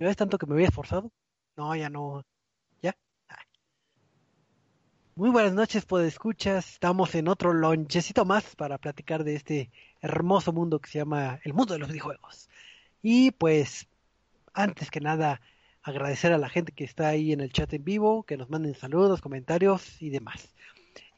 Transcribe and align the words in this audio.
¿Me 0.00 0.06
ves 0.06 0.16
tanto 0.16 0.38
que 0.38 0.46
me 0.46 0.54
había 0.54 0.68
esforzado? 0.68 1.12
No, 1.58 1.76
ya 1.76 1.90
no. 1.90 2.24
¿Ya? 2.80 2.96
Ah. 3.28 3.36
Muy 5.14 5.28
buenas 5.28 5.52
noches, 5.52 5.84
pues 5.84 6.08
escuchas. 6.08 6.72
Estamos 6.72 7.14
en 7.14 7.28
otro 7.28 7.52
lonchecito 7.52 8.24
más 8.24 8.56
para 8.56 8.78
platicar 8.78 9.24
de 9.24 9.34
este 9.34 9.70
hermoso 10.00 10.54
mundo 10.54 10.78
que 10.78 10.88
se 10.88 11.00
llama 11.00 11.38
el 11.44 11.52
mundo 11.52 11.74
de 11.74 11.80
los 11.80 11.90
videojuegos. 11.90 12.48
Y 13.02 13.32
pues, 13.32 13.88
antes 14.54 14.90
que 14.90 15.00
nada, 15.00 15.42
agradecer 15.82 16.32
a 16.32 16.38
la 16.38 16.48
gente 16.48 16.72
que 16.72 16.84
está 16.84 17.08
ahí 17.08 17.32
en 17.32 17.42
el 17.42 17.52
chat 17.52 17.70
en 17.74 17.84
vivo, 17.84 18.22
que 18.22 18.38
nos 18.38 18.48
manden 18.48 18.74
saludos, 18.74 19.20
comentarios 19.20 20.00
y 20.00 20.08
demás. 20.08 20.54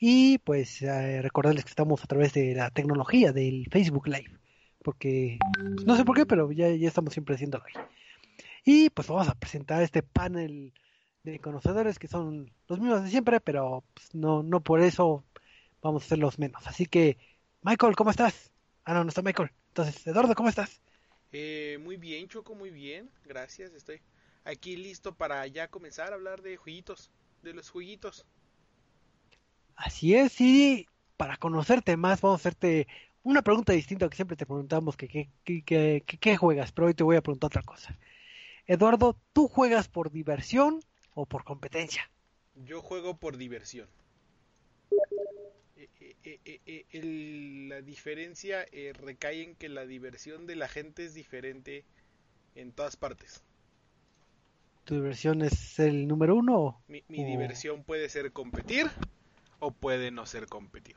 Y 0.00 0.38
pues 0.38 0.82
eh, 0.82 1.22
recordarles 1.22 1.64
que 1.64 1.70
estamos 1.70 2.02
a 2.02 2.08
través 2.08 2.32
de 2.32 2.56
la 2.56 2.70
tecnología 2.70 3.32
del 3.32 3.68
Facebook 3.70 4.08
Live, 4.08 4.40
porque 4.82 5.38
pues, 5.54 5.86
no 5.86 5.96
sé 5.96 6.04
por 6.04 6.16
qué, 6.16 6.26
pero 6.26 6.50
ya, 6.50 6.68
ya 6.70 6.88
estamos 6.88 7.12
siempre 7.12 7.36
haciéndolo 7.36 7.62
ahí. 7.64 7.74
Y 8.64 8.90
pues 8.90 9.08
vamos 9.08 9.28
a 9.28 9.34
presentar 9.34 9.82
este 9.82 10.02
panel 10.02 10.72
de 11.24 11.38
conocedores 11.40 11.98
que 11.98 12.08
son 12.08 12.52
los 12.68 12.78
mismos 12.78 13.02
de 13.04 13.10
siempre, 13.10 13.40
pero 13.40 13.84
pues, 13.94 14.14
no, 14.14 14.42
no 14.42 14.60
por 14.60 14.80
eso 14.80 15.24
vamos 15.80 16.04
a 16.04 16.08
ser 16.08 16.18
los 16.18 16.38
menos. 16.38 16.66
Así 16.66 16.86
que, 16.86 17.18
Michael, 17.62 17.96
¿cómo 17.96 18.10
estás? 18.10 18.52
Ah, 18.84 18.94
no, 18.94 19.04
no 19.04 19.08
está 19.08 19.22
Michael. 19.22 19.50
Entonces, 19.68 20.06
Eduardo, 20.06 20.34
¿cómo 20.34 20.48
estás? 20.48 20.80
Eh, 21.32 21.78
muy 21.82 21.96
bien, 21.96 22.28
Choco, 22.28 22.54
muy 22.54 22.70
bien. 22.70 23.10
Gracias, 23.24 23.72
estoy 23.72 24.00
aquí 24.44 24.76
listo 24.76 25.14
para 25.14 25.46
ya 25.46 25.68
comenzar 25.68 26.12
a 26.12 26.16
hablar 26.16 26.42
de 26.42 26.56
jueguitos, 26.56 27.10
de 27.42 27.54
los 27.54 27.70
jueguitos. 27.70 28.26
Así 29.76 30.14
es, 30.14 30.40
y 30.40 30.86
para 31.16 31.36
conocerte 31.36 31.96
más 31.96 32.20
vamos 32.20 32.40
a 32.40 32.42
hacerte 32.42 32.86
una 33.22 33.42
pregunta 33.42 33.72
distinta 33.72 34.08
que 34.08 34.16
siempre 34.16 34.36
te 34.36 34.46
preguntamos 34.46 34.96
que 34.96 35.30
qué 35.44 36.36
juegas, 36.36 36.72
pero 36.72 36.88
hoy 36.88 36.94
te 36.94 37.04
voy 37.04 37.16
a 37.16 37.22
preguntar 37.22 37.48
otra 37.48 37.62
cosa. 37.62 37.96
Eduardo, 38.72 39.18
¿tú 39.34 39.48
juegas 39.48 39.88
por 39.88 40.10
diversión 40.10 40.80
o 41.12 41.26
por 41.26 41.44
competencia? 41.44 42.10
Yo 42.54 42.80
juego 42.80 43.18
por 43.18 43.36
diversión. 43.36 43.86
Eh, 45.76 45.90
eh, 46.24 46.60
eh, 46.64 47.66
la 47.68 47.82
diferencia 47.82 48.64
recae 48.94 49.42
en 49.42 49.56
que 49.56 49.68
la 49.68 49.84
diversión 49.84 50.46
de 50.46 50.56
la 50.56 50.68
gente 50.68 51.04
es 51.04 51.12
diferente 51.12 51.84
en 52.54 52.72
todas 52.72 52.96
partes. 52.96 53.42
¿Tu 54.84 54.94
diversión 54.94 55.42
es 55.42 55.78
el 55.78 56.08
número 56.08 56.34
uno? 56.34 56.80
Mi, 56.88 57.02
diversión 57.08 57.84
puede 57.84 58.08
ser 58.08 58.32
competir 58.32 58.90
o 59.60 59.70
puede 59.70 60.10
no 60.10 60.24
ser 60.24 60.46
competir. 60.46 60.96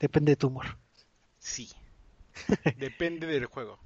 Depende 0.00 0.32
de 0.32 0.36
tu 0.36 0.46
humor. 0.46 0.78
Sí. 1.38 1.68
Depende 2.78 3.26
del 3.26 3.44
juego. 3.44 3.78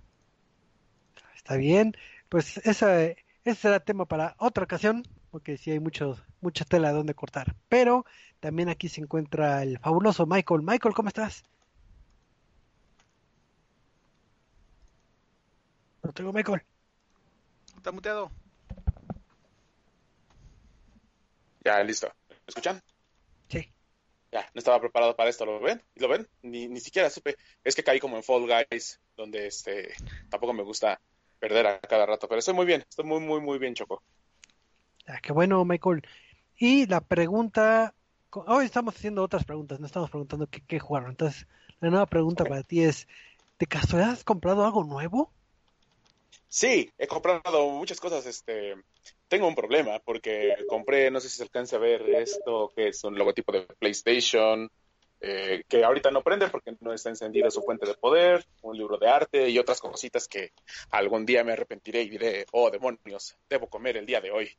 Está 1.35 1.57
bien. 1.57 1.97
Pues 2.33 2.57
esa, 2.65 3.05
ese 3.05 3.55
será 3.55 3.79
tema 3.79 4.07
para 4.07 4.35
otra 4.39 4.65
ocasión, 4.65 5.03
porque 5.31 5.59
sí 5.59 5.71
hay 5.71 5.81
mucho, 5.81 6.17
mucha 6.41 6.65
tela 6.65 6.91
donde 6.91 7.13
cortar. 7.13 7.55
Pero 7.69 8.07
también 8.41 8.71
aquí 8.71 8.89
se 8.89 9.03
encuentra 9.03 9.63
el 9.63 9.79
fabuloso 9.79 10.25
Michael. 10.25 10.63
Michael, 10.63 10.95
¿cómo 10.95 11.09
estás? 11.09 11.45
No 16.03 16.11
tengo 16.15 16.33
Michael. 16.33 16.63
Está 17.77 17.93
muteado. 17.93 18.31
Ya, 21.67 21.83
listo. 21.83 22.11
¿Me 22.31 22.37
escuchan? 22.49 22.83
Sí. 23.51 23.71
Ya, 24.33 24.49
no 24.55 24.59
estaba 24.59 24.81
preparado 24.81 25.15
para 25.15 25.29
esto, 25.29 25.45
¿lo 25.45 25.61
ven? 25.61 25.83
¿Lo 25.97 26.09
ven? 26.09 26.27
Ni, 26.41 26.67
ni 26.67 26.81
siquiera 26.81 27.11
supe. 27.11 27.37
Es 27.63 27.77
que 27.77 27.85
caí 27.85 28.01
como 28.01 28.17
en 28.17 28.23
Fall 28.23 28.47
Guys, 28.47 29.03
donde 29.19 29.49
este 29.49 29.93
tampoco 30.31 30.55
me 30.55 30.63
gusta 30.63 30.99
perder 31.43 31.67
a 31.67 31.81
cada 31.81 32.07
rato, 32.07 32.29
pero 32.29 32.39
estoy 32.39 32.55
muy 32.55 32.67
bien, 32.67 32.85
estoy 32.89 33.05
muy, 33.05 33.19
muy, 33.19 33.41
muy 33.41 33.59
bien, 33.59 33.75
Choco. 33.75 34.01
Ah, 35.09 35.19
qué 35.21 35.33
bueno, 35.33 35.65
Michael. 35.65 36.03
Y 36.57 36.87
la 36.87 37.01
pregunta, 37.01 37.97
hoy 38.31 38.65
estamos 38.65 38.95
haciendo 38.95 39.25
otras 39.25 39.45
preguntas, 39.45 39.81
no 39.81 39.87
estamos 39.87 40.09
preguntando 40.09 40.47
qué, 40.47 40.63
qué 40.65 40.79
jugaron. 40.79 41.11
Entonces, 41.11 41.49
la 41.81 41.91
nueva 41.91 42.07
pregunta 42.07 42.45
para 42.45 42.63
ti 42.63 42.85
es, 42.85 43.09
¿de 43.59 43.67
casualidad 43.67 44.13
has 44.13 44.23
comprado 44.23 44.65
algo 44.65 44.85
nuevo? 44.85 45.33
Sí, 46.47 46.89
he 46.97 47.09
comprado 47.09 47.69
muchas 47.71 47.99
cosas. 47.99 48.25
Este, 48.27 48.77
tengo 49.27 49.49
un 49.49 49.57
problema 49.57 49.99
porque 49.99 50.55
compré, 50.69 51.11
no 51.11 51.19
sé 51.19 51.29
si 51.29 51.39
se 51.39 51.43
alcance 51.43 51.75
a 51.75 51.81
ver 51.81 52.03
esto, 52.11 52.73
que 52.77 52.87
es 52.89 53.03
un 53.03 53.19
logotipo 53.19 53.51
de 53.51 53.63
PlayStation, 53.81 54.71
eh, 55.25 55.63
que 55.69 55.85
ahorita 55.85 56.11
no 56.11 56.23
prende 56.23 56.49
porque 56.49 56.75
no 56.81 56.93
está 56.93 57.09
encendida 57.09 57.49
su 57.49 57.63
fuente 57.63 57.87
de 57.87 57.95
poder, 57.95 58.45
un 58.63 58.77
libro 58.77 58.99
de 58.99 59.09
arte 59.09 59.49
y 59.49 59.57
otras 59.57 59.81
cositas 59.81 60.27
que 60.27 60.51
algún 60.91 61.25
día 61.25 61.45
me 61.45 61.53
arrepentiré 61.53 62.03
y 62.03 62.09
diré, 62.09 62.45
oh 62.51 62.73
demonios, 62.73 63.37
debo 63.49 63.69
comer 63.69 63.97
el 63.99 64.05
día 64.05 64.21
de 64.21 64.33
hoy. 64.33 64.51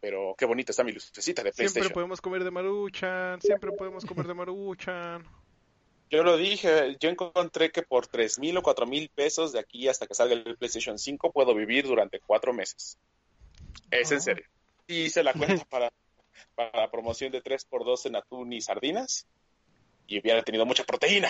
Pero 0.00 0.34
qué 0.36 0.44
bonita 0.44 0.72
está 0.72 0.82
mi 0.82 0.90
lucecita 0.90 1.44
de 1.44 1.52
PlayStation. 1.52 1.84
Siempre 1.84 1.94
podemos 1.94 2.20
comer 2.20 2.42
de 2.42 2.50
Maruchan, 2.50 3.40
siempre 3.40 3.70
podemos 3.70 4.04
comer 4.04 4.26
de 4.26 4.34
Maruchan. 4.34 5.24
Yo 6.10 6.24
lo 6.24 6.36
dije, 6.36 6.96
yo 6.98 7.10
encontré 7.10 7.70
que 7.70 7.82
por 7.82 8.08
tres 8.08 8.40
mil 8.40 8.56
o 8.56 8.62
cuatro 8.62 8.86
mil 8.86 9.10
pesos 9.10 9.52
de 9.52 9.60
aquí 9.60 9.86
hasta 9.86 10.08
que 10.08 10.14
salga 10.14 10.34
el 10.34 10.56
PlayStation 10.56 10.98
5 10.98 11.30
puedo 11.30 11.54
vivir 11.54 11.86
durante 11.86 12.18
cuatro 12.18 12.52
meses. 12.52 12.98
Es 13.92 14.10
en 14.10 14.18
ah. 14.18 14.20
serio. 14.20 14.44
Y 14.88 15.02
hice 15.02 15.22
la 15.22 15.32
cuenta 15.32 15.64
para, 15.66 15.92
para 16.56 16.80
la 16.80 16.90
promoción 16.90 17.30
de 17.30 17.40
3x2 17.40 18.06
en 18.06 18.16
atún 18.16 18.52
y 18.52 18.60
sardinas 18.60 19.28
y 20.08 20.18
hubiera 20.18 20.42
tenido 20.42 20.66
mucha 20.66 20.82
proteína 20.84 21.28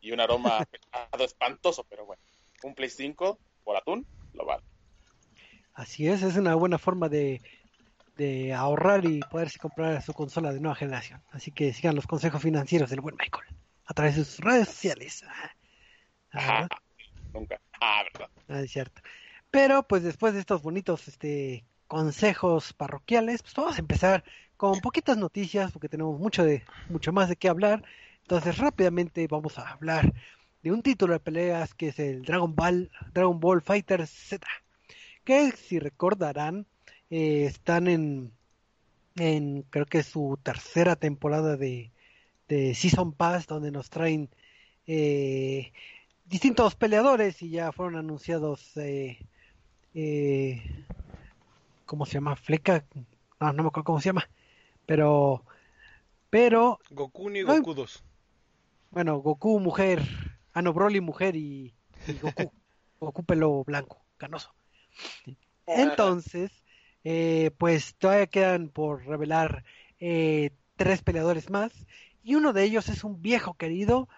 y 0.00 0.10
un 0.10 0.20
aroma 0.20 0.66
espantoso, 1.20 1.84
pero 1.88 2.04
bueno, 2.04 2.22
un 2.64 2.74
Play 2.74 2.90
5 2.90 3.38
por 3.62 3.76
atún 3.76 4.04
lo 4.32 4.44
vale. 4.44 4.64
Así 5.74 6.08
es, 6.08 6.22
es 6.22 6.36
una 6.36 6.54
buena 6.54 6.78
forma 6.78 7.08
de, 7.08 7.40
de 8.16 8.52
ahorrar 8.54 9.04
y 9.04 9.20
poderse 9.20 9.58
comprar 9.58 10.02
su 10.02 10.12
consola 10.12 10.52
de 10.52 10.60
nueva 10.60 10.74
generación. 10.74 11.22
Así 11.30 11.52
que 11.52 11.72
sigan 11.72 11.94
los 11.94 12.06
consejos 12.06 12.42
financieros 12.42 12.90
del 12.90 13.00
buen 13.00 13.16
Michael 13.16 13.46
a 13.86 13.94
través 13.94 14.16
de 14.16 14.24
sus 14.24 14.40
redes 14.40 14.68
sociales. 14.68 15.24
Ah, 16.32 16.66
nunca. 17.32 17.60
Ah, 17.80 18.02
verdad. 18.12 18.30
Ah, 18.48 18.60
es 18.60 18.70
cierto. 18.70 19.02
Pero 19.50 19.82
pues 19.82 20.02
después 20.02 20.34
de 20.34 20.40
estos 20.40 20.62
bonitos 20.62 21.06
este 21.08 21.64
consejos 21.86 22.72
parroquiales, 22.72 23.42
pues 23.42 23.54
vamos 23.54 23.76
a 23.76 23.80
empezar 23.80 24.24
con 24.56 24.80
poquitas 24.80 25.16
noticias 25.16 25.70
porque 25.70 25.88
tenemos 25.88 26.18
mucho 26.18 26.44
de 26.44 26.64
mucho 26.88 27.12
más 27.12 27.28
de 27.28 27.36
qué 27.36 27.48
hablar. 27.48 27.84
Entonces 28.24 28.56
rápidamente 28.56 29.26
vamos 29.26 29.58
a 29.58 29.68
hablar 29.68 30.14
de 30.62 30.72
un 30.72 30.80
título 30.80 31.12
de 31.12 31.20
peleas 31.20 31.74
que 31.74 31.88
es 31.88 31.98
el 31.98 32.22
Dragon 32.22 32.54
Ball, 32.54 32.90
Dragon 33.12 33.38
Ball 33.38 33.60
Fighter 33.60 34.06
Z, 34.06 34.46
que 35.24 35.52
si 35.52 35.78
recordarán 35.78 36.66
eh, 37.10 37.44
están 37.44 37.86
en, 37.86 38.32
en 39.16 39.60
creo 39.68 39.84
que 39.84 40.02
su 40.02 40.38
tercera 40.42 40.96
temporada 40.96 41.58
de, 41.58 41.92
de 42.48 42.74
Season 42.74 43.12
Pass 43.12 43.46
donde 43.46 43.70
nos 43.70 43.90
traen 43.90 44.30
eh, 44.86 45.70
distintos 46.24 46.76
peleadores 46.76 47.42
y 47.42 47.50
ya 47.50 47.72
fueron 47.72 47.96
anunciados 47.96 48.74
eh, 48.78 49.18
eh, 49.92 50.62
¿cómo 51.84 52.06
se 52.06 52.14
llama? 52.14 52.36
Fleca 52.36 52.86
no, 53.38 53.52
no 53.52 53.64
me 53.64 53.68
acuerdo 53.68 53.84
cómo 53.84 54.00
se 54.00 54.08
llama 54.08 54.30
pero 54.86 55.44
pero 56.30 56.78
Goku 56.88 57.28
ni 57.28 57.42
Goku 57.42 57.74
2 57.74 58.02
bueno, 58.94 59.18
Goku 59.18 59.58
mujer, 59.58 60.02
ah 60.52 60.62
no, 60.62 60.72
Broly 60.72 61.00
mujer 61.00 61.34
y, 61.34 61.74
Goku, 62.22 62.52
Goku 63.00 63.24
pelo 63.24 63.64
blanco, 63.64 64.04
canoso. 64.16 64.54
Entonces, 65.66 66.52
eh, 67.02 67.50
pues 67.58 67.96
todavía 67.96 68.28
quedan 68.28 68.68
por 68.68 69.04
revelar 69.04 69.64
eh, 69.98 70.50
tres 70.76 71.02
peleadores 71.02 71.50
más 71.50 71.72
y 72.22 72.36
uno 72.36 72.52
de 72.52 72.62
ellos 72.62 72.88
es 72.88 73.02
un 73.02 73.20
viejo 73.20 73.54
querido 73.54 74.08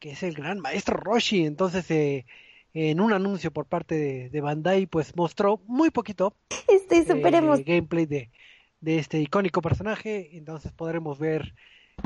que 0.00 0.10
es 0.10 0.22
el 0.24 0.34
gran 0.34 0.58
maestro 0.58 0.96
Roshi. 0.96 1.46
Entonces, 1.46 1.88
eh, 1.90 2.26
en 2.74 3.00
un 3.00 3.12
anuncio 3.12 3.52
por 3.52 3.66
parte 3.66 4.28
de, 4.28 4.40
Bandai, 4.40 4.86
pues 4.86 5.16
mostró 5.16 5.62
muy 5.66 5.90
poquito 5.90 6.34
Estoy 6.68 7.04
super 7.04 7.32
gameplay 7.64 8.06
de, 8.06 8.30
de 8.80 8.98
este 8.98 9.20
icónico 9.20 9.62
personaje. 9.62 10.36
Entonces 10.36 10.72
podremos 10.72 11.18
ver 11.18 11.54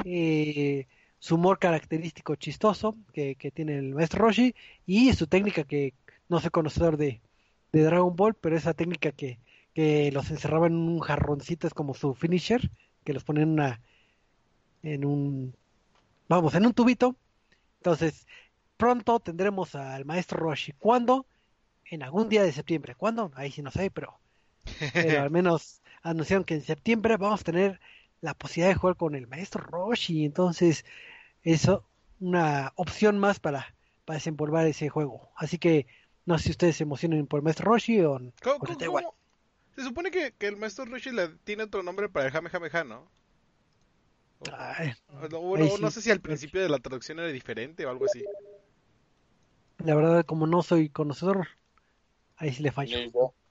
eh, 0.04 0.86
su 1.20 1.36
humor 1.36 1.58
característico 1.58 2.34
chistoso 2.34 2.96
que, 3.12 3.36
tiene 3.54 3.78
el 3.78 3.94
maestro 3.94 4.24
Roshi 4.24 4.54
y 4.86 5.12
su 5.12 5.26
técnica 5.26 5.64
que 5.64 5.94
no 6.28 6.40
soy 6.40 6.50
conocedor 6.50 6.96
de, 6.96 7.20
de 7.72 7.82
Dragon 7.82 8.16
Ball, 8.16 8.34
pero 8.34 8.56
esa 8.56 8.74
técnica 8.74 9.12
que, 9.12 9.38
que 9.74 10.10
los 10.12 10.30
encerraba 10.30 10.66
en 10.66 10.74
un 10.74 10.98
jarroncito 11.00 11.66
es 11.66 11.74
como 11.74 11.94
su 11.94 12.14
finisher, 12.14 12.70
que 13.04 13.12
los 13.12 13.22
pone 13.22 13.42
en 13.42 13.50
una 13.50 13.80
en 14.82 15.04
un 15.04 15.54
vamos, 16.28 16.54
en 16.54 16.66
un 16.66 16.72
tubito. 16.72 17.16
Entonces, 17.78 18.26
pronto 18.76 19.20
tendremos 19.20 19.74
al 19.74 20.04
maestro 20.06 20.38
Roshi. 20.38 20.72
¿Cuándo? 20.72 21.26
En 21.84 22.02
algún 22.02 22.28
día 22.28 22.42
de 22.42 22.52
septiembre. 22.52 22.94
¿Cuándo? 22.94 23.30
Ahí 23.34 23.50
sí 23.50 23.62
no 23.62 23.70
sé, 23.70 23.90
pero, 23.90 24.18
pero 24.94 25.22
al 25.22 25.30
menos 25.30 25.82
anunciaron 26.02 26.44
que 26.44 26.54
en 26.54 26.62
septiembre 26.62 27.16
vamos 27.18 27.42
a 27.42 27.44
tener 27.44 27.80
la 28.20 28.34
posibilidad 28.34 28.74
de 28.74 28.78
jugar 28.78 28.96
con 28.96 29.14
el 29.14 29.26
maestro 29.26 29.62
Roshi. 29.62 30.24
Entonces, 30.24 30.84
eso, 31.42 31.84
una 32.20 32.72
opción 32.76 33.18
más 33.18 33.40
para, 33.40 33.74
para 34.04 34.18
desenvolver 34.18 34.66
ese 34.66 34.88
juego. 34.88 35.30
Así 35.36 35.58
que 35.58 35.86
no 36.26 36.38
sé 36.38 36.44
si 36.44 36.50
ustedes 36.52 36.76
se 36.76 36.84
emocionan 36.84 37.26
por 37.26 37.38
el 37.38 37.44
maestro 37.44 37.70
Roshi 37.72 38.00
o, 38.02 38.20
¿Cómo, 38.42 39.14
Se 39.76 39.82
supone 39.84 40.10
que, 40.10 40.32
que 40.32 40.48
el 40.48 40.56
maestro 40.56 40.84
Roshi 40.84 41.10
le 41.10 41.28
tiene 41.44 41.64
otro 41.64 41.82
nombre 41.82 42.08
para 42.08 42.26
el 42.26 42.88
¿no? 42.88 43.08
O- 44.40 44.44
Ay, 44.56 44.92
o 45.08 45.58
no, 45.58 45.76
sí. 45.76 45.82
no 45.82 45.90
sé 45.90 46.02
si 46.02 46.10
al 46.10 46.20
principio 46.20 46.62
de 46.62 46.68
la 46.68 46.78
traducción 46.78 47.18
era 47.18 47.28
diferente 47.28 47.84
o 47.84 47.90
algo 47.90 48.06
así. 48.06 48.24
la 49.78 49.94
verdad, 49.94 50.24
como 50.24 50.46
no 50.46 50.62
soy 50.62 50.88
conocedor, 50.88 51.48
ahí 52.36 52.52
sí 52.52 52.62
le 52.62 52.72
fallo. 52.72 52.98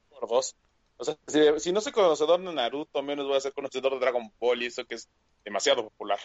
Por 0.10 0.28
dos. 0.28 0.56
O 1.02 1.06
sea, 1.06 1.18
si, 1.28 1.40
si 1.60 1.72
no 1.72 1.80
soy 1.80 1.94
conocedor 1.94 2.42
de 2.42 2.54
Naruto, 2.54 3.02
menos 3.02 3.26
voy 3.26 3.38
a 3.38 3.42
ser 3.42 3.54
conocedor 3.54 3.94
de 3.94 4.00
Dragon 4.00 4.32
Ball 4.38 4.62
y 4.62 4.66
eso 4.66 4.84
que 4.84 4.96
es 4.96 5.08
demasiado 5.46 5.84
popular. 5.84 6.20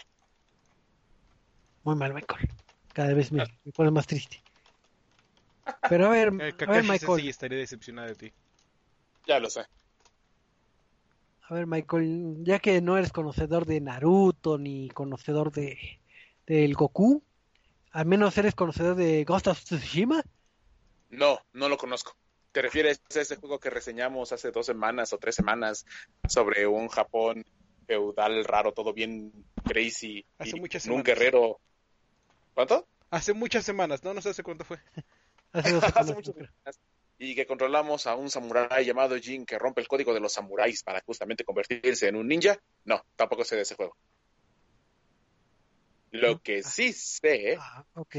Muy 1.83 1.95
mal, 1.95 2.13
Michael. 2.13 2.49
Cada 2.93 3.13
vez 3.13 3.31
me, 3.31 3.45
me 3.63 3.71
pone 3.71 3.89
más 3.91 4.05
triste. 4.05 4.43
Pero 5.89 6.07
a 6.07 6.09
ver, 6.09 6.27
Eh, 6.41 6.53
a 6.67 6.71
ver, 6.71 6.83
Michael. 6.83 7.21
sí 7.21 7.29
estaría 7.29 7.57
decepcionado 7.57 8.09
de 8.09 8.15
ti. 8.15 8.33
Ya 9.25 9.39
lo 9.39 9.49
sé. 9.49 9.65
A 11.47 11.53
ver, 11.53 11.67
Michael, 11.67 12.37
ya 12.43 12.59
que 12.59 12.81
no 12.81 12.97
eres 12.97 13.13
conocedor 13.13 13.65
de 13.65 13.79
Naruto 13.79 14.57
ni 14.57 14.89
conocedor 14.89 15.51
de 15.53 15.77
del 16.47 16.75
Goku, 16.75 17.23
al 17.91 18.05
menos 18.05 18.37
eres 18.37 18.55
conocedor 18.55 18.95
de 18.95 19.23
Ghost 19.23 19.47
of 19.47 19.63
Tsushima. 19.63 20.21
No, 21.11 21.39
no 21.53 21.69
lo 21.69 21.77
conozco. 21.77 22.15
¿Te 22.55 22.61
refieres 22.61 23.01
a 23.13 23.19
ese 23.19 23.35
juego 23.35 23.59
que 23.59 23.69
reseñamos 23.69 24.31
hace 24.31 24.49
dos 24.49 24.65
semanas 24.65 25.11
o 25.11 25.17
tres 25.17 25.35
semanas 25.35 25.85
sobre 26.25 26.65
un 26.65 26.87
Japón 26.87 27.43
feudal 27.85 28.45
raro, 28.45 28.71
todo 28.71 28.93
bien 28.93 29.29
crazy, 29.65 30.25
Hace 30.37 30.55
y 30.55 30.59
muchas 30.61 30.85
un 30.85 30.87
semanas. 30.91 31.05
guerrero? 31.05 31.59
¿Cuánto? 32.53 32.87
Hace 33.09 33.33
muchas 33.33 33.65
semanas, 33.65 34.05
no, 34.05 34.13
no 34.13 34.21
sé 34.21 34.29
hace 34.29 34.41
cuánto 34.41 34.63
fue. 34.63 34.77
Hace 35.51 35.73
dos 35.73 35.83
Hace 35.83 35.91
semanas, 35.91 36.15
muchas 36.15 36.33
semanas. 36.33 36.79
Y 37.17 37.35
que 37.35 37.45
controlamos 37.45 38.07
a 38.07 38.15
un 38.15 38.29
samurái 38.29 38.85
llamado 38.85 39.17
Jin 39.17 39.45
que 39.45 39.59
rompe 39.59 39.81
el 39.81 39.89
código 39.89 40.13
de 40.13 40.21
los 40.21 40.31
samuráis 40.31 40.81
para 40.81 41.01
justamente 41.01 41.43
convertirse 41.43 42.07
en 42.07 42.15
un 42.15 42.25
ninja. 42.25 42.57
No, 42.85 43.05
tampoco 43.17 43.43
sé 43.43 43.57
de 43.57 43.63
ese 43.63 43.75
juego. 43.75 43.97
Lo 46.11 46.39
que 46.41 46.63
sí 46.63 46.93
sé 46.93 47.57
Ah, 47.59 47.85
ok. 47.95 48.15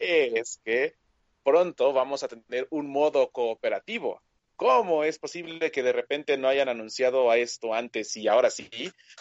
es 0.00 0.60
que 0.64 0.96
pronto 1.46 1.92
vamos 1.92 2.24
a 2.24 2.28
tener 2.28 2.66
un 2.70 2.90
modo 2.90 3.30
cooperativo. 3.30 4.20
¿Cómo 4.56 5.04
es 5.04 5.20
posible 5.20 5.70
que 5.70 5.84
de 5.84 5.92
repente 5.92 6.36
no 6.36 6.48
hayan 6.48 6.68
anunciado 6.68 7.30
a 7.30 7.36
esto 7.36 7.72
antes 7.72 8.16
y 8.16 8.26
ahora 8.26 8.50
sí? 8.50 8.68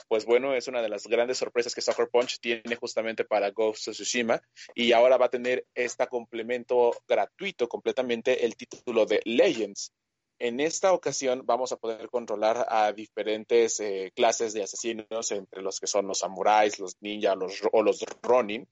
Pues 0.08 0.26
bueno, 0.26 0.56
es 0.56 0.68
una 0.68 0.82
de 0.82 0.90
las 0.90 1.06
grandes 1.06 1.38
sorpresas 1.38 1.76
que 1.76 1.82
Sucker 1.82 2.10
Punch 2.10 2.40
tiene 2.40 2.76
justamente 2.78 3.26
para 3.26 3.52
Ghost 3.52 3.90
of 3.90 3.94
Tsushima 3.94 4.42
y 4.74 4.92
ahora 4.94 5.18
va 5.18 5.28
a 5.28 5.30
tener 5.30 5.68
este 5.76 6.08
complemento 6.08 6.96
gratuito 7.08 7.68
completamente 7.68 8.44
el 8.44 8.56
título 8.56 9.06
de 9.06 9.22
Legends. 9.24 9.94
En 10.40 10.60
esta 10.60 10.94
ocasión 10.94 11.44
vamos 11.46 11.74
a 11.74 11.78
poder 11.78 12.10
controlar 12.10 12.66
a 12.70 12.92
diferentes 12.92 13.80
eh, 13.82 14.12
clases 14.16 14.54
de 14.54 14.64
asesinos, 14.64 15.32
entre 15.32 15.62
los 15.62 15.80
que 15.80 15.88
son 15.88 16.08
los 16.08 16.20
samuráis, 16.20 16.80
los 16.80 16.96
ninjas 17.02 17.38
o 17.72 17.84
los 17.84 18.04
ronin, 18.24 18.68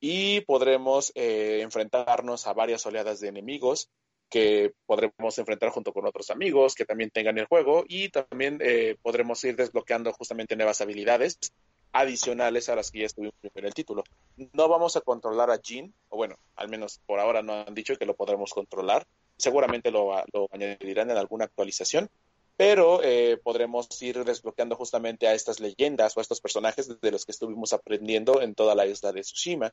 y 0.00 0.40
podremos 0.42 1.12
eh, 1.14 1.60
enfrentarnos 1.62 2.46
a 2.46 2.52
varias 2.52 2.84
oleadas 2.86 3.20
de 3.20 3.28
enemigos 3.28 3.90
que 4.28 4.74
podremos 4.86 5.38
enfrentar 5.38 5.70
junto 5.70 5.92
con 5.92 6.06
otros 6.06 6.30
amigos 6.30 6.74
que 6.74 6.84
también 6.84 7.10
tengan 7.10 7.38
el 7.38 7.46
juego 7.46 7.84
y 7.86 8.08
también 8.08 8.58
eh, 8.60 8.96
podremos 9.02 9.42
ir 9.44 9.56
desbloqueando 9.56 10.12
justamente 10.12 10.56
nuevas 10.56 10.80
habilidades 10.80 11.38
adicionales 11.92 12.68
a 12.68 12.76
las 12.76 12.90
que 12.90 13.00
ya 13.00 13.06
estuvimos 13.06 13.34
en 13.42 13.64
el 13.64 13.72
título. 13.72 14.04
No 14.52 14.68
vamos 14.68 14.96
a 14.96 15.00
controlar 15.00 15.50
a 15.50 15.58
Jin, 15.58 15.94
o 16.08 16.16
bueno, 16.16 16.36
al 16.56 16.68
menos 16.68 17.00
por 17.06 17.20
ahora 17.20 17.42
no 17.42 17.54
han 17.54 17.74
dicho 17.74 17.96
que 17.96 18.04
lo 18.04 18.16
podremos 18.16 18.52
controlar. 18.52 19.06
Seguramente 19.38 19.90
lo, 19.90 20.12
lo 20.32 20.48
añadirán 20.50 21.10
en 21.10 21.16
alguna 21.16 21.44
actualización, 21.44 22.10
pero 22.56 23.02
eh, 23.02 23.38
podremos 23.42 23.86
ir 24.02 24.24
desbloqueando 24.24 24.76
justamente 24.76 25.28
a 25.28 25.34
estas 25.34 25.60
leyendas 25.60 26.16
o 26.16 26.20
a 26.20 26.22
estos 26.22 26.40
personajes 26.40 27.00
de 27.00 27.10
los 27.10 27.24
que 27.24 27.32
estuvimos 27.32 27.72
aprendiendo 27.72 28.40
en 28.40 28.54
toda 28.54 28.74
la 28.74 28.86
isla 28.86 29.12
de 29.12 29.20
Tsushima. 29.20 29.72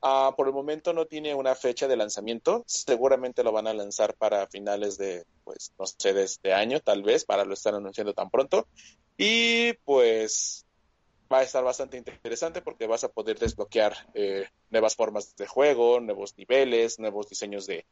Uh, 0.00 0.32
por 0.36 0.46
el 0.46 0.52
momento 0.52 0.92
no 0.92 1.06
tiene 1.06 1.34
una 1.34 1.54
fecha 1.54 1.88
de 1.88 1.96
lanzamiento. 1.96 2.64
Seguramente 2.66 3.42
lo 3.42 3.52
van 3.52 3.66
a 3.66 3.74
lanzar 3.74 4.14
para 4.14 4.46
finales 4.46 4.96
de, 4.96 5.24
pues, 5.44 5.72
no 5.78 5.86
sé, 5.86 6.12
de 6.12 6.24
este 6.24 6.52
año, 6.52 6.80
tal 6.80 7.02
vez, 7.02 7.24
para 7.24 7.44
lo 7.44 7.54
estar 7.54 7.74
anunciando 7.74 8.14
tan 8.14 8.30
pronto. 8.30 8.68
Y 9.16 9.72
pues 9.84 10.64
va 11.30 11.40
a 11.40 11.42
estar 11.42 11.62
bastante 11.62 11.96
interesante 11.96 12.62
porque 12.62 12.86
vas 12.86 13.04
a 13.04 13.08
poder 13.08 13.38
desbloquear 13.38 13.94
eh, 14.14 14.46
nuevas 14.70 14.94
formas 14.94 15.36
de 15.36 15.46
juego, 15.46 16.00
nuevos 16.00 16.36
niveles, 16.38 16.98
nuevos 16.98 17.28
diseños 17.28 17.66
de, 17.66 17.84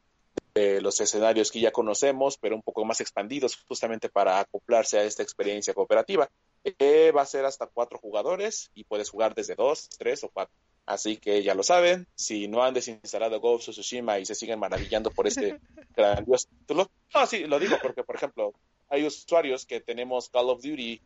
de, 0.57 0.81
los 0.81 1.01
escenarios 1.01 1.51
que 1.51 1.61
ya 1.61 1.71
conocemos, 1.71 2.39
pero 2.39 2.57
un 2.57 2.63
poco 2.63 2.85
más 2.85 3.01
expandidos 3.01 3.57
justamente 3.69 4.09
para 4.09 4.41
acoplarse 4.41 4.99
a 4.99 5.05
esta 5.05 5.23
experiencia 5.23 5.75
cooperativa. 5.75 6.29
Eh, 6.65 7.13
va 7.13 7.23
a 7.23 7.27
ser 7.27 7.45
hasta 7.45 7.67
cuatro 7.67 7.99
jugadores 7.99 8.71
y 8.75 8.85
puedes 8.85 9.11
jugar 9.11 9.35
desde 9.35 9.55
dos, 9.55 9.89
tres 9.99 10.25
o 10.25 10.31
cuatro. 10.31 10.55
Así 10.87 11.17
que 11.17 11.43
ya 11.43 11.55
lo 11.55 11.63
saben, 11.63 12.07
si 12.15 12.49
no 12.49 12.63
han 12.63 12.73
desinstalado 12.73 13.41
Ghost 13.41 13.69
of 13.69 13.75
Tsushima 13.75 14.19
y 14.19 14.25
se 14.25 14.35
siguen 14.37 14.61
maravillando 14.61 15.11
por 15.11 15.27
este 15.27 15.59
grandioso 15.97 16.49
título. 16.61 16.91
No, 17.13 17.27
sí, 17.27 17.45
lo 17.45 17.59
digo 17.59 17.77
porque, 17.83 18.05
por 18.05 18.17
ejemplo, 18.17 18.53
hay 18.89 19.05
usuarios 19.05 19.67
que 19.67 19.81
tenemos 19.81 20.29
Call 20.29 20.49
of 20.49 20.63
Duty, 20.63 21.01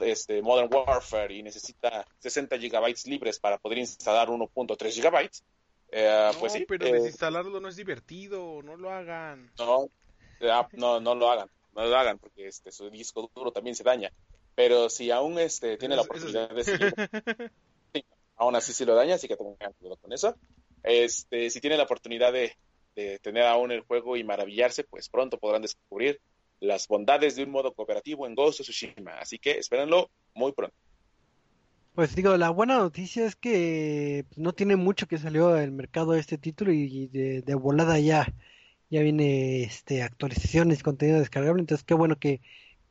este, 0.00 0.40
Modern 0.40 0.72
Warfare 0.72 1.34
y 1.34 1.42
necesita 1.42 2.06
60 2.20 2.58
gigabytes 2.58 3.06
libres 3.06 3.38
para 3.38 3.58
poder 3.58 3.78
instalar 3.78 4.28
1.3 4.28 4.90
gigabytes. 4.92 5.42
Eh, 5.96 6.30
no, 6.32 6.40
pues 6.40 6.52
sí, 6.52 6.64
pero 6.66 6.86
eh, 6.86 6.92
desinstalarlo 6.92 7.60
no 7.60 7.68
es 7.68 7.76
divertido, 7.76 8.62
no 8.64 8.76
lo 8.76 8.90
hagan. 8.90 9.48
no, 9.56 9.88
ah, 10.50 10.68
no, 10.72 10.98
no 10.98 11.14
lo 11.14 11.30
hagan, 11.30 11.48
no 11.72 11.86
lo 11.86 11.96
hagan 11.96 12.18
porque 12.18 12.48
este, 12.48 12.72
su 12.72 12.90
disco 12.90 13.30
duro 13.32 13.52
también 13.52 13.76
se 13.76 13.84
daña. 13.84 14.10
Pero 14.56 14.90
si 14.90 15.12
aún 15.12 15.38
este, 15.38 15.76
tiene 15.76 15.94
la 15.94 16.02
oportunidad 16.02 16.50
de 16.50 16.64
seguir 16.64 16.94
aún 18.36 18.56
así 18.56 18.72
si 18.72 18.84
lo 18.84 18.96
daña, 18.96 19.14
así 19.14 19.28
que 19.28 19.36
tengan 19.36 19.72
cuidado 19.74 19.96
con 19.98 20.12
eso. 20.12 20.34
Este, 20.82 21.48
si 21.50 21.60
tienen 21.60 21.78
la 21.78 21.84
oportunidad 21.84 22.32
de, 22.32 22.56
de 22.96 23.20
tener 23.20 23.44
aún 23.44 23.70
el 23.70 23.82
juego 23.82 24.16
y 24.16 24.24
maravillarse, 24.24 24.82
pues 24.82 25.08
pronto 25.08 25.38
podrán 25.38 25.62
descubrir 25.62 26.20
las 26.58 26.88
bondades 26.88 27.36
de 27.36 27.44
un 27.44 27.50
modo 27.50 27.72
cooperativo 27.72 28.26
en 28.26 28.34
Ghost 28.34 28.60
of 28.60 28.66
Tsushima. 28.66 29.20
Así 29.20 29.38
que 29.38 29.58
espérenlo 29.58 30.10
muy 30.34 30.50
pronto. 30.50 30.74
Pues 31.94 32.16
digo, 32.16 32.36
la 32.36 32.50
buena 32.50 32.76
noticia 32.78 33.24
es 33.24 33.36
que 33.36 34.24
pues, 34.28 34.38
no 34.38 34.52
tiene 34.52 34.74
mucho 34.74 35.06
que 35.06 35.16
salió 35.16 35.54
al 35.54 35.70
mercado 35.70 36.14
este 36.14 36.38
título 36.38 36.72
y 36.72 37.06
de, 37.06 37.42
de 37.42 37.54
volada 37.54 38.00
ya, 38.00 38.26
ya 38.90 39.00
viene 39.00 39.62
este 39.62 40.02
actualizaciones, 40.02 40.82
contenido 40.82 41.20
descargable, 41.20 41.60
entonces 41.60 41.84
qué 41.84 41.94
bueno 41.94 42.18
que, 42.18 42.40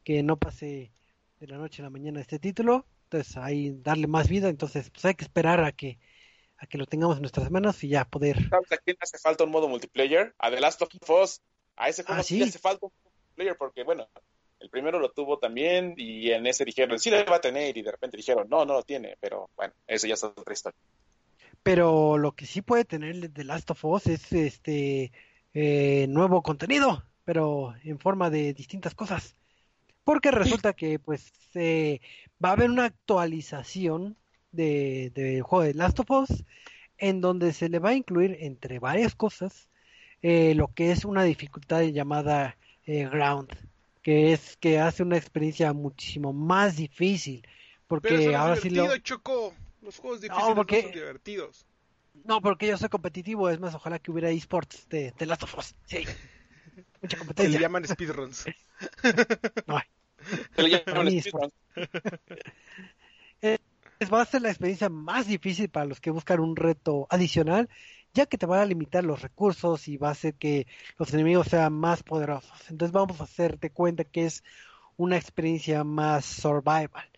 que 0.06 0.24
no 0.24 0.38
pase 0.38 0.94
de 1.42 1.48
la 1.48 1.58
noche 1.58 1.82
a 1.82 1.84
la 1.84 1.90
mañana 1.90 2.22
este 2.22 2.40
título, 2.40 2.86
entonces 3.04 3.36
ahí 3.36 3.72
darle 3.82 4.08
más 4.08 4.30
vida, 4.30 4.48
entonces 4.48 4.90
pues 4.90 5.04
hay 5.04 5.16
que 5.16 5.26
esperar 5.26 5.62
a 5.66 5.74
que 5.74 6.00
a 6.58 6.66
que 6.66 6.78
lo 6.78 6.86
tengamos 6.86 7.18
en 7.18 7.24
nuestras 7.24 7.52
manos 7.52 7.84
y 7.84 7.90
ya 7.90 8.06
poder 8.06 8.48
¿Sabes 8.50 8.72
a 8.72 8.78
quién 8.78 8.96
hace 9.02 9.18
falta 9.18 9.44
un 9.44 9.52
modo 9.52 9.68
multiplayer? 9.68 10.34
A 10.38 10.50
The 10.50 10.62
Last 10.62 10.82
of 10.82 10.90
Us. 11.10 11.42
A 11.76 11.90
ese 11.90 12.04
juego 12.04 12.20
Ah, 12.20 12.22
hace 12.22 12.58
falta 12.58 12.86
un 12.86 12.94
multiplayer 13.04 13.58
porque, 13.58 13.84
bueno, 13.84 14.08
el 14.64 14.70
primero 14.70 14.98
lo 14.98 15.12
tuvo 15.12 15.38
también 15.40 15.94
y 15.98 16.32
en 16.32 16.48
ese 16.48 16.64
dijeron, 16.64 16.98
sí 16.98 17.12
lo 17.12 17.24
va 17.26 17.36
a 17.36 17.42
tener 17.42 17.78
y 17.78 17.82
de 17.82 17.92
repente 17.92 18.16
dijeron, 18.16 18.48
no, 18.50 18.66
no 18.66 18.74
lo 18.76 18.84
tiene, 18.84 19.18
pero 19.20 19.50
bueno, 19.58 19.74
eso 19.86 20.08
ya 20.08 20.14
es 20.14 20.24
otra 20.24 20.54
historia. 20.54 20.80
Pero 21.62 22.18
lo 22.18 22.32
que 22.32 22.46
sí 22.46 22.62
puede 22.62 22.86
tener 22.86 23.30
The 23.32 23.44
Last 23.44 23.70
of 23.72 23.84
Us 23.84 24.08
es 24.08 24.32
este 24.32 25.12
eh, 25.54 26.08
nuevo 26.08 26.42
contenido, 26.42 27.04
pero 27.26 27.76
en 27.84 28.00
forma 28.00 28.30
de 28.30 28.54
distintas 28.54 28.96
cosas. 28.96 29.36
Porque 30.06 30.32
resulta 30.32 30.72
que 30.72 30.98
pues 30.98 31.32
eh, 31.56 32.00
va 32.44 32.50
a 32.50 32.54
haber 32.54 32.70
una 32.70 32.86
actualización 32.86 34.16
de, 34.52 35.12
del 35.14 35.42
juego 35.42 35.66
de 35.66 35.74
Last 35.74 36.00
of 36.00 36.10
Us 36.10 36.46
en 36.98 37.20
donde 37.20 37.52
se 37.52 37.68
le 37.68 37.80
va 37.80 37.90
a 37.90 37.96
incluir 37.96 38.38
entre 38.40 38.80
varias 38.80 39.14
cosas 39.14 39.68
eh, 40.22 40.56
lo 40.56 40.74
que 40.74 40.92
es 40.92 41.04
una 41.04 41.24
dificultad 41.24 41.82
llamada 41.82 42.56
eh, 42.86 43.10
Ground, 43.10 43.50
que 44.04 44.34
es 44.34 44.58
que 44.58 44.80
hace 44.80 45.02
una 45.02 45.18
experiencia 45.18 45.74
muchísimo 45.74 46.32
más 46.34 46.76
difícil. 46.76 47.42
Pero 47.42 47.50
eso 47.50 47.88
Porque 47.88 48.30
es 48.30 48.36
ahora 48.36 48.56
sí 48.58 48.70
lo... 48.70 48.98
Choco. 49.00 49.54
Los 49.82 49.98
juegos 49.98 50.22
difíciles 50.22 50.48
no, 50.50 50.56
porque- 50.56 50.82
son 50.84 50.92
divertidos. 50.92 51.66
No, 52.26 52.42
porque 52.42 52.68
yo 52.68 52.78
soy 52.78 52.90
competitivo, 52.90 53.50
es 53.50 53.60
más, 53.60 53.74
ojalá 53.74 53.98
que 53.98 54.12
hubiera 54.12 54.30
esports 54.30 54.88
de, 54.88 55.14
de 55.18 55.26
Last 55.26 55.44
of 55.44 55.58
Us. 55.58 55.76
Sí. 55.86 55.98
Mucha 57.02 57.02
Se 57.02 57.08
le 57.08 57.18
competencia. 57.18 57.60
llaman 57.60 57.86
speedruns. 57.88 58.46
No 59.68 59.78
hay. 59.78 59.84
Se 60.56 60.64
le 60.64 60.70
llaman 60.86 61.06
Ni 61.08 61.20
speedrun. 61.22 61.52
Es- 63.42 63.60
va 64.14 64.22
a 64.22 64.26
ser 64.26 64.42
la 64.42 64.50
experiencia 64.50 64.90
más 64.90 65.28
difícil 65.28 65.70
para 65.70 65.86
los 65.86 66.00
que 66.02 66.12
buscan 66.12 66.40
un 66.40 66.56
reto 66.56 67.08
adicional, 67.10 67.70
ya 68.14 68.26
que 68.26 68.38
te 68.38 68.46
van 68.46 68.60
a 68.60 68.66
limitar 68.66 69.04
los 69.04 69.22
recursos 69.22 69.88
y 69.88 69.98
va 69.98 70.10
a 70.10 70.12
hacer 70.12 70.36
que 70.36 70.68
los 70.98 71.14
enemigos 71.14 71.48
sean 71.48 71.74
más 71.74 72.04
poderosos. 72.04 72.70
Entonces 72.70 72.94
vamos 72.94 73.20
a 73.20 73.26
hacerte 73.26 73.72
cuenta 73.72 74.04
que 74.04 74.26
es 74.26 74.44
una 74.98 75.18
experiencia 75.18 75.84
más 75.84 76.26
survival. 76.26 77.10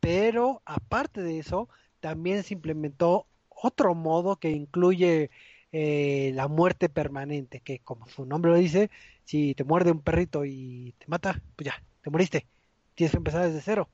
Pero 0.00 0.62
aparte 0.64 1.22
de 1.22 1.38
eso, 1.38 1.68
también 2.00 2.42
se 2.42 2.54
implementó 2.54 3.26
otro 3.48 3.94
modo 3.94 4.36
que 4.36 4.50
incluye 4.50 5.30
eh, 5.72 6.32
la 6.34 6.48
muerte 6.48 6.88
permanente, 6.88 7.60
que 7.60 7.78
como 7.80 8.08
su 8.08 8.26
nombre 8.26 8.50
lo 8.50 8.58
dice, 8.58 8.90
si 9.24 9.54
te 9.54 9.64
muerde 9.64 9.92
un 9.92 10.00
perrito 10.02 10.44
y 10.44 10.94
te 10.98 11.06
mata, 11.06 11.40
pues 11.56 11.66
ya, 11.66 11.82
te 12.02 12.10
moriste. 12.10 12.46
Tienes 12.94 13.12
que 13.12 13.18
empezar 13.18 13.46
desde 13.46 13.60
cero. 13.60 13.88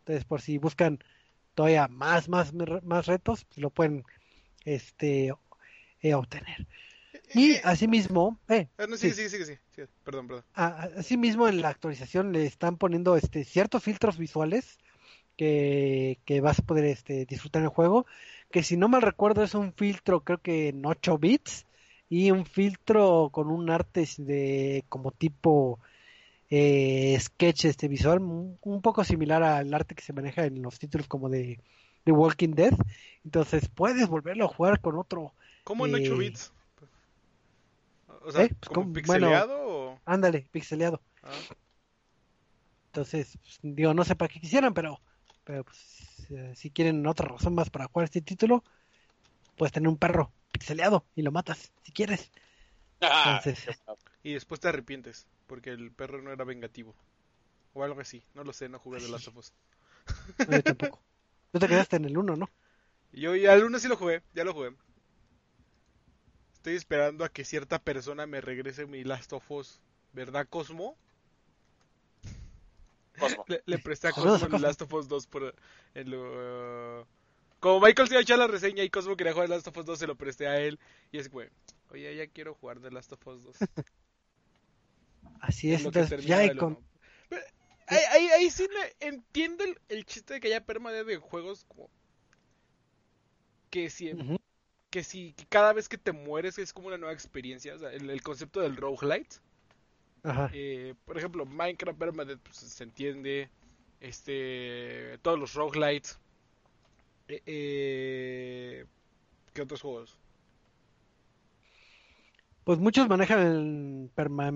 Entonces, 0.00 0.24
por 0.24 0.40
si 0.40 0.58
buscan 0.58 0.98
todavía 1.54 1.88
más, 1.88 2.28
más, 2.28 2.52
más 2.52 3.06
retos, 3.06 3.44
pues 3.44 3.58
lo 3.58 3.70
pueden 3.70 4.04
este, 4.64 5.32
eh, 6.02 6.14
obtener. 6.14 6.66
Y 7.34 7.56
asimismo, 7.64 8.38
eh, 8.48 8.68
ah, 8.76 8.86
sí, 8.96 9.10
sí, 9.10 9.28
sí, 9.28 9.42
sí, 9.44 9.54
sí, 9.74 9.82
perdón, 10.04 10.26
perdón. 10.26 10.44
Asimismo, 10.54 11.48
en 11.48 11.62
la 11.62 11.70
actualización 11.70 12.32
le 12.32 12.44
están 12.44 12.76
poniendo 12.76 13.16
este 13.16 13.44
ciertos 13.44 13.82
filtros 13.82 14.18
visuales 14.18 14.78
que, 15.36 16.18
que 16.26 16.40
vas 16.42 16.58
a 16.58 16.62
poder 16.62 16.84
este, 16.84 17.24
disfrutar 17.24 17.60
en 17.60 17.64
el 17.64 17.70
juego. 17.70 18.06
Que 18.50 18.62
si 18.62 18.76
no 18.76 18.88
mal 18.88 19.00
recuerdo 19.00 19.42
es 19.42 19.54
un 19.54 19.72
filtro, 19.72 20.20
creo 20.20 20.38
que 20.38 20.68
en 20.68 20.84
8 20.84 21.16
bits 21.16 21.66
y 22.10 22.30
un 22.30 22.44
filtro 22.44 23.30
con 23.32 23.50
un 23.50 23.70
arte 23.70 24.06
de 24.18 24.84
como 24.90 25.12
tipo 25.12 25.80
eh, 26.50 27.16
sketch 27.18 27.64
este 27.64 27.88
visual, 27.88 28.20
un 28.20 28.82
poco 28.82 29.04
similar 29.04 29.42
al 29.42 29.72
arte 29.72 29.94
que 29.94 30.02
se 30.02 30.12
maneja 30.12 30.44
en 30.44 30.60
los 30.60 30.78
títulos 30.78 31.08
como 31.08 31.30
de, 31.30 31.60
de 32.04 32.12
Walking 32.12 32.50
Dead. 32.50 32.74
Entonces 33.24 33.70
puedes 33.70 34.06
volverlo 34.08 34.44
a 34.44 34.48
jugar 34.48 34.80
con 34.80 34.98
otro. 34.98 35.32
¿Cómo 35.64 35.86
en 35.86 35.94
8 35.94 36.04
eh, 36.04 36.18
bits? 36.18 36.52
O 38.24 38.32
sea, 38.32 38.44
¿Eh? 38.44 38.54
¿como 38.72 38.92
pixeleado 38.92 39.58
o... 39.60 40.00
Ándale, 40.04 40.46
pixeleado. 40.50 41.00
Ah. 41.22 41.32
Entonces, 42.86 43.38
pues, 43.42 43.58
digo, 43.62 43.94
no 43.94 44.04
sé 44.04 44.14
para 44.16 44.32
qué 44.32 44.40
quisieran, 44.40 44.74
pero, 44.74 45.00
pero 45.44 45.64
pues, 45.64 46.26
eh, 46.30 46.52
si 46.54 46.70
quieren 46.70 47.06
otra 47.06 47.28
razón 47.28 47.54
más 47.54 47.70
para 47.70 47.86
jugar 47.86 48.04
este 48.04 48.20
título, 48.20 48.62
puedes 49.56 49.72
tener 49.72 49.88
un 49.88 49.96
perro 49.96 50.32
pixeleado 50.52 51.04
y 51.14 51.22
lo 51.22 51.32
matas, 51.32 51.72
si 51.82 51.92
quieres. 51.92 52.30
Ah, 53.00 53.42
y 54.22 54.34
después 54.34 54.60
te 54.60 54.68
arrepientes, 54.68 55.26
porque 55.48 55.70
el 55.70 55.90
perro 55.90 56.22
no 56.22 56.32
era 56.32 56.44
vengativo. 56.44 56.94
O 57.74 57.82
algo 57.82 58.00
así, 58.00 58.22
no 58.34 58.44
lo 58.44 58.52
sé, 58.52 58.68
no 58.68 58.78
jugué 58.78 59.00
de 59.00 59.08
Last 59.08 59.28
of 59.28 59.38
Us. 59.38 59.52
yo 60.48 60.62
tampoco. 60.62 61.02
Tú 61.52 61.58
te 61.58 61.68
quedaste 61.68 61.96
en 61.96 62.04
el 62.04 62.16
1, 62.16 62.36
¿no? 62.36 62.50
Yo 63.12 63.34
ya 63.34 63.52
al 63.52 63.64
1 63.64 63.78
sí 63.78 63.88
lo 63.88 63.96
jugué, 63.96 64.22
ya 64.34 64.44
lo 64.44 64.52
jugué. 64.52 64.74
Estoy 66.62 66.76
esperando 66.76 67.24
a 67.24 67.28
que 67.28 67.44
cierta 67.44 67.80
persona 67.80 68.24
me 68.24 68.40
regrese 68.40 68.86
mi 68.86 69.02
Last 69.02 69.32
of 69.32 69.50
Us, 69.50 69.80
¿verdad, 70.12 70.46
Cosmo? 70.48 70.96
Cosmo. 73.18 73.44
Le, 73.66 73.78
presté 73.80 74.06
a 74.06 74.12
Cosmo 74.12 74.56
el 74.56 74.62
Last 74.62 74.80
of 74.82 74.92
Us 74.94 75.08
2 75.08 75.26
por 75.26 75.56
Como 77.58 77.80
Michael 77.80 78.06
se 78.06 78.14
iba 78.14 78.20
a 78.20 78.22
echar 78.22 78.38
la 78.38 78.46
reseña 78.46 78.84
y 78.84 78.90
Cosmo 78.90 79.16
quería 79.16 79.32
jugar 79.32 79.48
Last 79.48 79.66
of 79.66 79.76
Us 79.76 79.86
2, 79.86 79.98
se 79.98 80.06
lo 80.06 80.14
presté 80.14 80.46
a 80.46 80.60
él. 80.60 80.78
Y 81.10 81.18
es 81.18 81.28
que, 81.28 81.50
oye, 81.90 82.14
ya 82.14 82.28
quiero 82.28 82.54
jugar 82.54 82.78
The 82.78 82.92
Last 82.92 83.10
of 83.10 83.26
Us 83.26 83.42
2. 83.42 83.56
Así 85.40 85.74
es, 85.74 85.84
entonces 85.84 86.24
ya 86.24 86.38
hay 86.38 86.56
con... 86.56 86.78
Ahí, 87.88 88.28
ahí, 88.28 88.50
sí 88.50 88.68
me 88.72 89.08
entiendo 89.08 89.64
el, 89.88 90.06
chiste 90.06 90.34
de 90.34 90.40
que 90.40 90.46
haya 90.46 90.64
permanente 90.64 91.10
de 91.10 91.16
juegos 91.16 91.64
como 91.64 91.90
que 93.68 93.90
si 93.90 94.12
que 94.92 95.02
si 95.02 95.34
cada 95.48 95.72
vez 95.72 95.88
que 95.88 95.96
te 95.96 96.12
mueres 96.12 96.58
es 96.58 96.74
como 96.74 96.88
una 96.88 96.98
nueva 96.98 97.14
experiencia, 97.14 97.74
o 97.74 97.78
sea, 97.78 97.90
el, 97.92 98.22
concepto 98.22 98.60
del 98.60 98.76
roguelite. 98.76 99.36
Ajá. 100.22 100.50
Eh, 100.52 100.94
por 101.06 101.16
ejemplo, 101.16 101.46
Minecraft 101.46 101.98
Permadeath 101.98 102.40
pues, 102.40 102.58
se 102.58 102.84
entiende, 102.84 103.48
este, 104.00 105.18
todos 105.22 105.38
los 105.38 105.54
roguelites. 105.54 106.18
Eh, 107.26 107.42
eh, 107.46 108.86
¿Qué 109.54 109.62
otros 109.62 109.80
juegos? 109.80 110.18
Pues 112.64 112.78
muchos 112.78 113.08
manejan 113.08 113.38
el 113.40 114.10
perma, 114.14 114.52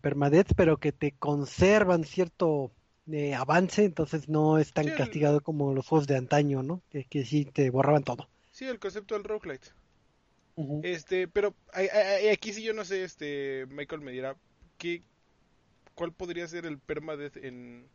permadeath, 0.00 0.54
pero 0.56 0.78
que 0.78 0.92
te 0.92 1.12
conservan 1.12 2.04
cierto 2.04 2.72
avance, 3.36 3.84
entonces 3.84 4.30
no 4.30 4.56
es 4.58 4.72
tan 4.72 4.88
castigado 4.88 5.42
como 5.42 5.74
los 5.74 5.86
juegos 5.86 6.06
de 6.06 6.16
antaño, 6.16 6.62
¿no? 6.62 6.80
Que, 6.88 7.04
que 7.04 7.26
sí 7.26 7.44
te 7.44 7.68
borraban 7.68 8.02
todo. 8.02 8.30
Sí, 8.56 8.66
el 8.66 8.78
concepto 8.78 9.14
del 9.14 9.24
roguelite. 9.24 9.68
Este, 10.82 11.28
pero 11.28 11.52
aquí 12.32 12.54
sí 12.54 12.62
yo 12.62 12.72
no 12.72 12.86
sé, 12.86 13.04
este, 13.04 13.66
Michael 13.68 14.00
me 14.00 14.12
dirá, 14.12 14.34
¿qué, 14.78 15.02
¿cuál 15.94 16.14
podría 16.14 16.48
ser 16.48 16.64
el 16.64 16.78
permadeath 16.78 17.36
en, 17.36 17.86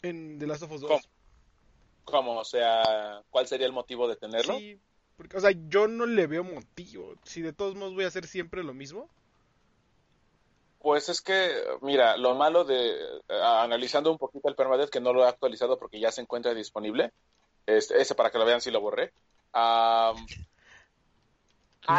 en 0.00 0.38
The 0.38 0.46
Last 0.46 0.62
of 0.62 0.72
Us 0.72 0.80
2? 0.80 1.08
¿Cómo? 2.04 2.38
O 2.38 2.44
sea, 2.46 3.22
¿cuál 3.28 3.46
sería 3.46 3.66
el 3.66 3.74
motivo 3.74 4.08
de 4.08 4.16
tenerlo? 4.16 4.56
Sí, 4.56 4.80
porque, 5.18 5.36
o 5.36 5.40
sea, 5.40 5.50
yo 5.68 5.86
no 5.86 6.06
le 6.06 6.26
veo 6.26 6.42
motivo. 6.42 7.16
Si 7.24 7.42
de 7.42 7.52
todos 7.52 7.74
modos 7.74 7.92
voy 7.92 8.04
a 8.04 8.08
hacer 8.08 8.26
siempre 8.26 8.64
lo 8.64 8.72
mismo. 8.72 9.06
Pues 10.78 11.10
es 11.10 11.20
que, 11.20 11.50
mira, 11.82 12.16
lo 12.16 12.34
malo 12.36 12.64
de, 12.64 12.96
analizando 13.28 14.10
un 14.10 14.16
poquito 14.16 14.48
el 14.48 14.54
permadeath, 14.54 14.88
que 14.88 15.02
no 15.02 15.12
lo 15.12 15.26
he 15.26 15.28
actualizado 15.28 15.78
porque 15.78 16.00
ya 16.00 16.10
se 16.10 16.22
encuentra 16.22 16.54
disponible, 16.54 17.12
este, 17.66 18.00
ese 18.00 18.14
para 18.14 18.30
que 18.30 18.38
lo 18.38 18.44
vean 18.44 18.60
si 18.60 18.70
lo 18.70 18.80
borré. 18.80 19.12
hay 19.52 20.14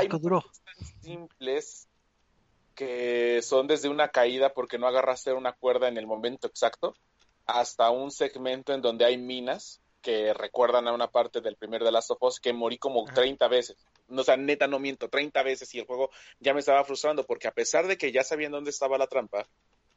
duro. 0.07 0.43
simples 1.01 1.87
que 2.75 3.41
son 3.41 3.67
desde 3.67 3.89
una 3.89 4.09
caída 4.09 4.53
porque 4.53 4.77
no 4.77 4.87
agarraste 4.87 5.33
una 5.33 5.53
cuerda 5.53 5.87
en 5.87 5.97
el 5.97 6.07
momento 6.07 6.47
exacto 6.47 6.95
hasta 7.45 7.89
un 7.89 8.11
segmento 8.11 8.73
en 8.73 8.81
donde 8.81 9.05
hay 9.05 9.17
minas 9.17 9.81
que 10.01 10.33
recuerdan 10.33 10.87
a 10.87 10.93
una 10.93 11.11
parte 11.11 11.41
del 11.41 11.55
primer 11.55 11.83
de 11.83 11.91
Last 11.91 12.11
of 12.11 12.23
Us 12.23 12.39
que 12.39 12.53
morí 12.53 12.77
como 12.77 13.05
30 13.05 13.47
veces. 13.47 13.77
O 14.09 14.23
sea, 14.23 14.35
neta, 14.35 14.67
no 14.67 14.79
miento, 14.79 15.09
30 15.09 15.43
veces 15.43 15.73
y 15.75 15.79
el 15.79 15.85
juego 15.85 16.09
ya 16.39 16.53
me 16.53 16.59
estaba 16.59 16.83
frustrando 16.83 17.25
porque 17.25 17.47
a 17.47 17.51
pesar 17.51 17.87
de 17.87 17.97
que 17.97 18.11
ya 18.11 18.23
sabían 18.23 18.51
dónde 18.51 18.71
estaba 18.71 18.97
la 18.97 19.07
trampa, 19.07 19.47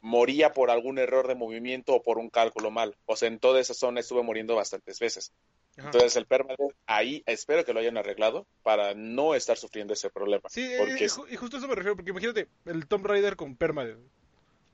moría 0.04 0.52
por 0.52 0.70
algún 0.70 0.98
error 0.98 1.26
de 1.26 1.34
movimiento 1.34 1.94
o 1.94 2.02
por 2.02 2.18
un 2.18 2.28
cálculo 2.28 2.70
mal. 2.70 2.94
O 3.06 3.16
sea, 3.16 3.26
en 3.28 3.38
toda 3.38 3.58
esa 3.58 3.72
zona 3.72 4.00
estuve 4.00 4.22
muriendo 4.22 4.54
bastantes 4.54 4.98
veces. 4.98 5.32
Entonces 5.78 6.14
el 6.16 6.26
permadeath 6.26 6.76
ahí 6.86 7.22
espero 7.26 7.64
que 7.64 7.72
lo 7.72 7.80
hayan 7.80 7.96
arreglado 7.96 8.46
para 8.62 8.94
no 8.94 9.34
estar 9.34 9.56
sufriendo 9.56 9.94
ese 9.94 10.10
problema. 10.10 10.48
Sí, 10.50 10.70
porque... 10.78 11.06
y 11.30 11.36
justo 11.36 11.56
eso 11.56 11.66
me 11.66 11.74
refiero, 11.74 11.96
porque 11.96 12.10
imagínate 12.10 12.48
el 12.66 12.86
Tomb 12.86 13.06
Raider 13.06 13.34
con 13.34 13.56
permadeath. 13.56 13.98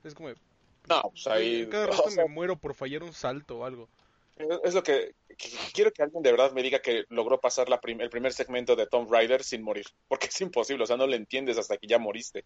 Es 0.03 0.13
como... 0.13 0.29
No, 0.89 1.01
pues 1.11 1.25
ahí... 1.27 1.65
Cada 1.67 1.87
rato 1.87 2.11
me 2.11 2.25
muero 2.25 2.57
por 2.57 2.75
fallar 2.75 3.01
un 3.01 3.13
salto 3.13 3.59
o 3.59 3.65
algo. 3.65 3.87
Es 4.63 4.73
lo 4.73 4.83
que, 4.83 5.13
quiero 5.73 5.91
que 5.91 6.03
alguien 6.03 6.23
de 6.23 6.31
verdad 6.31 6.51
me 6.51 6.63
diga 6.63 6.79
que 6.79 7.05
logró 7.09 7.39
pasar 7.39 7.69
la 7.69 7.79
el 7.83 8.09
primer 8.09 8.33
segmento 8.33 8.75
de 8.75 8.87
Tomb 8.87 9.11
Raider 9.11 9.43
sin 9.43 9.61
morir, 9.61 9.85
porque 10.07 10.27
es 10.27 10.41
imposible, 10.41 10.83
o 10.83 10.87
sea, 10.87 10.97
no 10.97 11.07
lo 11.07 11.15
entiendes 11.15 11.57
hasta 11.57 11.77
que 11.77 11.87
ya 11.87 11.99
moriste. 11.99 12.43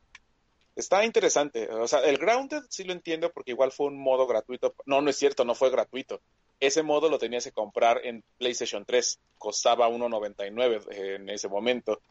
Está 0.75 1.05
interesante, 1.05 1.69
o 1.69 1.87
sea, 1.87 1.99
el 1.99 2.17
Grounded 2.17 2.63
sí 2.69 2.83
lo 2.83 2.91
entiendo 2.91 3.31
porque 3.31 3.51
igual 3.51 3.71
fue 3.71 3.87
un 3.87 3.97
modo 3.97 4.27
gratuito. 4.27 4.75
No, 4.85 5.01
no 5.01 5.09
es 5.09 5.15
cierto, 5.15 5.45
no 5.45 5.55
fue 5.55 5.69
gratuito. 5.69 6.19
Ese 6.59 6.83
modo 6.83 7.09
lo 7.09 7.17
tenías 7.17 7.45
que 7.45 7.53
comprar 7.53 8.01
en 8.03 8.23
PlayStation 8.37 8.83
3, 8.85 9.19
costaba 9.37 9.87
1.99 9.87 10.85
en 10.91 11.29
ese 11.29 11.47
momento. 11.47 12.01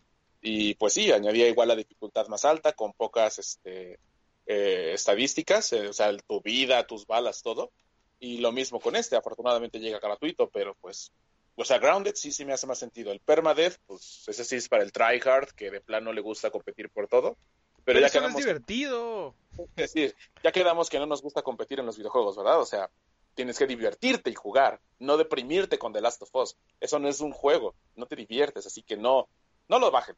Y 0.41 0.75
pues 0.75 0.95
sí, 0.95 1.13
añadía 1.13 1.49
igual 1.49 1.69
la 1.69 1.77
dificultad 1.77 2.27
más 2.29 2.47
alta, 2.47 2.73
con 2.73 2.95
pocas 2.95 3.39
este, 3.39 3.99
eh, 4.47 4.93
estadísticas, 4.95 5.73
eh, 5.73 5.89
o 5.89 5.93
sea, 5.93 6.15
tu 6.17 6.41
vida, 6.41 6.87
tus 6.87 7.07
balas, 7.07 7.43
todo. 7.43 7.71
Y 8.19 8.39
lo 8.39 8.53
mismo 8.53 8.81
con 8.81 8.97
este, 8.97 9.17
afortunadamente 9.17 9.79
llega 9.79 9.99
gratuito, 9.99 10.49
pero 10.49 10.75
pues, 10.81 11.13
o 11.55 11.65
sea, 11.65 11.79
Grounded 11.79 12.15
sí, 12.15 12.33
sí 12.33 12.45
me 12.45 12.53
hace 12.53 12.67
más 12.67 12.79
sentido. 12.79 13.13
El 13.13 13.21
Permadeath, 13.21 13.77
pues 13.87 14.25
ese 14.27 14.45
sí 14.45 14.57
es 14.57 14.69
para 14.69 14.83
el 14.83 14.93
tryhard, 14.93 15.51
que 15.55 15.71
de 15.71 15.81
plano 15.81 16.13
le 16.13 16.21
gusta 16.23 16.51
competir 16.51 16.91
por 16.91 17.09
todo. 17.09 17.37
Pero, 17.85 18.01
ya 18.01 18.11
quedamos... 18.11 18.39
es 18.39 18.47
divertido. 18.47 19.35
Es 19.77 19.93
decir, 19.93 20.17
ya 20.43 20.51
quedamos 20.51 20.91
que 20.91 20.99
no 20.99 21.07
nos 21.07 21.23
gusta 21.23 21.43
competir 21.43 21.79
en 21.79 21.87
los 21.87 21.97
videojuegos, 21.97 22.37
¿verdad? 22.37 22.61
O 22.61 22.67
sea, 22.67 22.91
tienes 23.35 23.57
que 23.57 23.69
divertirte 23.69 24.31
y 24.31 24.35
jugar, 24.35 24.81
no 24.99 25.17
deprimirte 25.17 25.79
con 25.79 25.93
The 25.93 26.01
Last 26.01 26.23
of 26.23 26.35
Us. 26.35 26.57
Eso 26.81 26.99
no 26.99 27.09
es 27.09 27.21
un 27.21 27.31
juego, 27.31 27.75
no 27.95 28.07
te 28.07 28.17
diviertes, 28.17 28.67
así 28.67 28.83
que 28.83 28.97
no, 28.97 29.29
no 29.69 29.79
lo 29.79 29.93
bajen. 29.93 30.17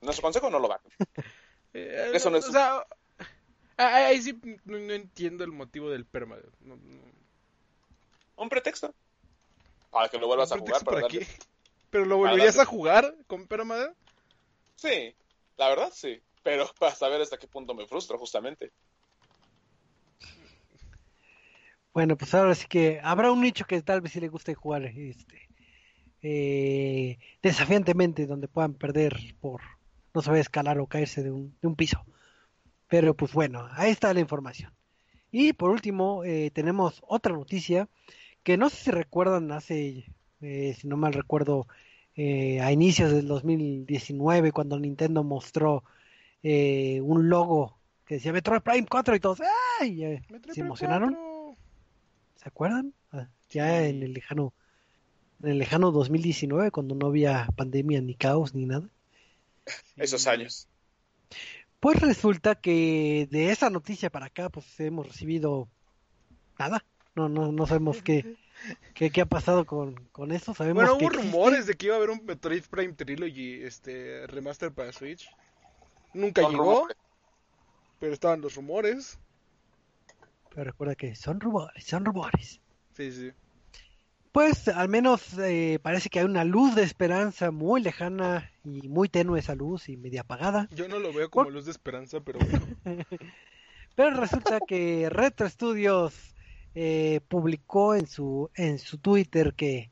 Nuestro 0.00 0.22
consejo 0.22 0.50
no 0.50 0.58
lo 0.58 0.68
bajen. 0.68 0.90
Eh, 1.74 2.10
Eso 2.12 2.28
no 2.28 2.36
es. 2.36 2.46
O 2.46 2.52
sea, 2.52 2.86
ahí 3.78 4.20
sí 4.20 4.38
no, 4.66 4.76
entiendo 4.76 5.42
el 5.42 5.52
motivo 5.52 5.88
del 5.88 6.04
permadeath. 6.04 6.52
Un 8.36 8.48
pretexto. 8.50 8.94
Para 9.90 10.10
que 10.10 10.18
lo 10.18 10.26
vuelvas 10.26 10.52
a 10.52 10.58
jugar. 10.58 10.84
Para, 10.84 11.06
¿Pero 11.90 12.04
lo 12.04 12.18
volverías 12.18 12.58
a 12.58 12.66
jugar 12.66 13.14
con 13.26 13.46
permadeath? 13.46 13.96
Sí, 14.76 15.14
la 15.56 15.70
verdad 15.70 15.90
sí. 15.94 16.20
Pero 16.42 16.66
para 16.78 16.94
saber 16.94 17.20
hasta 17.20 17.38
qué 17.38 17.46
punto 17.46 17.74
me 17.74 17.86
frustro, 17.86 18.18
justamente. 18.18 18.72
Bueno, 21.92 22.16
pues 22.16 22.34
ahora 22.34 22.54
sí 22.54 22.66
que 22.68 23.00
habrá 23.02 23.30
un 23.30 23.42
nicho 23.42 23.66
que 23.66 23.82
tal 23.82 24.00
vez 24.00 24.12
sí 24.12 24.20
le 24.20 24.28
guste 24.28 24.54
jugar 24.54 24.84
este 24.84 25.48
eh, 26.22 27.18
desafiantemente, 27.42 28.26
donde 28.26 28.48
puedan 28.48 28.74
perder 28.74 29.14
por 29.40 29.60
no 30.14 30.22
saber 30.22 30.40
escalar 30.40 30.78
o 30.78 30.86
caerse 30.86 31.22
de 31.22 31.30
un, 31.32 31.54
de 31.60 31.68
un 31.68 31.76
piso. 31.76 32.04
Pero 32.88 33.14
pues 33.14 33.32
bueno, 33.32 33.68
ahí 33.72 33.90
está 33.90 34.14
la 34.14 34.20
información. 34.20 34.72
Y 35.30 35.52
por 35.52 35.70
último, 35.70 36.24
eh, 36.24 36.50
tenemos 36.54 37.02
otra 37.06 37.34
noticia 37.34 37.88
que 38.42 38.56
no 38.56 38.70
sé 38.70 38.76
si 38.76 38.90
recuerdan 38.90 39.52
hace, 39.52 40.04
eh, 40.40 40.76
si 40.78 40.86
no 40.88 40.96
mal 40.96 41.12
recuerdo, 41.12 41.66
a 42.16 42.72
inicios 42.72 43.10
del 43.10 43.26
2019, 43.26 44.52
cuando 44.52 44.78
Nintendo 44.78 45.24
mostró 45.24 45.82
un 46.42 47.28
logo 47.28 47.78
que 48.04 48.14
decía 48.14 48.32
Metroid 48.32 48.62
Prime 48.62 48.86
4 48.88 49.16
y 49.16 49.20
todos, 49.20 49.40
¡ay! 49.80 50.22
se 50.52 50.60
emocionaron. 50.60 51.16
¿Se 52.36 52.48
acuerdan? 52.48 52.92
Ah, 53.12 53.28
ya 53.50 53.86
en 53.86 54.02
el 54.02 54.12
lejano 54.12 54.52
en 55.42 55.50
el 55.50 55.58
lejano 55.58 55.90
2019 55.90 56.70
cuando 56.70 56.94
no 56.94 57.06
había 57.06 57.48
pandemia 57.56 58.00
ni 58.00 58.14
caos 58.14 58.54
ni 58.54 58.66
nada. 58.66 58.88
Esos 59.96 60.26
años. 60.26 60.68
Pues 61.80 62.00
resulta 62.00 62.54
que 62.54 63.28
de 63.30 63.50
esa 63.50 63.70
noticia 63.70 64.10
para 64.10 64.26
acá 64.26 64.48
pues 64.48 64.78
hemos 64.80 65.06
recibido 65.06 65.68
nada. 66.58 66.84
No 67.14 67.28
no 67.28 67.52
no 67.52 67.66
sabemos 67.66 68.02
qué 68.02 68.36
qué, 68.94 69.10
qué 69.10 69.20
ha 69.20 69.26
pasado 69.26 69.64
con, 69.64 69.94
con 70.12 70.32
eso. 70.32 70.54
Sabemos 70.54 70.84
bueno, 70.84 70.96
hubo 70.96 71.10
rumores 71.10 71.66
de 71.66 71.74
que 71.74 71.86
iba 71.86 71.94
a 71.94 71.98
haber 71.98 72.10
un 72.10 72.24
Metroid 72.24 72.64
Prime 72.70 72.92
Trilogy 72.92 73.62
este 73.62 74.26
remaster 74.26 74.72
para 74.72 74.92
Switch. 74.92 75.28
Nunca 76.14 76.48
llegó. 76.48 76.86
Pero 77.98 78.12
estaban 78.12 78.40
los 78.40 78.56
rumores. 78.56 79.18
Pero 80.50 80.64
recuerda 80.64 80.94
que 80.94 81.14
son 81.14 81.40
rumores, 81.40 81.84
son 81.84 82.04
rumores. 82.04 82.60
Sí, 82.94 83.10
sí. 83.12 83.32
Pues 84.32 84.68
al 84.68 84.88
menos 84.88 85.38
eh, 85.38 85.78
parece 85.82 86.08
que 86.08 86.20
hay 86.20 86.24
una 86.24 86.44
luz 86.44 86.74
de 86.74 86.82
esperanza 86.82 87.50
muy 87.50 87.82
lejana 87.82 88.50
y 88.64 88.88
muy 88.88 89.08
tenue 89.08 89.38
esa 89.38 89.54
luz 89.54 89.88
y 89.90 89.96
media 89.96 90.22
apagada. 90.22 90.68
Yo 90.74 90.88
no 90.88 90.98
lo 90.98 91.12
veo 91.12 91.30
como 91.30 91.50
luz 91.50 91.66
de 91.66 91.70
esperanza, 91.70 92.20
pero 92.20 92.38
bueno. 92.38 92.66
pero 93.94 94.10
resulta 94.18 94.58
que 94.66 95.08
Retro 95.10 95.48
Studios 95.48 96.34
eh, 96.74 97.20
publicó 97.28 97.94
en 97.94 98.06
su 98.06 98.50
en 98.54 98.78
su 98.78 98.96
Twitter 98.98 99.52
que 99.52 99.90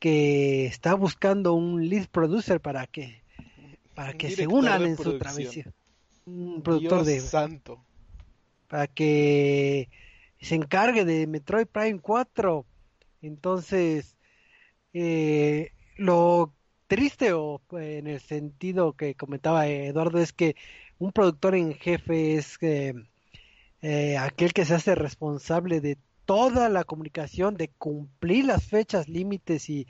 que 0.00 0.66
está 0.66 0.94
buscando 0.94 1.52
un 1.52 1.88
lead 1.88 2.08
producer 2.08 2.60
para 2.60 2.86
que 2.88 3.19
para 4.00 4.14
que 4.14 4.30
se 4.30 4.46
unan 4.46 4.82
en 4.86 4.96
su 4.96 5.18
travesía. 5.18 5.70
Un 6.24 6.62
productor 6.62 7.04
de 7.04 7.20
santo. 7.20 7.84
Para 8.66 8.86
que 8.86 9.90
se 10.40 10.54
encargue 10.54 11.04
de 11.04 11.26
Metroid 11.26 11.66
Prime 11.66 12.00
4 12.00 12.64
entonces, 13.20 14.16
eh, 14.94 15.72
lo 15.98 16.54
triste 16.86 17.34
o 17.34 17.60
en 17.72 18.06
el 18.06 18.20
sentido 18.20 18.94
que 18.94 19.14
comentaba 19.16 19.66
Eduardo 19.68 20.18
es 20.18 20.32
que 20.32 20.56
un 20.98 21.12
productor 21.12 21.54
en 21.54 21.74
jefe 21.74 22.36
es 22.36 22.56
eh, 22.62 22.94
eh, 23.82 24.16
aquel 24.16 24.54
que 24.54 24.64
se 24.64 24.76
hace 24.76 24.94
responsable 24.94 25.82
de 25.82 25.98
toda 26.24 26.70
la 26.70 26.84
comunicación, 26.84 27.54
de 27.58 27.68
cumplir 27.68 28.46
las 28.46 28.64
fechas 28.64 29.10
límites 29.10 29.68
y, 29.68 29.86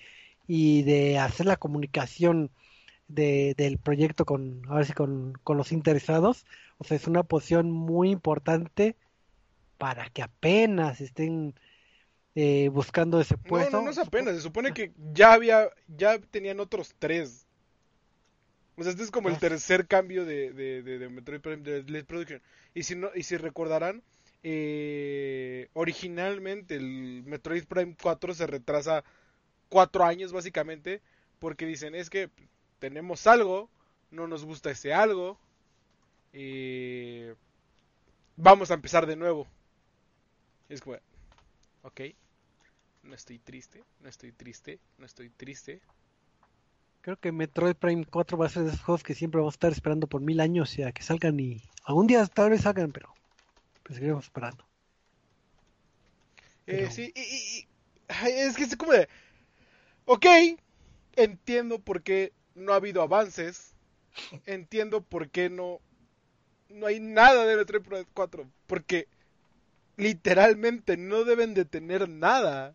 y 0.48 0.82
de 0.82 1.16
hacer 1.20 1.46
la 1.46 1.56
comunicación 1.56 2.50
de, 3.10 3.54
del 3.56 3.78
proyecto 3.78 4.24
con, 4.24 4.62
a 4.68 4.76
ver 4.76 4.86
si 4.86 4.92
con, 4.92 5.34
con 5.44 5.56
los 5.56 5.72
interesados. 5.72 6.46
O 6.78 6.84
sea, 6.84 6.96
es 6.96 7.06
una 7.06 7.22
posición 7.22 7.70
muy 7.70 8.10
importante 8.10 8.96
para 9.78 10.08
que 10.10 10.22
apenas 10.22 11.00
estén 11.00 11.54
eh, 12.34 12.68
buscando 12.72 13.20
ese 13.20 13.36
puesto. 13.36 13.70
No, 13.72 13.78
no, 13.78 13.84
no 13.86 13.90
es 13.90 13.98
apenas, 13.98 14.34
se 14.36 14.42
supone 14.42 14.72
que 14.72 14.92
ya 15.12 15.32
había, 15.32 15.68
ya 15.88 16.18
tenían 16.18 16.60
otros 16.60 16.94
tres. 16.98 17.46
O 18.76 18.82
sea, 18.82 18.92
este 18.92 19.02
es 19.02 19.10
como 19.10 19.28
el 19.28 19.34
ah. 19.34 19.38
tercer 19.40 19.86
cambio 19.86 20.24
de, 20.24 20.52
de, 20.52 20.82
de, 20.82 21.08
Metroid 21.08 21.40
Prime 21.40 21.62
de 21.62 21.82
Led 21.82 22.06
Production. 22.06 22.40
Y 22.72 22.84
si, 22.84 22.94
no, 22.94 23.10
y 23.14 23.24
si 23.24 23.36
recordarán, 23.36 24.02
eh, 24.42 25.68
originalmente 25.74 26.76
el 26.76 27.22
Metroid 27.26 27.64
Prime 27.64 27.94
4 28.00 28.34
se 28.34 28.46
retrasa 28.46 29.04
cuatro 29.68 30.04
años 30.04 30.32
básicamente 30.32 31.02
porque 31.38 31.66
dicen 31.66 31.94
es 31.94 32.08
que 32.08 32.30
tenemos 32.80 33.28
algo, 33.28 33.70
no 34.10 34.26
nos 34.26 34.44
gusta 34.44 34.72
ese 34.72 34.92
algo, 34.92 35.38
eh, 36.32 37.36
vamos 38.36 38.72
a 38.72 38.74
empezar 38.74 39.06
de 39.06 39.14
nuevo. 39.14 39.46
Es 40.68 40.80
como, 40.80 40.96
ok, 41.82 42.00
no 43.04 43.14
estoy 43.14 43.38
triste, 43.38 43.84
no 44.00 44.08
estoy 44.08 44.32
triste, 44.32 44.80
no 44.98 45.06
estoy 45.06 45.30
triste. 45.30 45.80
Creo 47.02 47.16
que 47.16 47.32
Metroid 47.32 47.76
Prime 47.76 48.04
4 48.04 48.36
va 48.36 48.46
a 48.46 48.50
ser 48.50 48.64
de 48.64 48.70
esos 48.70 48.82
juegos 48.82 49.02
que 49.02 49.14
siempre 49.14 49.38
vamos 49.38 49.54
a 49.54 49.56
estar 49.56 49.72
esperando 49.72 50.06
por 50.06 50.20
mil 50.20 50.40
años 50.40 50.76
y 50.78 50.82
a 50.82 50.92
que 50.92 51.02
salgan 51.02 51.38
y 51.38 51.62
algún 51.84 52.06
día 52.06 52.26
tal 52.26 52.50
vez 52.50 52.62
salgan, 52.62 52.92
pero 52.92 53.14
pues 53.82 53.96
seguiremos 53.96 54.24
esperando. 54.24 54.66
Eh, 56.66 56.88
sí, 56.90 57.12
y, 57.16 57.66
es 58.28 58.56
que 58.56 58.64
es 58.64 58.76
como 58.76 58.92
de, 58.92 59.08
ok, 60.04 60.26
entiendo 61.16 61.78
por 61.78 62.02
qué 62.02 62.32
no 62.54 62.72
ha 62.72 62.76
habido 62.76 63.02
avances, 63.02 63.74
entiendo 64.46 65.02
por 65.02 65.30
qué 65.30 65.50
no, 65.50 65.80
no 66.68 66.86
hay 66.86 67.00
nada 67.00 67.46
de 67.46 67.56
Metroid 67.56 67.82
Prime 67.82 68.06
4, 68.12 68.48
porque 68.66 69.08
literalmente 69.96 70.96
no 70.96 71.24
deben 71.24 71.54
de 71.54 71.64
tener 71.64 72.08
nada 72.08 72.74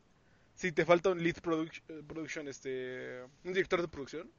si 0.55 0.71
te 0.71 0.85
falta 0.85 1.09
un 1.09 1.21
lead 1.21 1.37
eh, 1.37 2.01
production, 2.07 2.47
este, 2.47 3.21
un 3.43 3.53
director 3.53 3.81
de 3.81 3.87
producción. 3.87 4.31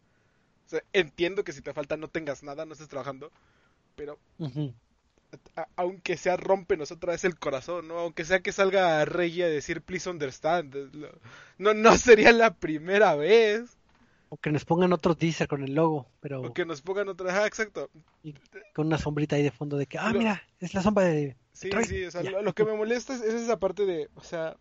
O 0.67 0.69
sea, 0.69 0.83
entiendo 0.93 1.45
que 1.45 1.53
si 1.53 1.61
te 1.63 1.73
falta 1.73 1.97
no 1.97 2.09
tengas 2.09 2.43
nada, 2.43 2.65
no 2.65 2.73
estés 2.73 2.89
trabajando, 2.89 3.31
pero 3.95 4.19
aunque 5.77 6.17
sea 6.17 6.37
rompenos 6.37 6.91
otra 6.91 7.13
vez 7.13 7.25
el 7.25 7.39
corazón, 7.39 7.89
¿no? 7.89 7.99
Aunque 7.99 8.25
sea 8.25 8.41
que 8.41 8.53
salga 8.53 9.05
Reggie 9.05 9.45
a 9.45 9.49
decir 9.49 9.83
please 9.83 10.09
understand, 10.09 10.75
no, 11.59 11.75
no 11.75 11.97
sería 11.97 12.33
la 12.33 12.55
primera 12.55 13.15
vez. 13.15 13.76
O 14.29 14.37
que 14.37 14.51
nos 14.51 14.65
pongan 14.65 14.93
otro 14.93 15.17
teaser 15.17 15.47
con 15.47 15.63
el 15.63 15.75
logo, 15.75 16.11
pero... 16.21 16.43
O 16.43 16.53
que 16.53 16.65
nos 16.65 16.83
pongan 16.83 17.09
otra... 17.09 17.43
Ah, 17.43 17.47
exacto. 17.47 17.91
con 18.75 18.89
una 18.89 18.99
sombrita 18.99 19.37
ahí 19.37 19.43
de 19.43 19.53
fondo 19.53 19.77
de 19.77 19.87
que, 19.87 19.99
ah, 19.99 20.13
mira, 20.13 20.43
es 20.59 20.75
la 20.75 20.83
sombra 20.83 21.05
de... 21.05 21.37
Sí, 21.53 21.71
sí, 21.87 22.05
o 22.05 22.11
sea, 22.11 22.23
lo, 22.23 22.55
que 22.55 22.65
me 22.65 22.75
molesta 22.75 23.15
es, 23.15 23.23
esa 23.23 23.59
parte 23.59 23.87
de, 23.87 24.11
o 24.15 24.21
sea, 24.21 24.57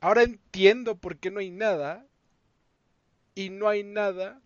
ahora 0.00 0.22
entiendo 0.22 0.96
por 0.96 1.16
qué 1.18 1.30
no 1.30 1.40
hay 1.40 1.50
nada. 1.50 2.06
Y 3.34 3.50
no 3.50 3.68
hay 3.68 3.84
nada, 3.84 4.40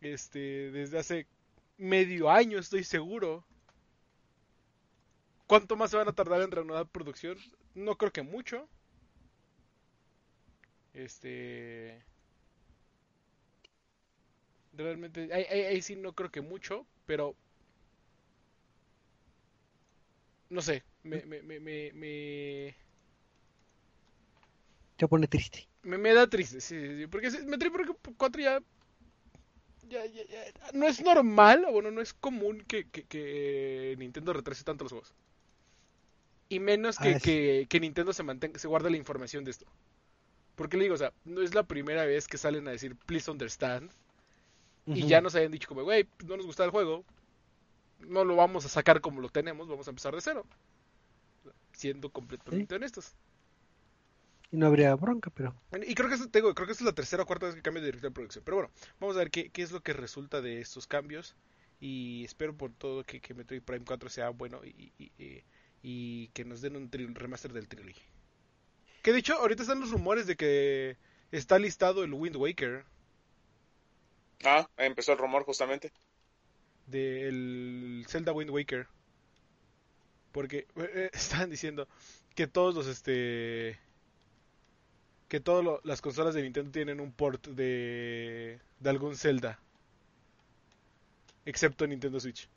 este, 0.00 0.72
desde 0.72 0.98
hace 0.98 1.26
medio 1.76 2.30
año, 2.30 2.58
estoy 2.58 2.82
seguro. 2.82 3.44
¿Cuánto 5.46 5.76
más 5.76 5.90
se 5.90 5.96
van 5.96 6.08
a 6.08 6.12
tardar 6.14 6.40
en 6.42 6.50
reanudar 6.50 6.88
producción? 6.88 7.38
No 7.74 7.96
creo 7.96 8.12
que 8.12 8.22
mucho. 8.22 8.68
Este. 10.94 12.02
Realmente, 14.76 15.32
ahí, 15.32 15.80
sí 15.82 15.96
no 15.96 16.12
creo 16.12 16.30
que 16.30 16.40
mucho, 16.40 16.86
pero 17.06 17.36
no 20.50 20.60
sé, 20.62 20.82
me, 21.02 21.24
me, 21.24 21.42
me, 21.42 21.60
me, 21.92 22.74
Te 24.96 25.08
pone 25.08 25.26
triste. 25.28 25.68
Me, 25.82 25.98
me 25.98 26.12
da 26.14 26.26
triste, 26.26 26.60
sí, 26.60 26.96
sí, 26.96 27.06
porque 27.06 27.30
me 27.46 27.58
trae 27.58 27.70
porque 27.70 27.92
4 28.16 28.40
ya, 28.40 28.60
ya, 29.88 30.06
ya, 30.06 30.24
ya, 30.24 30.44
no 30.72 30.86
es 30.86 31.00
normal, 31.02 31.64
o 31.66 31.72
bueno, 31.72 31.90
no 31.90 32.00
es 32.00 32.14
común 32.14 32.64
que, 32.66 32.88
que, 32.88 33.04
que 33.04 33.94
Nintendo 33.98 34.32
retrase 34.32 34.64
tanto 34.64 34.84
los 34.84 34.92
juegos. 34.92 35.14
Y 36.48 36.60
menos 36.60 36.98
que, 36.98 37.14
ah, 37.14 37.20
que, 37.20 37.66
que, 37.68 37.80
Nintendo 37.80 38.12
se 38.12 38.22
mantenga, 38.22 38.58
se 38.58 38.68
guarde 38.68 38.90
la 38.90 38.96
información 38.96 39.44
de 39.44 39.50
esto. 39.50 39.66
Porque 40.56 40.76
le 40.76 40.84
digo, 40.84 40.94
o 40.94 40.98
sea, 40.98 41.12
no 41.24 41.42
es 41.42 41.54
la 41.54 41.64
primera 41.64 42.04
vez 42.04 42.28
que 42.28 42.38
salen 42.38 42.68
a 42.68 42.72
decir 42.72 42.96
please 43.06 43.30
understand. 43.30 43.90
Y 44.86 45.06
ya 45.06 45.20
nos 45.20 45.34
hayan 45.34 45.50
dicho 45.50 45.68
como, 45.68 45.82
güey, 45.82 46.08
no 46.26 46.36
nos 46.36 46.46
gusta 46.46 46.64
el 46.64 46.70
juego, 46.70 47.04
no 48.00 48.24
lo 48.24 48.36
vamos 48.36 48.64
a 48.66 48.68
sacar 48.68 49.00
como 49.00 49.20
lo 49.20 49.28
tenemos, 49.28 49.68
vamos 49.68 49.86
a 49.86 49.90
empezar 49.90 50.14
de 50.14 50.20
cero. 50.20 50.46
Siendo 51.72 52.10
completamente 52.10 52.74
honestos. 52.74 53.14
Y 54.52 54.56
no 54.56 54.66
habría 54.66 54.94
bronca, 54.94 55.30
pero. 55.30 55.54
Y 55.86 55.94
creo 55.94 56.08
que, 56.08 56.14
es, 56.14 56.30
tengo, 56.30 56.54
creo 56.54 56.66
que 56.66 56.74
es 56.74 56.80
la 56.80 56.92
tercera 56.92 57.24
o 57.24 57.26
cuarta 57.26 57.46
vez 57.46 57.56
que 57.56 57.62
cambio 57.62 57.82
de 57.82 57.86
director 57.86 58.10
de 58.10 58.14
producción. 58.14 58.44
Pero 58.44 58.58
bueno, 58.58 58.70
vamos 59.00 59.16
a 59.16 59.20
ver 59.20 59.30
qué, 59.30 59.50
qué 59.50 59.62
es 59.62 59.72
lo 59.72 59.82
que 59.82 59.92
resulta 59.92 60.40
de 60.40 60.60
estos 60.60 60.86
cambios. 60.86 61.34
Y 61.80 62.24
espero 62.24 62.56
por 62.56 62.72
todo 62.72 63.04
que, 63.04 63.20
que 63.20 63.34
Metroid 63.34 63.62
Prime 63.62 63.84
4 63.84 64.08
sea 64.08 64.30
bueno 64.30 64.60
y, 64.64 64.92
y, 64.96 65.42
y, 65.82 66.28
que 66.28 66.44
nos 66.44 66.60
den 66.60 66.76
un, 66.76 66.90
remaster 66.90 67.52
del 67.52 67.68
trilogy. 67.68 68.00
Que 69.02 69.12
de 69.12 69.18
hecho, 69.18 69.34
ahorita 69.34 69.62
están 69.62 69.80
los 69.80 69.90
rumores 69.90 70.26
de 70.26 70.36
que 70.36 70.96
está 71.30 71.58
listado 71.58 72.04
el 72.04 72.14
Wind 72.14 72.36
Waker. 72.36 72.84
Ah, 74.44 74.68
empezó 74.76 75.12
el 75.12 75.18
rumor 75.18 75.44
justamente 75.44 75.92
del 76.86 78.04
Zelda 78.08 78.32
Wind 78.32 78.50
Waker. 78.50 78.86
Porque 80.32 80.58
eh, 80.76 80.90
eh, 80.94 81.10
estaban 81.12 81.50
diciendo 81.50 81.88
que 82.34 82.46
todos 82.46 82.74
los 82.74 82.86
este 82.86 83.78
que 85.28 85.40
todas 85.40 85.80
las 85.84 86.00
consolas 86.00 86.34
de 86.34 86.42
Nintendo 86.42 86.70
tienen 86.70 87.00
un 87.00 87.12
port 87.12 87.46
de 87.48 88.60
de 88.80 88.90
algún 88.90 89.16
Zelda. 89.16 89.58
Excepto 91.46 91.86
Nintendo 91.86 92.20
Switch. 92.20 92.48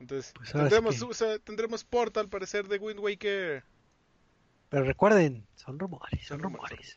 Entonces, 0.00 0.32
pues 0.34 0.52
tendremos, 0.52 0.96
tendremos 1.44 1.84
port 1.84 2.16
al 2.18 2.28
parecer 2.28 2.68
de 2.68 2.78
Wind 2.78 3.00
Waker. 3.00 3.64
Pero 4.68 4.84
recuerden, 4.84 5.46
son 5.56 5.78
rumores, 5.78 6.26
son 6.26 6.40
rumores. 6.40 6.96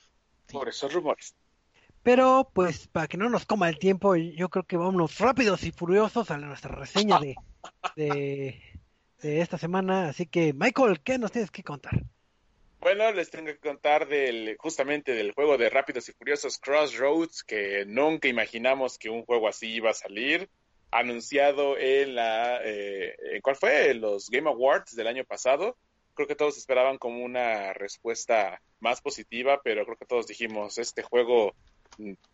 Rumores, 0.49 0.75
son 0.75 0.91
rumores. 0.91 1.35
Pero, 2.03 2.49
pues, 2.53 2.87
para 2.87 3.07
que 3.07 3.17
no 3.17 3.29
nos 3.29 3.45
coma 3.45 3.69
el 3.69 3.77
tiempo, 3.77 4.15
yo 4.15 4.49
creo 4.49 4.63
que 4.63 4.77
vámonos 4.77 5.19
rápidos 5.19 5.63
y 5.63 5.71
furiosos 5.71 6.31
a 6.31 6.37
nuestra 6.37 6.75
reseña 6.75 7.19
de 7.19 7.35
de, 7.95 8.61
de 9.21 9.41
esta 9.41 9.57
semana. 9.57 10.09
Así 10.09 10.25
que, 10.25 10.53
Michael, 10.53 11.01
¿qué 11.01 11.17
nos 11.17 11.31
tienes 11.31 11.51
que 11.51 11.63
contar? 11.63 12.03
Bueno, 12.79 13.11
les 13.11 13.29
tengo 13.29 13.45
que 13.45 13.59
contar 13.59 14.07
del 14.07 14.55
justamente 14.57 15.13
del 15.13 15.33
juego 15.33 15.57
de 15.57 15.69
Rápidos 15.69 16.09
y 16.09 16.13
Furiosos 16.13 16.57
Crossroads, 16.57 17.43
que 17.43 17.85
nunca 17.85 18.27
imaginamos 18.27 18.97
que 18.97 19.09
un 19.09 19.23
juego 19.23 19.47
así 19.47 19.67
iba 19.67 19.91
a 19.91 19.93
salir. 19.93 20.49
Anunciado 20.89 21.77
en 21.77 22.15
la, 22.15 22.59
eh, 22.63 23.39
¿cuál 23.43 23.55
fue? 23.55 23.93
Los 23.93 24.29
Game 24.29 24.49
Awards 24.49 24.95
del 24.95 25.07
año 25.07 25.23
pasado. 25.23 25.77
Creo 26.15 26.27
que 26.27 26.35
todos 26.35 26.57
esperaban 26.57 26.97
como 26.97 27.23
una 27.23 27.71
respuesta 27.73 28.59
más 28.79 28.99
positiva, 28.99 29.61
pero 29.63 29.85
creo 29.85 29.95
que 29.95 30.05
todos 30.05 30.25
dijimos, 30.27 30.79
este 30.79 31.03
juego 31.03 31.53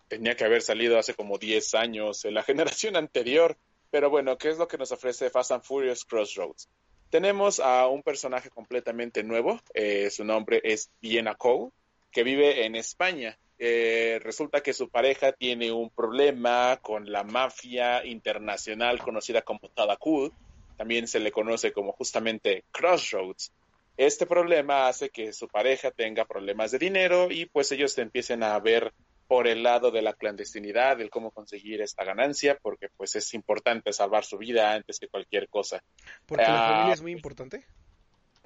tenía 0.07 0.35
que 0.35 0.45
haber 0.45 0.61
salido 0.61 0.97
hace 0.97 1.13
como 1.13 1.37
10 1.37 1.75
años, 1.75 2.25
en 2.25 2.33
la 2.33 2.43
generación 2.43 2.95
anterior. 2.95 3.57
Pero 3.89 4.09
bueno, 4.09 4.37
¿qué 4.37 4.49
es 4.49 4.57
lo 4.57 4.67
que 4.67 4.77
nos 4.77 4.91
ofrece 4.91 5.29
Fast 5.29 5.51
and 5.51 5.63
Furious 5.63 6.03
Crossroads? 6.03 6.69
Tenemos 7.09 7.61
a 7.61 7.87
un 7.87 8.03
personaje 8.03 8.49
completamente 8.49 9.23
nuevo, 9.23 9.61
eh, 9.73 10.09
su 10.09 10.25
nombre 10.25 10.59
es 10.63 10.91
Vienna 11.01 11.35
Cole, 11.35 11.71
que 12.11 12.23
vive 12.23 12.65
en 12.65 12.75
España. 12.75 13.37
Eh, 13.59 14.19
resulta 14.21 14.61
que 14.61 14.73
su 14.73 14.89
pareja 14.89 15.31
tiene 15.31 15.71
un 15.71 15.89
problema 15.89 16.77
con 16.81 17.09
la 17.09 17.23
mafia 17.23 18.05
internacional 18.05 18.99
conocida 18.99 19.41
como 19.41 19.69
Tadakul, 19.73 20.33
también 20.75 21.07
se 21.07 21.19
le 21.19 21.31
conoce 21.31 21.71
como 21.71 21.93
justamente 21.93 22.65
Crossroads. 22.71 23.53
Este 23.95 24.27
problema 24.27 24.87
hace 24.87 25.09
que 25.09 25.33
su 25.33 25.47
pareja 25.47 25.89
tenga 25.91 26.25
problemas 26.25 26.71
de 26.71 26.77
dinero 26.77 27.31
y 27.31 27.47
pues 27.47 27.71
ellos 27.71 27.97
empiecen 27.97 28.43
a 28.43 28.59
ver 28.59 28.93
por 29.27 29.47
el 29.47 29.63
lado 29.63 29.91
de 29.91 30.01
la 30.01 30.13
clandestinidad, 30.13 30.97
del 30.97 31.09
cómo 31.09 31.31
conseguir 31.31 31.81
esta 31.81 32.03
ganancia, 32.03 32.57
porque 32.61 32.87
pues 32.95 33.15
es 33.15 33.33
importante 33.33 33.91
salvar 33.91 34.23
su 34.23 34.37
vida 34.37 34.73
antes 34.73 34.99
que 34.99 35.09
cualquier 35.09 35.49
cosa. 35.49 35.83
Porque 36.25 36.45
la 36.45 36.65
ah, 36.65 36.71
familia 36.71 36.93
es 36.93 37.01
muy 37.01 37.11
importante. 37.11 37.65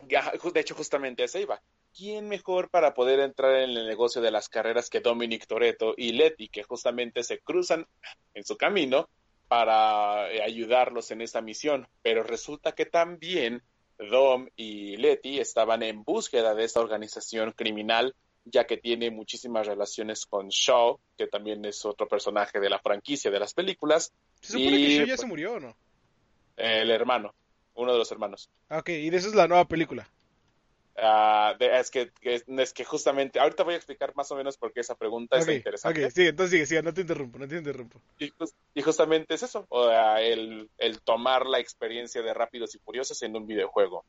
De 0.08 0.60
hecho, 0.60 0.76
justamente 0.76 1.24
ese 1.24 1.42
iba. 1.42 1.62
¿Quién 1.96 2.28
mejor 2.28 2.70
para 2.70 2.94
poder 2.94 3.20
entrar 3.20 3.56
en 3.56 3.70
el 3.72 3.88
negocio 3.88 4.22
de 4.22 4.32
las 4.32 4.50
carreras 4.50 4.90
que 4.90 5.02
Dominic 5.02 5.46
Toretto 5.46 5.94
y 5.96 6.14
Letty, 6.14 6.48
que 6.48 6.64
justamente 6.64 7.24
se 7.24 7.40
cruzan 7.40 7.86
en 8.34 8.44
su 8.44 8.58
camino 8.58 9.10
para 9.48 10.32
eh, 10.32 10.42
ayudarlos 10.42 11.12
en 11.12 11.22
esta 11.22 11.42
misión? 11.42 11.88
Pero 12.02 12.24
resulta 12.24 12.72
que 12.72 12.86
también 12.86 13.62
Dom 13.98 14.48
y 14.56 14.98
Letty 14.98 15.40
estaban 15.40 15.84
en 15.84 16.04
búsqueda 16.04 16.56
de 16.56 16.64
esta 16.64 16.80
organización 16.80 17.52
criminal 17.52 18.16
ya 18.46 18.66
que 18.66 18.78
tiene 18.78 19.12
muchísimas 19.12 19.68
relaciones 19.68 20.26
con 20.26 20.50
Shaw, 20.50 21.00
que 21.18 21.28
también 21.28 21.64
es 21.66 21.86
otro 21.86 22.08
personaje 22.08 22.60
de 22.60 22.70
la 22.70 22.80
franquicia 22.80 23.32
de 23.32 23.40
las 23.40 23.54
películas. 23.54 24.12
¿Se 24.42 24.54
supone 24.54 24.78
que 24.78 24.98
Shaw 24.98 25.06
ya 25.06 25.18
se 25.18 25.26
murió 25.26 25.54
o 25.54 25.60
no? 25.60 25.76
El 26.58 26.92
hermano, 26.92 27.34
uno 27.76 27.92
de 27.92 27.98
los 27.98 28.12
hermanos. 28.12 28.50
Ah, 28.70 28.80
ok, 28.80 28.90
y 28.90 29.10
de 29.10 29.18
eso 29.18 29.30
es 29.30 29.36
la 29.36 29.48
nueva 29.48 29.66
película. 29.66 30.08
Uh, 30.94 31.56
es, 31.60 31.90
que, 31.90 32.12
es 32.22 32.74
que 32.74 32.84
justamente, 32.84 33.40
ahorita 33.40 33.64
voy 33.64 33.74
a 33.74 33.78
explicar 33.78 34.14
más 34.14 34.30
o 34.32 34.36
menos 34.36 34.58
por 34.58 34.74
qué 34.74 34.82
esa 34.82 34.94
pregunta 34.94 35.38
es 35.38 35.48
interesante. 35.48 36.06
Ok, 36.06 36.12
sigue, 36.12 36.30
entonces 36.30 36.52
sigue, 36.52 36.66
sigue, 36.66 36.84
no 36.84 36.94
te 36.94 37.02
interrumpo, 37.02 37.40
no 37.40 37.48
te 37.48 37.58
interrumpo. 37.58 38.00
Y, 38.20 38.32
y 38.76 38.82
justamente 38.82 39.34
es 39.34 39.42
eso, 39.42 39.66
o 39.70 39.88
sea, 39.88 40.22
el, 40.22 40.70
el 40.78 41.02
tomar 41.02 41.46
la 41.46 41.60
experiencia 41.60 42.22
de 42.22 42.34
Rápidos 42.34 42.76
y 42.76 42.80
Furiosos 42.80 43.22
en 43.24 43.36
un 43.36 43.48
videojuego. 43.48 44.06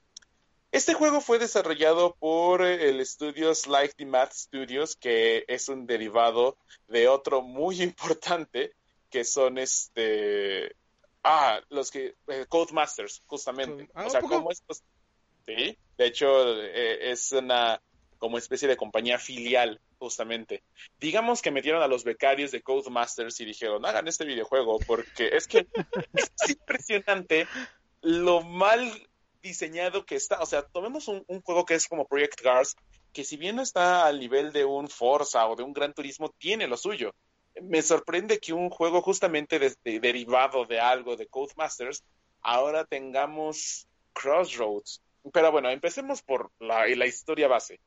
Este 0.73 0.95
juego 0.95 1.21
fue 1.21 1.39
desarrollado 1.39 2.17
por 2.19 2.63
eh, 2.63 2.89
el 2.89 2.99
estudio 3.01 3.55
Slightly 3.55 4.07
Math 4.07 4.33
Studios, 4.33 4.97
que 4.97 5.45
es 5.47 5.69
un 5.69 5.87
derivado 5.87 6.57
de 6.89 7.09
otro 7.09 7.43
muy 7.43 7.83
importante, 7.83 8.73
que 9.11 9.25
son 9.25 9.59
este. 9.59 10.75
Ah, 11.23 11.61
los 11.69 11.91
que. 11.91 12.15
Eh, 12.27 12.47
Codemasters, 12.49 13.23
justamente. 13.27 13.91
Ah, 13.95 14.07
o 14.07 14.11
sea, 14.11 14.23
como 14.23 14.51
estos. 14.51 14.83
Sí, 15.45 15.77
de 15.99 16.07
hecho, 16.07 16.63
eh, 16.63 17.11
es 17.11 17.33
una 17.33 17.83
como 18.17 18.39
especie 18.39 18.67
de 18.69 18.77
compañía 18.77 19.19
filial, 19.19 19.79
justamente. 19.99 20.63
Digamos 20.99 21.43
que 21.43 21.51
metieron 21.51 21.83
a 21.83 21.89
los 21.89 22.05
becarios 22.05 22.51
de 22.51 22.63
Codemasters 22.63 23.39
y 23.41 23.45
dijeron, 23.45 23.85
hagan 23.85 24.09
este 24.09 24.25
videojuego, 24.25 24.79
porque 24.87 25.37
es 25.37 25.49
que 25.49 25.67
es 26.15 26.49
impresionante 26.49 27.47
lo 28.01 28.43
mal 28.43 28.91
diseñado 29.43 30.07
que 30.07 30.17
está. 30.17 30.41
O 30.41 30.47
sea, 30.47 30.63
tomemos 30.63 31.09
un, 31.09 31.25
juego 31.43 31.65
que 31.65 31.75
es 31.75 31.87
como 31.89 32.07
Project 32.07 32.41
Cars, 32.41 32.77
que 33.13 33.25
si 33.25 33.37
bien 33.37 33.57
no 33.57 33.63
está 33.63 34.07
al 34.07 34.19
nivel 34.19 34.53
de 34.53 34.65
un 34.65 34.89
Forza 34.89 35.47
o 35.47 35.57
de 35.57 35.63
un 35.63 35.73
Gran 35.73 35.93
Turismo, 35.93 36.31
tiene 36.39 36.67
lo 36.67 36.77
suyo. 36.77 37.15
Me 37.61 37.83
sorprende 37.83 38.39
que 38.39 38.53
un 38.53 38.71
juego 38.71 39.03
justamente 39.03 39.61
derivado 39.85 40.65
de 40.65 40.81
algo 40.81 41.17
de 41.17 41.27
Codemasters, 41.27 42.03
ahora 42.41 42.87
tengamos 42.87 43.87
Crossroads. 44.15 45.03
Pero 45.33 45.53
bueno, 45.53 45.69
empecemos 45.69 46.23
por 46.23 46.51
la, 46.59 46.89
historia 47.07 47.49
base 47.49 47.81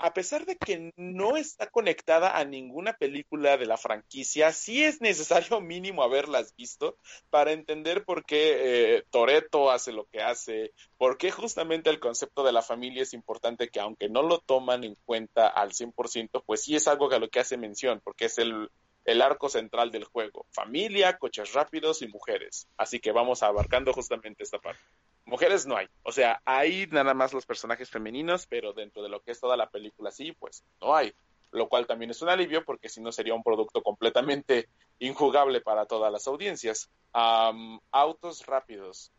a 0.00 0.14
pesar 0.14 0.46
de 0.46 0.56
que 0.56 0.92
no 0.96 1.36
está 1.36 1.68
conectada 1.68 2.38
a 2.38 2.44
ninguna 2.44 2.94
película 2.94 3.58
de 3.58 3.66
la 3.66 3.76
franquicia, 3.76 4.52
sí 4.52 4.82
es 4.82 5.00
necesario 5.00 5.60
mínimo 5.60 6.02
haberlas 6.02 6.56
visto 6.56 6.96
para 7.28 7.52
entender 7.52 8.04
por 8.04 8.24
qué 8.24 8.96
eh, 8.96 9.04
Toreto 9.10 9.70
hace 9.70 9.92
lo 9.92 10.06
que 10.06 10.22
hace, 10.22 10.72
por 10.96 11.18
qué 11.18 11.30
justamente 11.30 11.90
el 11.90 12.00
concepto 12.00 12.42
de 12.42 12.52
la 12.52 12.62
familia 12.62 13.02
es 13.02 13.12
importante, 13.12 13.68
que 13.68 13.80
aunque 13.80 14.08
no 14.08 14.22
lo 14.22 14.38
toman 14.38 14.84
en 14.84 14.96
cuenta 15.04 15.46
al 15.46 15.72
100%, 15.72 16.42
pues 16.46 16.62
sí 16.62 16.74
es 16.74 16.88
algo 16.88 17.10
a 17.10 17.18
lo 17.18 17.28
que 17.28 17.40
hace 17.40 17.58
mención, 17.58 18.00
porque 18.02 18.24
es 18.24 18.38
el, 18.38 18.70
el 19.04 19.20
arco 19.20 19.50
central 19.50 19.90
del 19.90 20.04
juego. 20.04 20.46
Familia, 20.50 21.18
coches 21.18 21.52
rápidos 21.52 22.00
y 22.00 22.08
mujeres. 22.08 22.68
Así 22.78 23.00
que 23.00 23.12
vamos 23.12 23.42
abarcando 23.42 23.92
justamente 23.92 24.44
esta 24.44 24.58
parte. 24.58 24.82
Mujeres 25.30 25.64
no 25.64 25.76
hay. 25.76 25.86
O 26.02 26.10
sea, 26.10 26.42
hay 26.44 26.88
nada 26.90 27.14
más 27.14 27.32
los 27.32 27.46
personajes 27.46 27.88
femeninos, 27.88 28.48
pero 28.48 28.72
dentro 28.72 29.00
de 29.00 29.08
lo 29.08 29.20
que 29.20 29.30
es 29.30 29.38
toda 29.38 29.56
la 29.56 29.70
película 29.70 30.10
sí, 30.10 30.32
pues 30.32 30.64
no 30.80 30.96
hay. 30.96 31.14
Lo 31.52 31.68
cual 31.68 31.86
también 31.86 32.10
es 32.10 32.20
un 32.20 32.28
alivio 32.28 32.64
porque 32.64 32.88
si 32.88 33.00
no 33.00 33.12
sería 33.12 33.34
un 33.34 33.44
producto 33.44 33.80
completamente 33.80 34.68
injugable 34.98 35.60
para 35.60 35.86
todas 35.86 36.10
las 36.10 36.26
audiencias. 36.26 36.90
autos 37.12 38.44
rápidos. 38.46 39.12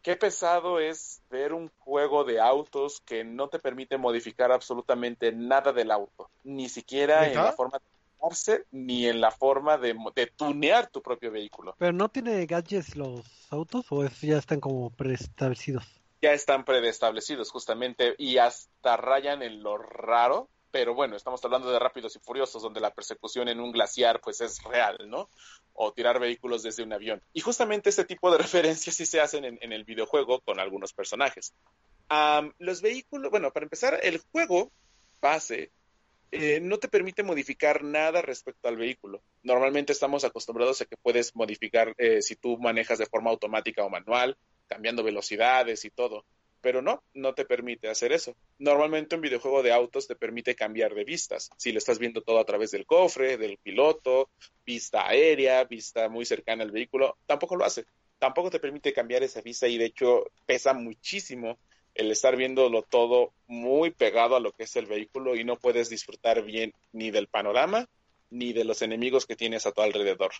Qué 0.00 0.14
pesado 0.14 0.78
es 0.78 1.20
ver 1.28 1.52
un 1.52 1.72
juego 1.78 2.22
de 2.22 2.40
autos 2.40 3.00
que 3.00 3.24
no 3.24 3.48
te 3.48 3.58
permite 3.58 3.98
modificar 3.98 4.52
absolutamente 4.52 5.32
nada 5.32 5.72
del 5.72 5.90
auto, 5.90 6.30
ni 6.44 6.68
siquiera 6.68 7.26
en 7.26 7.34
la 7.34 7.50
forma 7.50 7.80
ni 8.70 9.06
en 9.06 9.20
la 9.20 9.30
forma 9.30 9.78
de, 9.78 9.94
tunear 10.36 10.88
tu 10.88 11.02
propio 11.02 11.30
vehículo. 11.30 11.74
¿Pero 11.78 11.92
no 11.92 12.08
tiene 12.08 12.44
gadgets 12.46 12.96
los 12.96 13.24
autos 13.50 13.86
o 13.90 14.04
ya 14.22 14.38
están 14.38 14.60
como 14.60 14.90
preestablecidos? 14.90 15.84
Ya 16.22 16.32
están 16.32 16.64
preestablecidos 16.64 17.50
justamente 17.50 18.14
y 18.18 18.38
hasta 18.38 18.96
rayan 18.96 19.42
en 19.42 19.62
lo 19.62 19.78
raro, 19.78 20.48
pero 20.70 20.94
bueno, 20.94 21.16
estamos 21.16 21.44
hablando 21.44 21.70
de 21.70 21.78
Rápidos 21.78 22.16
y 22.16 22.18
Furiosos, 22.18 22.62
donde 22.62 22.80
la 22.80 22.92
persecución 22.92 23.48
en 23.48 23.60
un 23.60 23.70
glaciar 23.70 24.20
pues 24.20 24.40
es 24.40 24.62
real, 24.62 24.96
¿no? 25.06 25.28
O 25.74 25.92
tirar 25.92 26.18
vehículos 26.18 26.62
desde 26.62 26.82
un 26.82 26.92
avión. 26.92 27.22
Y 27.32 27.40
justamente 27.40 27.90
este 27.90 28.04
tipo 28.04 28.30
de 28.30 28.38
referencias 28.38 28.96
sí 28.96 29.06
se 29.06 29.20
hacen 29.20 29.44
en, 29.44 29.72
el 29.72 29.84
videojuego 29.84 30.40
con 30.40 30.58
algunos 30.58 30.92
personajes. 30.92 31.54
los 32.58 32.82
vehículos, 32.82 33.30
bueno, 33.30 33.52
para 33.52 33.64
empezar, 33.64 34.00
el 34.02 34.18
juego 34.32 34.72
base 35.20 35.70
eh, 36.32 36.60
no 36.60 36.78
te 36.78 36.88
permite 36.88 37.22
modificar 37.22 37.84
nada 37.84 38.22
respecto 38.22 38.68
al 38.68 38.76
vehículo. 38.76 39.22
Normalmente 39.42 39.92
estamos 39.92 40.24
acostumbrados 40.24 40.80
a 40.80 40.86
que 40.86 40.96
puedes 40.96 41.34
modificar 41.36 41.94
eh, 41.98 42.22
si 42.22 42.36
tú 42.36 42.58
manejas 42.58 42.98
de 42.98 43.06
forma 43.06 43.30
automática 43.30 43.84
o 43.84 43.90
manual, 43.90 44.36
cambiando 44.66 45.02
velocidades 45.02 45.84
y 45.84 45.90
todo. 45.90 46.24
Pero 46.60 46.82
no, 46.82 47.04
no 47.14 47.34
te 47.34 47.44
permite 47.44 47.88
hacer 47.88 48.12
eso. 48.12 48.34
Normalmente 48.58 49.14
un 49.14 49.20
videojuego 49.20 49.62
de 49.62 49.72
autos 49.72 50.08
te 50.08 50.16
permite 50.16 50.56
cambiar 50.56 50.94
de 50.94 51.04
vistas. 51.04 51.50
Si 51.56 51.70
lo 51.70 51.78
estás 51.78 51.98
viendo 51.98 52.22
todo 52.22 52.40
a 52.40 52.44
través 52.44 52.72
del 52.72 52.86
cofre, 52.86 53.36
del 53.36 53.58
piloto, 53.58 54.30
vista 54.64 55.06
aérea, 55.06 55.64
vista 55.64 56.08
muy 56.08 56.24
cercana 56.24 56.64
al 56.64 56.72
vehículo, 56.72 57.18
tampoco 57.26 57.54
lo 57.54 57.64
hace. 57.64 57.84
Tampoco 58.18 58.50
te 58.50 58.58
permite 58.58 58.92
cambiar 58.92 59.22
esa 59.22 59.42
vista 59.42 59.68
y 59.68 59.78
de 59.78 59.84
hecho 59.84 60.24
pesa 60.46 60.72
muchísimo 60.72 61.58
el 61.96 62.10
estar 62.10 62.36
viéndolo 62.36 62.82
todo 62.82 63.32
muy 63.46 63.90
pegado 63.90 64.36
a 64.36 64.40
lo 64.40 64.52
que 64.52 64.64
es 64.64 64.76
el 64.76 64.86
vehículo 64.86 65.36
y 65.36 65.44
no 65.44 65.56
puedes 65.56 65.88
disfrutar 65.88 66.42
bien 66.42 66.72
ni 66.92 67.10
del 67.10 67.28
panorama 67.28 67.88
ni 68.30 68.52
de 68.52 68.64
los 68.64 68.82
enemigos 68.82 69.26
que 69.26 69.36
tienes 69.36 69.66
a 69.66 69.72
tu 69.72 69.82
alrededor. 69.82 70.32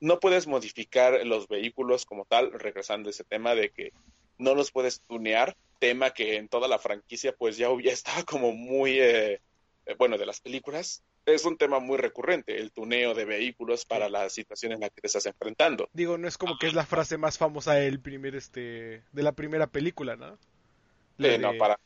No 0.00 0.20
puedes 0.20 0.46
modificar 0.46 1.24
los 1.26 1.48
vehículos 1.48 2.04
como 2.06 2.24
tal, 2.24 2.52
regresando 2.52 3.08
a 3.08 3.10
ese 3.10 3.24
tema 3.24 3.54
de 3.54 3.70
que 3.70 3.92
no 4.38 4.54
los 4.54 4.72
puedes 4.72 5.00
tunear, 5.00 5.56
tema 5.78 6.10
que 6.10 6.36
en 6.36 6.48
toda 6.48 6.68
la 6.68 6.78
franquicia 6.78 7.32
pues 7.32 7.56
ya, 7.56 7.68
ya 7.82 7.92
estaba 7.92 8.22
como 8.24 8.52
muy, 8.52 8.98
eh, 9.00 9.40
eh, 9.86 9.94
bueno, 9.98 10.18
de 10.18 10.26
las 10.26 10.40
películas, 10.40 11.02
es 11.24 11.44
un 11.44 11.56
tema 11.56 11.78
muy 11.78 11.98
recurrente, 11.98 12.58
el 12.58 12.72
tuneo 12.72 13.14
de 13.14 13.24
vehículos 13.24 13.84
para 13.84 14.08
la 14.08 14.28
situación 14.28 14.72
en 14.72 14.80
la 14.80 14.90
que 14.90 15.00
te 15.00 15.06
estás 15.06 15.26
enfrentando. 15.26 15.88
Digo, 15.92 16.18
no 16.18 16.26
es 16.26 16.36
como 16.36 16.58
que 16.58 16.66
es 16.66 16.74
la 16.74 16.86
frase 16.86 17.16
más 17.16 17.38
famosa 17.38 17.74
del 17.74 18.00
primer, 18.00 18.34
este, 18.34 19.04
de 19.12 19.22
la 19.22 19.32
primera 19.32 19.68
película, 19.68 20.16
¿no? 20.16 20.36
No, 21.18 21.56
para 21.58 21.78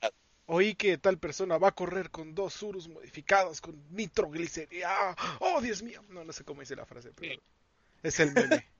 Oí 0.49 0.77
que 0.77 0.97
tal 0.97 1.19
persona 1.19 1.59
va 1.59 1.69
a 1.69 1.75
correr 1.75 2.11
con 2.11 2.35
dos 2.35 2.55
surus 2.55 2.89
modificados 2.89 3.61
con 3.61 3.83
nitroglicería. 3.91 5.17
¡Oh, 5.41 5.61
Dios 5.61 5.83
mío! 5.83 6.05
No, 6.09 6.25
no 6.25 6.33
sé 6.33 6.45
cómo 6.45 6.61
dice 6.61 6.77
la 6.77 6.87
frase, 6.87 7.11
pero 7.17 7.41
es 8.03 8.21
el 8.21 8.33
meme. 8.33 8.65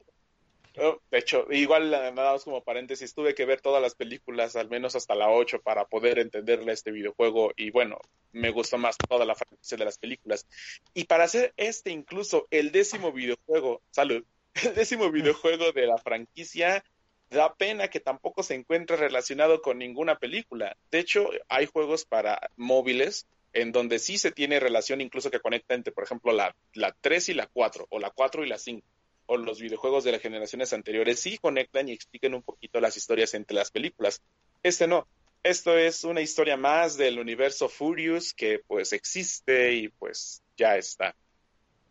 De 1.11 1.19
hecho, 1.19 1.47
igual 1.51 1.91
nada 1.91 2.13
más 2.13 2.45
como 2.45 2.63
paréntesis, 2.63 3.15
tuve 3.15 3.35
que 3.35 3.47
ver 3.47 3.63
todas 3.63 3.81
las 3.81 3.95
películas, 3.95 4.57
al 4.57 4.69
menos 4.69 4.95
hasta 4.95 5.15
la 5.15 5.31
8, 5.31 5.63
para 5.63 5.87
poder 5.87 6.19
entenderle 6.19 6.73
este 6.73 6.93
videojuego. 6.93 7.53
Y 7.57 7.71
bueno, 7.71 7.99
me 8.33 8.51
gustó 8.51 8.77
más 8.77 8.97
toda 8.99 9.25
la 9.25 9.35
franquicia 9.35 9.79
de 9.79 9.87
las 9.87 9.97
películas. 9.97 10.47
Y 10.93 11.05
para 11.05 11.25
hacer 11.25 11.55
este, 11.57 11.91
incluso 11.91 12.47
el 12.51 12.73
décimo 12.73 13.11
videojuego, 13.11 13.81
salud, 13.91 14.23
el 14.63 14.75
décimo 14.75 15.11
videojuego 15.11 15.73
de 15.73 15.87
la 15.87 15.97
franquicia, 15.97 16.85
da 17.31 17.55
pena 17.55 17.89
que 17.89 18.01
tampoco 18.01 18.43
se 18.43 18.55
encuentre 18.55 18.97
relacionado 18.97 19.63
con 19.63 19.79
ninguna 19.79 20.19
película. 20.19 20.77
De 20.91 20.99
hecho, 21.01 21.29
hay 21.49 21.67
juegos 21.67 22.05
para 22.05 22.51
móviles 22.57 23.27
en 23.53 23.73
donde 23.73 23.99
sí 23.99 24.19
se 24.19 24.33
tiene 24.33 24.61
relación, 24.61 25.01
incluso 25.01 25.31
que 25.31 25.41
conecta 25.41 25.75
entre, 25.75 25.93
por 25.93 26.05
ejemplo, 26.05 26.33
la, 26.33 26.55
la 26.75 26.95
3 27.01 27.31
y 27.31 27.35
la 27.35 27.47
4, 27.47 27.87
o 27.89 27.99
la 27.99 28.11
4 28.11 28.45
y 28.45 28.49
la 28.49 28.59
5 28.59 28.87
o 29.27 29.37
los 29.37 29.61
videojuegos 29.61 30.05
de 30.05 30.13
las 30.13 30.23
generaciones 30.23 30.73
anteriores 30.73 31.21
sí 31.21 31.39
conectan 31.39 31.89
y 31.89 31.93
explican 31.93 32.35
un 32.35 32.43
poquito 32.43 32.81
las 32.81 32.97
historias 32.97 33.35
entre 33.35 33.57
las 33.57 33.71
películas. 33.71 34.23
Este 34.63 34.87
no. 34.87 35.07
Esto 35.43 35.77
es 35.77 36.03
una 36.03 36.23
historia 36.23 36.57
más 36.57 36.97
del 36.97 37.19
universo 37.19 37.69
Furious 37.69 38.35
que 38.35 38.61
pues 38.67 38.93
existe 38.93 39.75
y 39.75 39.89
pues 39.89 40.43
ya 40.57 40.77
está. 40.77 41.15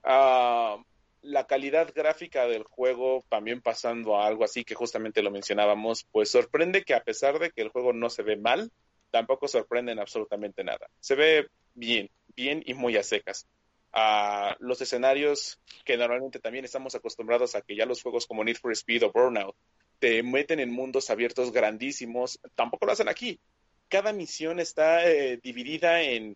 Ah, 0.03 0.77
la 1.25 1.47
calidad 1.47 1.91
gráfica 1.93 2.47
del 2.47 2.63
juego, 2.63 3.25
también 3.29 3.61
pasando 3.61 4.17
a 4.17 4.27
algo 4.27 4.43
así 4.43 4.63
que 4.63 4.75
justamente 4.75 5.21
lo 5.21 5.31
mencionábamos, 5.31 6.05
pues 6.11 6.29
sorprende 6.29 6.83
que 6.83 6.93
a 6.93 7.03
pesar 7.03 7.39
de 7.39 7.51
que 7.51 7.61
el 7.61 7.69
juego 7.69 7.93
no 7.93 8.09
se 8.09 8.23
ve 8.23 8.37
mal, 8.37 8.71
tampoco 9.11 9.47
sorprende 9.47 9.91
en 9.91 9.99
absolutamente 9.99 10.63
nada. 10.63 10.87
Se 10.99 11.15
ve 11.15 11.47
bien, 11.73 12.09
bien 12.35 12.63
y 12.65 12.73
muy 12.73 12.97
a 12.97 13.03
secas 13.03 13.47
a 13.95 14.57
los 14.59 14.81
escenarios 14.81 15.57
que 15.85 15.95
normalmente 15.95 16.39
también 16.39 16.65
estamos 16.65 16.93
acostumbrados 16.95 17.55
a 17.55 17.61
que 17.61 17.77
ya 17.77 17.85
los 17.85 18.03
juegos 18.03 18.27
como 18.27 18.43
Need 18.43 18.57
for 18.57 18.73
Speed 18.73 19.03
o 19.03 19.11
Burnout 19.11 19.55
te 19.99 20.21
meten 20.21 20.59
en 20.59 20.69
mundos 20.69 21.09
abiertos 21.09 21.53
grandísimos, 21.53 22.39
tampoco 22.55 22.85
lo 22.85 22.91
hacen 22.91 23.07
aquí. 23.07 23.39
Cada 23.87 24.11
misión 24.11 24.59
está 24.59 25.09
eh, 25.09 25.39
dividida 25.41 26.01
en, 26.01 26.35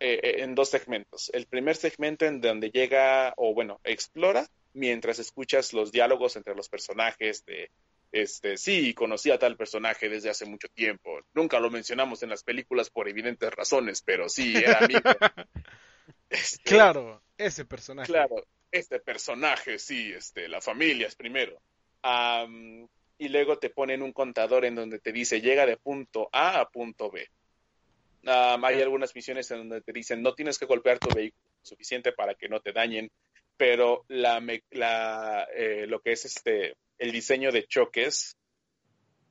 eh, 0.00 0.42
en 0.42 0.54
dos 0.54 0.70
segmentos. 0.70 1.30
El 1.32 1.46
primer 1.46 1.76
segmento 1.76 2.24
en 2.24 2.40
donde 2.40 2.70
llega, 2.70 3.34
o 3.36 3.54
bueno, 3.54 3.80
explora 3.84 4.46
mientras 4.74 5.18
escuchas 5.18 5.72
los 5.72 5.90
diálogos 5.90 6.36
entre 6.36 6.54
los 6.54 6.68
personajes 6.68 7.44
de, 7.44 7.70
este, 8.10 8.56
sí, 8.56 8.94
conocí 8.94 9.30
a 9.30 9.38
tal 9.38 9.56
personaje 9.56 10.08
desde 10.08 10.30
hace 10.30 10.46
mucho 10.46 10.68
tiempo. 10.68 11.20
Nunca 11.34 11.60
lo 11.60 11.70
mencionamos 11.70 12.22
en 12.22 12.30
las 12.30 12.42
películas 12.42 12.90
por 12.90 13.08
evidentes 13.08 13.52
razones, 13.52 14.02
pero 14.02 14.28
sí, 14.28 14.56
era 14.56 14.78
amigo. 14.78 15.00
Este, 16.30 16.62
claro, 16.62 17.22
ese 17.38 17.64
personaje. 17.64 18.12
Claro, 18.12 18.44
este 18.70 19.00
personaje, 19.00 19.78
sí, 19.78 20.12
este, 20.12 20.46
la 20.46 20.60
familia 20.60 21.06
es 21.06 21.14
primero. 21.14 21.58
y 23.16 23.28
luego 23.28 23.58
te 23.58 23.70
ponen 23.70 24.02
un 24.02 24.12
contador 24.12 24.66
en 24.66 24.74
donde 24.74 24.98
te 24.98 25.10
dice 25.10 25.40
llega 25.40 25.64
de 25.64 25.78
punto 25.78 26.28
A 26.32 26.60
a 26.60 26.68
punto 26.68 27.10
B. 27.10 27.26
hay 28.24 28.82
algunas 28.82 29.14
misiones 29.14 29.50
en 29.50 29.58
donde 29.58 29.80
te 29.80 29.92
dicen 29.92 30.22
no 30.22 30.34
tienes 30.34 30.58
que 30.58 30.66
golpear 30.66 30.98
tu 30.98 31.08
vehículo 31.14 31.42
suficiente 31.62 32.12
para 32.12 32.34
que 32.34 32.48
no 32.48 32.60
te 32.60 32.72
dañen, 32.72 33.10
pero 33.56 34.04
la, 34.08 34.42
la 34.70 35.46
eh, 35.54 35.86
lo 35.86 36.00
que 36.00 36.12
es 36.12 36.24
este 36.24 36.76
el 36.98 37.12
diseño 37.12 37.52
de 37.52 37.66
choques, 37.66 38.36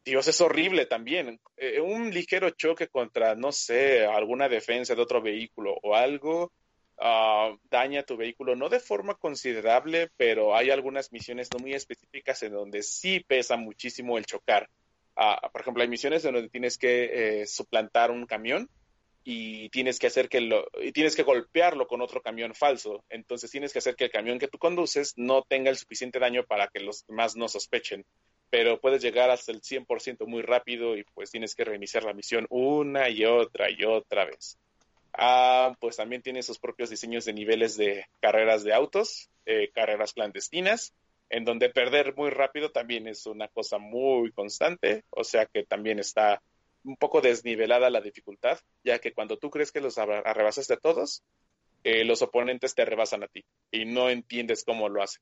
Dios, 0.06 0.28
es 0.28 0.39
horrible 0.39 0.86
también. 0.86 1.39
Eh, 1.58 1.82
un 1.82 2.12
ligero 2.12 2.50
choque 2.52 2.88
contra, 2.88 3.36
no 3.36 3.52
sé, 3.52 4.06
alguna 4.06 4.47
defensa 4.47 4.95
de 4.95 5.02
otro 5.02 5.21
vehículo 5.21 5.78
o 5.84 5.95
algo, 5.95 6.54
Ah, 7.00 7.56
daña 7.69 8.02
tu 8.02 8.17
vehículo, 8.17 8.56
no 8.56 8.69
de 8.69 8.80
forma 8.80 9.13
considerable, 9.13 10.10
pero 10.17 10.56
hay 10.56 10.71
algunas 10.71 11.12
misiones 11.12 11.47
no 11.54 11.60
muy 11.60 11.73
específicas 11.73 12.41
en 12.41 12.54
donde 12.54 12.82
sí 12.82 13.19
pesa 13.19 13.56
muchísimo 13.56 14.17
el 14.17 14.26
chocar. 14.26 14.67
Ah, 15.15 15.50
por 15.52 15.62
ejemplo, 15.62 15.84
hay 15.84 15.89
misiones 15.89 16.26
en 16.26 16.34
donde 16.34 16.50
tienes 16.50 16.78
que 16.80 17.41
eh, 17.41 17.47
suplantar 17.47 18.10
un 18.10 18.26
camión 18.26 18.67
y 19.30 19.68
tienes 19.72 20.00
que 20.00 20.08
hacer 20.08 20.30
que 20.30 20.40
lo 20.40 20.70
y 20.82 20.94
tienes 20.94 21.13
que 21.13 21.24
golpearlo 21.24 21.86
con 21.86 22.00
otro 22.02 22.22
camión 22.22 22.56
falso. 22.56 23.04
Entonces 23.10 23.52
tienes 23.52 23.74
que 23.74 23.80
hacer 23.80 23.98
que 23.98 24.06
el 24.06 24.10
camión 24.10 24.40
que 24.40 24.48
tú 24.48 24.58
conduces 24.58 25.16
no 25.18 25.42
tenga 25.42 25.70
el 25.70 25.76
suficiente 25.76 26.18
daño 26.18 26.46
para 26.46 26.70
que 26.70 26.80
los 26.80 27.06
demás 27.08 27.36
no 27.36 27.50
sospechen. 27.50 28.06
Pero 28.50 28.80
puedes 28.80 29.02
llegar 29.02 29.30
hasta 29.30 29.52
el 29.52 29.60
100% 29.60 30.26
muy 30.28 30.44
rápido 30.44 30.96
y 30.96 31.04
pues 31.13 31.30
tienes 31.30 31.56
que 31.56 31.66
reiniciar 31.66 32.04
la 32.04 32.13
misión 32.13 32.48
una 32.50 33.10
y 33.10 33.26
otra 33.26 33.70
y 33.70 33.84
otra 33.84 34.24
vez. 34.24 34.58
Ah, 35.12 35.76
pues 35.82 35.98
también 35.98 36.22
tiene 36.22 36.42
sus 36.42 36.58
propios 36.58 36.90
diseños 36.90 37.26
de 37.26 37.34
niveles 37.34 37.76
de 37.76 38.06
carreras 38.22 38.63
de 38.63 38.74
autos, 38.74 39.30
eh, 39.46 39.72
carreras 39.74 40.13
clandestinas, 40.13 40.94
en 41.30 41.44
donde 41.44 41.70
perder 41.70 42.16
muy 42.16 42.30
rápido 42.30 42.72
también 42.72 43.10
es 43.10 43.26
una 43.26 43.50
cosa 43.50 43.78
muy 43.78 44.32
constante, 44.32 45.04
o 45.10 45.26
sea 45.26 45.48
que 45.48 45.63
también 45.66 46.00
está 46.00 46.42
un 46.88 46.95
poco 46.95 47.21
desnivelada 47.21 47.89
la 47.89 48.02
dificultad, 48.02 48.58
ya 48.84 49.00
que 49.00 49.13
cuando 49.13 49.38
tú 49.38 49.50
crees 49.50 49.71
que 49.71 49.82
los 49.82 49.97
arrebasas 49.97 50.67
de 50.67 50.78
todos, 50.78 51.23
eh, 51.84 52.06
los 52.06 52.21
oponentes 52.21 52.73
te 52.76 52.86
rebasan 52.86 53.23
a 53.23 53.28
ti 53.28 53.45
y 53.71 53.86
no 53.86 54.10
entiendes 54.10 54.63
cómo 54.63 54.89
lo 54.89 55.04
hacen. 55.04 55.21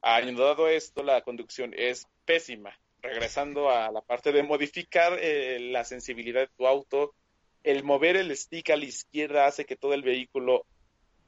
Añadido 0.00 0.68
esto, 0.68 1.02
la 1.02 1.20
conducción 1.22 1.72
es 1.76 2.06
pésima. 2.24 2.78
Regresando 3.02 3.70
a 3.70 3.92
la 3.92 4.00
parte 4.00 4.32
de 4.32 4.42
modificar 4.42 5.18
eh, 5.20 5.58
la 5.60 5.84
sensibilidad 5.84 6.40
de 6.40 6.54
tu 6.56 6.66
auto, 6.66 7.14
el 7.62 7.84
mover 7.84 8.16
el 8.16 8.34
stick 8.36 8.70
a 8.70 8.76
la 8.76 8.86
izquierda 8.86 9.46
hace 9.46 9.64
que 9.64 9.76
todo 9.76 9.92
el 9.92 10.02
vehículo 10.02 10.64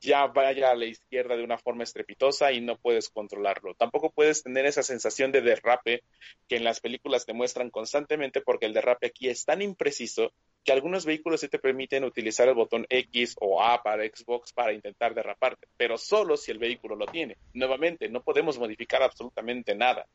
ya 0.00 0.26
vaya 0.26 0.70
a 0.70 0.74
la 0.74 0.86
izquierda 0.86 1.36
de 1.36 1.44
una 1.44 1.58
forma 1.58 1.84
estrepitosa 1.84 2.52
y 2.52 2.60
no 2.60 2.76
puedes 2.76 3.08
controlarlo. 3.08 3.74
Tampoco 3.74 4.10
puedes 4.10 4.42
tener 4.42 4.66
esa 4.66 4.82
sensación 4.82 5.32
de 5.32 5.40
derrape 5.40 6.02
que 6.48 6.56
en 6.56 6.64
las 6.64 6.80
películas 6.80 7.26
te 7.26 7.32
muestran 7.32 7.70
constantemente 7.70 8.40
porque 8.40 8.66
el 8.66 8.74
derrape 8.74 9.08
aquí 9.08 9.28
es 9.28 9.44
tan 9.44 9.62
impreciso 9.62 10.32
que 10.64 10.72
algunos 10.72 11.06
vehículos 11.06 11.40
sí 11.40 11.48
te 11.48 11.58
permiten 11.58 12.04
utilizar 12.04 12.48
el 12.48 12.54
botón 12.54 12.86
X 12.88 13.36
o 13.40 13.62
A 13.62 13.82
para 13.82 14.04
Xbox 14.04 14.52
para 14.52 14.72
intentar 14.72 15.14
derraparte, 15.14 15.66
pero 15.76 15.96
solo 15.96 16.36
si 16.36 16.50
el 16.50 16.58
vehículo 16.58 16.96
lo 16.96 17.06
tiene. 17.06 17.36
Nuevamente, 17.54 18.08
no 18.08 18.22
podemos 18.22 18.58
modificar 18.58 19.02
absolutamente 19.02 19.74
nada. 19.74 20.06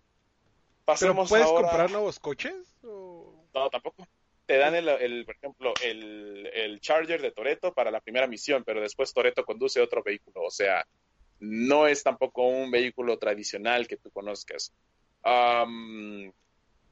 Pasemos 0.85 1.29
¿Pero 1.31 1.43
puedes 1.45 1.61
comprar 1.61 1.89
nuevos 1.91 2.19
coches? 2.19 2.53
No, 2.83 3.69
tampoco 3.71 4.07
te 4.45 4.57
dan 4.57 4.75
el, 4.75 5.25
por 5.25 5.35
ejemplo, 5.35 5.73
el, 5.81 6.49
el 6.53 6.79
Charger 6.81 7.21
de 7.21 7.31
Toreto 7.31 7.73
para 7.73 7.91
la 7.91 8.01
primera 8.01 8.27
misión, 8.27 8.63
pero 8.63 8.81
después 8.81 9.13
Toreto 9.13 9.45
conduce 9.45 9.79
otro 9.79 10.03
vehículo. 10.03 10.43
O 10.43 10.51
sea, 10.51 10.85
no 11.39 11.87
es 11.87 12.03
tampoco 12.03 12.47
un 12.47 12.71
vehículo 12.71 13.17
tradicional 13.17 13.87
que 13.87 13.97
tú 13.97 14.11
conozcas. 14.11 14.73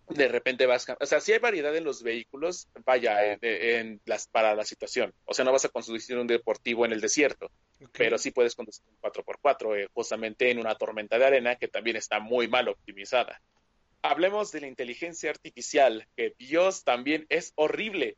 de 0.10 0.28
repente 0.28 0.66
vas, 0.66 0.88
o 1.00 1.06
sea, 1.06 1.22
si 1.22 1.34
hay 1.34 1.40
variedad 1.40 1.76
en 1.76 1.84
los 1.84 2.04
vehículos, 2.04 2.68
vaya, 2.86 3.38
en, 3.42 4.02
las, 4.06 4.28
para 4.28 4.56
la 4.56 4.66
situación. 4.66 5.14
O 5.26 5.34
sea, 5.34 5.46
no 5.46 5.52
vas 5.52 5.66
a 5.66 5.70
conducir 5.70 6.18
un 6.18 6.28
deportivo 6.28 6.86
en 6.86 6.94
el 6.94 7.02
desierto, 7.02 7.50
pero 7.94 8.18
sí 8.18 8.32
puedes 8.32 8.56
conducir 8.56 8.84
un 8.88 8.98
4x4, 9.10 9.78
eh, 9.78 9.90
justamente 9.94 10.52
en 10.52 10.60
una 10.60 10.76
tormenta 10.76 11.18
de 11.18 11.26
arena 11.26 11.56
que 11.56 11.68
también 11.68 11.98
está 11.98 12.20
muy 12.20 12.48
mal 12.48 12.68
optimizada 12.68 13.42
hablemos 14.02 14.52
de 14.52 14.62
la 14.62 14.68
inteligencia 14.68 15.30
artificial, 15.30 16.08
que 16.16 16.34
Dios 16.38 16.84
también 16.84 17.26
es 17.30 17.54
horrible. 17.56 18.18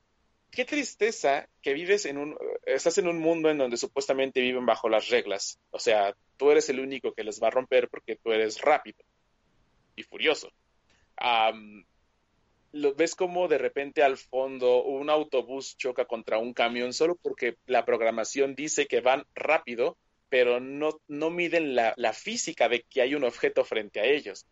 Qué 0.52 0.66
tristeza 0.66 1.50
que 1.62 1.74
vives 1.74 2.06
en 2.06 2.18
un, 2.18 2.38
estás 2.66 2.98
en 3.00 3.08
un 3.08 3.20
mundo 3.20 3.50
en 3.50 3.58
donde 3.58 3.78
supuestamente 3.78 4.40
viven 4.40 4.66
bajo 4.66 4.88
las 4.88 5.10
reglas. 5.10 5.60
O 5.72 5.80
sea, 5.80 6.16
tú 6.38 6.52
eres 6.52 6.70
el 6.70 6.80
único 6.80 7.14
que 7.14 7.24
les 7.24 7.42
va 7.42 7.48
a 7.48 7.52
romper 7.52 7.90
porque 7.90 8.16
tú 8.16 8.32
eres 8.32 8.62
rápido 8.62 9.04
y 9.96 10.04
furioso. 10.04 10.52
lo 12.72 12.96
ves 12.96 13.16
como 13.16 13.48
de 13.48 13.58
repente 13.58 14.04
al 14.04 14.18
fondo 14.18 14.84
un 14.84 15.10
autobús 15.10 15.76
choca 15.78 16.06
contra 16.06 16.40
un 16.40 16.54
camión 16.54 16.94
solo 16.94 17.16
porque 17.22 17.58
la 17.66 17.86
programación 17.86 18.56
dice 18.56 18.88
que 18.88 19.02
van 19.02 19.26
rápido, 19.36 19.98
pero 20.30 20.60
no, 20.60 21.00
no 21.08 21.30
miden 21.30 21.76
la, 21.76 21.94
la 21.98 22.14
física 22.14 22.70
de 22.70 22.84
que 22.84 23.02
hay 23.02 23.16
un 23.16 23.24
objeto 23.24 23.64
frente 23.64 24.00
a 24.00 24.06
ellos 24.06 24.46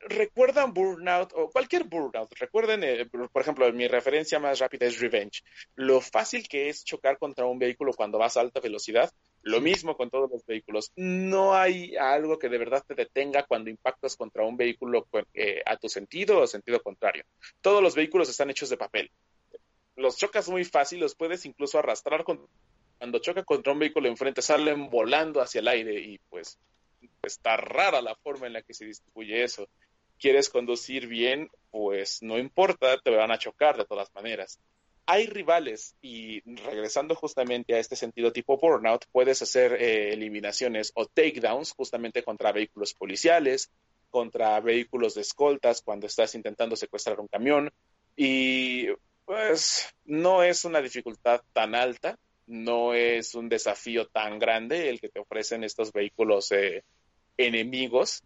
recuerdan 0.00 0.72
Burnout 0.72 1.32
o 1.34 1.50
cualquier 1.50 1.84
Burnout, 1.84 2.32
recuerden, 2.38 2.82
eh, 2.84 3.06
por 3.06 3.42
ejemplo, 3.42 3.70
mi 3.72 3.86
referencia 3.88 4.38
más 4.38 4.58
rápida 4.58 4.86
es 4.86 5.00
Revenge, 5.00 5.42
lo 5.74 6.00
fácil 6.00 6.48
que 6.48 6.68
es 6.68 6.84
chocar 6.84 7.18
contra 7.18 7.46
un 7.46 7.58
vehículo 7.58 7.92
cuando 7.92 8.18
vas 8.18 8.36
a 8.36 8.40
alta 8.40 8.60
velocidad, 8.60 9.12
lo 9.42 9.60
mismo 9.60 9.96
con 9.96 10.10
todos 10.10 10.30
los 10.30 10.44
vehículos, 10.46 10.92
no 10.96 11.54
hay 11.54 11.96
algo 11.96 12.38
que 12.38 12.48
de 12.48 12.58
verdad 12.58 12.84
te 12.86 12.94
detenga 12.94 13.44
cuando 13.44 13.70
impactas 13.70 14.16
contra 14.16 14.44
un 14.44 14.56
vehículo 14.56 15.06
eh, 15.34 15.62
a 15.64 15.76
tu 15.76 15.88
sentido 15.88 16.40
o 16.40 16.46
sentido 16.46 16.82
contrario. 16.82 17.24
Todos 17.60 17.82
los 17.82 17.94
vehículos 17.94 18.28
están 18.28 18.50
hechos 18.50 18.70
de 18.70 18.76
papel. 18.76 19.10
Los 19.96 20.16
chocas 20.16 20.48
muy 20.48 20.64
fácil, 20.64 21.00
los 21.00 21.14
puedes 21.14 21.44
incluso 21.44 21.78
arrastrar 21.78 22.24
cuando 22.24 23.18
choca 23.20 23.42
contra 23.42 23.72
un 23.72 23.80
vehículo 23.80 24.08
enfrente, 24.08 24.42
salen 24.42 24.90
volando 24.90 25.40
hacia 25.40 25.60
el 25.60 25.68
aire 25.68 26.00
y 26.00 26.18
pues 26.30 26.58
está 27.28 27.56
rara 27.56 28.02
la 28.02 28.16
forma 28.16 28.46
en 28.46 28.54
la 28.54 28.62
que 28.62 28.74
se 28.74 28.84
distribuye 28.84 29.44
eso. 29.44 29.68
Quieres 30.18 30.48
conducir 30.48 31.06
bien, 31.06 31.48
pues 31.70 32.22
no 32.22 32.38
importa, 32.38 32.98
te 32.98 33.10
van 33.10 33.30
a 33.30 33.38
chocar 33.38 33.76
de 33.76 33.84
todas 33.84 34.12
maneras. 34.14 34.58
Hay 35.06 35.26
rivales 35.26 35.94
y 36.02 36.40
regresando 36.64 37.14
justamente 37.14 37.74
a 37.74 37.78
este 37.78 37.96
sentido 37.96 38.32
tipo 38.32 38.58
burnout, 38.58 39.06
puedes 39.10 39.40
hacer 39.40 39.74
eh, 39.74 40.12
eliminaciones 40.12 40.92
o 40.94 41.06
takedowns 41.06 41.72
justamente 41.72 42.22
contra 42.22 42.52
vehículos 42.52 42.92
policiales, 42.92 43.70
contra 44.10 44.60
vehículos 44.60 45.14
de 45.14 45.22
escoltas 45.22 45.80
cuando 45.82 46.06
estás 46.06 46.34
intentando 46.34 46.76
secuestrar 46.76 47.20
un 47.20 47.28
camión. 47.28 47.72
Y 48.16 48.88
pues 49.24 49.94
no 50.04 50.42
es 50.42 50.64
una 50.64 50.80
dificultad 50.80 51.42
tan 51.52 51.74
alta, 51.74 52.18
no 52.46 52.94
es 52.94 53.34
un 53.34 53.48
desafío 53.48 54.06
tan 54.08 54.38
grande 54.38 54.88
el 54.88 55.00
que 55.00 55.10
te 55.10 55.20
ofrecen 55.20 55.64
estos 55.64 55.92
vehículos 55.92 56.50
eh, 56.52 56.82
enemigos, 57.38 58.22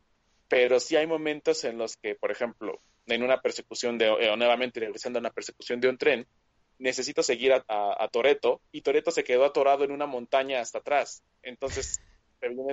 pero 0.48 0.80
sí 0.80 0.96
hay 0.96 1.06
momentos 1.06 1.64
en 1.64 1.78
los 1.78 1.96
que, 1.96 2.14
por 2.14 2.32
ejemplo, 2.32 2.80
en 3.06 3.22
una 3.22 3.40
persecución 3.40 3.98
de, 3.98 4.06
eh, 4.06 4.30
o 4.30 4.36
nuevamente 4.36 4.80
regresando 4.80 5.18
a 5.18 5.20
una 5.20 5.30
persecución 5.30 5.80
de 5.80 5.88
un 5.88 5.98
tren, 5.98 6.26
necesito 6.78 7.22
seguir 7.22 7.52
a, 7.52 7.64
a, 7.68 8.08
Toreto 8.08 8.60
y 8.72 8.80
Toreto 8.80 9.10
se 9.10 9.22
quedó 9.22 9.44
atorado 9.44 9.84
en 9.84 9.92
una 9.92 10.06
montaña 10.06 10.60
hasta 10.60 10.78
atrás. 10.78 11.22
Entonces, 11.42 12.00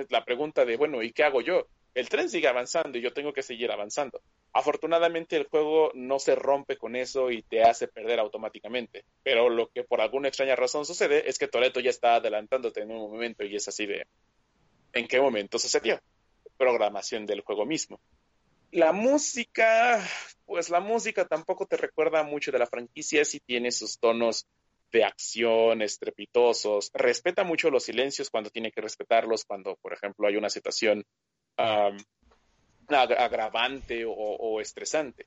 la 0.08 0.24
pregunta 0.24 0.64
de, 0.64 0.76
bueno, 0.76 1.02
¿y 1.02 1.12
qué 1.12 1.22
hago 1.22 1.40
yo? 1.40 1.68
El 1.94 2.08
tren 2.08 2.28
sigue 2.28 2.48
avanzando 2.48 2.98
y 2.98 3.02
yo 3.02 3.12
tengo 3.12 3.32
que 3.32 3.42
seguir 3.42 3.70
avanzando. 3.70 4.20
Afortunadamente 4.52 5.36
el 5.36 5.46
juego 5.46 5.90
no 5.94 6.18
se 6.18 6.34
rompe 6.34 6.76
con 6.76 6.96
eso 6.96 7.30
y 7.30 7.42
te 7.42 7.62
hace 7.62 7.88
perder 7.88 8.18
automáticamente, 8.18 9.04
pero 9.22 9.48
lo 9.48 9.68
que 9.68 9.84
por 9.84 10.00
alguna 10.00 10.28
extraña 10.28 10.56
razón 10.56 10.84
sucede 10.84 11.28
es 11.28 11.38
que 11.38 11.48
Toreto 11.48 11.80
ya 11.80 11.90
está 11.90 12.16
adelantándote 12.16 12.80
en 12.82 12.90
un 12.90 13.10
momento 13.10 13.44
y 13.44 13.56
es 13.56 13.68
así 13.68 13.86
de 13.86 14.06
¿en 14.92 15.06
qué 15.06 15.20
momento 15.20 15.58
sucedió? 15.58 16.00
Programación 16.60 17.24
del 17.24 17.40
juego 17.40 17.64
mismo. 17.64 17.98
La 18.70 18.92
música, 18.92 20.06
pues 20.44 20.68
la 20.68 20.80
música 20.80 21.24
tampoco 21.24 21.64
te 21.64 21.78
recuerda 21.78 22.22
mucho 22.22 22.52
de 22.52 22.58
la 22.58 22.66
franquicia, 22.66 23.24
si 23.24 23.40
tiene 23.40 23.70
sus 23.70 23.98
tonos 23.98 24.46
de 24.92 25.04
acción 25.04 25.80
estrepitosos, 25.80 26.90
respeta 26.92 27.44
mucho 27.44 27.70
los 27.70 27.84
silencios 27.84 28.28
cuando 28.28 28.50
tiene 28.50 28.72
que 28.72 28.82
respetarlos, 28.82 29.46
cuando, 29.46 29.76
por 29.76 29.94
ejemplo, 29.94 30.28
hay 30.28 30.36
una 30.36 30.50
situación 30.50 31.02
agravante 32.88 34.04
o, 34.06 34.60
estresante. 34.60 35.24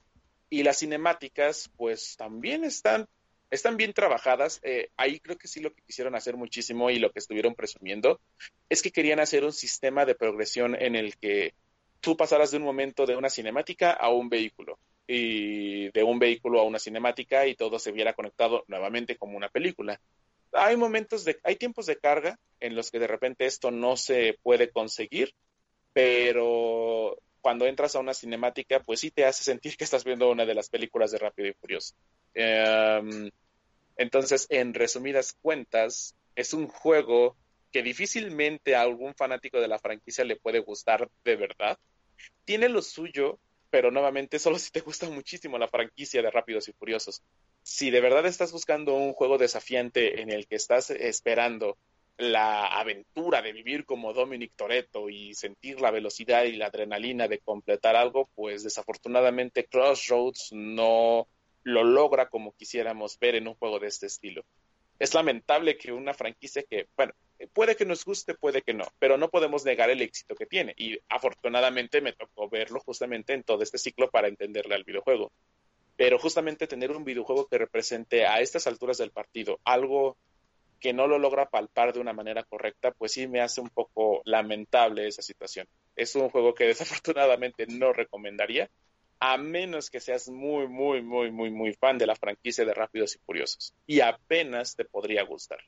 Y 0.52 0.62
las 0.62 0.78
cinemáticas, 0.78 1.72
pues 1.78 2.15
también 2.15 2.63
están, 2.63 3.08
están 3.54 3.78
bien 3.78 3.94
trabajadas. 3.94 4.60
Eh, 4.63 4.89
ahí 4.98 5.20
creo 5.20 5.38
que 5.38 5.48
sí 5.48 5.60
lo 5.60 5.72
que 5.74 5.84
quisieron 5.84 6.16
hacer 6.16 6.36
muchísimo 6.36 6.89
y 6.89 6.98
lo 6.98 7.12
que 7.12 7.20
estuvieron 7.20 7.54
presumiendo 7.54 8.20
es 8.68 8.82
que 8.82 8.92
querían 8.92 9.20
hacer 9.20 9.44
un 9.44 9.54
sistema 9.54 10.06
de 10.06 10.16
progresión 10.16 10.76
en 10.76 10.96
el 10.96 11.16
que 11.18 11.54
tú 12.02 12.18
pasaras 12.18 12.50
de 12.52 12.58
un 12.58 12.63
momento 12.63 13.06
de 13.06 13.16
una 13.16 13.30
cinemática 13.30 13.92
a 13.92 14.10
un 14.10 14.28
vehículo 14.28 14.80
y 15.08 15.89
de 15.92 16.04
un 16.04 16.18
vehículo 16.18 16.60
a 16.60 16.63
una 16.63 16.80
cinemática 16.80 17.46
y 17.46 17.56
todo 17.56 17.78
se 17.78 17.92
viera 17.92 18.13
conectado 18.13 18.63
nuevamente 18.68 19.18
como 19.18 19.38
una 19.38 19.50
película. 19.50 20.00
Hay 20.52 20.76
momentos 20.76 21.24
de, 21.24 21.39
hay 21.44 21.56
tiempos 21.56 21.86
de 21.86 21.98
carga 21.98 22.39
en 22.60 22.76
los 22.76 22.89
que 22.89 23.00
de 23.00 23.08
repente 23.08 23.46
esto 23.46 23.70
no 23.70 23.98
se 23.98 24.39
puede 24.42 24.72
conseguir, 24.72 25.34
pero 25.94 27.18
cuando 27.42 27.68
entras 27.68 27.96
a 27.96 28.00
una 28.00 28.13
cinemática, 28.13 28.80
pues 28.80 29.02
sí 29.02 29.12
te 29.12 29.26
hace 29.26 29.44
sentir 29.44 29.78
que 29.78 29.84
estás 29.84 30.04
viendo 30.04 30.32
una 30.32 30.46
de 30.46 30.56
las 30.56 30.70
películas 30.70 31.12
de 31.12 31.18
Rápido 31.20 31.50
y 31.50 31.54
Furioso. 31.54 31.94
Em, 32.34 33.30
entonces, 33.97 34.47
en 34.49 34.73
resumidas 34.73 35.34
cuentas, 35.41 36.15
es 36.36 36.53
un 36.53 36.67
juego 36.67 37.38
que 37.71 37.84
difícilmente 37.84 38.75
a 38.75 38.82
algún 38.82 39.15
fanático 39.15 39.60
de 39.60 39.67
la 39.67 39.79
franquicia 39.79 40.23
le 40.23 40.36
puede 40.36 40.60
gustar 40.60 41.10
de 41.23 41.36
verdad. 41.36 41.77
Tiene 42.45 42.69
lo 42.69 42.82
suyo, 42.82 43.39
pero 43.69 43.89
nuevamente 43.89 44.38
solo 44.38 44.60
si 44.60 44.71
te 44.71 44.82
gusta 44.82 45.10
muchísimo 45.10 45.58
la 45.58 45.67
franquicia 45.67 46.21
de 46.21 46.29
Rápidos 46.29 46.67
y 46.67 46.73
Furiosos. 46.73 47.23
Si 47.63 47.89
de 47.89 48.01
verdad 48.01 48.25
estás 48.25 48.51
buscando 48.51 48.93
un 48.93 49.13
juego 49.13 49.38
desafiante 49.38 50.21
en 50.21 50.32
el 50.32 50.47
que 50.47 50.56
estás 50.56 50.91
esperando 50.91 51.77
la 52.17 52.67
aventura 52.67 53.41
de 53.41 53.53
vivir 53.53 53.86
como 53.86 54.13
Dominic 54.13 54.53
Toretto 54.56 55.10
y 55.10 55.34
sentir 55.34 55.82
la 55.82 55.89
velocidad 55.89 56.43
y 56.43 56.53
la 56.53 56.67
adrenalina 56.67 57.27
de 57.27 57.39
completar 57.39 57.95
algo, 57.95 58.29
pues 58.36 58.63
desafortunadamente 58.63 59.65
Crossroads 59.65 60.49
no 60.51 61.27
lo 61.63 61.84
logra 61.84 62.30
como 62.30 62.54
quisiéramos 62.54 63.19
ver 63.19 63.36
en 63.36 63.47
un 63.47 63.56
juego 63.56 63.80
de 63.80 63.88
este 63.88 64.08
estilo. 64.08 64.43
Es 64.99 65.13
lamentable 65.13 65.78
que 65.78 65.91
una 65.91 66.13
franquicia 66.13 66.63
que, 66.63 66.88
bueno, 66.95 67.13
puede 67.54 67.76
que 67.76 67.86
nos 67.86 68.06
guste, 68.06 68.36
puede 68.36 68.62
que 68.62 68.73
no, 68.73 68.86
pero 68.99 69.17
no 69.17 69.30
podemos 69.30 69.65
negar 69.65 69.89
el 69.89 70.02
éxito 70.02 70.36
que 70.36 70.45
tiene. 70.45 70.73
Y 70.78 70.99
afortunadamente 71.10 72.02
me 72.02 72.13
tocó 72.13 72.49
verlo 72.49 72.80
justamente 72.80 73.34
en 73.34 73.43
todo 73.43 73.63
este 73.63 73.78
ciclo 73.78 74.10
para 74.10 74.28
entenderle 74.28 74.76
al 74.76 74.84
videojuego. 74.84 75.32
Pero 75.95 76.19
justamente 76.19 76.67
tener 76.67 76.91
un 76.91 77.04
videojuego 77.04 77.47
que 77.47 77.58
represente 77.58 78.26
a 78.26 78.39
estas 78.39 78.67
alturas 78.67 78.97
del 78.97 79.12
partido 79.12 79.60
algo 79.63 80.17
que 80.80 80.91
no 80.91 81.08
lo 81.08 81.17
logra 81.17 81.49
palpar 81.49 81.93
de 81.93 82.02
una 82.02 82.12
manera 82.12 82.43
correcta, 82.43 82.91
pues 82.91 83.13
sí 83.13 83.26
me 83.26 83.39
hace 83.39 83.62
un 83.62 83.69
poco 83.69 84.21
lamentable 84.25 85.08
esa 85.08 85.21
situación. 85.21 85.65
Es 85.96 86.13
un 86.15 86.29
juego 86.29 86.54
que 86.54 86.65
desafortunadamente 86.67 87.65
no 87.67 87.94
recomendaría, 87.94 88.69
a 89.20 89.38
menos 89.38 89.90
que 89.90 90.00
seas 90.00 90.30
muy, 90.30 90.68
muy, 90.68 91.02
muy, 91.02 91.32
muy, 91.32 91.50
muy 91.50 91.74
fan 91.74 91.98
de 91.98 92.08
la 92.08 92.16
franquicia 92.16 92.66
de 92.66 92.74
Rápidos 92.74 93.16
y 93.16 93.20
Furiosos. 93.20 93.74
Y 93.88 94.02
apenas 94.02 94.76
te 94.76 94.86
podría 94.86 95.24
gustar. 95.24 95.60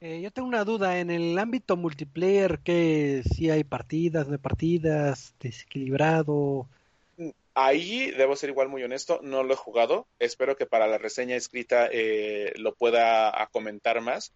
Eh, 0.00 0.20
yo 0.20 0.30
tengo 0.30 0.48
una 0.48 0.64
duda, 0.64 0.98
en 0.98 1.10
el 1.10 1.38
ámbito 1.38 1.76
multiplayer, 1.76 2.58
que 2.58 3.22
si 3.34 3.50
hay 3.50 3.64
partidas, 3.64 4.28
no 4.28 4.38
partidas, 4.38 5.34
desequilibrado, 5.40 6.68
Ahí 7.56 8.10
debo 8.10 8.34
ser 8.34 8.50
igual 8.50 8.68
muy 8.68 8.82
honesto, 8.82 9.20
no 9.22 9.44
lo 9.44 9.54
he 9.54 9.56
jugado. 9.56 10.08
Espero 10.18 10.56
que 10.56 10.66
para 10.66 10.88
la 10.88 10.98
reseña 10.98 11.36
escrita 11.36 11.88
eh, 11.90 12.52
lo 12.56 12.74
pueda 12.74 13.48
comentar 13.52 14.00
más. 14.00 14.32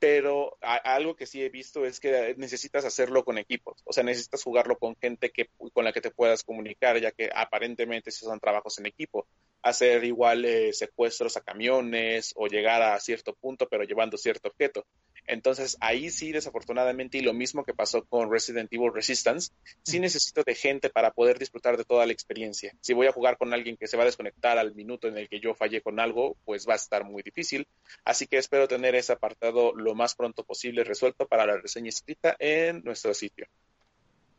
Pero 0.00 0.56
algo 0.60 1.16
que 1.16 1.26
sí 1.26 1.42
he 1.42 1.48
visto 1.48 1.84
es 1.84 1.98
que 1.98 2.34
necesitas 2.36 2.84
hacerlo 2.84 3.24
con 3.24 3.36
equipos. 3.36 3.82
O 3.84 3.92
sea, 3.92 4.04
necesitas 4.04 4.42
jugarlo 4.44 4.78
con 4.78 4.94
gente 4.96 5.30
que, 5.30 5.50
con 5.72 5.84
la 5.84 5.92
que 5.92 6.00
te 6.00 6.12
puedas 6.12 6.44
comunicar, 6.44 7.00
ya 7.00 7.10
que 7.10 7.28
aparentemente 7.34 8.10
esos 8.10 8.28
son 8.28 8.38
trabajos 8.38 8.78
en 8.78 8.86
equipo. 8.86 9.26
Hacer 9.62 10.04
igual 10.04 10.44
eh, 10.44 10.72
secuestros 10.72 11.36
a 11.36 11.40
camiones 11.40 12.32
o 12.36 12.46
llegar 12.46 12.80
a 12.80 13.00
cierto 13.00 13.34
punto, 13.34 13.68
pero 13.68 13.82
llevando 13.82 14.16
cierto 14.16 14.48
objeto. 14.48 14.86
Entonces 15.28 15.76
ahí 15.80 16.10
sí, 16.10 16.32
desafortunadamente, 16.32 17.18
y 17.18 17.20
lo 17.20 17.34
mismo 17.34 17.64
que 17.64 17.74
pasó 17.74 18.04
con 18.04 18.32
Resident 18.32 18.72
Evil 18.72 18.92
Resistance, 18.92 19.52
sí 19.82 20.00
necesito 20.00 20.42
de 20.42 20.54
gente 20.54 20.88
para 20.90 21.12
poder 21.12 21.38
disfrutar 21.38 21.76
de 21.76 21.84
toda 21.84 22.06
la 22.06 22.12
experiencia. 22.12 22.74
Si 22.80 22.94
voy 22.94 23.06
a 23.06 23.12
jugar 23.12 23.36
con 23.36 23.52
alguien 23.52 23.76
que 23.76 23.86
se 23.86 23.96
va 23.96 24.02
a 24.02 24.06
desconectar 24.06 24.58
al 24.58 24.74
minuto 24.74 25.06
en 25.06 25.18
el 25.18 25.28
que 25.28 25.38
yo 25.38 25.54
fallé 25.54 25.82
con 25.82 26.00
algo, 26.00 26.36
pues 26.44 26.66
va 26.66 26.72
a 26.72 26.76
estar 26.76 27.04
muy 27.04 27.22
difícil. 27.22 27.68
Así 28.04 28.26
que 28.26 28.38
espero 28.38 28.66
tener 28.66 28.94
ese 28.94 29.12
apartado 29.12 29.74
lo 29.74 29.94
más 29.94 30.14
pronto 30.14 30.44
posible 30.44 30.82
resuelto 30.82 31.28
para 31.28 31.46
la 31.46 31.58
reseña 31.58 31.90
escrita 31.90 32.34
en 32.38 32.82
nuestro 32.82 33.12
sitio. 33.14 33.46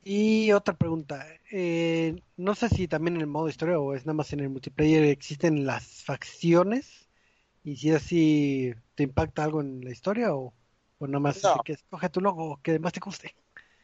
Y 0.04 0.52
otra 0.54 0.76
pregunta, 0.76 1.28
eh, 1.52 2.16
no 2.38 2.56
sé 2.56 2.70
si 2.70 2.88
también 2.88 3.16
en 3.16 3.22
el 3.22 3.28
modo 3.28 3.50
historia 3.50 3.80
o 3.80 3.94
es 3.94 4.06
nada 4.06 4.16
más 4.16 4.34
en 4.34 4.40
el 4.40 4.50
multiplayer 4.50 5.04
existen 5.04 5.66
las 5.66 6.04
facciones 6.04 7.10
y 7.64 7.76
si 7.76 7.92
así 7.92 8.74
te 8.96 9.04
impacta 9.04 9.44
algo 9.44 9.62
en 9.62 9.84
la 9.84 9.92
historia 9.92 10.34
o... 10.34 10.54
O 11.00 11.08
nada 11.08 11.20
más 11.20 11.42
que 11.64 11.74
escoge 11.74 12.10
tu 12.10 12.22
logo 12.22 12.60
que 12.62 12.78
más 12.78 12.94
te 12.94 13.00
guste. 13.00 13.36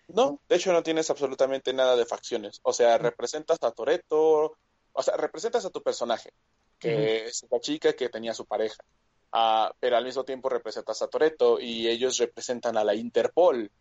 No, 0.07 0.39
de 0.47 0.55
hecho 0.57 0.71
no 0.71 0.83
tienes 0.83 1.09
absolutamente 1.09 1.73
nada 1.73 1.95
de 1.95 2.05
facciones. 2.05 2.59
O 2.63 2.73
sea, 2.73 2.97
representas 2.97 3.57
a 3.61 3.71
Toreto, 3.71 4.57
o 4.93 5.03
sea, 5.03 5.17
representas 5.17 5.65
a 5.65 5.69
tu 5.69 5.81
personaje, 5.81 6.31
que 6.77 7.25
es 7.25 7.45
la 7.49 7.59
chica 7.59 7.93
que 7.93 8.09
tenía 8.09 8.33
su 8.33 8.45
pareja. 8.45 8.83
Ah, 9.31 9.73
pero 9.79 9.97
al 9.97 10.05
mismo 10.05 10.23
tiempo 10.23 10.49
representas 10.49 11.01
a 11.01 11.07
Toreto 11.07 11.59
y 11.59 11.87
ellos 11.87 12.17
representan 12.17 12.77
a 12.77 12.83
la 12.83 12.93
Interpol. 12.93 13.71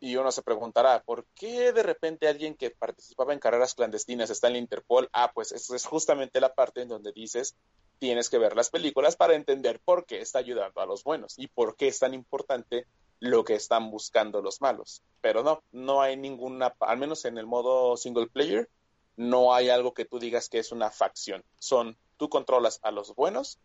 Y 0.00 0.16
uno 0.16 0.32
se 0.32 0.42
preguntará, 0.42 1.02
¿por 1.02 1.24
qué 1.34 1.72
de 1.72 1.82
repente 1.82 2.28
alguien 2.28 2.54
que 2.54 2.70
participaba 2.70 3.32
en 3.32 3.38
carreras 3.38 3.74
clandestinas 3.74 4.30
está 4.30 4.48
en 4.48 4.54
la 4.54 4.58
Interpol? 4.58 5.08
Ah, 5.12 5.30
pues 5.32 5.52
eso 5.52 5.74
es 5.74 5.84
justamente 5.84 6.40
la 6.40 6.52
parte 6.52 6.82
en 6.82 6.88
donde 6.88 7.12
dices 7.12 7.56
tienes 7.98 8.28
que 8.28 8.38
ver 8.38 8.56
las 8.56 8.70
películas 8.70 9.16
para 9.16 9.34
entender 9.34 9.80
por 9.84 10.06
qué 10.06 10.20
está 10.20 10.38
ayudando 10.38 10.80
a 10.80 10.86
los 10.86 11.04
buenos 11.04 11.38
y 11.38 11.48
por 11.48 11.76
qué 11.76 11.88
es 11.88 11.98
tan 11.98 12.14
importante 12.14 12.86
lo 13.20 13.44
que 13.44 13.54
están 13.54 13.90
buscando 13.90 14.42
los 14.42 14.60
malos. 14.60 15.02
Pero 15.20 15.42
no, 15.42 15.62
no 15.72 16.02
hay 16.02 16.16
ninguna, 16.16 16.74
al 16.80 16.98
menos 16.98 17.24
en 17.24 17.38
el 17.38 17.46
modo 17.46 17.96
single 17.96 18.26
player, 18.26 18.68
no 19.16 19.54
hay 19.54 19.70
algo 19.70 19.94
que 19.94 20.04
tú 20.04 20.18
digas 20.18 20.48
que 20.48 20.58
es 20.58 20.72
una 20.72 20.90
facción. 20.90 21.44
Son, 21.58 21.96
tú 22.16 22.28
controlas 22.28 22.80
a 22.82 22.90
los 22.90 23.14
buenos 23.14 23.58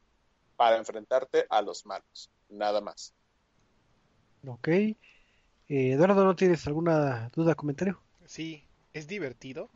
para 0.55 0.77
enfrentarte 0.77 1.45
a 1.49 1.61
los 1.61 1.86
malos, 1.86 2.30
nada 2.49 2.82
más. 2.82 3.13
Ok. 4.47 4.67
Eh, 4.67 4.95
Eduardo, 5.67 6.23
¿no 6.23 6.36
tienes 6.36 6.65
alguna 6.67 7.30
duda, 7.36 7.55
comentario? 7.55 8.01
Sí, 8.25 8.63
es 8.93 9.07
divertido. 9.07 9.69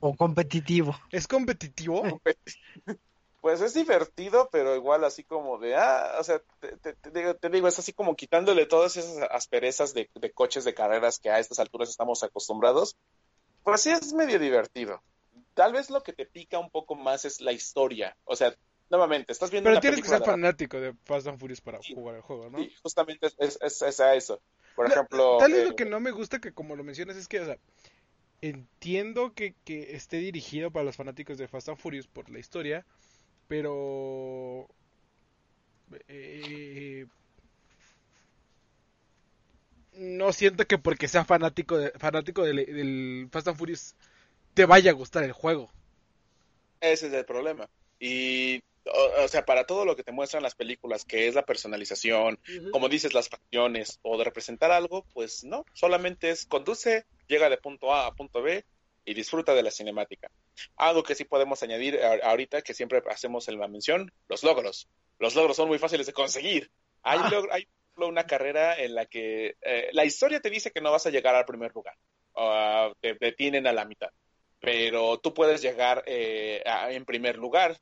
o 0.00 0.14
competitivo. 0.14 0.96
¿Es 1.10 1.26
competitivo? 1.28 2.02
pues 3.46 3.60
es 3.60 3.74
divertido, 3.74 4.48
pero 4.50 4.74
igual 4.74 5.04
así 5.04 5.22
como 5.22 5.56
de, 5.58 5.76
ah, 5.76 6.16
o 6.18 6.24
sea, 6.24 6.42
te, 6.82 7.48
digo, 7.48 7.68
es 7.68 7.78
así 7.78 7.92
como 7.92 8.16
quitándole 8.16 8.66
todas 8.66 8.96
esas 8.96 9.18
asperezas 9.30 9.94
de, 9.94 10.10
coches 10.34 10.64
de 10.64 10.74
carreras 10.74 11.20
que 11.20 11.30
a 11.30 11.38
estas 11.38 11.60
alturas 11.60 11.88
estamos 11.88 12.24
acostumbrados, 12.24 12.96
pues 13.62 13.82
sí 13.82 13.90
es 13.90 14.12
medio 14.14 14.40
divertido. 14.40 15.00
Tal 15.54 15.72
vez 15.72 15.90
lo 15.90 16.02
que 16.02 16.12
te 16.12 16.26
pica 16.26 16.58
un 16.58 16.70
poco 16.70 16.96
más 16.96 17.24
es 17.24 17.40
la 17.40 17.52
historia, 17.52 18.16
o 18.24 18.34
sea, 18.34 18.52
nuevamente, 18.90 19.30
estás 19.32 19.52
viendo 19.52 19.70
Pero 19.70 19.80
tienes 19.80 20.02
que 20.02 20.08
ser 20.08 20.24
fanático 20.24 20.80
de 20.80 20.94
Fast 21.04 21.28
and 21.28 21.38
Furious 21.38 21.60
para 21.60 21.78
jugar 21.94 22.16
el 22.16 22.22
juego, 22.22 22.50
¿no? 22.50 22.58
Sí, 22.58 22.74
justamente 22.82 23.28
es, 23.38 23.58
es, 23.62 24.00
a 24.00 24.16
eso. 24.16 24.40
Por 24.74 24.90
ejemplo... 24.90 25.36
Tal 25.38 25.52
vez 25.52 25.66
lo 25.66 25.70
eh, 25.70 25.76
que 25.76 25.84
no 25.84 26.00
me 26.00 26.10
gusta 26.10 26.40
que 26.40 26.50
como 26.50 26.74
lo 26.74 26.82
mencionas 26.82 27.16
es 27.16 27.28
que, 27.28 27.38
o 27.38 27.46
sea, 27.46 27.58
entiendo 28.40 29.34
que, 29.34 29.54
que 29.64 29.94
esté 29.94 30.16
dirigido 30.16 30.72
para 30.72 30.84
los 30.84 30.96
fanáticos 30.96 31.38
de 31.38 31.46
Fast 31.46 31.68
and 31.68 31.78
Furious 31.78 32.08
por 32.08 32.28
la 32.28 32.40
historia, 32.40 32.84
pero 33.48 34.68
eh, 36.08 37.06
no 39.94 40.32
siento 40.32 40.66
que 40.66 40.78
porque 40.78 41.08
sea 41.08 41.24
fanático 41.24 41.78
de, 41.78 41.90
fanático 41.92 42.42
del, 42.42 42.56
del, 42.56 43.28
Fast 43.30 43.48
and 43.48 43.56
Furious 43.56 43.94
te 44.54 44.66
vaya 44.66 44.90
a 44.90 44.94
gustar 44.94 45.24
el 45.24 45.32
juego. 45.32 45.70
Ese 46.80 47.06
es 47.08 47.12
el 47.12 47.24
problema. 47.24 47.68
Y, 47.98 48.62
o, 48.84 49.24
o 49.24 49.28
sea, 49.28 49.44
para 49.44 49.64
todo 49.64 49.84
lo 49.84 49.96
que 49.96 50.02
te 50.02 50.12
muestran 50.12 50.42
las 50.42 50.54
películas, 50.54 51.04
que 51.04 51.28
es 51.28 51.34
la 51.34 51.44
personalización, 51.44 52.34
uh 52.34 52.50
-huh. 52.50 52.70
como 52.70 52.88
dices, 52.88 53.14
las 53.14 53.28
facciones, 53.28 53.98
o 54.02 54.18
de 54.18 54.24
representar 54.24 54.70
algo, 54.70 55.04
pues 55.14 55.44
no, 55.44 55.64
solamente 55.72 56.30
es 56.30 56.46
conduce, 56.46 57.06
llega 57.28 57.48
de 57.48 57.58
punto 57.58 57.94
A 57.94 58.06
a 58.06 58.14
punto 58.14 58.42
B 58.42 58.64
y 59.06 59.14
disfruta 59.14 59.54
de 59.54 59.62
la 59.62 59.70
cinemática. 59.70 60.28
Algo 60.76 61.02
que 61.02 61.14
sí 61.14 61.24
podemos 61.24 61.62
añadir 61.62 61.98
ahorita, 62.02 62.60
que 62.60 62.74
siempre 62.74 63.02
hacemos 63.08 63.48
en 63.48 63.58
la 63.58 63.68
mención, 63.68 64.12
los 64.28 64.42
logros. 64.42 64.88
Los 65.18 65.34
logros 65.34 65.56
son 65.56 65.68
muy 65.68 65.78
fáciles 65.78 66.06
de 66.06 66.12
conseguir. 66.12 66.70
Hay, 67.02 67.20
ah. 67.22 67.42
hay 67.52 67.68
una 67.96 68.26
carrera 68.26 68.76
en 68.76 68.94
la 68.94 69.06
que 69.06 69.56
eh, 69.62 69.88
la 69.92 70.04
historia 70.04 70.40
te 70.40 70.50
dice 70.50 70.72
que 70.72 70.80
no 70.80 70.90
vas 70.90 71.06
a 71.06 71.10
llegar 71.10 71.34
al 71.34 71.46
primer 71.46 71.72
lugar. 71.72 71.94
Uh, 72.34 72.92
te 73.00 73.14
detienen 73.14 73.66
a 73.66 73.72
la 73.72 73.86
mitad. 73.86 74.10
Pero 74.60 75.18
tú 75.18 75.32
puedes 75.32 75.62
llegar 75.62 76.02
eh, 76.06 76.62
a, 76.66 76.90
en 76.90 77.04
primer 77.04 77.38
lugar. 77.38 77.78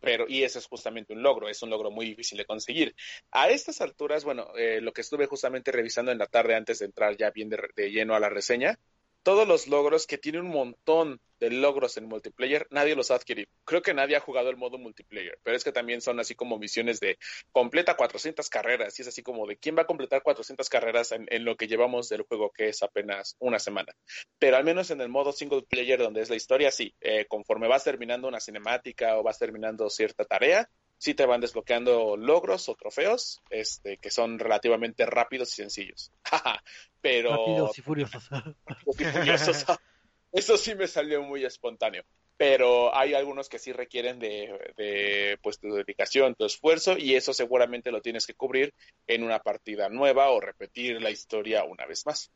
Pero, 0.00 0.24
y 0.26 0.44
ese 0.44 0.60
es 0.60 0.66
justamente 0.66 1.12
un 1.12 1.22
logro, 1.22 1.50
es 1.50 1.62
un 1.62 1.68
logro 1.68 1.90
muy 1.90 2.06
difícil 2.06 2.38
de 2.38 2.46
conseguir. 2.46 2.94
A 3.32 3.50
estas 3.50 3.82
alturas, 3.82 4.24
bueno, 4.24 4.50
eh, 4.56 4.80
lo 4.80 4.92
que 4.92 5.02
estuve 5.02 5.26
justamente 5.26 5.72
revisando 5.72 6.10
en 6.10 6.16
la 6.16 6.26
tarde 6.26 6.54
antes 6.54 6.78
de 6.78 6.86
entrar 6.86 7.18
ya 7.18 7.30
bien 7.30 7.50
de, 7.50 7.58
de 7.76 7.90
lleno 7.90 8.14
a 8.14 8.20
la 8.20 8.30
reseña, 8.30 8.78
todos 9.22 9.46
los 9.46 9.66
logros, 9.66 10.06
que 10.06 10.18
tiene 10.18 10.40
un 10.40 10.48
montón 10.48 11.20
de 11.40 11.50
logros 11.50 11.96
en 11.96 12.04
multiplayer, 12.04 12.66
nadie 12.70 12.94
los 12.94 13.10
ha 13.10 13.14
adquirido. 13.14 13.48
Creo 13.64 13.82
que 13.82 13.94
nadie 13.94 14.16
ha 14.16 14.20
jugado 14.20 14.50
el 14.50 14.56
modo 14.56 14.78
multiplayer, 14.78 15.38
pero 15.42 15.56
es 15.56 15.64
que 15.64 15.72
también 15.72 16.00
son 16.02 16.20
así 16.20 16.34
como 16.34 16.58
misiones 16.58 17.00
de 17.00 17.18
completa 17.50 17.96
400 17.96 18.48
carreras, 18.50 18.98
y 18.98 19.02
es 19.02 19.08
así 19.08 19.22
como 19.22 19.46
de 19.46 19.56
quién 19.56 19.76
va 19.76 19.82
a 19.82 19.86
completar 19.86 20.22
400 20.22 20.68
carreras 20.68 21.12
en, 21.12 21.26
en 21.30 21.44
lo 21.44 21.56
que 21.56 21.66
llevamos 21.66 22.08
del 22.08 22.22
juego, 22.22 22.50
que 22.50 22.68
es 22.68 22.82
apenas 22.82 23.36
una 23.38 23.58
semana. 23.58 23.92
Pero 24.38 24.56
al 24.56 24.64
menos 24.64 24.90
en 24.90 25.00
el 25.00 25.08
modo 25.08 25.32
single 25.32 25.62
player, 25.62 25.98
donde 25.98 26.20
es 26.20 26.30
la 26.30 26.36
historia, 26.36 26.70
sí, 26.70 26.94
eh, 27.00 27.26
conforme 27.26 27.68
vas 27.68 27.84
terminando 27.84 28.28
una 28.28 28.40
cinemática 28.40 29.16
o 29.18 29.22
vas 29.22 29.38
terminando 29.38 29.88
cierta 29.88 30.24
tarea, 30.24 30.68
sí 31.00 31.14
te 31.14 31.24
van 31.24 31.40
desbloqueando 31.40 32.14
logros 32.18 32.68
o 32.68 32.74
trofeos 32.74 33.40
este, 33.48 33.96
que 33.96 34.10
son 34.10 34.38
relativamente 34.38 35.06
rápidos 35.06 35.50
y 35.52 35.62
sencillos. 35.62 36.12
Pero... 37.00 37.30
Rápidos 37.30 37.78
y 37.78 37.82
furiosos. 37.82 38.28
Rápidos 38.30 39.00
y 39.00 39.04
furiosos. 39.04 39.64
Eso 40.32 40.58
sí 40.58 40.74
me 40.74 40.86
salió 40.86 41.22
muy 41.22 41.44
espontáneo. 41.44 42.04
Pero 42.36 42.94
hay 42.94 43.14
algunos 43.14 43.48
que 43.48 43.58
sí 43.58 43.72
requieren 43.72 44.18
de, 44.18 44.72
de 44.76 45.38
pues, 45.42 45.58
tu 45.58 45.72
dedicación, 45.74 46.34
tu 46.34 46.44
esfuerzo, 46.44 46.96
y 46.96 47.14
eso 47.14 47.34
seguramente 47.34 47.90
lo 47.90 48.00
tienes 48.00 48.26
que 48.26 48.34
cubrir 48.34 48.72
en 49.06 49.24
una 49.24 49.40
partida 49.40 49.88
nueva 49.88 50.30
o 50.30 50.40
repetir 50.40 51.02
la 51.02 51.10
historia 51.10 51.64
una 51.64 51.84
vez 51.86 52.06
más. 52.06 52.30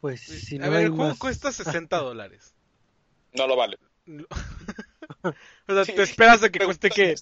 Pues 0.00 0.20
si 0.22 0.56
A 0.56 0.60
no 0.60 0.70
ver, 0.70 0.78
hay 0.78 0.84
el 0.84 0.90
juego 0.90 1.08
más- 1.10 1.18
cuesta 1.18 1.52
60 1.52 1.96
dólares. 1.98 2.54
No 3.32 3.46
lo 3.46 3.56
vale. 3.56 3.76
O 5.22 5.84
sea. 5.84 5.84
¿te 5.84 6.02
esperas 6.02 6.42
a 6.42 6.50
que 6.50 6.60
cueste 6.60 6.90
que 6.90 7.14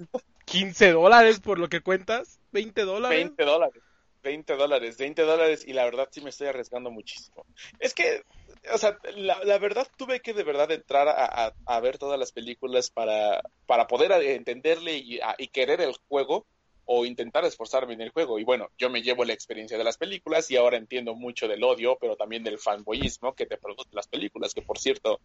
15 0.44 0.92
dólares 0.92 1.40
por 1.40 1.59
lo 1.59 1.68
que 1.68 1.80
cuentas? 1.80 2.38
¿20 2.53 2.84
dólares? 2.84 3.18
20 3.18 3.44
dólares. 3.44 3.82
20 4.22 4.57
dólares, 4.57 4.99
20 4.99 5.22
dólares 5.22 5.64
y 5.64 5.72
la 5.72 5.84
verdad 5.84 6.09
sí 6.11 6.20
me 6.20 6.30
estoy 6.30 6.49
arriesgando 6.49 6.90
muchísimo. 6.90 7.47
Es 7.78 7.94
que, 7.94 8.24
o 8.72 8.78
sea, 8.78 8.99
la, 9.14 9.38
la 9.44 9.59
verdad 9.59 9.86
tuve 9.97 10.20
que 10.20 10.34
de 10.34 10.42
verdad 10.42 10.72
entrar 10.72 11.07
a, 11.07 11.47
a, 11.47 11.53
a 11.64 11.80
ver 11.80 11.97
todas 11.99 12.18
las 12.18 12.32
películas 12.32 12.90
para, 12.90 13.40
para 13.66 13.86
poder 13.86 14.11
entenderle 14.11 14.97
y, 14.97 15.20
a, 15.20 15.36
y 15.38 15.47
querer 15.47 15.80
el 15.80 15.94
juego 16.09 16.44
o 16.86 17.05
intentar 17.05 17.44
esforzarme 17.44 17.94
en 17.94 18.01
el 18.01 18.11
juego. 18.11 18.38
Y 18.38 18.44
bueno, 18.44 18.70
yo 18.78 18.90
me 18.90 19.03
llevo 19.03 19.24
la 19.24 19.32
experiencia 19.32 19.78
de 19.78 19.84
las 19.84 19.99
películas 19.99 20.51
y 20.51 20.57
ahora 20.57 20.76
entiendo 20.76 21.14
mucho 21.14 21.47
del 21.47 21.62
odio, 21.62 21.99
pero 22.01 22.16
también 22.16 22.42
del 22.42 22.59
fanboyismo 22.59 23.34
que 23.34 23.47
te 23.47 23.59
produce 23.59 23.90
las 23.92 24.09
películas, 24.09 24.55
que 24.55 24.62
por 24.62 24.78
cierto, 24.78 25.20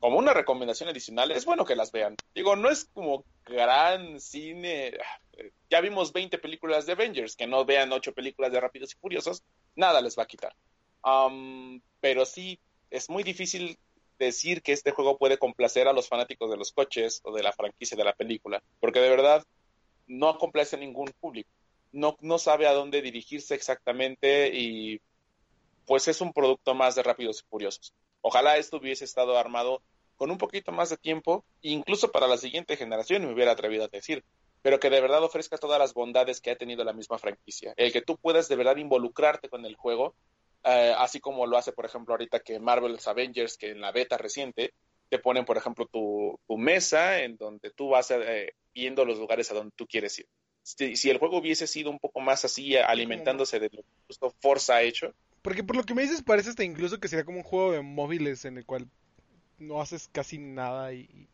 como 0.00 0.18
una 0.18 0.34
recomendación 0.34 0.88
adicional, 0.88 1.30
es 1.30 1.44
bueno 1.44 1.64
que 1.64 1.76
las 1.76 1.92
vean. 1.92 2.16
Digo, 2.34 2.56
no 2.56 2.70
es 2.70 2.84
como 2.92 3.24
gran 3.44 4.20
cine. 4.20 4.92
Ya 5.70 5.80
vimos 5.80 6.12
20 6.12 6.38
películas 6.38 6.86
de 6.86 6.92
Avengers, 6.92 7.36
que 7.36 7.46
no 7.46 7.64
vean 7.64 7.92
8 7.92 8.12
películas 8.12 8.52
de 8.52 8.60
Rápidos 8.60 8.92
y 8.92 8.98
Furiosos, 8.98 9.42
nada 9.74 10.00
les 10.00 10.18
va 10.18 10.24
a 10.24 10.26
quitar. 10.26 10.54
Um, 11.04 11.80
pero 12.00 12.26
sí, 12.26 12.60
es 12.90 13.10
muy 13.10 13.22
difícil 13.22 13.78
decir 14.18 14.62
que 14.62 14.72
este 14.72 14.92
juego 14.92 15.18
puede 15.18 15.38
complacer 15.38 15.88
a 15.88 15.92
los 15.92 16.08
fanáticos 16.08 16.50
de 16.50 16.56
los 16.56 16.72
coches 16.72 17.20
o 17.24 17.32
de 17.32 17.42
la 17.42 17.52
franquicia 17.52 17.96
de 17.96 18.04
la 18.04 18.14
película, 18.14 18.62
porque 18.80 19.00
de 19.00 19.10
verdad 19.10 19.44
no 20.06 20.38
complace 20.38 20.76
a 20.76 20.78
ningún 20.78 21.12
público. 21.20 21.50
No, 21.92 22.16
no 22.20 22.38
sabe 22.38 22.66
a 22.66 22.72
dónde 22.72 23.02
dirigirse 23.02 23.54
exactamente 23.54 24.50
y 24.52 25.00
pues 25.86 26.08
es 26.08 26.20
un 26.20 26.32
producto 26.32 26.74
más 26.74 26.94
de 26.94 27.02
Rápidos 27.02 27.42
y 27.42 27.48
Furiosos. 27.48 27.94
Ojalá 28.26 28.56
esto 28.56 28.78
hubiese 28.78 29.04
estado 29.04 29.36
armado 29.36 29.82
con 30.16 30.30
un 30.30 30.38
poquito 30.38 30.72
más 30.72 30.88
de 30.88 30.96
tiempo, 30.96 31.44
incluso 31.60 32.10
para 32.10 32.26
la 32.26 32.38
siguiente 32.38 32.74
generación, 32.74 33.26
me 33.26 33.34
hubiera 33.34 33.52
atrevido 33.52 33.84
a 33.84 33.88
decir, 33.88 34.24
pero 34.62 34.80
que 34.80 34.88
de 34.88 35.02
verdad 35.02 35.22
ofrezca 35.22 35.58
todas 35.58 35.78
las 35.78 35.92
bondades 35.92 36.40
que 36.40 36.50
ha 36.50 36.56
tenido 36.56 36.84
la 36.84 36.94
misma 36.94 37.18
franquicia. 37.18 37.74
El 37.76 37.92
que 37.92 38.00
tú 38.00 38.16
puedas 38.16 38.48
de 38.48 38.56
verdad 38.56 38.78
involucrarte 38.78 39.50
con 39.50 39.66
el 39.66 39.76
juego, 39.76 40.14
eh, 40.64 40.94
así 40.96 41.20
como 41.20 41.46
lo 41.46 41.58
hace, 41.58 41.72
por 41.72 41.84
ejemplo, 41.84 42.14
ahorita 42.14 42.40
que 42.40 42.58
Marvel's 42.58 43.06
Avengers, 43.06 43.58
que 43.58 43.72
en 43.72 43.82
la 43.82 43.92
beta 43.92 44.16
reciente, 44.16 44.72
te 45.10 45.18
ponen, 45.18 45.44
por 45.44 45.58
ejemplo, 45.58 45.86
tu, 45.92 46.40
tu 46.48 46.56
mesa 46.56 47.20
en 47.20 47.36
donde 47.36 47.72
tú 47.72 47.90
vas 47.90 48.10
eh, 48.10 48.54
viendo 48.72 49.04
los 49.04 49.18
lugares 49.18 49.50
a 49.50 49.54
donde 49.54 49.74
tú 49.76 49.86
quieres 49.86 50.18
ir. 50.18 50.28
Si, 50.62 50.96
si, 50.96 51.10
el 51.10 51.18
juego 51.18 51.36
hubiese 51.36 51.66
sido 51.66 51.90
un 51.90 51.98
poco 51.98 52.20
más 52.20 52.46
así, 52.46 52.74
alimentándose 52.74 53.60
de 53.60 53.68
lo 53.70 53.82
que 53.82 53.88
justo 54.06 54.34
Forza 54.40 54.76
ha 54.76 54.82
hecho. 54.82 55.12
Porque 55.44 55.62
por 55.62 55.76
lo 55.76 55.84
que 55.84 55.92
me 55.92 56.00
dices, 56.00 56.22
parece 56.22 56.48
hasta 56.48 56.64
incluso 56.64 56.98
que 56.98 57.06
sería 57.06 57.26
como 57.26 57.36
un 57.36 57.44
juego 57.44 57.72
de 57.72 57.82
móviles 57.82 58.46
en 58.46 58.56
el 58.56 58.64
cual 58.64 58.88
no 59.58 59.82
haces 59.82 60.08
casi 60.10 60.38
nada 60.38 60.94
y, 60.94 61.28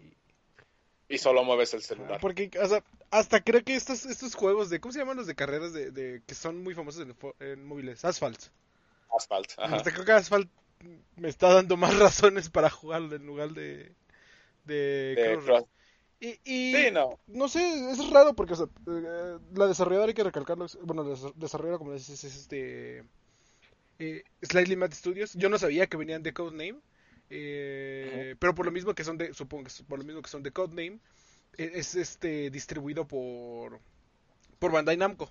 y, 1.08 1.18
solo 1.18 1.44
mueves 1.44 1.74
el 1.74 1.82
celular. 1.82 2.18
Porque, 2.20 2.50
o 2.61 2.66
sea, 2.66 2.82
hasta 3.12 3.40
creo 3.40 3.62
que 3.62 3.76
estos, 3.76 4.06
estos 4.06 4.34
juegos 4.34 4.68
de, 4.68 4.80
¿cómo 4.80 4.90
se 4.90 4.98
llaman 4.98 5.16
los 5.16 5.28
de 5.28 5.36
carreras 5.36 5.72
de, 5.72 5.92
de 5.92 6.22
que 6.26 6.34
son 6.34 6.61
muy 6.61 6.74
famosos 6.74 7.06
en, 7.06 7.14
en 7.38 7.64
móviles? 7.64 8.04
Asphalt. 8.04 8.46
Asphalt, 9.16 9.52
ajá. 9.56 9.76
Hasta 9.76 9.92
creo 9.92 10.04
que 10.04 10.11
Asphalt 10.11 10.50
me 11.14 11.28
está 11.28 11.54
dando 11.54 11.76
más 11.76 11.96
razones 12.00 12.50
para 12.50 12.68
jugar 12.68 13.02
en 13.12 13.24
lugar 13.24 13.50
de... 13.50 13.92
De, 14.64 15.14
de 15.14 15.38
Cross. 15.44 15.66
Y, 16.18 16.30
y 16.44 16.74
sí, 16.74 16.90
no. 16.90 17.16
no 17.28 17.48
sé, 17.48 17.92
es 17.92 18.11
raro 18.11 18.34
porque 18.34 18.54
o 18.54 18.56
sea, 18.56 18.66
eh, 18.66 19.38
la 19.54 19.68
desarrolladora 19.68 20.08
hay 20.08 20.14
que 20.14 20.24
recalcarlo, 20.24 20.66
bueno, 20.82 21.04
la 21.04 21.16
desarrolladora 21.36 21.78
como 21.78 21.92
dices 21.92 22.24
es 22.24 22.36
este 22.36 23.04
eh, 24.01 24.24
Slightly 24.42 24.76
Mad 24.76 24.92
Studios. 24.92 25.34
Yo 25.34 25.48
no 25.48 25.59
sabía 25.59 25.86
que 25.86 25.96
venían 25.96 26.22
de 26.22 26.32
Codename. 26.32 26.80
Eh, 27.28 28.11
uh 28.12 28.34
-huh. 28.34 28.36
pero 28.40 28.55
por 28.55 28.66
lo 28.66 28.72
mismo 28.72 28.94
que 28.94 29.05
son 29.05 29.16
de 29.16 29.32
supongo 29.34 29.64
que 29.64 29.84
por 29.84 30.01
lo 30.01 30.05
mismo 30.05 30.20
que 30.20 30.28
son 30.28 30.42
de 30.42 30.51
Codename 30.51 30.98
es 31.57 31.94
este 31.94 32.51
distribuido 32.51 33.07
por 33.07 33.78
por 34.59 34.72
Bandai 34.72 34.96
Namco. 34.96 35.30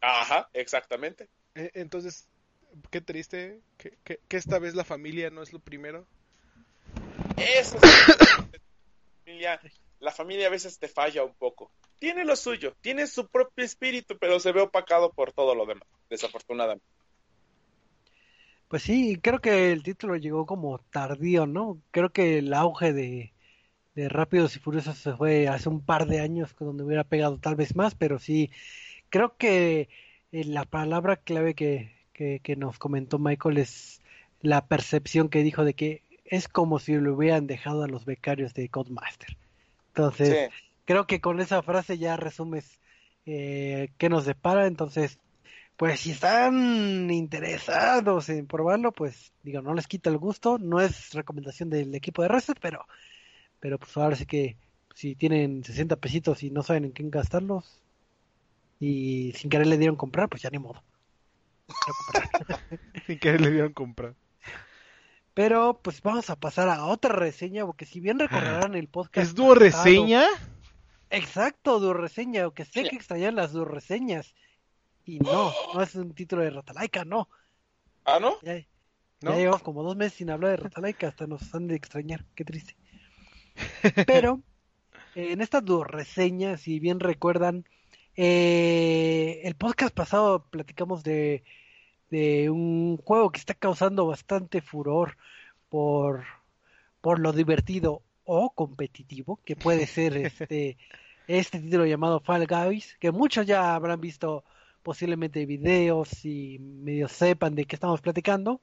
Ajá, 0.00 0.48
exactamente. 0.52 1.28
Eh, 1.54 1.70
entonces, 1.74 2.28
qué 2.90 3.00
triste 3.00 3.60
que, 3.76 3.98
que, 4.04 4.20
que, 4.28 4.36
esta 4.36 4.58
vez 4.58 4.74
la 4.74 4.84
familia 4.84 5.30
no 5.30 5.42
es 5.42 5.52
lo 5.52 5.58
primero. 5.58 6.06
Eso 7.36 7.76
es 7.82 8.06
familia, 9.24 9.60
la 9.98 10.12
familia 10.12 10.46
a 10.46 10.50
veces 10.50 10.78
te 10.78 10.88
falla 10.88 11.24
un 11.24 11.34
poco. 11.34 11.70
Tiene 11.98 12.24
lo 12.24 12.36
suyo, 12.36 12.74
tiene 12.80 13.06
su 13.06 13.28
propio 13.28 13.64
espíritu, 13.64 14.16
pero 14.18 14.40
se 14.40 14.52
ve 14.52 14.62
opacado 14.62 15.12
por 15.12 15.32
todo 15.32 15.54
lo 15.54 15.66
demás, 15.66 15.86
desafortunadamente. 16.08 16.86
Pues 18.70 18.84
sí, 18.84 19.18
creo 19.20 19.40
que 19.40 19.72
el 19.72 19.82
título 19.82 20.14
llegó 20.16 20.46
como 20.46 20.78
tardío, 20.78 21.44
¿no? 21.44 21.82
Creo 21.90 22.12
que 22.12 22.38
el 22.38 22.54
auge 22.54 22.92
de, 22.92 23.32
de 23.96 24.08
Rápidos 24.08 24.54
y 24.54 24.60
Furiosos 24.60 24.96
se 24.96 25.12
fue 25.16 25.48
hace 25.48 25.68
un 25.68 25.80
par 25.84 26.06
de 26.06 26.20
años, 26.20 26.54
donde 26.56 26.84
hubiera 26.84 27.02
pegado 27.02 27.36
tal 27.38 27.56
vez 27.56 27.74
más, 27.74 27.96
pero 27.96 28.20
sí, 28.20 28.52
creo 29.08 29.36
que 29.36 29.88
eh, 30.30 30.44
la 30.44 30.64
palabra 30.66 31.16
clave 31.16 31.54
que, 31.54 31.92
que, 32.12 32.38
que, 32.44 32.54
nos 32.54 32.78
comentó 32.78 33.18
Michael 33.18 33.58
es 33.58 34.02
la 34.40 34.64
percepción 34.66 35.30
que 35.30 35.42
dijo 35.42 35.64
de 35.64 35.74
que 35.74 36.04
es 36.24 36.46
como 36.46 36.78
si 36.78 36.94
lo 36.94 37.14
hubieran 37.14 37.48
dejado 37.48 37.82
a 37.82 37.88
los 37.88 38.04
becarios 38.04 38.54
de 38.54 38.68
Codemaster. 38.68 39.36
Entonces, 39.88 40.48
sí. 40.48 40.56
creo 40.84 41.08
que 41.08 41.20
con 41.20 41.40
esa 41.40 41.60
frase 41.62 41.98
ya 41.98 42.16
resumes 42.16 42.78
eh, 43.26 43.88
qué 43.98 44.08
nos 44.08 44.26
depara, 44.26 44.68
entonces 44.68 45.18
pues 45.80 46.00
si 46.00 46.10
están 46.10 47.10
interesados 47.10 48.28
en 48.28 48.46
probarlo, 48.46 48.92
pues 48.92 49.32
digo, 49.42 49.62
no 49.62 49.72
les 49.72 49.86
quita 49.86 50.10
el 50.10 50.18
gusto, 50.18 50.58
no 50.58 50.78
es 50.78 51.14
recomendación 51.14 51.70
del 51.70 51.94
equipo 51.94 52.20
de 52.20 52.28
Reset, 52.28 52.58
pero 52.60 52.86
pero 53.60 53.78
pues 53.78 53.96
ahora 53.96 54.14
sí 54.14 54.26
que 54.26 54.58
si 54.94 55.14
tienen 55.14 55.64
60 55.64 55.96
pesitos 55.96 56.42
y 56.42 56.50
no 56.50 56.62
saben 56.62 56.84
en 56.84 56.92
qué 56.92 57.02
gastarlos 57.06 57.80
y 58.78 59.32
sin 59.38 59.48
querer 59.48 59.68
le 59.68 59.78
dieron 59.78 59.96
comprar, 59.96 60.28
pues 60.28 60.42
ya 60.42 60.50
ni 60.50 60.58
modo. 60.58 60.82
sin 63.06 63.18
querer 63.18 63.40
le 63.40 63.50
dieron 63.50 63.72
comprar. 63.72 64.14
Pero 65.32 65.80
pues 65.82 66.02
vamos 66.02 66.28
a 66.28 66.36
pasar 66.36 66.68
a 66.68 66.84
otra 66.84 67.14
reseña, 67.14 67.64
porque 67.64 67.86
si 67.86 68.00
bien 68.00 68.18
recordarán 68.18 68.74
el 68.74 68.88
podcast. 68.88 69.28
¿Es 69.28 69.34
dúo 69.34 69.54
reseña? 69.54 70.26
Exacto, 71.08 71.80
dúo 71.80 71.94
reseña, 71.94 72.42
aunque 72.42 72.66
sé 72.66 72.82
que 72.82 72.96
extrañan 72.96 73.34
las 73.34 73.52
dúo 73.52 73.64
reseñas. 73.64 74.34
Y 75.10 75.18
no, 75.18 75.52
no 75.74 75.82
es 75.82 75.94
un 75.94 76.14
título 76.14 76.42
de 76.42 76.50
Ratalaika, 76.50 77.04
no. 77.04 77.28
¿Ah, 78.04 78.18
no? 78.20 78.36
Ya, 78.42 78.58
ya 79.20 79.36
llevamos 79.36 79.62
como 79.62 79.82
dos 79.82 79.96
meses 79.96 80.14
sin 80.14 80.30
hablar 80.30 80.52
de 80.52 80.56
Ratalaika, 80.58 81.08
hasta 81.08 81.26
nos 81.26 81.54
han 81.54 81.66
de 81.66 81.76
extrañar, 81.76 82.24
qué 82.34 82.44
triste. 82.44 82.76
Pero 84.06 84.40
en 85.14 85.40
esta 85.40 85.60
dúo 85.60 85.84
reseña, 85.84 86.56
si 86.56 86.78
bien 86.78 87.00
recuerdan, 87.00 87.64
eh, 88.16 89.40
el 89.44 89.54
podcast 89.56 89.94
pasado 89.94 90.44
platicamos 90.50 91.02
de 91.02 91.42
de 92.10 92.50
un 92.50 92.96
juego 92.98 93.30
que 93.30 93.38
está 93.38 93.54
causando 93.54 94.06
bastante 94.06 94.60
furor 94.60 95.16
por, 95.68 96.24
por 97.00 97.20
lo 97.20 97.32
divertido 97.32 98.02
o 98.24 98.50
competitivo 98.50 99.38
que 99.44 99.56
puede 99.56 99.86
ser 99.86 100.16
este, 100.16 100.76
este 101.28 101.60
título 101.60 101.86
llamado 101.86 102.20
Fall 102.20 102.46
Guys, 102.46 102.96
que 102.98 103.12
muchos 103.12 103.46
ya 103.46 103.74
habrán 103.74 104.00
visto 104.00 104.44
posiblemente 104.82 105.46
videos 105.46 106.24
y 106.24 106.58
medio 106.58 107.08
sepan 107.08 107.54
de 107.54 107.64
qué 107.64 107.76
estamos 107.76 108.00
platicando, 108.00 108.60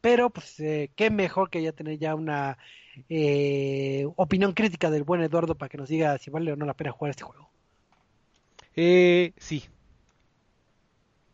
pero 0.00 0.30
pues 0.30 0.58
eh, 0.60 0.90
qué 0.96 1.10
mejor 1.10 1.50
que 1.50 1.62
ya 1.62 1.72
tener 1.72 1.98
ya 1.98 2.14
una 2.14 2.58
eh, 3.08 4.06
opinión 4.16 4.52
crítica 4.52 4.90
del 4.90 5.04
buen 5.04 5.22
Eduardo 5.22 5.54
para 5.56 5.68
que 5.68 5.78
nos 5.78 5.88
diga 5.88 6.18
si 6.18 6.30
vale 6.30 6.52
o 6.52 6.56
no 6.56 6.66
la 6.66 6.74
pena 6.74 6.92
jugar 6.92 7.10
este 7.10 7.24
juego. 7.24 7.50
Eh, 8.76 9.32
sí, 9.36 9.64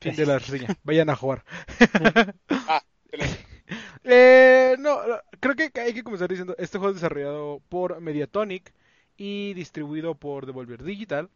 de 0.01 0.27
la 0.27 0.39
reseña. 0.39 0.77
Vayan 0.85 1.11
a 1.11 1.17
jugar. 1.17 1.45
ah, 2.51 2.83
eh, 4.05 4.77
no, 4.79 4.99
creo 5.41 5.55
que 5.55 5.81
hay 5.81 5.95
que 5.95 6.03
comenzar 6.03 6.29
diciendo, 6.29 6.55
este 6.59 6.79
juego 6.79 6.91
es 6.91 6.97
desarrollado 6.97 7.61
por 7.69 8.01
Mediatonic 8.01 8.73
y 9.17 9.55
distribuido 9.55 10.15
por 10.15 10.47
Devolver 10.47 10.83
Digital. 10.83 11.31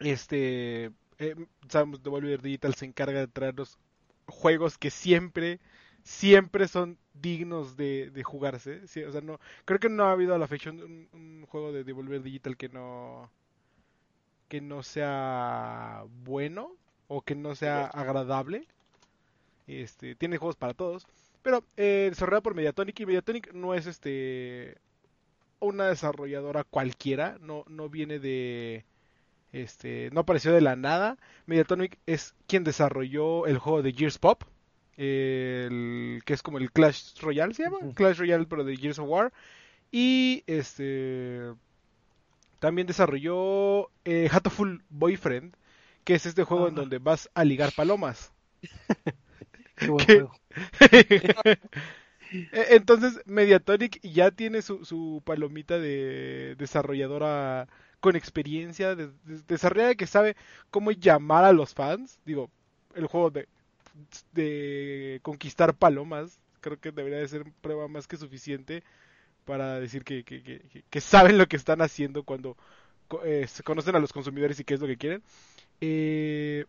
Este, 0.00 0.90
eh, 1.18 1.34
sabemos, 1.68 2.02
Devolver 2.02 2.42
Digital 2.42 2.74
se 2.74 2.86
encarga 2.86 3.20
de 3.20 3.28
traernos 3.28 3.78
juegos 4.26 4.78
que 4.78 4.90
siempre, 4.90 5.60
siempre 6.02 6.68
son 6.68 6.98
dignos 7.14 7.76
de, 7.76 8.10
jugarse. 8.24 8.82
o 8.84 9.12
sea, 9.12 9.20
no, 9.20 9.40
creo 9.64 9.80
que 9.80 9.88
no 9.88 10.04
ha 10.04 10.12
habido 10.12 10.34
a 10.34 10.38
la 10.38 10.48
fecha 10.48 10.70
un, 10.70 11.08
un, 11.12 11.46
juego 11.46 11.72
de 11.72 11.84
Devolver 11.84 12.22
Digital 12.22 12.56
que 12.56 12.68
no, 12.68 13.30
que 14.48 14.60
no 14.60 14.82
sea 14.82 16.04
bueno 16.24 16.76
o 17.08 17.22
que 17.22 17.34
no 17.34 17.54
sea 17.54 17.86
agradable. 17.86 18.66
Este, 19.66 20.14
tiene 20.14 20.38
juegos 20.38 20.56
para 20.56 20.74
todos. 20.74 21.06
Pero 21.42 21.64
eh, 21.76 22.08
desarrollado 22.10 22.42
por 22.42 22.54
Mediatonic 22.54 23.00
y 23.00 23.06
Mediatonic 23.06 23.52
no 23.52 23.74
es 23.74 23.86
este 23.86 24.78
una 25.58 25.88
desarrolladora 25.88 26.64
cualquiera, 26.64 27.38
no, 27.40 27.64
no 27.68 27.88
viene 27.88 28.18
de 28.18 28.84
este, 29.62 30.10
no 30.12 30.20
apareció 30.20 30.52
de 30.52 30.60
la 30.60 30.76
nada. 30.76 31.18
Mediatonic 31.46 31.98
es 32.06 32.34
quien 32.46 32.64
desarrolló 32.64 33.46
el 33.46 33.58
juego 33.58 33.82
de 33.82 33.92
Gears 33.92 34.18
Pop, 34.18 34.44
el, 34.96 36.22
que 36.24 36.34
es 36.34 36.42
como 36.42 36.58
el 36.58 36.72
Clash 36.72 37.18
Royale 37.20 37.54
se 37.54 37.64
llama, 37.64 37.78
Clash 37.94 38.18
Royale 38.18 38.46
pero 38.46 38.64
de 38.64 38.76
Gears 38.76 38.98
of 38.98 39.08
War 39.08 39.32
y 39.90 40.42
este 40.46 41.52
también 42.58 42.86
desarrolló 42.86 43.90
eh, 44.04 44.28
Hatoful 44.30 44.82
Boyfriend, 44.88 45.54
que 46.04 46.14
es 46.14 46.26
este 46.26 46.44
juego 46.44 46.68
en 46.68 46.74
donde 46.74 46.98
vas 46.98 47.30
a 47.34 47.44
ligar 47.44 47.72
palomas. 47.72 48.32
Qué 49.76 49.88
buen 49.88 50.04
juego. 50.04 50.32
E, 52.32 52.74
entonces, 52.74 53.20
Mediatonic 53.24 54.00
ya 54.02 54.32
tiene 54.32 54.60
su, 54.60 55.22
palomita 55.24 55.78
de 55.78 56.56
desarrolladora 56.58 57.68
con 58.06 58.14
experiencia, 58.14 58.94
de, 58.94 59.10
desarrolladora 59.48 59.96
que 59.96 60.06
sabe 60.06 60.36
cómo 60.70 60.92
llamar 60.92 61.44
a 61.44 61.52
los 61.52 61.74
fans. 61.74 62.20
Digo, 62.24 62.48
el 62.94 63.08
juego 63.08 63.30
de, 63.30 63.48
de 64.32 65.18
conquistar 65.22 65.74
palomas, 65.74 66.38
creo 66.60 66.78
que 66.78 66.92
debería 66.92 67.18
de 67.18 67.26
ser 67.26 67.44
prueba 67.60 67.88
más 67.88 68.06
que 68.06 68.16
suficiente 68.16 68.84
para 69.44 69.80
decir 69.80 70.04
que, 70.04 70.22
que 70.22 71.00
saben 71.00 71.36
lo 71.36 71.48
que 71.48 71.56
están 71.56 71.82
haciendo 71.82 72.22
cuando 72.22 72.56
eh, 73.24 73.48
se 73.48 73.64
conocen 73.64 73.96
a 73.96 73.98
los 73.98 74.12
consumidores 74.12 74.60
y 74.60 74.64
qué 74.64 74.74
es 74.74 74.80
lo 74.80 74.86
que 74.86 74.96
quieren. 74.96 75.24
Eh, 75.80 76.64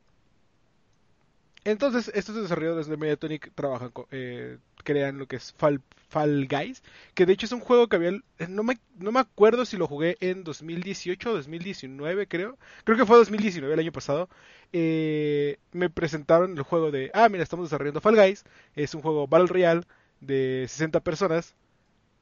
entonces, 1.63 2.11
estos 2.13 2.35
desarrolladores 2.35 2.87
de 2.87 2.97
Mediatonic 2.97 3.51
trabajan, 3.53 3.91
eh, 4.11 4.57
crean 4.83 5.17
lo 5.17 5.27
que 5.27 5.37
es 5.37 5.53
Fall, 5.53 5.81
Fall, 6.09 6.47
Guys, 6.47 6.81
que 7.13 7.25
de 7.25 7.33
hecho 7.33 7.45
es 7.45 7.51
un 7.51 7.59
juego 7.59 7.87
que 7.87 7.97
había, 7.97 8.11
no 8.47 8.63
me, 8.63 8.77
no 8.97 9.11
me 9.11 9.19
acuerdo 9.19 9.65
si 9.65 9.77
lo 9.77 9.87
jugué 9.87 10.17
en 10.21 10.43
2018 10.43 11.29
o 11.29 11.33
2019, 11.33 12.27
creo, 12.27 12.57
creo 12.85 12.97
que 12.97 13.05
fue 13.05 13.17
2019, 13.17 13.73
el 13.73 13.79
año 13.79 13.91
pasado, 13.91 14.29
eh, 14.73 15.57
me 15.73 15.89
presentaron 15.89 16.57
el 16.57 16.63
juego 16.63 16.91
de, 16.91 17.11
ah, 17.13 17.29
mira, 17.29 17.43
estamos 17.43 17.65
desarrollando 17.65 18.01
Fall 18.01 18.15
Guys, 18.15 18.45
es 18.75 18.93
un 18.95 19.01
juego 19.01 19.27
Battle 19.27 19.47
Royale 19.47 19.81
de 20.21 20.65
60 20.69 21.01
personas, 21.01 21.55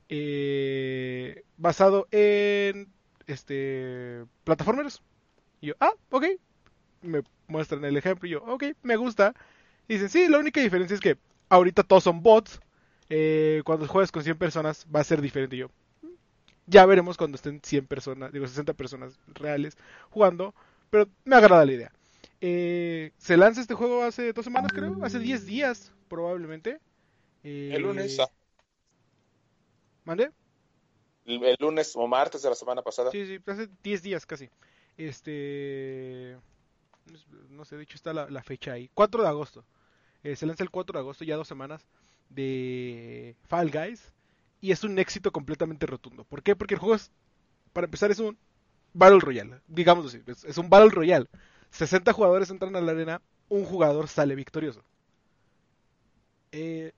eh, 0.09 1.43
basado 1.57 2.07
en 2.11 2.89
este 3.27 4.25
plataformeros. 4.43 5.01
Y 5.61 5.67
yo, 5.67 5.73
ah, 5.79 5.93
ok, 6.11 6.25
me 7.05 7.23
muestran 7.47 7.85
el 7.85 7.97
ejemplo 7.97 8.27
y 8.27 8.31
yo, 8.31 8.43
ok, 8.43 8.63
me 8.83 8.95
gusta. 8.95 9.33
Y 9.87 9.93
dicen, 9.93 10.09
sí, 10.09 10.27
la 10.27 10.39
única 10.39 10.61
diferencia 10.61 10.95
es 10.95 11.01
que 11.01 11.17
ahorita 11.49 11.83
todos 11.83 12.03
son 12.03 12.21
bots. 12.21 12.59
Eh, 13.09 13.61
cuando 13.65 13.87
juegas 13.87 14.11
con 14.11 14.23
100 14.23 14.37
personas 14.37 14.85
va 14.93 15.01
a 15.01 15.03
ser 15.03 15.21
diferente. 15.21 15.55
Y 15.55 15.59
yo, 15.59 15.69
ya 16.65 16.85
veremos 16.85 17.17
cuando 17.17 17.35
estén 17.35 17.61
100 17.63 17.85
personas, 17.85 18.31
digo 18.33 18.47
60 18.47 18.73
personas 18.73 19.19
reales 19.27 19.77
jugando. 20.09 20.53
Pero 20.89 21.07
me 21.23 21.35
agrada 21.35 21.65
la 21.65 21.73
idea. 21.73 21.91
Eh, 22.41 23.11
se 23.17 23.37
lanza 23.37 23.61
este 23.61 23.73
juego 23.73 24.03
hace 24.03 24.33
dos 24.33 24.45
semanas, 24.45 24.71
creo, 24.73 24.97
hace 25.03 25.19
10 25.19 25.45
días, 25.45 25.91
probablemente. 26.07 26.79
el 27.43 27.81
lunes. 27.81 28.19
Ah. 28.19 28.29
¿Mande? 30.03 30.31
El, 31.25 31.55
lunes 31.59 31.93
o 31.95 32.07
martes 32.07 32.43
de 32.43 32.49
la 32.49 32.55
semana 32.55 32.81
pasada. 32.81 33.11
Sí, 33.11 33.25
sí, 33.25 33.39
hace 33.45 33.67
10 33.83 34.03
días 34.03 34.25
casi. 34.25 34.49
Este 34.97 36.37
no 37.49 37.65
sé, 37.65 37.77
de 37.77 37.83
hecho 37.83 37.95
está 37.95 38.13
la, 38.13 38.43
fecha 38.43 38.73
ahí, 38.73 38.89
4 38.93 39.23
de 39.23 39.27
agosto. 39.27 39.65
Eh, 40.23 40.35
se 40.35 40.45
lanza 40.45 40.63
el 40.63 40.71
4 40.71 40.97
de 40.97 40.99
agosto, 40.99 41.23
ya 41.23 41.35
dos 41.35 41.47
semanas, 41.47 41.87
de 42.29 43.35
Fall 43.47 43.71
Guys. 43.71 44.11
Y 44.61 44.71
es 44.71 44.83
un 44.83 44.97
éxito 44.97 45.31
completamente 45.31 45.85
rotundo. 45.85 46.23
¿Por 46.23 46.41
qué? 46.41 46.55
Porque 46.55 46.73
el 46.73 46.79
juego 46.79 46.95
es, 46.95 47.11
para 47.73 47.85
empezar, 47.85 48.09
es 48.11 48.19
un 48.19 48.37
Battle 48.93 49.19
Royale. 49.19 49.59
Digamos 49.67 50.07
así, 50.07 50.21
es, 50.25 50.57
un 50.57 50.69
Battle 50.69 50.89
Royale. 50.89 51.27
60 51.69 52.13
jugadores 52.13 52.49
entran 52.49 52.75
a 52.75 52.81
la 52.81 52.91
arena, 52.91 53.21
un 53.49 53.65
jugador 53.65 54.07
sale 54.07 54.33
victorioso. 54.33 54.83
Eh, 56.51 56.93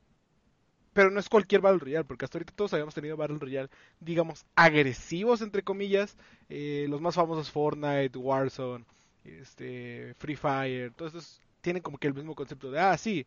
pero 0.94 1.12
no 1.12 1.20
es 1.20 1.30
cualquier 1.30 1.62
Battle 1.62 1.80
Royale, 1.80 2.06
porque 2.06 2.26
hasta 2.26 2.38
ahorita 2.38 2.54
todos 2.56 2.74
habíamos 2.74 2.96
tenido 2.96 3.18
Battle 3.18 3.38
Royale, 3.40 3.70
digamos, 4.00 4.46
agresivos, 4.56 5.42
entre 5.42 5.64
comillas. 5.64 6.16
Eh, 6.50 6.86
los 6.90 7.02
más 7.02 7.16
famosos 7.16 7.52
Fortnite, 7.52 8.18
Warzone, 8.18 8.86
este, 9.28 10.14
Free 10.18 10.36
Fire, 10.36 10.92
todos 10.94 11.14
estos 11.14 11.42
tienen 11.62 11.82
como 11.82 11.98
que 11.98 12.08
el 12.08 12.14
mismo 12.14 12.36
concepto 12.36 12.72
de, 12.72 12.80
ah, 12.80 12.98
sí, 12.98 13.26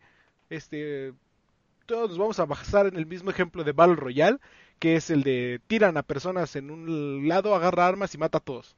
este, 0.48 1.12
todos 1.86 2.11
nos 2.11 2.18
vamos 2.18 2.38
a 2.38 2.44
basar 2.44 2.86
en 2.86 2.96
el 2.96 3.07
mismo 3.07 3.30
ejemplo 3.30 3.64
de 3.64 3.72
Battle 3.72 3.96
Royale, 3.96 4.38
que 4.78 4.96
es 4.96 5.11
el 5.11 5.22
de 5.22 5.61
tiran 5.66 5.96
a 5.96 6.03
personas 6.03 6.57
en 6.57 6.70
un 6.70 7.28
lado, 7.28 7.55
agarra 7.55 7.86
armas 7.86 8.14
y 8.14 8.18
mata 8.18 8.38
a 8.38 8.40
todos. 8.40 8.76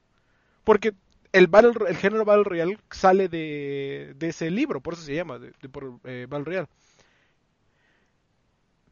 Porque 0.63 0.93
el, 1.31 1.47
battle, 1.47 1.73
el 1.87 1.97
género 1.97 2.25
Battle 2.25 2.43
Royale 2.43 2.77
sale 2.91 3.29
de, 3.29 4.13
de 4.17 4.27
ese 4.29 4.51
libro, 4.51 4.81
por 4.81 4.93
eso 4.95 5.03
se 5.03 5.15
llama, 5.15 5.39
de, 5.39 5.51
por, 5.69 5.99
eh, 6.03 6.27
Battle 6.29 6.45
Royale. 6.45 6.67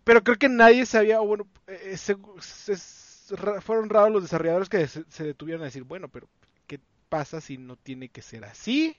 Pero 0.04 0.24
creo 0.24 0.38
que 0.38 0.50
nadie 0.50 0.86
sabía, 0.86 1.22
o 1.22 1.26
bueno, 1.26 1.48
eh, 1.68 1.98
fueron 3.62 3.90
raros 3.90 4.12
los 4.12 4.24
desarrolladores 4.24 4.70
que 4.70 4.88
se, 4.88 5.04
se 5.10 5.24
detuvieron 5.24 5.62
a 5.62 5.66
decir, 5.66 5.84
bueno, 5.84 6.08
pero 6.10 6.28
pasa 7.12 7.42
si 7.42 7.58
no 7.58 7.76
tiene 7.76 8.08
que 8.08 8.22
ser 8.22 8.46
así? 8.46 8.96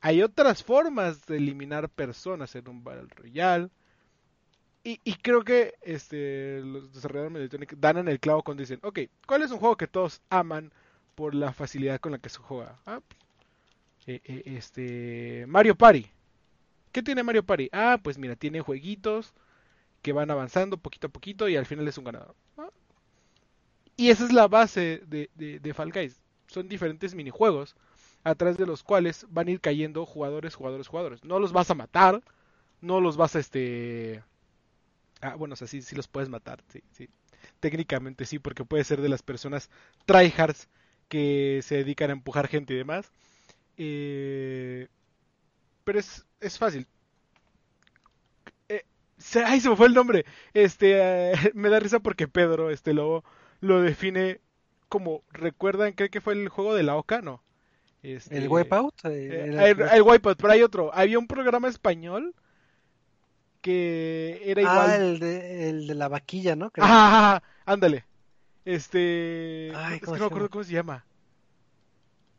Hay 0.00 0.22
otras 0.22 0.62
formas 0.62 1.26
de 1.26 1.38
eliminar 1.38 1.88
personas 1.88 2.54
en 2.54 2.68
un 2.68 2.84
Battle 2.84 3.08
Royale. 3.16 3.70
Y, 4.84 5.12
creo 5.16 5.44
que 5.44 5.74
este, 5.82 6.62
los 6.62 6.94
desarrolladores 6.94 7.50
dan 7.76 7.98
en 7.98 8.08
el 8.08 8.20
clavo 8.20 8.42
cuando 8.42 8.62
dicen, 8.62 8.78
ok, 8.82 9.00
¿cuál 9.26 9.42
es 9.42 9.50
un 9.50 9.58
juego 9.58 9.76
que 9.76 9.86
todos 9.86 10.22
aman 10.30 10.72
por 11.14 11.34
la 11.34 11.52
facilidad 11.52 12.00
con 12.00 12.12
la 12.12 12.18
que 12.18 12.30
se 12.30 12.38
juega? 12.38 12.78
Ah, 12.86 13.00
eh, 14.06 14.22
eh, 14.24 14.42
este, 14.46 15.44
Mario 15.46 15.74
Party. 15.74 16.06
¿Qué 16.90 17.02
tiene 17.02 17.22
Mario 17.22 17.42
Party? 17.42 17.68
Ah, 17.70 17.98
pues 18.02 18.16
mira, 18.16 18.34
tiene 18.34 18.62
jueguitos 18.62 19.34
que 20.00 20.12
van 20.14 20.30
avanzando 20.30 20.78
poquito 20.78 21.08
a 21.08 21.10
poquito 21.10 21.48
y 21.50 21.56
al 21.56 21.66
final 21.66 21.86
es 21.86 21.98
un 21.98 22.04
ganador. 22.04 22.34
Ah. 22.56 22.70
Y 23.96 24.08
esa 24.08 24.24
es 24.24 24.32
la 24.32 24.48
base 24.48 25.02
de, 25.06 25.28
de, 25.34 25.58
de 25.58 25.74
Fall 25.74 25.92
Guys 25.92 26.22
son 26.48 26.68
diferentes 26.68 27.14
minijuegos 27.14 27.76
a 28.24 28.34
través 28.36 28.58
de 28.58 28.66
los 28.66 28.82
cuales 28.84 29.26
van 29.30 29.48
a 29.48 29.52
ir 29.52 29.60
cayendo 29.62 30.06
jugadores, 30.06 30.56
jugadores, 30.56 30.88
jugadores. 30.88 31.24
No 31.24 31.40
los 31.40 31.52
vas 31.52 31.70
a 31.70 31.76
matar, 31.76 32.22
no 32.82 33.00
los 33.00 33.16
vas 33.18 33.36
a 33.36 33.40
este 33.40 34.22
Ah, 35.20 35.34
bueno, 35.36 35.54
o 35.54 35.56
sea, 35.56 35.66
sí, 35.66 35.82
sí 35.82 35.96
los 35.96 36.08
puedes 36.08 36.28
matar, 36.28 36.62
sí, 36.68 36.82
sí. 36.92 37.08
Técnicamente 37.60 38.24
sí, 38.24 38.38
porque 38.38 38.64
puede 38.64 38.84
ser 38.84 39.00
de 39.00 39.08
las 39.08 39.22
personas 39.22 39.70
tryhards 40.06 40.68
que 41.08 41.60
se 41.62 41.76
dedican 41.76 42.10
a 42.10 42.12
empujar 42.14 42.48
gente 42.48 42.74
y 42.74 42.76
demás. 42.78 43.10
Eh, 43.78 44.88
pero 45.84 45.98
es, 45.98 46.26
es 46.40 46.58
fácil. 46.58 46.86
Eh, 48.68 48.82
ay, 49.44 49.60
se 49.60 49.68
me 49.70 49.76
fue 49.76 49.86
el 49.86 49.94
nombre. 49.94 50.24
Este, 50.54 51.32
eh, 51.32 51.32
me 51.54 51.68
da 51.70 51.80
risa 51.80 52.00
porque 52.00 52.28
Pedro, 52.28 52.70
este 52.70 52.94
lobo, 52.94 53.24
lo 53.60 53.80
define 53.80 54.40
como, 54.88 55.22
¿recuerdan? 55.30 55.92
Creo 55.92 56.10
que 56.10 56.20
fue 56.20 56.34
el 56.34 56.48
juego 56.48 56.74
de 56.74 56.82
la 56.82 56.96
Oca, 56.96 57.20
¿no? 57.22 57.42
Este, 58.02 58.38
¿El 58.38 58.48
Wipeout? 58.48 58.94
Eh, 59.06 59.44
el, 59.48 59.80
el, 59.80 60.02
Wipeout, 60.02 60.38
pero 60.40 60.52
hay 60.52 60.62
otro. 60.62 60.94
Había 60.94 61.18
un 61.18 61.26
programa 61.26 61.68
español 61.68 62.34
que 63.60 64.40
era 64.44 64.62
igual. 64.62 64.90
Ah, 64.90 64.96
el 64.96 65.18
de, 65.18 65.68
el 65.68 65.86
de 65.86 65.94
la 65.94 66.08
vaquilla, 66.08 66.54
¿no? 66.54 66.70
Creo. 66.70 66.86
Ah, 66.88 67.42
ándale. 67.66 68.04
Este. 68.64 69.72
Ay, 69.74 69.96
es 69.96 70.00
que 70.00 70.06
no 70.06 70.18
me 70.18 70.24
acuerdo 70.24 70.50
cómo 70.50 70.64
se 70.64 70.72
llama. 70.72 71.04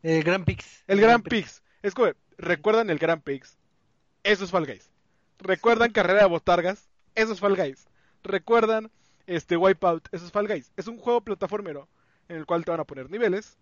El 0.02 0.22
Grand 0.24 0.44
Pix. 0.44 0.82
El 0.86 1.00
Grand 1.00 1.22
Pix. 1.22 1.62
Es 1.82 1.94
como, 1.94 2.10
¿recuerdan 2.38 2.88
el 2.88 2.98
Grand 2.98 3.22
Pix? 3.22 3.58
Eso 4.22 4.44
es 4.44 4.50
Fall 4.50 4.66
Guys. 4.66 4.90
¿Recuerdan 5.38 5.92
Carrera 5.92 6.22
de 6.22 6.28
Botargas? 6.28 6.88
Eso 7.14 7.32
es 7.32 7.40
Fall 7.40 7.56
Guys. 7.56 7.86
¿Recuerdan 8.22 8.90
este 9.26 9.56
Wipeout? 9.56 10.08
Eso 10.12 10.24
es 10.24 10.32
Fall 10.32 10.48
Guys. 10.48 10.72
Es 10.76 10.86
un 10.86 10.98
juego 10.98 11.22
plataformero 11.22 11.88
en 12.30 12.36
el 12.36 12.46
cual 12.46 12.64
te 12.64 12.70
van 12.70 12.80
a 12.80 12.84
poner 12.84 13.10
niveles 13.10 13.58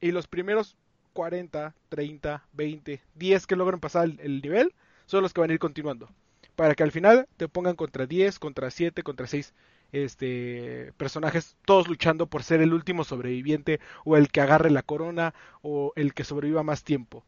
y 0.00 0.12
los 0.12 0.28
primeros 0.28 0.76
40, 1.12 1.74
30, 1.88 2.46
20, 2.52 3.02
10 3.14 3.46
que 3.46 3.56
logran 3.56 3.80
pasar 3.80 4.08
el, 4.18 4.40
nivel 4.40 4.72
son 5.06 5.22
los 5.22 5.32
que 5.32 5.40
van 5.40 5.50
a 5.50 5.54
ir 5.54 5.58
continuando. 5.58 6.08
Para 6.54 6.74
que 6.74 6.84
al 6.84 6.92
final 6.92 7.26
te 7.36 7.48
pongan 7.48 7.74
contra 7.74 8.06
10, 8.06 8.38
contra 8.38 8.70
7, 8.70 9.02
contra 9.02 9.26
6 9.26 9.52
este, 9.92 10.92
personajes, 10.96 11.56
todos 11.64 11.88
luchando 11.88 12.26
por 12.26 12.44
ser 12.44 12.60
el 12.60 12.72
último 12.72 13.02
sobreviviente 13.02 13.80
o 14.04 14.16
el 14.16 14.28
que 14.28 14.40
agarre 14.40 14.70
la 14.70 14.82
corona 14.82 15.34
o 15.62 15.92
el 15.96 16.14
que 16.14 16.24
sobreviva 16.24 16.62
más 16.62 16.84
tiempo. 16.84 17.24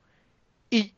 Y 0.70 0.94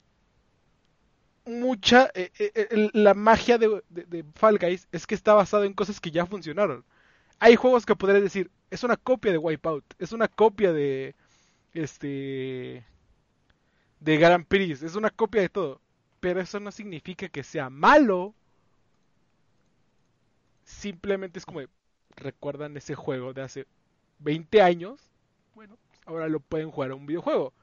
mucha, 1.46 2.10
eh, 2.14 2.30
eh, 2.38 2.90
la 2.92 3.14
magia 3.14 3.56
de, 3.56 3.82
de, 3.88 4.24
Fall 4.34 4.58
Guys 4.58 4.88
es 4.92 5.06
que 5.06 5.14
está 5.14 5.32
basado 5.32 5.64
en 5.64 5.72
cosas 5.72 6.00
que 6.00 6.10
ya 6.10 6.26
funcionaron. 6.26 6.84
Hay 7.40 7.56
juegos 7.56 7.86
que 7.86 7.96
podrías 7.96 8.22
decir, 8.22 8.50
es 8.70 8.84
una 8.84 8.96
copia 8.96 9.32
de 9.32 9.38
Wipeout, 9.38 9.84
es 9.98 10.12
una 10.12 10.28
copia 10.28 10.72
de, 10.72 11.14
este 11.72 12.84
de 13.98 14.16
Grand 14.18 14.46
Prix, 14.46 14.82
es 14.82 14.94
una 14.94 15.10
copia 15.10 15.40
de 15.40 15.48
todo, 15.48 15.80
pero 16.20 16.40
eso 16.40 16.60
no 16.60 16.70
significa 16.70 17.28
que 17.28 17.42
sea 17.42 17.70
malo. 17.70 18.34
Simplemente 20.64 21.38
es 21.38 21.46
como 21.46 21.60
recuerdan 22.14 22.76
ese 22.76 22.94
juego 22.94 23.32
de 23.32 23.42
hace 23.42 23.66
20 24.18 24.60
años, 24.60 25.10
bueno, 25.54 25.78
ahora 26.04 26.28
lo 26.28 26.40
pueden 26.40 26.70
jugar 26.70 26.90
a 26.90 26.94
un 26.94 27.06
videojuego. 27.06 27.54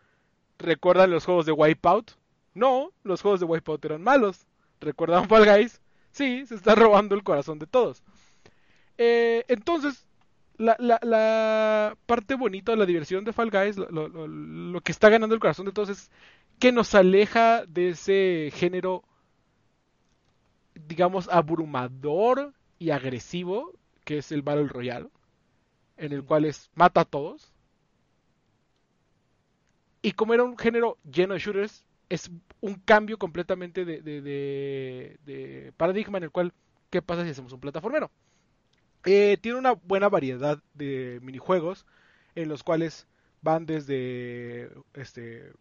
¿Recuerdan 0.57 1.11
los 1.11 1.23
juegos 1.23 1.45
de 1.45 1.51
Wipeout? 1.51 2.13
No, 2.55 2.91
los 3.03 3.21
juegos 3.21 3.39
de 3.39 3.45
Wipeout 3.45 3.86
eran 3.86 4.01
malos. 4.01 4.47
¿Recuerdan 4.82 5.30
Fall 5.30 5.45
Guys? 5.45 5.82
Sí, 6.11 6.47
se 6.47 6.55
está 6.55 6.73
robando 6.75 7.13
el 7.13 7.23
corazón 7.23 7.59
de 7.59 7.67
todos. 7.67 8.01
Eh, 8.98 9.45
entonces, 9.48 10.08
la, 10.58 11.98
parte 12.06 12.36
bonita 12.36 12.72
de 12.72 12.78
la 12.78 12.86
diversión 12.86 13.24
de 13.24 13.34
Fall 13.34 13.52
Guys, 13.52 13.78
lo, 13.78 14.82
que 14.82 14.91
está 14.91 15.10
ganando 15.10 15.36
el 15.36 15.41
corazón 15.41 15.66
de 15.66 15.72
todos 15.72 15.89
es 15.89 16.12
que 16.60 16.72
nos 16.72 16.95
aleja 16.95 17.66
de 17.66 17.89
ese 17.89 18.52
género, 18.54 19.04
digamos, 20.74 21.30
abrumador 21.30 22.54
y 22.80 22.89
agresivo 22.89 23.74
que 24.04 24.20
es 24.20 24.32
el 24.32 24.41
Battle 24.41 24.70
Royale, 24.70 25.10
en 25.98 26.14
el 26.14 26.24
cual 26.24 26.45
es 26.45 26.72
mata 26.74 27.02
a 27.02 27.06
todos. 27.06 27.52
Y 30.02 30.14
como 30.14 30.34
era 30.34 30.43
un 30.43 30.58
género 30.58 30.98
lleno 31.04 31.34
de 31.34 31.41
shooters, 31.41 31.86
es 32.08 32.32
un 32.62 32.76
cambio 32.76 33.18
completamente 33.18 33.84
de, 33.84 34.02
de 34.02 35.74
paradigma 35.76 36.20
en 36.20 36.24
el 36.24 36.32
cual, 36.32 36.54
¿qué 36.89 37.02
pasa 37.02 37.26
si 37.26 37.32
hacemos 37.32 37.52
un 37.52 37.60
plataformero? 37.60 38.10
Eh, 39.08 39.38
tiene 39.39 39.58
una 39.58 39.72
buena 39.72 40.10
variedad 40.10 40.60
de 40.74 41.20
minijuegos 41.24 41.86
en 42.36 42.49
los 42.49 42.62
cuales 42.62 43.08
van 43.41 43.66
desde 43.66 44.70
este 44.93 45.53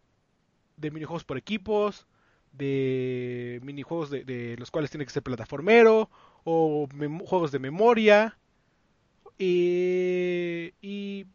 de 0.75 0.91
minijuegos 0.91 1.23
por 1.23 1.37
equipos, 1.37 2.07
de 2.51 3.61
minijuegos 3.63 4.09
de, 4.09 4.25
de 4.25 4.57
los 4.57 4.69
cuales 4.69 4.91
tiene 4.91 5.05
que 5.05 5.11
ser 5.13 5.23
plataformero 5.23 6.09
o 6.43 6.89
juegos 7.25 7.51
de 7.51 7.59
memoria 7.59 8.37
y, 9.37 10.73
y 10.81 11.25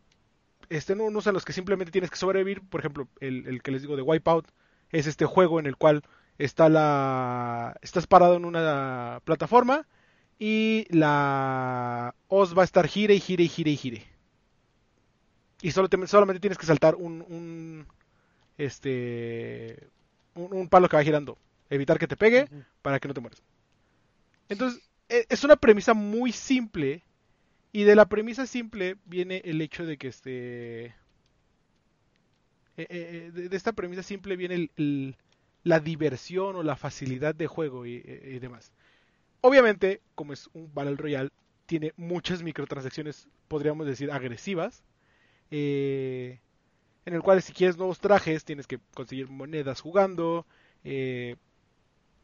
este, 0.69 0.93
unos 0.93 1.27
a 1.27 1.33
los 1.33 1.47
que 1.47 1.55
simplemente 1.55 1.93
tienes 1.93 2.11
que 2.11 2.17
sobrevivir, 2.17 2.61
por 2.61 2.81
ejemplo, 2.81 3.09
el, 3.21 3.47
el, 3.47 3.63
que 3.63 3.71
les 3.71 3.83
digo 3.83 3.97
de 3.97 4.03
Wipeout 4.03 4.49
es 4.91 5.07
este 5.07 5.25
juego 5.25 5.61
en 5.61 5.67
el 5.67 5.77
cual 5.77 6.03
está 6.37 6.69
la 6.69 7.77
estás 7.81 8.07
parado 8.07 8.37
en 8.37 8.45
una 8.45 9.21
plataforma 9.25 9.87
y 10.45 10.87
la 10.91 12.17
os 12.27 12.59
va 12.59 12.63
a 12.63 12.65
estar 12.65 12.89
gire 12.89 13.15
y 13.15 13.21
gire 13.21 13.45
y 13.45 13.49
gire 13.49 13.71
y 13.71 13.77
gire. 13.77 14.03
Y 15.61 15.71
solo 15.71 15.89
solamente 16.09 16.41
tienes 16.41 16.59
que 16.59 16.67
saltar 16.67 16.97
un, 16.97 17.25
un 17.29 17.87
este 18.59 19.89
un, 20.35 20.69
palo 20.69 20.89
que 20.89 20.97
va 20.97 21.05
girando. 21.05 21.39
Evitar 21.71 21.97
que 21.97 22.09
te 22.09 22.17
pegue 22.17 22.49
para 22.83 22.99
que 22.99 23.07
no 23.07 23.15
te 23.15 23.21
mueras. 23.21 23.41
Entonces, 24.49 24.83
e, 25.09 25.27
es 25.29 25.45
una 25.45 25.55
premisa 25.55 25.95
muy 25.95 26.33
simple. 26.33 27.05
Y 27.71 27.85
de 27.85 27.95
la 27.95 28.07
premisa 28.07 28.45
simple 28.45 28.97
viene 29.05 29.43
el 29.45 29.61
hecho 29.61 29.87
de 29.87 29.97
que 29.97 30.09
este. 30.09 30.87
E, 32.77 32.89
e, 32.91 33.31
de, 33.31 33.57
esta 33.57 33.75
premisa 33.75 34.03
simple 34.03 34.35
viene 34.35 34.69
el, 34.75 35.17
la 35.63 35.79
diversión 35.79 36.57
o 36.57 36.65
la 36.65 36.75
facilidad 36.75 37.33
de 37.33 37.47
juego 37.47 37.87
y 37.87 38.01
demás. 38.41 38.73
Obviamente, 39.43 40.01
como 40.15 40.33
es 40.33 40.49
un 40.55 40.73
Battle 40.73 40.97
Royale, 40.97 41.31
tiene 41.67 41.93
muchas 41.97 42.43
microtransacciones, 42.43 43.29
podríamos 43.49 43.87
decir, 43.87 44.11
agresivas. 44.11 44.85
Eh, 45.51 46.41
en 47.05 47.15
el 47.15 47.23
cual 47.23 47.43
si 47.43 47.53
quieres 47.53 47.77
nuevos 47.77 47.99
trajes, 47.99 48.45
tienes 48.45 48.69
que 48.69 48.79
conseguir 48.95 49.29
monedas 49.29 49.81
jugando. 49.81 50.47
Eh, 50.85 51.37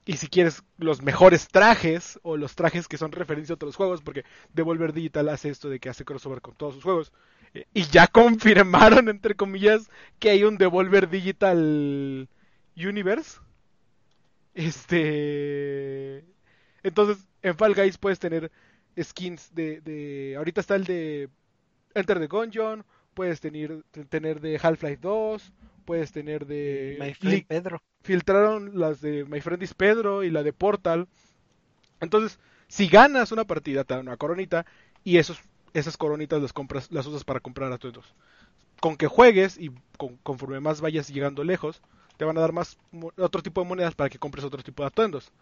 y 0.07 0.17
si 0.17 0.29
quieres 0.29 0.63
los 0.77 1.03
mejores 1.03 1.49
trajes, 1.49 2.21
o 2.23 2.37
los 2.37 2.55
trajes 2.55 2.87
que 2.87 2.97
son 2.97 3.11
referencia 3.11 3.53
a 3.53 3.57
otros 3.57 3.75
juegos, 3.75 4.01
porque 4.01 4.25
Devolver 4.55 4.93
Digital 4.93 5.29
hace 5.29 5.51
esto 5.51 5.69
de 5.69 5.81
que 5.81 5.89
hace 5.89 6.05
crossover 6.05 6.41
con 6.41 6.55
todos 6.55 6.75
sus 6.75 6.85
juegos. 6.85 7.13
Eh, 7.53 7.67
y 7.75 7.83
ya 7.83 8.07
confirmaron, 8.07 9.09
entre 9.09 9.35
comillas, 9.35 9.91
que 10.21 10.31
hay 10.31 10.45
un 10.45 10.57
Devolver 10.57 11.11
Digital 11.11 12.29
Universe. 12.77 13.41
Este 14.55 16.25
entonces, 16.83 17.27
en 17.43 17.57
Fall 17.57 17.75
Guys 17.75 17.99
puedes 17.99 18.19
tener 18.19 18.51
skins 19.01 19.55
de, 19.55 19.81
de 19.81 20.35
ahorita 20.37 20.61
está 20.61 20.77
el 20.77 20.85
de 20.85 21.29
Enter 21.95 22.19
the 22.19 22.27
Gungeon, 22.27 22.85
puedes 23.15 23.41
tener, 23.41 23.83
tener 24.09 24.41
de 24.41 24.61
Half-Life 24.63 24.99
2, 25.01 25.53
puedes 25.85 26.13
tener 26.13 26.47
de 26.47 26.97
My 27.01 27.15
Friend 27.15 27.47
Pedro. 27.47 27.83
Filtraron 28.03 28.79
las 28.79 29.01
de 29.01 29.25
My 29.25 29.41
Friend 29.41 29.63
is 29.63 29.75
Pedro 29.75 30.23
y 30.23 30.31
la 30.31 30.43
de 30.43 30.53
Portal. 30.53 31.09
Entonces, 32.01 32.39
si 32.69 32.89
ganas 32.89 33.33
una 33.33 33.45
partida, 33.45 33.85
te 33.85 33.95
dan 33.95 34.07
una 34.07 34.17
coronita 34.17 34.67
y 35.03 35.19
esos, 35.19 35.41
esas 35.75 35.97
coronitas 35.97 36.41
las 36.41 36.53
compras, 36.53 36.93
las 36.93 37.07
usas 37.07 37.25
para 37.25 37.41
comprar 37.41 37.73
atuendos. 37.73 38.15
Con 38.81 38.97
que 38.97 39.09
juegues 39.09 39.59
y 39.59 39.73
conforme 40.23 40.61
más 40.61 40.81
vayas 40.81 41.09
llegando 41.09 41.43
lejos, 41.43 41.83
te 42.19 42.25
van 42.25 42.37
a 42.37 42.41
dar 42.41 42.53
más 42.53 42.79
otro 43.17 43.43
tipo 43.43 43.63
de 43.63 43.69
monedas 43.69 43.95
para 43.95 44.11
que 44.11 44.19
compres 44.19 44.45
otro 44.45 44.63
tipo 44.63 44.83
de 44.83 44.89
atuendos. 44.89 45.33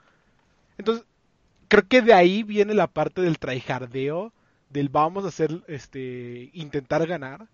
Entonces, 0.79 1.05
creo 1.69 1.87
que 1.89 2.03
de 2.03 2.15
ahí 2.15 2.43
viene 2.43 2.75
la 2.75 2.87
parte 2.87 3.21
del 3.21 3.39
tryhardeo, 3.39 4.33
del 4.71 4.89
vamos 4.89 5.25
a 5.25 5.29
hacer, 5.29 5.63
este, 5.69 6.51
intentar 6.53 7.07
ganar, 7.07 7.49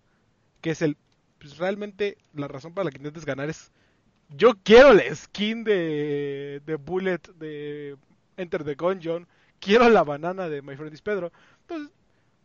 que 0.61 0.71
es 0.71 0.81
el, 0.81 0.97
pues 1.39 1.57
realmente 1.57 2.17
la 2.33 2.47
razón 2.47 2.73
para 2.73 2.85
la 2.85 2.91
que 2.91 2.97
intentes 2.97 3.25
ganar 3.25 3.49
es, 3.49 3.71
yo 4.29 4.53
quiero 4.63 4.93
la 4.93 5.03
skin 5.13 5.63
de, 5.63 6.61
de 6.65 6.75
Bullet 6.75 7.19
de 7.35 7.97
Enter 8.37 8.63
the 8.63 8.75
Gungeon, 8.75 9.27
quiero 9.59 9.89
la 9.89 10.03
banana 10.03 10.49
de 10.49 10.61
My 10.61 10.75
Friend 10.75 10.93
is 10.93 11.01
Pedro, 11.01 11.31
entonces 11.61 11.93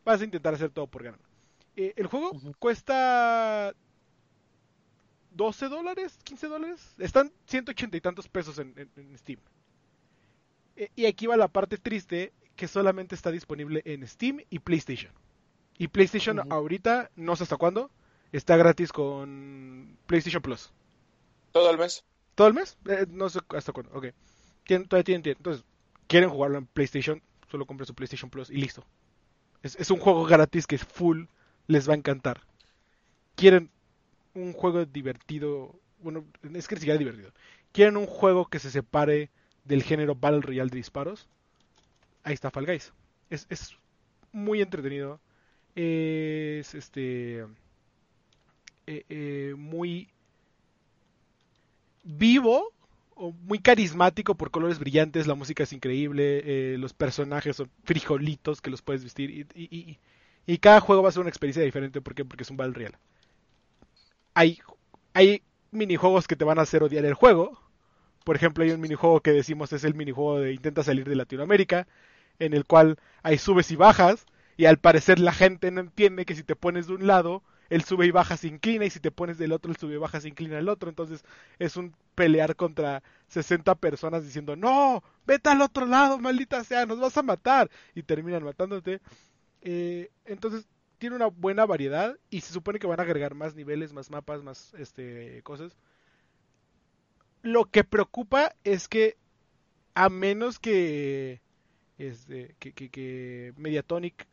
vas 0.05 0.21
a 0.21 0.25
intentar 0.25 0.55
hacer 0.55 0.71
todo 0.71 0.87
por 0.87 1.03
ganar. 1.03 1.21
Eh, 1.77 1.95
el 1.97 2.07
juego 2.07 2.33
cuesta 2.59 3.73
12 5.33 5.69
dólares, 5.69 6.19
15 6.25 6.49
dólares, 6.49 6.95
están 6.99 7.33
180 7.47 7.97
y 7.97 8.01
tantos 8.01 8.29
pesos 8.29 8.59
en 8.59 8.75
Steam. 9.17 9.39
Eh, 10.79 10.91
y 10.95 11.07
aquí 11.07 11.27
va 11.27 11.37
la 11.37 11.49
parte 11.49 11.77
triste, 11.77 12.33
que 12.55 12.69
solamente 12.69 13.15
está 13.15 13.31
disponible 13.31 13.83
en 13.85 14.07
Steam 14.07 14.41
y 14.49 14.61
PlayStation. 14.61 15.13
Y 15.77 15.89
PlayStation 15.89 16.41
ahorita, 16.51 17.11
no 17.17 17.37
sé 17.37 17.43
hasta 17.43 17.57
cuándo, 17.57 17.91
está 18.33 18.57
gratis 18.57 18.93
con 18.93 19.99
PlayStation 20.07 20.41
Plus. 20.41 20.73
¿Todo 21.53 21.71
el 21.71 21.79
mes? 21.79 22.05
¿Todo 22.35 22.47
el 22.49 22.55
mes? 22.55 22.79
Eh, 22.89 23.07
no 23.11 23.29
sé 23.29 23.41
hasta 23.51 23.73
cuándo, 23.73 23.93
ok. 23.93 24.07
todavía 24.65 25.05
tienen 25.05 25.23
tiempo. 25.23 25.41
Entonces, 25.41 25.65
quieren 26.07 26.31
jugarlo 26.31 26.59
en 26.59 26.67
PlayStation, 26.67 27.23
solo 27.51 27.67
compren 27.67 27.87
su 27.87 27.95
PlayStation 27.95 28.31
Plus 28.31 28.51
y 28.51 28.57
listo. 28.57 28.85
Es, 29.63 29.75
es 29.77 29.91
un 29.91 29.99
juego 29.99 30.25
gratis 30.25 30.67
que 30.67 30.77
es 30.77 30.85
full, 30.85 31.25
les 31.67 31.89
va 31.89 31.95
a 31.95 31.97
encantar. 31.97 32.43
Quieren 33.35 33.71
un 34.35 34.53
juego 34.53 34.85
divertido, 34.85 35.81
bueno, 36.01 36.25
es 36.55 36.69
que 36.69 36.77
ni 36.77 36.81
siquiera 36.81 36.99
divertido. 36.99 37.33
Quieren 37.73 37.97
un 37.97 38.07
juego 38.07 38.47
que 38.47 38.61
se 38.61 38.71
separe 38.71 39.31
del 39.69 39.83
género 39.85 40.15
Battle 40.17 40.43
Royale 40.43 40.71
de 40.71 40.79
disparos. 40.79 41.29
Ahí 42.25 42.35
está 42.35 42.51
Fall 42.51 42.67
Guys. 42.67 42.93
Es, 43.31 43.47
es 43.51 43.77
muy 44.33 44.63
entretenido. 44.63 45.21
Es 45.77 46.75
este. 46.75 47.47
eh, 48.87 49.05
eh, 49.09 49.55
muy 49.57 50.09
vivo 52.05 52.73
o 53.15 53.33
muy 53.33 53.59
carismático 53.59 54.37
por 54.37 54.51
colores 54.51 54.79
brillantes, 54.79 55.27
la 55.27 55.35
música 55.35 55.65
es 55.65 55.73
increíble, 55.73 56.43
eh, 56.75 56.79
los 56.79 56.93
personajes 56.95 57.57
son 57.57 57.71
frijolitos 57.85 58.61
que 58.61 58.71
los 58.71 58.83
puedes 58.83 59.03
vestir 59.03 59.31
y, 59.31 59.41
y- 59.61 59.77
y- 59.77 59.99
y 60.47 60.59
cada 60.59 60.81
juego 60.81 61.03
va 61.03 61.09
a 61.09 61.13
ser 61.13 61.21
una 61.21 61.29
experiencia 61.31 61.63
diferente 61.63 62.01
¿por 62.01 62.15
qué? 62.15 62.25
porque 62.25 62.45
es 62.45 62.51
un 62.51 62.57
Battle 62.57 62.75
Royale. 62.75 62.99
Hay, 64.35 64.59
hay 65.15 65.43
minijuegos 65.71 66.27
que 66.27 66.37
te 66.37 66.45
van 66.45 66.59
a 66.59 66.63
hacer 66.63 66.83
odiar 66.83 67.05
el 67.05 67.15
juego. 67.15 67.61
Por 68.29 68.37
ejemplo, 68.37 68.63
hay 68.63 68.73
un 68.73 68.81
minijuego 68.83 69.23
que 69.23 69.33
decimos 69.33 69.73
es 69.73 69.85
el 69.85 69.95
minijuego 69.95 70.39
de 70.39 70.53
Intenta 70.53 70.83
salir 70.83 71.09
de 71.09 71.17
Latinoamérica, 71.17 71.89
en 72.39 72.53
el 72.53 72.67
cual 72.67 72.99
hay 73.23 73.39
subes 73.39 73.71
y 73.71 73.77
bajas, 73.77 74.27
y 74.59 74.67
al 74.67 74.77
parecer 74.77 75.19
la 75.19 75.33
gente 75.33 75.71
no 75.71 75.81
entiende 75.81 76.27
que 76.27 76.35
si 76.35 76.43
te 76.43 76.55
pones 76.55 76.89
de 76.89 76.93
un 76.93 77.07
lado, 77.07 77.43
el 77.71 77.85
sube 77.85 78.05
y 78.05 78.11
baja 78.11 78.37
se 78.37 78.49
inclina, 78.49 78.85
y 78.85 78.91
si 78.91 79.01
te 79.01 79.11
pones 79.11 79.39
del 79.39 79.53
otro, 79.53 79.71
el 79.71 79.79
sube 79.79 79.95
y 79.95 79.97
baja 79.97 80.21
se 80.21 80.29
inclina 80.29 80.59
al 80.59 80.69
otro. 80.69 80.91
Entonces 80.91 81.25
es 81.59 81.79
un 81.79 81.95
pelear 82.15 82.55
contra 82.55 83.03
60 83.29 83.75
personas 83.77 84.25
diciendo, 84.25 84.57
no, 84.57 85.03
vete 85.27 85.49
al 85.49 85.63
otro 85.63 85.87
lado, 85.87 86.19
maldita 86.19 86.63
sea, 86.65 86.85
nos 86.85 87.01
vas 87.01 87.17
a 87.17 87.23
matar. 87.23 87.71
Y 87.95 88.03
terminan 88.03 88.45
matándote. 88.45 89.01
Eh, 89.63 90.11
entonces 90.27 90.69
tiene 90.99 91.17
una 91.17 91.29
buena 91.29 91.65
variedad 91.65 92.15
y 92.29 92.43
se 92.43 92.53
supone 92.53 92.79
que 92.79 92.87
van 92.87 93.01
a 93.01 93.05
agregar 93.05 93.35
más 93.35 93.55
niveles, 93.55 93.95
más 93.95 94.11
mapas, 94.11 94.43
más 94.43 94.75
este 94.75 95.41
cosas. 95.45 95.79
Lo 97.49 97.65
que 97.65 97.83
preocupa 97.83 98.55
es 98.63 98.89
que 98.89 99.17
a 99.95 100.11
menos 100.11 100.59
que 100.59 101.41
este, 101.97 102.55
que, 102.59 102.75
que, 102.75 102.91
que 102.91 103.55
Mediatonic 103.57 104.29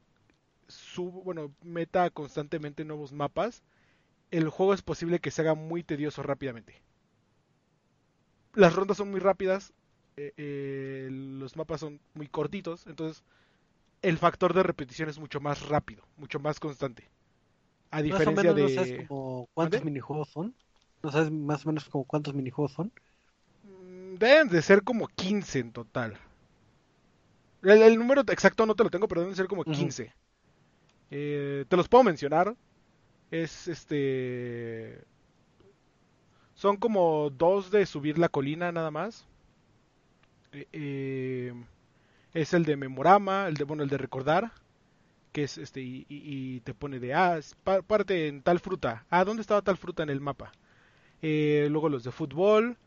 sub, 0.67 1.23
bueno, 1.23 1.53
meta 1.63 2.09
constantemente 2.09 2.83
nuevos 2.83 3.13
mapas, 3.13 3.63
el 4.31 4.49
juego 4.49 4.73
es 4.73 4.81
posible 4.81 5.19
que 5.19 5.31
se 5.31 5.43
haga 5.43 5.55
muy 5.55 5.81
tedioso 5.81 6.23
rápidamente. 6.23 6.81
Las 8.53 8.75
rondas 8.75 8.97
son 8.97 9.11
muy 9.11 9.21
rápidas, 9.21 9.71
eh, 10.17 10.33
eh, 10.35 11.07
los 11.09 11.55
mapas 11.55 11.79
son 11.79 12.01
muy 12.15 12.27
cortitos, 12.27 12.85
entonces 12.85 13.23
el 14.01 14.17
factor 14.17 14.53
de 14.53 14.63
repetición 14.63 15.07
es 15.07 15.19
mucho 15.19 15.39
más 15.39 15.69
rápido, 15.69 16.03
mucho 16.17 16.41
más 16.41 16.59
constante. 16.59 17.09
A 17.91 18.01
Más 18.01 18.01
o 18.01 18.03
diferencia 18.03 18.49
no 18.51 18.55
de... 18.55 18.75
sabes 18.75 19.07
como 19.07 19.47
cuántos 19.53 19.85
minijuegos 19.85 20.27
son. 20.31 20.53
No 21.05 21.11
sabes 21.11 21.31
más 21.31 21.65
o 21.65 21.69
menos 21.69 21.85
como 21.89 22.03
cuántos 22.05 22.33
minijuegos 22.33 22.73
son. 22.73 22.91
Mm, 23.67 24.15
Deben 24.17 24.47
de 24.47 24.61
ser 24.61 24.81
como 24.83 25.07
15 25.07 25.59
en 25.59 25.73
total. 25.73 26.17
El, 27.61 27.81
el 27.81 27.97
número 27.97 28.21
exacto 28.21 28.65
no 28.65 28.75
te 28.75 28.83
lo 28.83 28.89
tengo, 28.89 29.07
pero 29.07 29.21
deben 29.21 29.33
de 29.33 29.37
ser 29.37 29.47
como 29.47 29.65
Ujú. 29.65 29.93
15. 29.93 30.13
Eh, 31.11 31.65
te 31.69 31.77
los 31.77 31.87
puedo 31.89 32.03
mencionar. 32.03 32.55
Es 33.31 33.67
este. 33.69 35.03
Son 36.55 36.77
como 36.77 37.29
dos 37.29 37.69
de 37.69 37.85
subir 37.85 38.17
la 38.17 38.29
colina 38.29 38.71
nada 38.71 38.89
más. 38.89 39.27
Eh, 40.51 40.67
eh, 40.73 41.53
es 42.33 42.53
el 42.53 42.65
de 42.65 42.77
memorama, 42.77 43.47
el 43.47 43.55
de 43.55 43.63
bueno, 43.65 43.83
el 43.83 43.89
de 43.89 43.97
recordar, 43.99 44.53
que 45.33 45.43
es 45.45 45.57
este 45.59 45.81
y, 45.81 46.05
y- 46.09 46.57
y 46.57 46.61
te 46.61 46.73
pone 46.73 46.99
de 46.99 47.13
ah, 47.15 47.39
parte 47.87 48.29
en 48.29 48.43
tal 48.43 48.59
fruta. 48.59 49.05
Ah, 49.09 49.25
¿dónde 49.25 49.41
estaba 49.41 49.61
tal 49.63 49.77
fruta 49.77 50.03
en 50.03 50.09
el 50.11 50.21
mapa? 50.21 50.51
Eh, 51.21 51.67
luego 51.71 51.89
los 51.89 52.03
de 52.03 52.11
fútbol, 52.11 52.77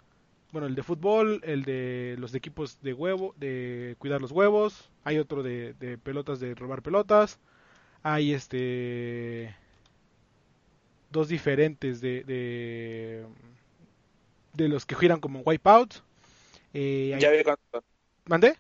bueno, 0.53 0.66
el 0.68 0.74
de 0.74 0.83
fútbol, 0.83 1.41
el 1.45 1.64
de 1.64 2.16
los 2.18 2.33
de 2.33 2.39
equipos 2.39 2.81
de 2.83 2.95
huevo, 2.95 3.35
de 3.39 3.97
cuidar 3.99 4.20
los 4.22 4.33
huevos, 4.33 4.91
hay 5.05 5.18
otro 5.18 5.43
de, 5.43 5.74
de 5.74 5.99
pelotas 5.99 6.41
de 6.41 6.55
robar 6.55 6.83
pelotas, 6.83 7.39
hay 8.03 8.33
este 8.35 9.55
dos 11.11 11.29
diferentes 11.29 12.01
de 12.01 12.22
de, 12.24 13.24
de 14.55 14.68
los 14.68 14.85
que 14.87 14.95
giran 14.95 15.20
como 15.20 15.41
Wipeout. 15.41 15.95
Eh, 16.74 17.12
hay- 17.14 17.20
Ya 17.20 17.31
vi 17.31 17.43
cuántos, 17.45 17.83
¿Mandé? 18.26 18.57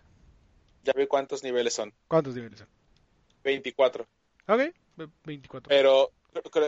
ya 0.84 0.92
vi 0.96 1.06
cuántos 1.06 1.42
niveles 1.42 1.74
son. 1.74 1.92
¿Cuántos 2.08 2.34
niveles 2.34 2.58
son? 2.60 2.68
24. 3.44 4.06
Ok, 4.48 4.60
24. 5.24 5.68
Pero 5.68 6.10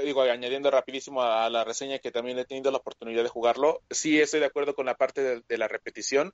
digo, 0.05 0.23
añadiendo 0.23 0.71
rapidísimo 0.71 1.23
a, 1.23 1.49
la 1.51 1.65
reseña 1.65 1.99
que 1.99 2.11
también 2.11 2.39
he 2.39 2.45
tenido 2.45 2.71
la 2.71 2.79
oportunidad 2.79 3.23
de 3.23 3.29
jugarlo, 3.29 3.83
sí 3.91 4.21
estoy 4.21 4.41
de 4.41 4.47
acuerdo 4.47 4.75
con 4.75 4.87
la 4.87 4.97
parte 4.97 5.23
de, 5.23 5.43
de 5.49 5.59
la 5.59 5.69
repetición, 5.69 6.33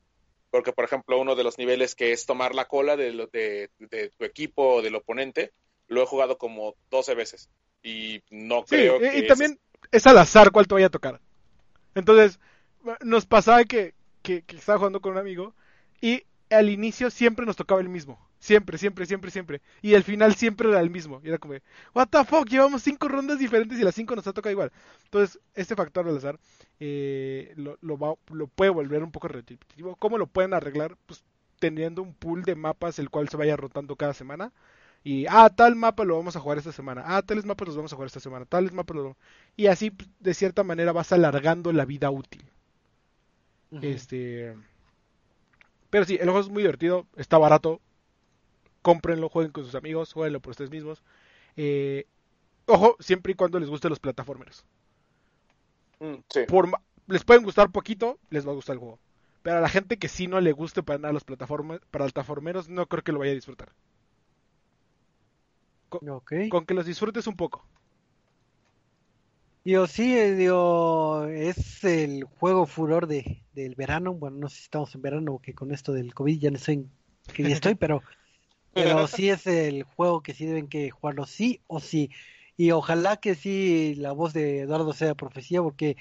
porque 0.51 0.72
por 0.72 0.85
ejemplo 0.85 1.18
uno 1.20 1.35
de 1.35 1.45
los 1.45 1.59
niveles 1.59 1.95
que 1.95 2.12
es 2.12 2.27
tomar 2.27 2.55
la 2.55 2.66
cola 2.66 2.97
de, 2.97 3.12
lo- 3.12 3.27
de, 3.29 3.70
de 3.79 4.11
tu 4.11 4.24
equipo 4.24 4.77
o 4.77 4.83
del 4.83 4.95
oponente, 4.95 5.53
lo 5.89 6.03
he 6.03 6.07
jugado 6.07 6.39
como 6.39 6.77
12 6.91 7.14
veces 7.14 7.51
y 7.83 8.22
no 8.31 8.64
Sí, 8.64 8.77
creo 8.77 9.03
y, 9.12 9.18
que... 9.18 9.18
y 9.18 9.22
también 9.22 9.59
es 9.93 10.07
al 10.07 10.18
azar 10.18 10.51
cuál 10.51 10.66
te 10.66 10.74
vaya 10.74 10.87
a 10.87 10.91
tocar. 10.91 11.20
Entonces, 11.95 12.41
nos 13.03 13.27
pasaba 13.27 13.64
que, 13.64 13.95
que, 14.22 14.43
que 14.45 14.57
estaba 14.57 14.79
jugando 14.79 15.01
con 15.01 15.12
un 15.12 15.18
amigo 15.18 15.55
y 16.01 16.24
al 16.51 16.70
inicio 16.70 17.11
siempre 17.11 17.47
nos 17.47 17.57
tocaba 17.57 17.81
el 17.81 17.89
mismo. 17.89 18.18
Siempre, 18.47 18.78
siempre, 18.78 19.07
siempre, 19.07 19.30
siempre. 19.30 19.61
Y 19.82 19.94
al 19.94 20.05
final 20.05 20.34
siempre 20.34 20.68
era 20.68 20.80
el 20.80 20.90
mismo. 20.90 21.20
Y 21.24 21.28
era 21.28 21.38
como, 21.38 21.55
what 21.94 22.09
the 22.09 22.24
fuck, 22.24 22.49
llevamos 22.49 22.82
cinco 22.82 23.09
rondas 23.09 23.38
diferentes 23.38 23.78
y 23.78 23.82
las 23.82 23.94
cinco 23.94 24.14
nos 24.14 24.26
ha 24.26 24.32
tocado 24.32 24.53
igual. 24.53 24.72
Entonces, 25.05 25.40
este 25.55 25.74
factor 25.74 26.07
del 26.07 26.16
azar 26.18 26.38
eh, 26.80 27.53
lo, 27.57 27.76
lo, 27.80 27.99
va- 27.99 28.14
lo 28.32 28.47
puede 28.49 28.70
volver 28.70 29.03
un 29.03 29.11
poco 29.12 29.28
repetitivo. 29.28 29.97
¿Cómo 29.97 30.18
lo 30.18 30.26
pueden 30.28 30.55
arreglar? 30.55 30.97
Pues 31.07 31.24
teniendo 31.59 32.03
un 32.03 32.14
pool 32.14 32.42
de 32.44 32.55
mapas 32.55 32.99
el 32.99 33.11
cual 33.11 33.28
se 33.28 33.36
vaya 33.36 33.57
rotando 33.57 33.97
cada 33.97 34.14
semana. 34.14 34.53
Y, 35.05 35.26
ah, 35.28 35.51
tal 35.51 35.76
mapa 35.76 36.05
lo 36.05 36.16
vamos 36.16 36.36
a 36.36 36.40
jugar 36.40 36.59
esta 36.59 36.72
semana. 36.72 37.03
Ah, 37.07 37.22
tales 37.22 37.47
mapas 37.47 37.66
los 37.68 37.76
vamos 37.76 37.92
a 37.92 37.97
jugar 37.97 38.07
esta 38.09 38.20
semana. 38.20 38.44
Tales 38.47 38.72
mapas 38.72 38.97
los 38.97 39.16
Y 39.57 39.66
así, 39.68 39.90
pues, 39.90 40.09
de 40.20 40.34
cierta 40.34 40.62
manera, 40.64 40.92
vas 40.92 41.12
alargando 41.12 41.72
la 41.72 41.84
vida 41.84 42.11
útil. 42.11 42.44
Este. 43.80 44.55
Pero 45.90 46.05
sí, 46.05 46.14
el 46.14 46.24
juego 46.24 46.40
es 46.40 46.49
muy 46.49 46.62
divertido, 46.62 47.07
está 47.16 47.38
barato. 47.38 47.80
Cómprenlo, 48.87 49.28
jueguen 49.28 49.53
con 49.53 49.64
sus 49.64 49.74
amigos, 49.74 50.12
jueguenlo 50.12 50.41
por 50.41 50.53
ustedes 50.53 50.70
mismos. 50.70 51.03
Eh, 51.57 52.07
ojo, 52.66 52.97
siempre 53.01 53.32
y 53.32 53.34
cuando 53.37 53.59
les 53.61 53.68
gusten 53.70 53.91
los 53.91 54.01
plataformeros. 54.01 54.64
Mm, 56.01 56.22
sí. 56.30 56.41
Por, 56.47 56.66
ma- 56.68 56.80
les 57.07 57.24
pueden 57.24 57.43
gustar 57.45 57.70
poquito, 57.72 58.18
les 58.30 58.47
va 58.47 58.53
a 58.53 58.55
gustar 58.55 58.74
el 58.74 58.80
juego. 58.80 58.99
Pero 59.43 59.59
a 59.59 59.61
la 59.61 59.68
gente 59.68 59.99
que 59.99 60.09
sí 60.09 60.26
no 60.28 60.41
le 60.41 60.53
guste 60.53 60.82
para 60.82 60.99
nada 60.99 61.12
los 61.12 61.24
plataformas, 61.24 61.80
plataformeros, 61.91 62.68
no 62.68 62.87
creo 62.87 63.03
que 63.05 63.12
lo 63.12 63.18
vaya 63.20 63.32
a 63.32 63.34
disfrutar. 63.37 63.72
Ok. 65.91 66.32
Con 66.49 66.64
que 66.66 66.74
los 66.74 66.87
disfrutes 66.87 67.26
un 67.26 67.37
poco. 67.37 67.64
Digo, 69.64 69.87
sí, 69.89 70.16
eh, 70.16 70.34
digo, 70.34 71.24
es 71.26 71.82
el 71.84 72.24
juego 72.24 72.66
furor 72.66 73.09
de, 73.09 73.43
del 73.53 73.74
verano. 73.74 74.14
Bueno, 74.14 74.37
no 74.39 74.49
sé 74.49 74.59
si 74.59 74.62
estamos 74.64 74.95
en 74.95 75.03
verano 75.03 75.34
o 75.34 75.39
que 75.41 75.55
con 75.55 75.72
esto 75.72 75.93
del 75.93 76.14
COVID 76.14 76.39
ya 76.39 76.51
no 76.53 76.59
sé 76.59 76.72
en 76.74 76.91
qué 77.32 77.43
día 77.43 77.55
estoy, 77.55 77.74
pero, 77.76 78.03
pero 78.79 79.07
sí 79.09 79.31
es 79.31 79.47
el 79.47 79.83
juego 79.85 80.22
que 80.22 80.35
sí 80.35 80.47
deben 80.47 80.68
que 80.68 80.91
jugarlo 80.91 81.27
sí 81.27 81.62
o 81.66 81.81
sí. 81.81 82.11
Y 82.57 82.70
ojalá 82.72 83.18
que 83.18 83.35
sí 83.35 83.95
la 83.97 84.12
voz 84.12 84.33
de 84.33 84.61
Eduardo 84.61 84.93
sea 84.93 85.14
profecía, 85.14 85.62
porque 85.62 85.97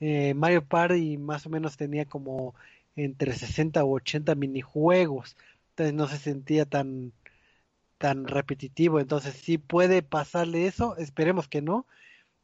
eh, 0.00 0.34
Mario 0.34 0.64
Party 0.66 1.18
más 1.18 1.46
o 1.46 1.50
menos 1.50 1.76
tenía 1.76 2.06
como 2.06 2.54
entre 2.96 3.32
60 3.34 3.84
u 3.84 3.94
80 3.96 4.34
minijuegos. 4.34 5.36
Entonces 5.70 5.94
no 5.94 6.08
se 6.08 6.18
sentía 6.18 6.66
tan, 6.66 7.12
tan 7.98 8.26
repetitivo. 8.26 9.00
Entonces 9.00 9.34
sí 9.34 9.58
puede 9.58 10.02
pasarle 10.02 10.66
eso, 10.66 10.96
esperemos 10.96 11.48
que 11.48 11.62
no 11.62 11.86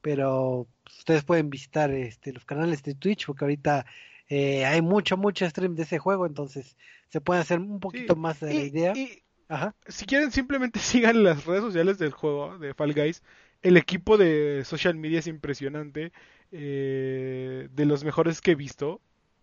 pero 0.02 0.68
ustedes 0.86 1.24
pueden 1.24 1.50
visitar 1.50 1.90
este, 1.92 2.32
los 2.32 2.44
canales 2.46 2.82
de 2.84 2.94
Twitch 2.94 3.26
porque 3.26 3.44
ahorita 3.44 3.86
eh, 4.28 4.64
hay 4.64 4.82
mucho, 4.82 5.16
mucho 5.18 5.48
stream 5.50 5.76
de 5.76 5.84
ese 5.84 5.98
juego, 5.98 6.26
entonces 6.26 6.76
se 7.10 7.20
puede 7.20 7.40
hacer 7.42 7.60
un 7.60 7.80
poquito 7.80 8.14
Sí, 8.14 8.16
más 8.16 8.40
de 8.40 8.54
la 8.54 8.62
idea. 8.62 8.94
y 8.94 9.22
Ajá. 9.48 9.74
si 9.86 10.06
quieren 10.06 10.32
simplemente 10.32 10.78
sigan 10.80 11.22
las 11.22 11.44
redes 11.46 11.62
sociales 11.62 11.98
del 11.98 12.12
juego 12.12 12.58
de 12.58 12.74
Fall 12.74 12.94
Guys. 12.94 13.22
El 13.62 13.76
equipo 13.76 14.18
de 14.18 14.64
social 14.64 14.94
media 14.96 15.18
es 15.20 15.26
impresionante, 15.26 16.12
eh, 16.52 17.68
de 17.72 17.86
los 17.86 18.04
mejores 18.04 18.40
que 18.40 18.52
he 18.52 18.54
visto. 18.54 19.00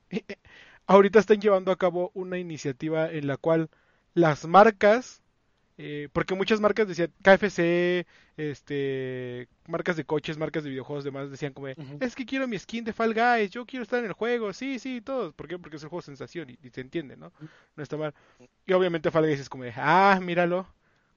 Ahorita 0.87 1.19
están 1.19 1.41
llevando 1.41 1.71
a 1.71 1.77
cabo 1.77 2.11
una 2.13 2.37
iniciativa 2.37 3.11
en 3.11 3.27
la 3.27 3.37
cual 3.37 3.69
las 4.13 4.45
marcas 4.45 5.22
Eh, 5.77 6.07
porque 6.13 6.35
muchas 6.35 6.61
marcas 6.61 6.87
decían, 6.87 7.11
KFC, 7.23 8.05
este, 8.37 9.47
marcas 9.67 9.95
de 9.95 10.05
coches, 10.05 10.37
marcas 10.37 10.63
de 10.63 10.69
videojuegos, 10.69 11.03
demás 11.03 11.31
decían 11.31 11.53
como, 11.53 11.67
es 11.67 12.15
que 12.15 12.25
quiero 12.25 12.47
mi 12.47 12.59
skin 12.59 12.83
de 12.83 12.93
Fall 12.93 13.13
Guys, 13.13 13.49
yo 13.49 13.65
quiero 13.65 13.83
estar 13.83 13.99
en 13.99 14.05
el 14.05 14.13
juego, 14.13 14.53
sí, 14.53 14.77
sí, 14.77 15.01
todos. 15.01 15.33
¿Por 15.33 15.47
qué? 15.47 15.57
Porque 15.57 15.77
es 15.77 15.83
el 15.83 15.89
juego 15.89 16.03
sensación 16.03 16.49
y, 16.49 16.69
se 16.69 16.81
entiende, 16.81 17.17
¿no? 17.17 17.31
No 17.75 17.83
está 17.83 17.97
mal. 17.97 18.13
Y 18.67 18.73
obviamente 18.73 19.09
Fall 19.09 19.25
Guys 19.25 19.39
es 19.39 19.49
como, 19.49 19.63
ah, 19.75 20.19
míralo, 20.21 20.67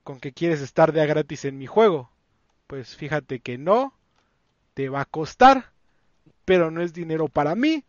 con 0.04 0.20
que 0.20 0.32
quieres 0.32 0.62
estar 0.62 0.92
de 0.92 1.02
a 1.02 1.06
gratis 1.06 1.44
en 1.44 1.58
mi 1.58 1.66
juego. 1.66 2.10
Pues 2.66 2.96
fíjate 2.96 3.40
que 3.40 3.58
no, 3.58 3.94
te 4.72 4.88
va 4.88 5.02
a 5.02 5.04
costar, 5.04 5.70
pero 6.46 6.70
no 6.70 6.80
es 6.80 6.94
dinero 6.94 7.28
para 7.28 7.54
mí. 7.54 7.84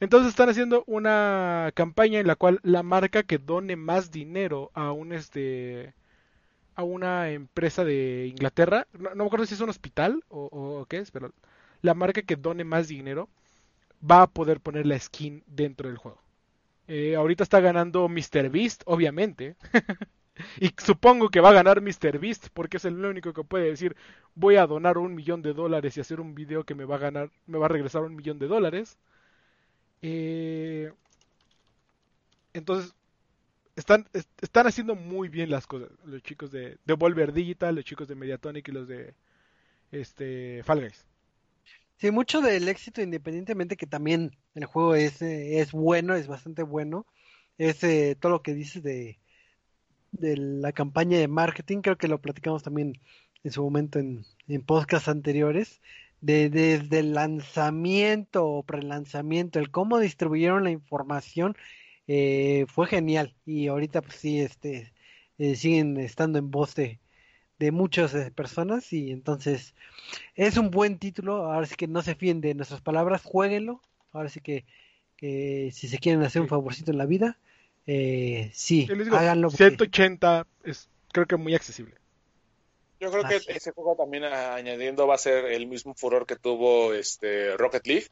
Entonces 0.00 0.30
están 0.30 0.48
haciendo 0.48 0.84
una 0.86 1.70
campaña 1.74 2.20
en 2.20 2.26
la 2.26 2.36
cual 2.36 2.60
la 2.62 2.82
marca 2.82 3.22
que 3.22 3.38
done 3.38 3.76
más 3.76 4.10
dinero 4.10 4.70
a 4.74 4.92
un 4.92 5.12
este 5.12 5.94
a 6.74 6.82
una 6.82 7.30
empresa 7.30 7.84
de 7.84 8.26
Inglaterra, 8.28 8.86
no, 8.92 9.14
me 9.14 9.24
acuerdo 9.24 9.46
si 9.46 9.54
es 9.54 9.60
un 9.60 9.70
hospital 9.70 10.24
o, 10.28 10.86
qué 10.88 10.98
es, 10.98 11.10
pero 11.10 11.32
la 11.82 11.94
marca 11.94 12.22
que 12.22 12.36
done 12.36 12.64
más 12.64 12.88
dinero 12.88 13.28
va 14.08 14.22
a 14.22 14.26
poder 14.26 14.60
poner 14.60 14.86
la 14.86 14.98
skin 14.98 15.42
dentro 15.46 15.88
del 15.88 15.98
juego. 15.98 16.20
Eh, 16.88 17.14
ahorita 17.16 17.44
está 17.44 17.60
ganando 17.60 18.08
Mr. 18.08 18.50
Beast, 18.50 18.82
obviamente. 18.86 19.56
y 20.60 20.72
supongo 20.78 21.28
que 21.28 21.40
va 21.40 21.50
a 21.50 21.54
ganar 21.54 21.80
Mr. 21.80 22.18
Beast 22.18 22.48
porque 22.52 22.78
es 22.78 22.84
el 22.84 23.04
único 23.04 23.32
que 23.32 23.44
puede 23.44 23.70
decir 23.70 23.96
voy 24.34 24.56
a 24.56 24.66
donar 24.66 24.98
un 24.98 25.14
millón 25.14 25.42
de 25.42 25.52
dólares 25.52 25.96
y 25.96 26.00
hacer 26.00 26.20
un 26.20 26.34
video 26.34 26.64
que 26.64 26.74
me 26.74 26.84
va 26.84 26.96
a 26.96 26.98
ganar, 26.98 27.30
me 27.46 27.58
va 27.58 27.66
a 27.66 27.68
regresar 27.68 28.02
un 28.02 28.16
millón 28.16 28.38
de 28.38 28.48
dólares. 28.48 28.98
Eh, 30.02 30.92
entonces, 32.52 32.94
están, 33.76 34.06
están 34.40 34.66
haciendo 34.66 34.94
muy 34.94 35.28
bien 35.28 35.50
las 35.50 35.66
cosas. 35.66 35.90
Los 36.04 36.22
chicos 36.22 36.50
de, 36.50 36.78
de 36.84 36.94
Volver 36.94 37.32
Digital, 37.32 37.74
los 37.74 37.84
chicos 37.84 38.08
de 38.08 38.14
Mediatonic 38.14 38.68
y 38.68 38.72
los 38.72 38.88
de 38.88 39.14
este 39.90 40.62
Fall 40.64 40.80
Guys. 40.80 41.06
Sí, 41.96 42.10
mucho 42.10 42.40
del 42.40 42.68
éxito, 42.68 43.02
independientemente 43.02 43.76
que 43.76 43.86
también 43.86 44.34
el 44.54 44.64
juego 44.64 44.94
es, 44.94 45.20
eh, 45.20 45.60
es 45.60 45.72
bueno, 45.72 46.14
es 46.14 46.28
bastante 46.28 46.62
bueno, 46.62 47.06
es 47.58 47.84
eh, 47.84 48.16
todo 48.18 48.32
lo 48.32 48.42
que 48.42 48.54
dices 48.54 48.82
de, 48.82 49.18
de 50.12 50.36
la 50.36 50.72
campaña 50.72 51.18
de 51.18 51.28
marketing, 51.28 51.82
creo 51.82 51.98
que 51.98 52.08
lo 52.08 52.20
platicamos 52.20 52.62
también 52.62 52.94
en 53.44 53.52
su 53.52 53.62
momento 53.62 53.98
en, 53.98 54.24
en 54.48 54.62
podcasts 54.62 55.08
anteriores, 55.08 55.82
de, 56.22 56.48
desde 56.48 57.00
el 57.00 57.12
lanzamiento 57.12 58.46
o 58.46 58.62
prelanzamiento, 58.62 59.58
el 59.58 59.70
cómo 59.70 59.98
distribuyeron 59.98 60.64
la 60.64 60.70
información, 60.70 61.54
eh, 62.12 62.66
fue 62.66 62.88
genial. 62.88 63.36
Y 63.46 63.68
ahorita 63.68 64.02
pues 64.02 64.16
sí, 64.16 64.40
este, 64.40 64.92
eh, 65.38 65.54
siguen 65.54 65.96
estando 65.96 66.40
en 66.40 66.50
voz 66.50 66.74
de, 66.74 66.98
de 67.60 67.70
muchas 67.70 68.12
eh, 68.16 68.32
personas 68.32 68.92
y 68.92 69.12
entonces 69.12 69.76
es 70.34 70.56
un 70.56 70.72
buen 70.72 70.98
título, 70.98 71.52
ahora 71.52 71.68
sí 71.68 71.76
que 71.76 71.86
no 71.86 72.02
se 72.02 72.16
fíen 72.16 72.40
de 72.40 72.54
nuestras 72.54 72.80
palabras, 72.80 73.22
jueguenlo, 73.22 73.80
ahora 74.10 74.28
sí 74.28 74.40
que, 74.40 74.64
que 75.16 75.70
si 75.72 75.86
se 75.86 75.98
quieren 75.98 76.24
hacer 76.24 76.42
un 76.42 76.48
favorcito 76.48 76.90
en 76.90 76.98
la 76.98 77.06
vida, 77.06 77.38
eh, 77.86 78.50
sí, 78.54 78.88
háganlo. 79.12 79.48
180 79.48 80.48
es 80.64 80.88
creo 81.12 81.26
que 81.26 81.36
muy 81.36 81.54
accesible. 81.54 81.94
Yo 82.98 83.12
creo 83.12 83.22
que 83.22 83.36
ese 83.54 83.70
juego 83.70 83.94
también 83.94 84.24
añadiendo 84.24 85.06
va 85.06 85.14
a 85.14 85.18
ser 85.18 85.44
el 85.44 85.68
mismo 85.68 85.94
furor 85.94 86.26
que 86.26 86.34
tuvo 86.34 86.92
este 86.92 87.56
Rocket 87.56 87.86
League, 87.86 88.06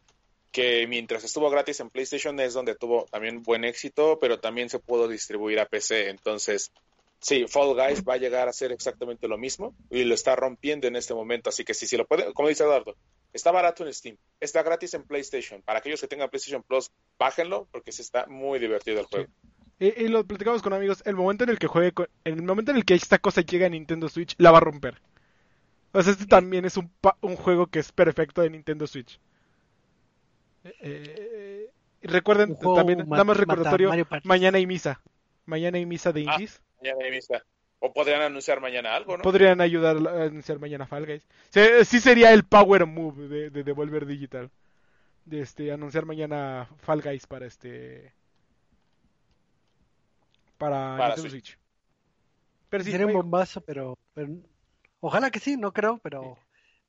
que 0.51 0.87
mientras 0.87 1.25
estuvo 1.25 1.51
gratis 1.51 1.81
en 1.81 1.91
PlayStation 1.91 2.39
es 2.41 2.55
donde 2.55 2.75
tuvo 2.75 3.07
también 3.11 3.43
buen 3.43 3.65
éxito, 3.65 4.19
pero 4.21 4.41
también 4.41 4.69
se 4.69 4.79
pudo 4.79 5.09
distribuir 5.09 5.61
a 5.61 5.67
PC. 5.67 6.09
Entonces, 6.09 6.73
sí, 7.21 7.47
Fall 7.47 7.75
Guys 7.75 8.03
va 8.03 8.15
a 8.15 8.19
llegar 8.19 8.49
a 8.49 8.53
ser 8.53 8.73
exactamente 8.73 9.29
lo 9.29 9.39
mismo 9.39 9.75
y 9.91 10.05
lo 10.05 10.15
está 10.15 10.37
rompiendo 10.37 10.87
en 10.87 10.97
este 10.97 11.15
momento. 11.15 11.51
Así 11.51 11.65
que 11.65 11.75
sí, 11.75 11.87
sí 11.87 11.97
lo 11.97 12.07
puede, 12.07 12.33
como 12.33 12.49
dice 12.49 12.65
Eduardo, 12.65 12.97
está 13.33 13.51
barato 13.51 13.87
en 13.87 13.93
Steam, 13.93 14.17
está 14.41 14.63
gratis 14.63 14.95
en 14.95 15.05
PlayStation. 15.05 15.63
Para 15.63 15.81
aquellos 15.81 16.01
que 16.01 16.09
tengan 16.09 16.31
PlayStation 16.31 16.63
Plus, 16.63 16.91
bájenlo 17.19 17.69
porque 17.71 17.93
se 17.93 18.03
está 18.03 18.27
muy 18.27 18.59
divertido 18.59 19.01
el 19.01 19.07
juego. 19.07 19.29
Y, 19.81 20.09
lo 20.09 20.25
platicamos 20.25 20.61
con 20.61 20.73
amigos, 20.73 21.03
el 21.07 21.15
momento 21.15 21.45
en 21.45 21.51
el 21.51 21.59
que 21.61 21.69
juegue, 21.69 21.93
en 22.25 22.35
el 22.35 22.43
momento 22.43 22.73
en 22.73 22.79
el 22.79 22.85
que 22.85 22.95
esta 22.95 23.19
cosa 23.19 23.43
llegue 23.43 23.65
a 23.65 23.69
Nintendo 23.69 24.09
Switch, 24.09 24.35
la 24.39 24.51
va 24.51 24.59
a 24.59 24.63
romper. 24.63 25.01
O 25.93 26.03
sea, 26.03 26.13
este 26.13 26.27
también 26.27 26.65
es 26.65 26.77
un, 26.77 26.91
un 27.21 27.37
juego 27.37 27.69
que 27.69 27.79
es 27.79 27.93
perfecto 27.93 28.43
de 28.43 28.51
Nintendo 28.51 28.89
Switch. 28.89 29.21
Eh, 30.65 30.73
eh 30.81 31.71
recuerden 32.03 32.57
también, 32.59 33.09
nada 33.09 33.25
más 33.25 33.37
recordatorio, 33.37 33.91
mañana 34.25 34.59
hay 34.59 34.67
misa. 34.67 35.01
Mañana 35.47 35.79
hay 35.79 35.87
misa 35.87 36.13
de 36.13 36.27
ah, 36.29 36.35
indies. 36.35 36.61
mañana 36.81 37.05
hay 37.05 37.11
misa. 37.11 37.43
O 37.81 37.93
podrían 37.93 38.23
anunciar 38.23 38.61
mañana 38.61 38.95
algo, 38.95 39.17
¿no? 39.17 39.23
Podrían 39.23 39.61
ayudar 39.61 39.97
a 39.97 40.25
anunciar 40.25 40.59
mañana 40.59 40.87
Fall 40.87 41.07
Guys. 41.07 41.27
Sí, 41.51 42.01
sería 42.01 42.33
el 42.33 42.45
power 42.45 42.87
move 42.87 43.29
de, 43.29 43.51
de 43.51 43.63
Devolver 43.63 44.05
Digital. 44.05 44.51
De 45.25 45.41
este, 45.41 45.71
anunciar 45.73 46.05
mañana 46.05 46.69
Fall 46.81 47.03
Guys 47.03 47.27
para 47.27 47.47
este 47.47 48.13
para, 50.59 50.99
Nintendo 50.99 51.31
Switch. 51.31 51.59
Pero 52.69 52.85
sí, 52.85 52.91
Sería 52.91 53.07
un 53.07 53.15
bombazo, 53.15 53.63
pero, 53.63 53.97
ojalá 55.01 55.31
que 55.31 55.41
sí, 55.41 55.57
no 55.57 55.73
creo, 55.73 55.99
pero 55.99 56.37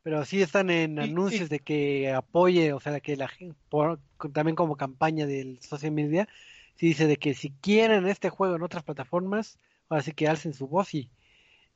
pero 0.03 0.25
sí 0.25 0.41
están 0.41 0.69
en 0.69 0.99
anuncios 0.99 1.49
de 1.49 1.59
que 1.59 2.11
apoye, 2.11 2.73
o 2.73 2.79
sea, 2.79 2.99
que 2.99 3.17
la 3.17 3.27
gente, 3.27 3.57
también 4.33 4.55
como 4.55 4.75
campaña 4.75 5.25
del 5.25 5.61
social 5.61 5.91
media, 5.91 6.27
sí 6.75 6.87
dice 6.87 7.07
de 7.07 7.17
que 7.17 7.33
si 7.33 7.51
quieren 7.61 8.07
este 8.07 8.29
juego 8.29 8.55
en 8.55 8.63
otras 8.63 8.83
plataformas, 8.83 9.57
ahora 9.89 10.03
sí 10.03 10.13
que 10.13 10.27
alcen 10.27 10.53
su 10.53 10.67
voz 10.67 10.93
y, 10.93 11.09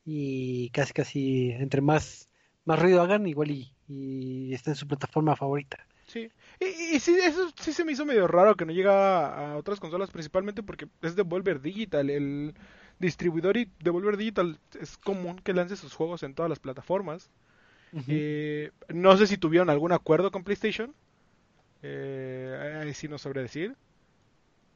y 0.05 0.69
casi 0.69 0.93
casi 0.93 1.51
entre 1.51 1.81
más 1.81 2.29
más 2.65 2.79
ruido 2.79 3.01
hagan, 3.01 3.27
igual 3.27 3.51
y, 3.51 3.73
y 3.87 4.53
está 4.53 4.71
en 4.71 4.75
su 4.75 4.87
plataforma 4.87 5.35
favorita. 5.35 5.85
Sí, 6.07 6.29
y, 6.59 6.99
sí, 6.99 7.17
eso 7.21 7.51
sí 7.59 7.73
se 7.73 7.83
me 7.85 7.93
hizo 7.93 8.05
medio 8.05 8.27
raro 8.27 8.55
que 8.55 8.65
no 8.65 8.73
llega 8.73 9.53
a 9.53 9.57
otras 9.57 9.79
consolas, 9.79 10.11
principalmente 10.11 10.61
porque 10.63 10.87
es 11.01 11.15
Devolver 11.15 11.61
Digital, 11.61 12.09
el 12.09 12.53
distribuidor 12.99 13.57
y 13.57 13.69
Devolver 13.79 14.17
Digital 14.17 14.59
es 14.79 14.97
común 14.97 15.39
que 15.39 15.53
lance 15.53 15.75
sus 15.75 15.93
juegos 15.93 16.23
en 16.23 16.35
todas 16.35 16.49
las 16.49 16.59
plataformas. 16.59 17.31
Eh, 18.07 18.71
no 18.89 19.15
sé 19.17 19.27
si 19.27 19.37
tuvieron 19.37 19.69
algún 19.69 19.91
acuerdo 19.91 20.31
con 20.31 20.43
PlayStation, 20.43 20.93
eh, 21.83 22.79
ahí 22.81 22.93
sí 22.93 23.07
no 23.07 23.17
sabré 23.17 23.41
decir, 23.41 23.75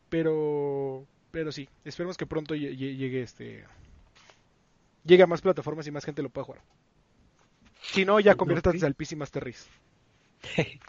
pero, 0.09 1.05
pero 1.32 1.51
sí, 1.51 1.68
esperemos 1.84 2.18
que 2.18 2.28
pronto 2.28 2.53
llegue 2.53 3.22
este, 3.22 3.65
llegue 5.03 5.24
a 5.24 5.28
más 5.28 5.41
plataformas 5.41 5.88
y 5.88 5.91
más 5.91 6.05
gente 6.05 6.22
lo 6.22 6.30
pueda 6.30 6.45
jugar. 6.45 6.61
Si 7.82 8.05
no, 8.05 8.20
ya 8.20 8.36
conviértanse 8.36 8.86
al 8.86 8.93
PC 8.93 9.15
Master 9.15 9.43
Race. 9.43 9.68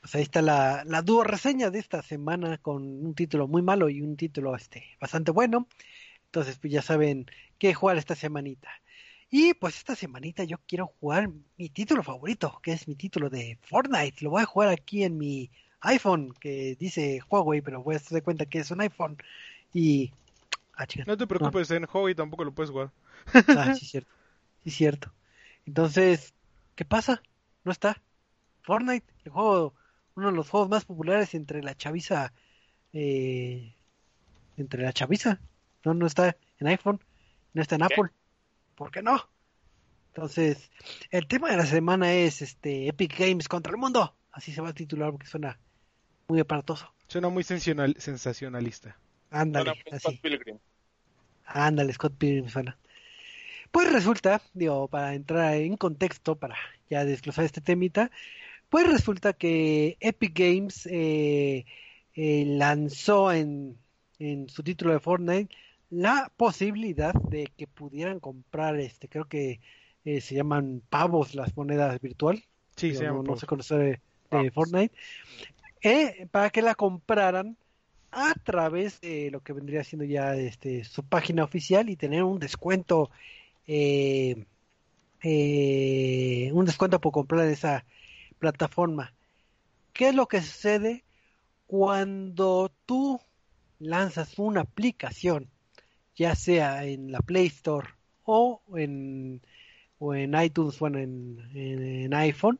pues 0.00 0.14
ahí 0.14 0.22
está 0.22 0.42
la, 0.42 0.84
la 0.84 1.02
dúo 1.02 1.24
reseña 1.24 1.70
de 1.70 1.78
esta 1.78 2.02
semana 2.02 2.58
con 2.58 2.82
un 2.82 3.14
título 3.14 3.48
muy 3.48 3.62
malo 3.62 3.88
y 3.88 4.02
un 4.02 4.16
título 4.16 4.54
este, 4.54 4.84
bastante 5.00 5.32
bueno. 5.32 5.66
Entonces, 6.26 6.58
pues 6.58 6.72
ya 6.72 6.82
saben 6.82 7.26
qué 7.58 7.72
jugar 7.72 7.96
esta 7.96 8.14
semanita. 8.14 8.68
Y 9.30 9.54
pues 9.54 9.76
esta 9.76 9.96
semanita 9.96 10.44
yo 10.44 10.58
quiero 10.66 10.92
jugar 11.00 11.30
mi 11.56 11.68
título 11.68 12.02
favorito, 12.02 12.60
que 12.62 12.72
es 12.72 12.86
mi 12.86 12.94
título 12.94 13.28
de 13.28 13.58
Fortnite. 13.62 14.24
Lo 14.24 14.30
voy 14.30 14.42
a 14.42 14.46
jugar 14.46 14.68
aquí 14.68 15.02
en 15.02 15.18
mi 15.18 15.50
iPhone, 15.80 16.32
que 16.40 16.76
dice 16.78 17.20
Huawei, 17.28 17.60
pero 17.60 17.82
voy 17.82 17.96
a 17.96 18.00
dar 18.10 18.22
cuenta 18.22 18.46
que 18.46 18.60
es 18.60 18.70
un 18.70 18.80
iPhone. 18.80 19.16
Y... 19.74 20.12
Ah, 20.76 20.86
no 21.06 21.16
te 21.16 21.26
preocupes, 21.26 21.70
en 21.70 21.86
Huawei 21.92 22.14
tampoco 22.14 22.44
lo 22.44 22.52
puedes 22.52 22.70
jugar. 22.70 22.90
Ah, 23.48 23.74
sí, 23.74 23.86
cierto. 23.86 24.10
Sí, 24.62 24.70
cierto. 24.70 25.12
Entonces, 25.66 26.34
¿qué 26.74 26.84
pasa? 26.84 27.22
No 27.64 27.72
está. 27.72 28.02
Fortnite, 28.62 29.06
el 29.24 29.32
juego 29.32 29.74
uno 30.16 30.30
de 30.30 30.36
los 30.36 30.48
juegos 30.48 30.68
más 30.68 30.84
populares 30.84 31.34
entre 31.34 31.62
la 31.62 31.76
chaviza, 31.76 32.32
eh, 32.92 33.74
entre 34.56 34.82
la 34.82 34.92
chaviza. 34.92 35.40
No, 35.84 35.94
no 35.94 36.06
está 36.06 36.36
en 36.58 36.66
iPhone, 36.66 37.00
no 37.52 37.62
está 37.62 37.76
en 37.76 37.82
Apple. 37.82 38.10
¿Por 38.76 38.90
qué 38.90 39.02
no? 39.02 39.20
Entonces, 40.14 40.70
el 41.10 41.26
tema 41.26 41.50
de 41.50 41.56
la 41.56 41.66
semana 41.66 42.12
es 42.12 42.42
este 42.42 42.88
Epic 42.88 43.18
Games 43.18 43.48
contra 43.48 43.72
el 43.72 43.78
mundo. 43.78 44.14
Así 44.32 44.52
se 44.52 44.60
va 44.60 44.68
a 44.68 44.74
titular 44.74 45.10
porque 45.10 45.26
suena 45.26 45.58
muy 46.28 46.40
aparatoso. 46.40 46.92
Suena 47.08 47.28
muy 47.28 47.42
sensacionalista. 47.42 48.96
Ándale, 49.30 49.74
Scott 49.98 50.20
Pilgrim. 50.20 50.58
Ándale, 51.46 51.92
Scott 51.92 52.14
Pilgrim 52.16 52.48
suena. 52.48 52.78
Pues 53.70 53.92
resulta, 53.92 54.40
digo, 54.54 54.88
para 54.88 55.14
entrar 55.14 55.54
en 55.54 55.76
contexto, 55.76 56.36
para 56.36 56.56
ya 56.88 57.04
desglosar 57.04 57.44
este 57.44 57.60
temita, 57.60 58.10
pues 58.68 58.86
resulta 58.86 59.32
que 59.32 59.96
Epic 60.00 60.38
Games 60.38 60.86
eh, 60.86 61.66
eh, 62.14 62.44
lanzó 62.46 63.32
en, 63.32 63.78
en 64.18 64.48
su 64.48 64.62
título 64.62 64.92
de 64.92 65.00
Fortnite 65.00 65.54
la 65.90 66.32
posibilidad 66.36 67.14
de 67.14 67.52
que 67.56 67.66
pudieran 67.66 68.20
comprar, 68.20 68.78
este, 68.78 69.08
creo 69.08 69.26
que 69.26 69.60
eh, 70.04 70.20
se 70.20 70.34
llaman 70.34 70.82
pavos 70.88 71.34
las 71.34 71.56
monedas 71.56 72.00
virtual. 72.00 72.44
Sí, 72.76 72.92
no, 72.92 73.36
se 73.36 73.46
conoce 73.46 73.74
de. 73.76 74.00
Fortnite. 74.52 74.92
para 76.30 76.50
que 76.50 76.62
la 76.62 76.74
compraran 76.74 77.56
a 78.10 78.34
través 78.42 79.00
de 79.00 79.30
lo 79.30 79.40
que 79.40 79.52
vendría 79.52 79.84
siendo 79.84 80.04
ya 80.04 80.34
este, 80.34 80.84
su 80.84 81.04
página 81.04 81.44
oficial 81.44 81.88
y 81.88 81.96
tener 81.96 82.22
un 82.24 82.38
descuento, 82.38 83.10
eh, 83.66 84.46
eh, 85.22 86.50
un 86.52 86.64
descuento 86.64 87.00
por 87.00 87.12
comprar 87.12 87.46
en 87.46 87.52
esa 87.52 87.84
plataforma. 88.38 89.12
¿Qué 89.92 90.08
es 90.08 90.14
lo 90.14 90.26
que 90.26 90.40
sucede 90.40 91.04
cuando 91.66 92.72
tú 92.86 93.20
lanzas 93.78 94.38
una 94.38 94.62
aplicación, 94.62 95.50
ya 96.16 96.34
sea 96.34 96.84
en 96.84 97.12
la 97.12 97.20
Play 97.20 97.46
Store 97.46 97.88
o 98.24 98.62
en, 98.74 99.42
o 99.98 100.14
en 100.14 100.34
iTunes 100.40 100.80
o 100.80 100.86
en, 100.86 102.10
iPhone? 102.14 102.58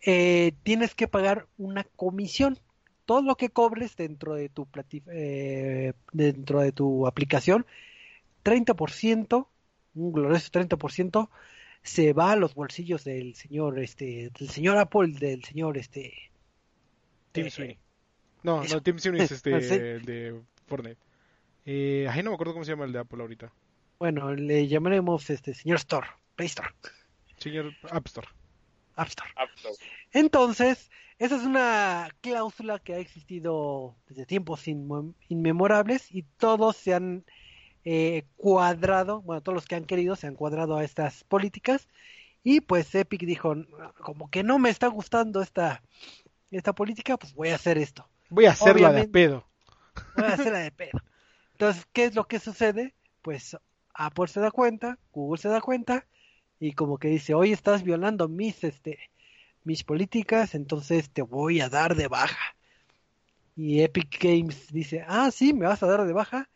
Eh, 0.00 0.52
tienes 0.62 0.94
que 0.94 1.08
pagar 1.08 1.46
una 1.58 1.84
comisión 1.84 2.58
todo 3.04 3.22
lo 3.22 3.36
que 3.36 3.48
cobres 3.48 3.96
dentro 3.96 4.34
de 4.34 4.48
tu 4.48 4.68
eh, 5.10 5.92
dentro 6.12 6.60
de 6.60 6.72
tu 6.72 7.06
aplicación, 7.06 7.64
30%, 8.44 9.46
un 9.94 10.12
glorioso 10.12 10.50
30% 10.52 11.28
se 11.82 12.12
va 12.12 12.32
a 12.32 12.36
los 12.36 12.54
bolsillos 12.54 13.04
del 13.04 13.34
señor 13.34 13.78
este 13.78 14.30
del 14.38 14.50
señor 14.50 14.76
Apple, 14.76 15.08
del 15.18 15.42
señor 15.44 15.78
este 15.78 16.30
Tim 17.32 17.46
eh, 17.46 17.50
Sweeney. 17.50 17.78
No, 18.42 18.62
no, 18.62 18.82
Tim 18.82 18.98
Sweeney 18.98 19.22
es 19.22 19.32
este 19.32 19.50
de 20.00 20.40
Fortnite. 20.66 21.07
Eh, 21.70 22.08
ahí 22.08 22.22
no 22.22 22.30
me 22.30 22.34
acuerdo 22.34 22.54
cómo 22.54 22.64
se 22.64 22.70
llama 22.70 22.86
el 22.86 22.92
de 22.92 23.00
Apple 23.00 23.20
ahorita. 23.20 23.52
Bueno, 23.98 24.34
le 24.34 24.66
llamaremos 24.68 25.28
este 25.28 25.52
señor 25.52 25.76
Store, 25.76 26.06
Play 26.34 26.46
Store. 26.46 26.70
Señor 27.36 27.74
App 27.90 28.06
Store. 28.06 28.26
App 28.96 29.08
Store. 29.08 29.28
App 29.36 29.50
Store. 29.54 29.74
Entonces, 30.12 30.90
esa 31.18 31.36
es 31.36 31.42
una 31.42 32.08
cláusula 32.22 32.78
que 32.78 32.94
ha 32.94 32.98
existido 32.98 33.94
desde 34.08 34.24
tiempos 34.24 34.66
inmemorables 34.66 36.10
y 36.10 36.22
todos 36.38 36.74
se 36.74 36.94
han 36.94 37.26
eh, 37.84 38.24
cuadrado, 38.38 39.20
bueno, 39.20 39.42
todos 39.42 39.56
los 39.56 39.66
que 39.66 39.74
han 39.74 39.84
querido 39.84 40.16
se 40.16 40.26
han 40.26 40.36
cuadrado 40.36 40.78
a 40.78 40.84
estas 40.84 41.24
políticas 41.24 41.86
y 42.42 42.62
pues 42.62 42.94
Epic 42.94 43.20
dijo, 43.26 43.54
como 44.00 44.30
que 44.30 44.42
no 44.42 44.58
me 44.58 44.70
está 44.70 44.86
gustando 44.86 45.42
esta, 45.42 45.82
esta 46.50 46.72
política, 46.72 47.18
pues 47.18 47.34
voy 47.34 47.50
a 47.50 47.56
hacer 47.56 47.76
esto. 47.76 48.08
Voy 48.30 48.46
a 48.46 48.52
hacerla 48.52 48.90
de 48.90 49.06
pedo. 49.06 49.44
Voy 50.16 50.24
a 50.24 50.32
hacerla 50.32 50.60
de 50.60 50.70
pedo. 50.70 51.02
Entonces, 51.58 51.88
¿qué 51.92 52.04
es 52.04 52.14
lo 52.14 52.28
que 52.28 52.38
sucede? 52.38 52.94
Pues 53.20 53.56
Apple 53.92 54.28
se 54.28 54.38
da 54.38 54.52
cuenta, 54.52 54.96
Google 55.10 55.42
se 55.42 55.48
da 55.48 55.60
cuenta 55.60 56.06
y 56.60 56.74
como 56.74 56.98
que 56.98 57.08
dice, 57.08 57.34
hoy 57.34 57.50
estás 57.50 57.82
violando 57.82 58.28
mis, 58.28 58.62
este, 58.62 59.00
mis 59.64 59.82
políticas, 59.82 60.54
entonces 60.54 61.10
te 61.10 61.22
voy 61.22 61.60
a 61.60 61.68
dar 61.68 61.96
de 61.96 62.06
baja. 62.06 62.54
Y 63.56 63.82
Epic 63.82 64.22
Games 64.22 64.72
dice, 64.72 65.04
ah, 65.08 65.32
sí, 65.32 65.52
me 65.52 65.66
vas 65.66 65.82
a 65.82 65.88
dar 65.88 66.06
de 66.06 66.12
baja, 66.12 66.48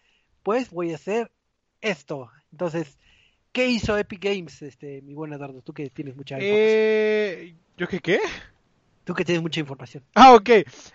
pues 0.44 0.70
voy 0.70 0.92
a 0.92 0.94
hacer 0.94 1.32
esto. 1.80 2.30
Entonces, 2.52 2.96
¿qué 3.50 3.66
hizo 3.66 3.98
Epic 3.98 4.22
Games, 4.22 4.62
este, 4.62 5.02
mi 5.02 5.14
buen 5.14 5.32
Eduardo? 5.32 5.62
Tú 5.62 5.72
que 5.72 5.90
tienes 5.90 6.14
mucha 6.14 6.36
eh, 6.38 7.56
¿Yo 7.76 7.88
qué 7.88 7.98
qué? 7.98 8.20
Tú 9.04 9.14
que 9.14 9.24
tienes 9.24 9.42
mucha 9.42 9.60
información. 9.60 10.04
Ah, 10.14 10.34
ok. 10.34 10.48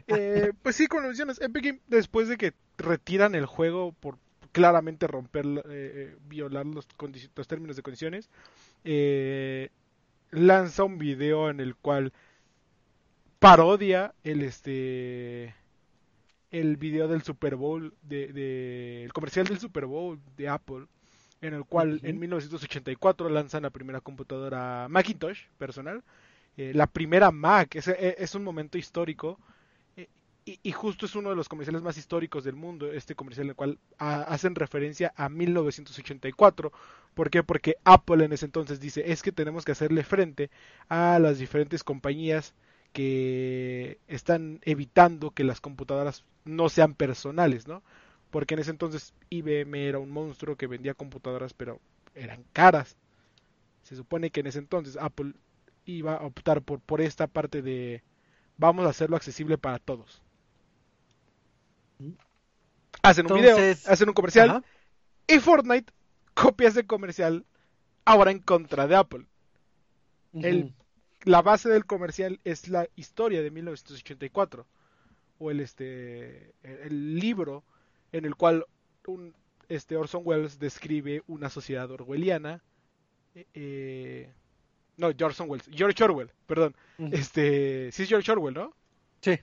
Eh, 0.08 0.52
pues 0.64 0.76
sí, 0.76 0.88
como 0.88 1.04
mencionas, 1.04 1.42
Epic 1.42 1.64
Games, 1.64 1.82
después 1.88 2.28
de 2.28 2.38
que 2.38 2.54
retiran 2.78 3.36
el 3.36 3.46
juego 3.46 3.94
por 4.00 4.18
claramente 4.58 5.06
romper, 5.06 5.46
eh, 5.46 5.62
eh, 5.70 6.16
violar 6.28 6.66
los, 6.66 6.88
los, 7.36 7.48
términos 7.48 7.76
de 7.76 7.84
condiciones, 7.84 8.30
eh, 8.84 9.70
lanza 10.32 10.84
un 10.84 10.98
video 10.98 11.52
en 11.52 11.60
el 11.60 11.76
cual 11.76 12.12
parodia 13.38 14.16
el 14.24 14.42
este 14.42 15.54
el 16.50 16.78
video 16.78 17.08
del 17.08 17.22
Super 17.22 17.56
Bowl 17.56 17.94
de, 18.02 19.04
el 19.04 19.14
comercial 19.14 19.46
del 19.46 19.60
Super 19.60 19.86
Bowl 19.86 20.20
de 20.38 20.50
Apple 20.50 20.88
en 21.42 21.54
el 21.54 21.66
cual 21.66 22.00
en 22.02 22.20
1984 22.20 23.30
lanzan 23.30 23.62
la 23.62 23.70
primera 23.70 24.02
computadora 24.02 24.88
Macintosh 24.90 25.50
personal 25.60 26.04
eh, 26.58 26.72
la 26.74 26.88
primera 26.88 27.32
Mac 27.32 27.76
es, 27.76 27.88
e, 27.88 28.16
es, 28.18 28.36
un 28.36 28.44
momento 28.44 28.78
histórico 28.78 29.40
eh, 29.96 30.08
y, 30.46 30.72
justo 30.72 31.06
es 31.06 31.16
uno 31.16 31.30
de 31.30 31.36
los 31.36 31.48
comerciales 31.48 31.82
más 31.82 31.98
históricos 31.98 32.44
del 32.44 32.56
mundo, 32.56 32.92
este 32.92 33.16
comercial 33.16 33.46
en 33.46 33.50
el 33.52 33.56
cual 33.56 33.80
hacen 33.98 34.56
referencia 34.56 35.14
a 35.16 35.30
1984 35.30 36.72
¿Por 37.18 37.32
qué? 37.32 37.42
Porque 37.42 37.78
Apple 37.84 38.24
en 38.24 38.32
ese 38.32 38.46
entonces 38.46 38.80
dice, 38.80 39.12
es 39.12 39.24
que 39.24 39.32
tenemos 39.32 39.66
que 39.66 39.72
hacerle 39.72 40.04
frente 40.04 40.52
a 40.88 41.18
las 41.18 41.40
diferentes 41.40 41.84
compañías 41.84 42.54
que 42.94 43.98
están 44.08 44.60
evitando 44.66 45.32
que 45.32 45.44
las 45.44 45.60
computadoras 45.60 46.26
no 46.46 46.70
sean 46.70 46.94
personales, 46.94 47.68
¿no? 47.68 47.82
Porque 48.30 48.54
en 48.54 48.60
ese 48.60 48.70
entonces 48.70 49.16
IBM 49.32 49.74
era 49.88 49.98
un 49.98 50.12
monstruo 50.12 50.58
que 50.58 50.68
vendía 50.68 50.94
computadoras, 50.94 51.56
pero 51.56 51.80
eran 52.14 52.44
caras. 52.54 52.98
Se 53.82 53.96
supone 53.96 54.30
que 54.30 54.42
en 54.42 54.48
ese 54.48 54.60
entonces 54.60 54.96
Apple 55.02 55.34
iba 55.88 56.16
a 56.16 56.26
optar 56.26 56.62
por, 56.62 56.80
por 56.82 57.02
esta 57.02 57.28
parte 57.28 57.62
de 57.62 58.04
vamos 58.58 58.86
a 58.86 58.90
hacerlo 58.90 59.16
accesible 59.16 59.58
para 59.58 59.80
todos. 59.80 60.22
Hacen 63.02 63.32
un 63.32 63.40
video, 63.40 63.58
hacen 63.88 64.10
un 64.10 64.14
comercial 64.14 64.64
y 65.28 65.40
Fortnite 65.40 65.92
copias 66.34 66.76
de 66.76 66.86
comercial 66.86 67.46
ahora 68.06 68.32
en 68.32 68.40
contra 68.40 68.88
de 68.88 68.96
Apple. 68.96 69.26
el, 70.34 70.74
la 71.24 71.42
base 71.42 71.70
del 71.70 71.86
comercial 71.86 72.40
es 72.44 72.68
la 72.68 72.88
historia 72.96 73.42
de 73.42 73.50
1984 73.50 74.68
o 75.40 75.52
el 75.52 75.60
este 75.62 76.54
el, 76.64 77.20
libro 77.20 77.64
en 78.12 78.26
el 78.26 78.36
cual 78.36 78.66
un, 79.08 79.34
este 79.70 79.96
Orson 79.96 80.22
Welles 80.26 80.60
describe 80.60 81.24
una 81.28 81.50
sociedad 81.50 81.90
orwelliana 81.90 82.62
eh, 83.36 83.46
eh 83.54 84.34
no 84.98 85.08
Orson 85.08 85.50
Welles 85.50 85.70
George 85.72 86.04
Orwell 86.04 86.32
perdón 86.46 86.76
este 87.12 87.92
sí 87.92 88.04
es 88.04 88.10
George 88.10 88.32
Orwell 88.32 88.54
no 88.54 88.74
sí 89.22 89.40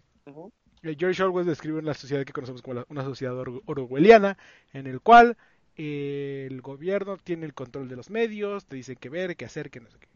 eh, 0.83 0.97
George 0.99 1.23
Orwell 1.23 1.47
describe 1.47 1.79
una 1.79 1.95
sociedad 1.95 2.25
que 2.25 2.33
conocemos 2.33 2.63
como 2.63 2.85
una 2.89 3.05
sociedad 3.05 3.35
orwelliana 3.37 4.37
en 4.73 4.87
el 4.87 5.01
cual 5.01 5.37
el 5.77 6.61
gobierno 6.61 7.17
tiene 7.17 7.47
el 7.47 7.55
control 7.55 7.89
de 7.89 7.97
los 7.97 8.11
medios, 8.11 8.67
te 8.67 8.77
dicen 8.77 8.97
qué 9.01 9.09
ver, 9.09 9.37
qué 9.37 9.45
hacer, 9.45 9.71
qué 9.71 9.81
no 9.81 9.91
sé 9.91 9.99
qué. 9.99 10.09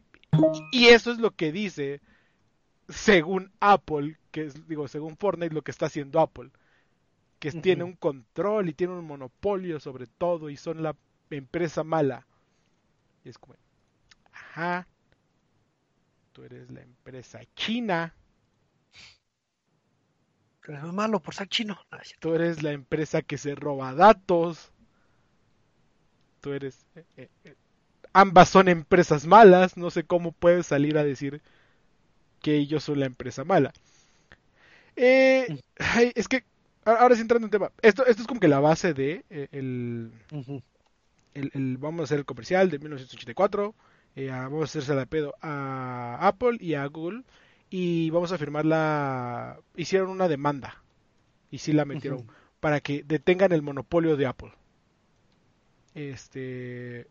Y 0.71 0.87
eso 0.87 1.11
es 1.11 1.19
lo 1.19 1.31
que 1.31 1.51
dice, 1.51 2.01
según 2.87 3.51
Apple, 3.59 4.17
que 4.31 4.45
es, 4.45 4.67
digo, 4.67 4.87
según 4.87 5.17
Fortnite, 5.17 5.53
lo 5.53 5.61
que 5.61 5.71
está 5.71 5.87
haciendo 5.87 6.19
Apple. 6.19 6.51
Que 7.39 7.51
tiene 7.51 7.85
un 7.85 7.93
control 7.93 8.67
y 8.67 8.73
tiene 8.73 8.93
un 8.93 9.05
monopolio 9.05 9.79
sobre 9.79 10.07
todo 10.07 10.49
y 10.49 10.57
son 10.57 10.83
la 10.83 10.95
empresa 11.29 11.83
mala. 11.85 12.27
Y 13.23 13.29
es 13.29 13.37
como, 13.37 13.55
ajá, 14.33 14.87
tú 16.31 16.43
eres 16.43 16.69
la 16.71 16.81
empresa 16.81 17.41
china. 17.55 18.13
Tú 20.63 20.71
eres 20.71 20.83
malo 20.93 21.19
por 21.19 21.33
ser 21.33 21.47
chino. 21.47 21.79
Tú 22.19 22.35
eres 22.35 22.61
la 22.63 22.71
empresa 22.71 23.21
que 23.21 23.37
se 23.37 23.55
roba 23.55 23.93
datos. 23.93 24.71
Tú 26.41 26.53
eres... 26.53 26.85
Eh, 26.95 27.05
eh, 27.17 27.29
eh, 27.43 27.55
ambas 28.13 28.49
son 28.49 28.67
empresas 28.67 29.25
malas, 29.25 29.77
no 29.77 29.89
sé 29.89 30.03
cómo 30.03 30.31
puedes 30.31 30.67
salir 30.67 30.97
a 30.97 31.03
decir 31.03 31.41
que 32.41 32.65
yo 32.65 32.79
soy 32.79 32.97
la 32.97 33.05
empresa 33.05 33.43
mala. 33.43 33.73
es 34.95 36.27
que, 36.27 36.43
ahora 36.85 37.15
sí 37.15 37.21
entrando 37.21 37.45
en 37.47 37.51
tema, 37.51 37.71
esto, 37.81 38.05
esto 38.05 38.21
es 38.21 38.27
como 38.27 38.39
que 38.39 38.47
la 38.47 38.59
base 38.59 38.93
de 38.93 39.25
el, 39.29 40.11
el, 41.33 41.77
vamos 41.77 42.01
a 42.01 42.03
hacer 42.05 42.19
el 42.19 42.25
comercial 42.25 42.69
de 42.69 42.79
1984, 42.79 43.75
vamos 44.27 44.61
a 44.61 44.63
hacerse 44.65 44.95
la 44.95 45.05
pedo 45.05 45.35
a 45.41 46.17
Apple 46.21 46.57
y 46.59 46.73
a 46.73 46.85
Google 46.87 47.23
y 47.69 48.09
vamos 48.09 48.31
a 48.31 48.37
firmar 48.37 48.65
la... 48.65 49.59
hicieron 49.75 50.09
una 50.09 50.27
demanda 50.27 50.81
y 51.51 51.59
sí 51.59 51.73
la 51.73 51.85
metieron 51.85 52.27
para 52.59 52.79
que 52.81 53.03
detengan 53.03 53.51
el 53.51 53.61
monopolio 53.61 54.17
de 54.17 54.25
Apple. 54.25 54.51
Este. 55.95 57.07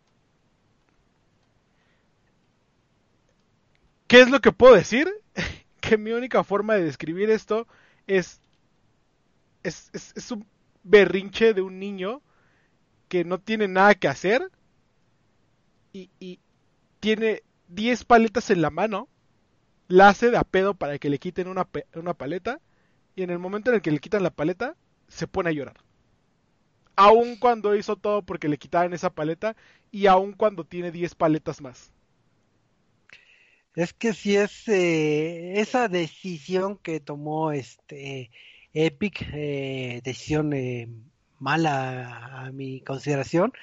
¿Qué 4.07 4.21
es 4.21 4.29
lo 4.29 4.39
que 4.39 4.51
puedo 4.51 4.75
decir? 4.75 5.09
que 5.81 5.97
mi 5.97 6.11
única 6.11 6.43
forma 6.43 6.75
de 6.75 6.83
describir 6.83 7.29
esto 7.29 7.67
es 8.07 8.41
es, 9.63 9.89
es, 9.93 10.31
un 10.31 10.45
berrinche 10.83 11.53
de 11.53 11.61
un 11.61 11.79
niño 11.79 12.21
que 13.07 13.25
no 13.25 13.39
tiene 13.39 13.67
nada 13.67 13.95
que 13.95 14.07
hacer 14.07 14.49
y, 15.91 16.09
y 16.19 16.39
tiene 16.99 17.43
10 17.69 18.05
paletas 18.05 18.49
en 18.49 18.61
la 18.61 18.69
mano, 18.69 19.07
la 19.87 20.09
hace 20.09 20.31
de 20.31 20.37
a 20.37 20.43
pedo 20.43 20.73
para 20.75 20.99
que 20.99 21.09
le 21.09 21.19
quiten 21.19 21.47
una, 21.47 21.67
una 21.95 22.13
paleta 22.13 22.59
y 23.15 23.23
en 23.23 23.29
el 23.31 23.39
momento 23.39 23.71
en 23.71 23.77
el 23.77 23.81
que 23.81 23.91
le 23.91 23.99
quitan 23.99 24.23
la 24.23 24.31
paleta 24.31 24.75
se 25.07 25.27
pone 25.27 25.49
a 25.49 25.53
llorar 25.53 25.77
aun 26.99 27.37
cuando 27.37 27.75
hizo 27.77 27.95
todo 27.95 28.23
porque 28.23 28.49
le 28.49 28.57
quitaran 28.57 28.93
esa 28.93 29.09
paleta 29.09 29.55
y 29.89 30.07
aun 30.07 30.33
cuando 30.33 30.65
tiene 30.65 30.91
10 30.91 31.15
paletas 31.15 31.61
más. 31.61 31.93
Es 33.73 33.93
que 33.93 34.11
si 34.13 34.35
es 34.35 34.67
eh, 34.67 35.61
esa 35.61 35.87
decisión 35.87 36.77
que 36.77 36.99
tomó 36.99 37.53
este 37.53 38.31
Epic, 38.73 39.21
eh, 39.33 40.01
decisión 40.03 40.51
eh, 40.51 40.89
mala 41.39 42.47
a 42.47 42.51
mi 42.51 42.81
consideración. 42.81 43.53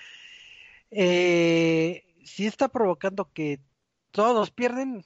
Eh, 0.90 2.05
sí 2.26 2.46
está 2.46 2.68
provocando 2.68 3.30
que 3.32 3.60
todos 4.10 4.50
pierden, 4.50 5.04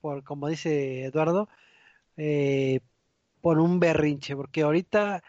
por 0.00 0.24
como 0.24 0.48
dice 0.48 1.04
Eduardo, 1.04 1.48
eh, 2.16 2.80
por 3.40 3.58
un 3.58 3.80
berrinche, 3.80 4.36
porque 4.36 4.62
ahorita 4.62 5.22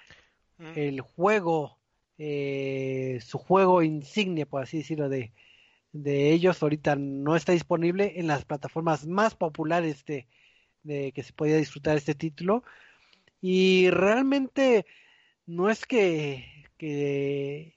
el 0.76 1.02
juego, 1.02 1.80
eh, 2.20 3.20
su 3.26 3.40
juego 3.40 3.82
insignia, 3.82 4.46
por 4.46 4.62
así 4.62 4.78
decirlo, 4.78 5.10
de, 5.10 5.34
de 5.92 6.32
ellos 6.32 6.62
ahorita 6.62 6.96
no 6.96 7.36
está 7.36 7.54
disponible 7.54 8.14
en 8.18 8.28
las 8.28 8.46
plataformas 8.46 9.08
más 9.08 9.34
populares 9.36 10.06
de, 10.06 10.28
de 10.84 11.12
que 11.14 11.24
se 11.24 11.34
podía 11.34 11.58
disfrutar 11.58 11.98
este 11.98 12.16
título. 12.16 12.64
Y 13.42 13.90
realmente 13.90 14.86
no 15.48 15.70
es 15.70 15.86
que, 15.86 16.46
que, 16.78 17.74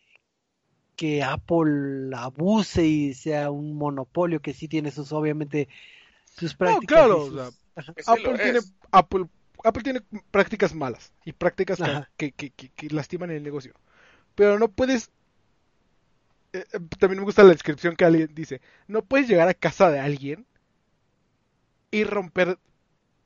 que 0.97 1.23
Apple 1.23 2.11
abuse 2.15 2.87
y 2.87 3.15
sea 3.15 3.51
un 3.51 3.77
monopolio 3.77 4.41
que 4.41 4.55
sí 4.55 4.69
tiene 4.69 4.91
sus, 4.91 5.13
obviamente, 5.13 5.69
sus 6.37 6.55
prácticas. 6.55 6.87
claro, 6.87 7.53
Apple, 8.07 8.39
tiene, 8.43 8.61
Apple, 8.93 9.27
Apple 9.65 9.83
tiene 9.83 10.01
prácticas 10.31 10.75
malas 10.75 11.13
y 11.25 11.33
prácticas 11.33 11.79
que, 12.17 12.33
que, 12.33 12.51
que, 12.51 12.89
lastiman 12.91 13.31
el 13.31 13.43
negocio. 13.43 13.75
Pero 14.35 14.59
no 14.59 14.69
puedes 14.69 15.11
eh, 16.55 16.65
eh, 16.73 16.81
también 16.99 17.19
me 17.19 17.25
gusta 17.25 17.43
la 17.43 17.51
descripción 17.51 17.97
que 17.97 18.05
alguien 18.05 18.31
dice, 18.33 18.61
no 18.87 19.03
puedes 19.03 19.29
llegar 19.29 19.49
a 19.49 19.55
casa 19.55 19.91
de 19.91 19.99
alguien 19.99 20.47
y 21.91 22.05
romper 22.05 22.59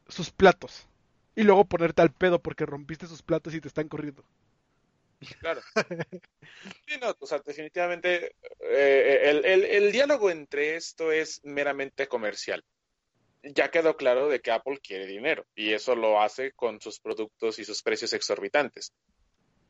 sus 0.08 0.30
platos 0.30 0.88
y 1.36 1.42
luego 1.42 1.66
ponerte 1.66 2.00
al 2.00 2.10
pedo 2.10 2.38
porque 2.38 2.64
rompiste 2.64 3.06
sus 3.06 3.22
platos 3.22 3.54
y 3.54 3.60
te 3.60 3.68
están 3.68 3.88
corriendo. 3.88 4.24
Claro. 5.40 5.60
Sí, 6.86 6.94
no, 7.00 7.14
o 7.18 7.26
sea, 7.26 7.40
definitivamente 7.44 8.34
eh, 8.60 9.20
el, 9.24 9.44
el, 9.44 9.64
el, 9.64 9.92
diálogo 9.92 10.30
entre 10.30 10.76
esto 10.76 11.12
es 11.12 11.40
meramente 11.44 12.08
comercial. 12.08 12.64
Ya 13.42 13.70
quedó 13.70 13.96
claro 13.96 14.28
de 14.28 14.40
que 14.40 14.50
Apple 14.50 14.80
quiere 14.82 15.06
dinero 15.06 15.46
y 15.54 15.72
eso 15.72 15.94
lo 15.94 16.20
hace 16.20 16.52
con 16.52 16.80
sus 16.80 16.98
productos 16.98 17.58
y 17.58 17.64
sus 17.64 17.82
precios 17.82 18.12
exorbitantes. 18.12 18.92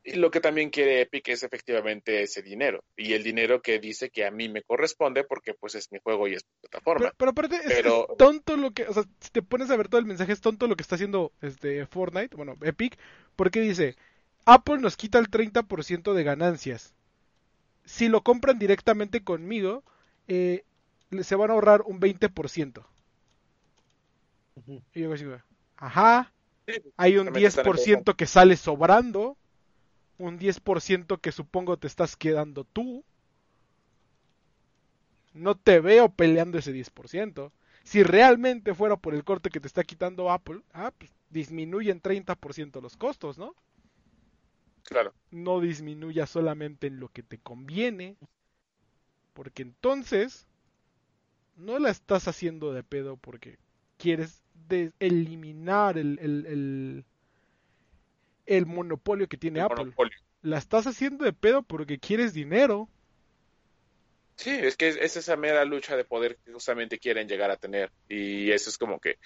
Y 0.03 0.13
lo 0.13 0.31
que 0.31 0.39
también 0.39 0.69
quiere 0.69 1.01
Epic 1.01 1.27
es 1.27 1.43
efectivamente 1.43 2.23
ese 2.23 2.41
dinero. 2.41 2.83
Y 2.95 3.13
el 3.13 3.23
dinero 3.23 3.61
que 3.61 3.79
dice 3.79 4.09
que 4.09 4.25
a 4.25 4.31
mí 4.31 4.47
me 4.49 4.63
corresponde 4.63 5.23
porque 5.23 5.53
pues 5.53 5.75
es 5.75 5.91
mi 5.91 5.99
juego 5.99 6.27
y 6.27 6.35
es 6.35 6.45
mi 6.45 6.61
plataforma. 6.61 7.13
Pero, 7.17 7.31
aparte 7.31 7.57
es, 7.57 7.83
tonto 8.17 8.55
lo 8.55 8.71
que, 8.71 8.83
o 8.87 8.93
sea, 8.93 9.03
si 9.19 9.29
te 9.29 9.41
pones 9.41 9.69
a 9.69 9.77
ver 9.77 9.89
todo 9.89 9.99
el 9.99 10.07
mensaje, 10.07 10.31
es 10.31 10.41
tonto 10.41 10.67
lo 10.67 10.75
que 10.75 10.83
está 10.83 10.95
haciendo 10.95 11.33
este 11.41 11.85
Fortnite, 11.85 12.35
bueno, 12.35 12.57
Epic, 12.61 12.97
porque 13.35 13.59
dice, 13.59 13.97
Apple 14.45 14.79
nos 14.79 14.97
quita 14.97 15.19
el 15.19 15.29
30% 15.29 16.13
de 16.13 16.23
ganancias. 16.23 16.93
Si 17.85 18.07
lo 18.07 18.23
compran 18.23 18.59
directamente 18.59 19.23
conmigo, 19.23 19.83
eh, 20.27 20.63
se 21.21 21.35
van 21.35 21.49
a 21.49 21.53
ahorrar 21.53 21.81
un 21.81 21.99
20%. 21.99 22.85
Y 24.93 25.01
yo 25.01 25.13
digo, 25.13 25.37
ajá, 25.77 26.31
hay 26.97 27.17
un 27.17 27.27
10% 27.27 28.15
que 28.15 28.25
sale 28.25 28.55
sobrando 28.57 29.37
un 30.19 30.37
10% 30.37 31.19
que 31.19 31.31
supongo 31.31 31.77
te 31.77 31.87
estás 31.87 32.15
quedando 32.15 32.65
tú. 32.65 33.03
No 35.33 35.55
te 35.55 35.79
veo 35.79 36.09
peleando 36.09 36.57
ese 36.57 36.73
10%. 36.73 37.51
Si 37.83 38.03
realmente 38.03 38.75
fuera 38.75 38.97
por 38.97 39.15
el 39.15 39.23
corte 39.23 39.49
que 39.49 39.61
te 39.61 39.67
está 39.67 39.83
quitando 39.83 40.29
Apple, 40.29 40.61
ah, 40.73 40.91
pues 40.95 41.11
disminuyen 41.29 42.01
30% 42.01 42.81
los 42.81 42.97
costos, 42.97 43.37
¿no? 43.37 43.55
Claro. 44.83 45.13
No 45.31 45.59
disminuya 45.59 46.25
solamente 46.25 46.87
en 46.87 46.99
lo 46.99 47.09
que 47.09 47.23
te 47.23 47.37
conviene. 47.37 48.17
Porque 49.33 49.61
entonces 49.61 50.47
no 51.55 51.79
la 51.79 51.89
estás 51.89 52.27
haciendo 52.27 52.73
de 52.73 52.83
pedo 52.83 53.17
porque 53.17 53.57
quieres 53.97 54.41
eliminar 54.99 55.97
el, 55.97 56.19
el, 56.19 57.05
el 58.45 58.65
monopolio 58.65 59.27
que 59.27 59.37
tiene 59.37 59.61
Apple. 59.61 59.93
La 60.41 60.57
estás 60.57 60.87
haciendo 60.87 61.25
de 61.25 61.33
pedo 61.33 61.61
porque 61.63 61.99
quieres 61.99 62.33
dinero. 62.33 62.89
Sí, 64.35 64.51
es 64.51 64.77
que 64.77 64.87
es 64.87 65.17
esa 65.17 65.35
mera 65.35 65.65
lucha 65.65 65.97
de 65.97 66.05
poder 66.05 66.37
que 66.37 66.53
justamente 66.53 66.97
quieren 66.97 67.27
llegar 67.27 67.51
a 67.51 67.57
tener. 67.57 67.91
Y 68.07 68.51
eso 68.51 68.69
es 68.69 68.77
como 68.77 68.99
que 68.99 69.19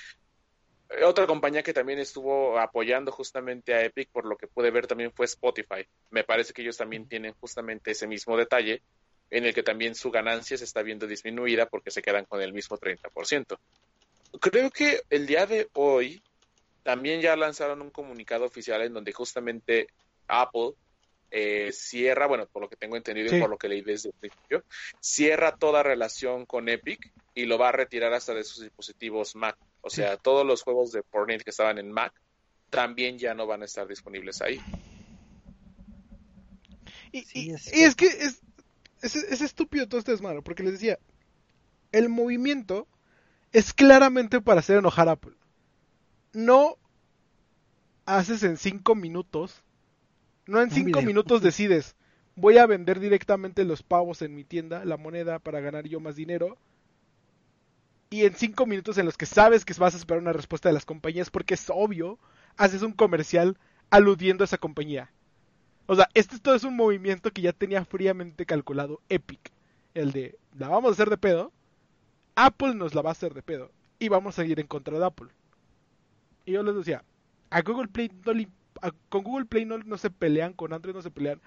otra 1.03 1.27
compañía 1.27 1.63
que 1.63 1.73
también 1.73 1.99
estuvo 1.99 2.59
apoyando 2.59 3.11
justamente 3.11 3.73
a 3.73 3.83
Epic, 3.83 4.09
por 4.11 4.25
lo 4.25 4.37
que 4.37 4.47
pude 4.47 4.71
ver 4.71 4.87
también 4.87 5.11
fue 5.11 5.25
Spotify. 5.25 5.87
Me 6.11 6.23
parece 6.23 6.53
que 6.53 6.61
ellos 6.61 6.77
también 6.77 7.07
tienen 7.07 7.33
justamente 7.39 7.91
ese 7.91 8.07
mismo 8.07 8.37
detalle, 8.37 8.81
en 9.29 9.45
el 9.45 9.53
que 9.53 9.63
también 9.63 9.95
su 9.95 10.11
ganancia 10.11 10.57
se 10.57 10.63
está 10.63 10.83
viendo 10.83 11.07
disminuida 11.07 11.65
porque 11.65 11.91
se 11.91 12.01
quedan 12.01 12.25
con 12.25 12.41
el 12.41 12.53
mismo 12.53 12.77
30%. 12.77 13.57
Creo 14.39 14.69
que 14.71 15.01
el 15.09 15.25
día 15.25 15.45
de 15.45 15.69
hoy 15.73 16.21
también 16.83 17.21
ya 17.21 17.35
lanzaron 17.35 17.81
un 17.81 17.89
comunicado 17.89 18.45
oficial 18.45 18.81
en 18.81 18.93
donde 18.93 19.13
justamente 19.13 19.87
Apple 20.27 20.73
eh, 21.31 21.71
cierra, 21.71 22.27
bueno, 22.27 22.45
por 22.45 22.61
lo 22.61 22.69
que 22.69 22.75
tengo 22.75 22.95
entendido 22.95 23.35
y 23.35 23.39
por 23.39 23.49
lo 23.49 23.57
que 23.57 23.67
leí 23.67 23.81
desde 23.81 24.09
el 24.09 24.15
principio, 24.15 24.63
cierra 24.99 25.55
toda 25.55 25.81
relación 25.81 26.45
con 26.45 26.69
Epic 26.69 27.11
y 27.33 27.45
lo 27.45 27.57
va 27.57 27.69
a 27.69 27.71
retirar 27.71 28.13
hasta 28.13 28.35
de 28.35 28.43
sus 28.43 28.61
dispositivos 28.61 29.35
Mac. 29.35 29.57
O 29.83 29.91
sea, 29.91 30.17
todos 30.17 30.45
los 30.45 30.63
juegos 30.63 30.91
de 30.91 31.03
Fortnite 31.03 31.43
que 31.43 31.51
estaban 31.51 31.77
en 31.77 31.91
Mac 31.91 32.13
también 32.71 33.19
ya 33.19 33.35
no 33.35 33.45
van 33.45 33.61
a 33.61 33.65
estar 33.65 33.87
disponibles 33.87 34.41
ahí. 34.41 34.59
Y, 37.11 37.51
es, 37.51 37.95
que 37.95 38.07
es, 38.07 38.41
es, 39.03 39.41
estúpido 39.41 39.87
todo 39.87 39.99
este 39.99 40.13
desmadre, 40.13 40.41
porque 40.41 40.63
les 40.63 40.73
decía, 40.73 40.97
el 41.91 42.09
movimiento 42.09 42.87
es 43.51 43.71
claramente 43.71 44.41
para 44.41 44.61
hacer 44.61 44.79
enojar 44.79 45.09
a 45.09 45.11
Apple 45.11 45.35
no 46.33 46.77
haces 48.05 48.43
en 48.43 48.57
cinco 48.57 48.95
minutos, 48.95 49.63
no 50.45 50.61
en 50.61 50.71
cinco 50.71 51.01
minutos 51.01 51.41
decides, 51.41 51.95
voy 52.35 52.57
a 52.57 52.65
vender 52.65 52.99
directamente 52.99 53.63
los 53.63 53.83
pavos 53.83 54.21
en 54.21 54.35
mi 54.35 54.43
tienda, 54.43 54.83
la 54.83 54.97
moneda 54.97 55.39
para 55.39 55.61
ganar 55.61 55.87
yo 55.87 55.99
más 55.99 56.15
dinero. 56.15 56.57
Y 58.13 58.25
en 58.25 58.35
cinco 58.35 58.67
minutos 58.67 58.99
en 58.99 59.07
los 59.07 59.17
que 59.17 59.25
sabes 59.25 59.65
que 59.65 59.73
vas 59.73 59.95
a 59.95 59.97
esperar 59.97 60.21
una 60.21 60.33
respuesta 60.33 60.69
de 60.69 60.73
las 60.73 60.85
compañías 60.85 61.31
porque 61.31 61.55
es 61.55 61.65
obvio, 61.73 62.19
haces 62.57 62.83
un 62.83 62.91
comercial 62.91 63.57
aludiendo 63.89 64.43
a 64.43 64.45
esa 64.45 64.59
compañía. 64.59 65.11
O 65.87 65.95
sea, 65.95 66.07
este 66.13 66.37
todo 66.37 66.53
es 66.53 66.63
un 66.63 66.75
movimiento 66.75 67.31
que 67.31 67.41
ya 67.41 67.53
tenía 67.53 67.83
fríamente 67.85 68.45
calculado 68.45 69.01
Epic. 69.09 69.51
El 69.95 70.11
de, 70.11 70.37
la 70.55 70.67
vamos 70.67 70.89
a 70.89 70.93
hacer 70.93 71.09
de 71.09 71.17
pedo. 71.17 71.51
Apple 72.35 72.75
nos 72.75 72.93
la 72.93 73.01
va 73.01 73.09
a 73.09 73.13
hacer 73.13 73.33
de 73.33 73.41
pedo. 73.41 73.71
Y 73.97 74.09
vamos 74.09 74.37
a 74.37 74.45
ir 74.45 74.59
en 74.59 74.67
contra 74.67 74.99
de 74.99 75.05
Apple. 75.05 75.29
Y 76.45 76.51
yo 76.51 76.61
les 76.61 76.75
decía, 76.75 77.03
a 77.49 77.63
Google 77.63 77.87
Play 77.87 78.11
no 78.27 78.33
con 79.09 79.23
Google 79.23 79.45
Play 79.47 79.65
no, 79.65 79.97
se 79.97 80.11
pelean, 80.11 80.53
con 80.53 80.71
Android 80.71 80.93
no 80.93 81.01
se 81.01 81.09
pelean, 81.09 81.41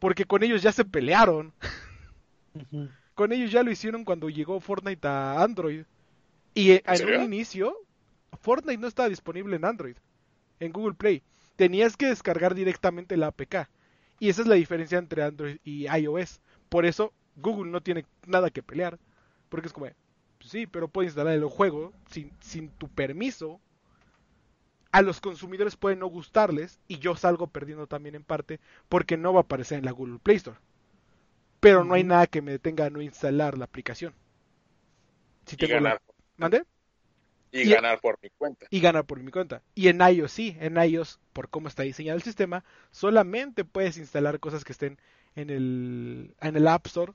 porque 0.00 0.26
con 0.26 0.42
ellos 0.42 0.60
ya 0.60 0.70
se 0.70 0.84
pelearon. 0.84 1.54
Con 3.18 3.32
ellos 3.32 3.50
ya 3.50 3.64
lo 3.64 3.72
hicieron 3.72 4.04
cuando 4.04 4.30
llegó 4.30 4.60
Fortnite 4.60 5.08
a 5.08 5.42
Android. 5.42 5.82
Y 6.54 6.70
en, 6.70 6.82
un 7.16 7.24
inicio, 7.24 7.76
Fortnite 8.40 8.78
no 8.78 8.86
estaba 8.86 9.08
disponible 9.08 9.56
en 9.56 9.64
Android, 9.64 9.96
en 10.60 10.70
Google 10.70 10.94
Play. 10.94 11.24
Tenías 11.56 11.96
que 11.96 12.06
descargar 12.06 12.54
directamente 12.54 13.16
la 13.16 13.26
APK. 13.26 13.68
Y 14.20 14.28
esa 14.28 14.42
es 14.42 14.46
la 14.46 14.54
diferencia 14.54 14.98
entre 14.98 15.24
Android 15.24 15.56
y 15.64 15.88
iOS. 15.88 16.40
Por 16.68 16.86
eso 16.86 17.12
Google 17.34 17.72
no 17.72 17.80
tiene 17.80 18.06
nada 18.24 18.50
que 18.50 18.62
pelear. 18.62 19.00
Porque 19.48 19.66
es 19.66 19.72
como, 19.72 19.86
pues 20.38 20.50
sí, 20.50 20.68
pero 20.68 20.86
puedes 20.86 21.08
instalar 21.08 21.34
el 21.34 21.44
juego 21.46 21.92
sin, 22.12 22.30
sin 22.38 22.68
tu 22.68 22.86
permiso 22.86 23.60
a 24.92 25.02
los 25.02 25.20
consumidores 25.20 25.74
puede 25.74 25.96
no 25.96 26.06
gustarles 26.06 26.78
y 26.86 27.00
yo 27.00 27.16
salgo 27.16 27.48
perdiendo 27.48 27.88
también 27.88 28.14
en 28.14 28.22
parte 28.22 28.60
porque 28.88 29.16
no 29.16 29.32
va 29.32 29.40
a 29.40 29.42
aparecer 29.42 29.78
en 29.78 29.86
la 29.86 29.90
Google 29.90 30.20
Play 30.20 30.36
Store. 30.36 30.58
Pero 31.60 31.84
no 31.84 31.94
hay 31.94 32.04
nada 32.04 32.26
que 32.26 32.42
me 32.42 32.52
detenga 32.52 32.86
a 32.86 32.90
no 32.90 33.02
instalar 33.02 33.58
la 33.58 33.64
aplicación. 33.64 34.14
Si 35.46 35.56
y 35.58 35.66
ganar. 35.66 36.00
¿Mande? 36.36 36.64
Y, 37.50 37.68
ganar 37.68 38.00
por 38.00 38.18
mi 38.22 38.28
cuenta. 38.30 38.66
Y 38.70 38.80
ganar 38.80 39.06
por 39.06 39.20
mi 39.20 39.30
cuenta. 39.30 39.62
Y 39.74 39.88
en 39.88 40.00
iOS 40.00 40.32
sí, 40.32 40.56
en 40.60 40.76
iOS, 40.76 41.18
por 41.32 41.48
cómo 41.48 41.68
está 41.68 41.82
diseñado 41.82 42.16
el 42.16 42.22
sistema, 42.22 42.64
solamente 42.90 43.64
puedes 43.64 43.96
instalar 43.96 44.38
cosas 44.38 44.64
que 44.64 44.72
estén 44.72 44.98
en 45.34 45.50
el, 45.50 46.34
en 46.40 46.56
el 46.56 46.68
App 46.68 46.86
Store 46.86 47.12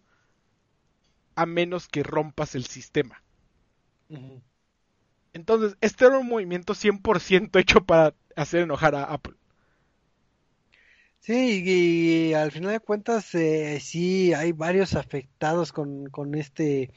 a 1.36 1.46
menos 1.46 1.88
que 1.88 2.04
rompas 2.04 2.56
el 2.56 2.66
sistema. 2.66 3.22
Entonces, 5.34 5.78
este 5.82 6.06
era 6.06 6.20
un 6.20 6.28
movimiento 6.28 6.74
100% 6.74 7.60
hecho 7.60 7.84
para 7.84 8.14
hacer 8.36 8.62
enojar 8.62 8.96
a 8.96 9.06
Apple. 9.06 9.34
Sí, 11.26 11.64
y, 11.66 12.34
al 12.34 12.52
final 12.52 12.72
de 12.74 12.80
cuentas, 12.82 13.34
eh, 13.34 13.80
sí, 13.80 14.34
hay 14.34 14.52
varios 14.52 14.94
afectados 14.94 15.72
con, 15.72 16.10
con 16.10 16.36
este 16.36 16.92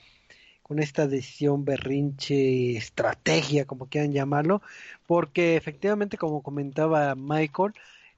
con 0.62 0.80
esta 0.80 1.06
decisión 1.06 1.64
berrinche, 1.64 2.76
estrategia, 2.76 3.66
como 3.66 3.86
quieran 3.88 4.12
llamarlo, 4.12 4.62
porque 5.06 5.56
efectivamente, 5.56 6.18
como 6.18 6.42
comentaba 6.42 7.14
Michael, 7.14 7.72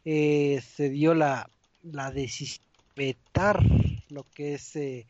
eh, 0.07 0.63
se 0.63 0.89
dio 0.91 1.15
la, 1.15 1.51
la 1.83 2.11
decisión 2.11 2.65
lo 4.11 4.25
que 4.35 4.55
es 4.55 4.75
eh, 4.77 5.07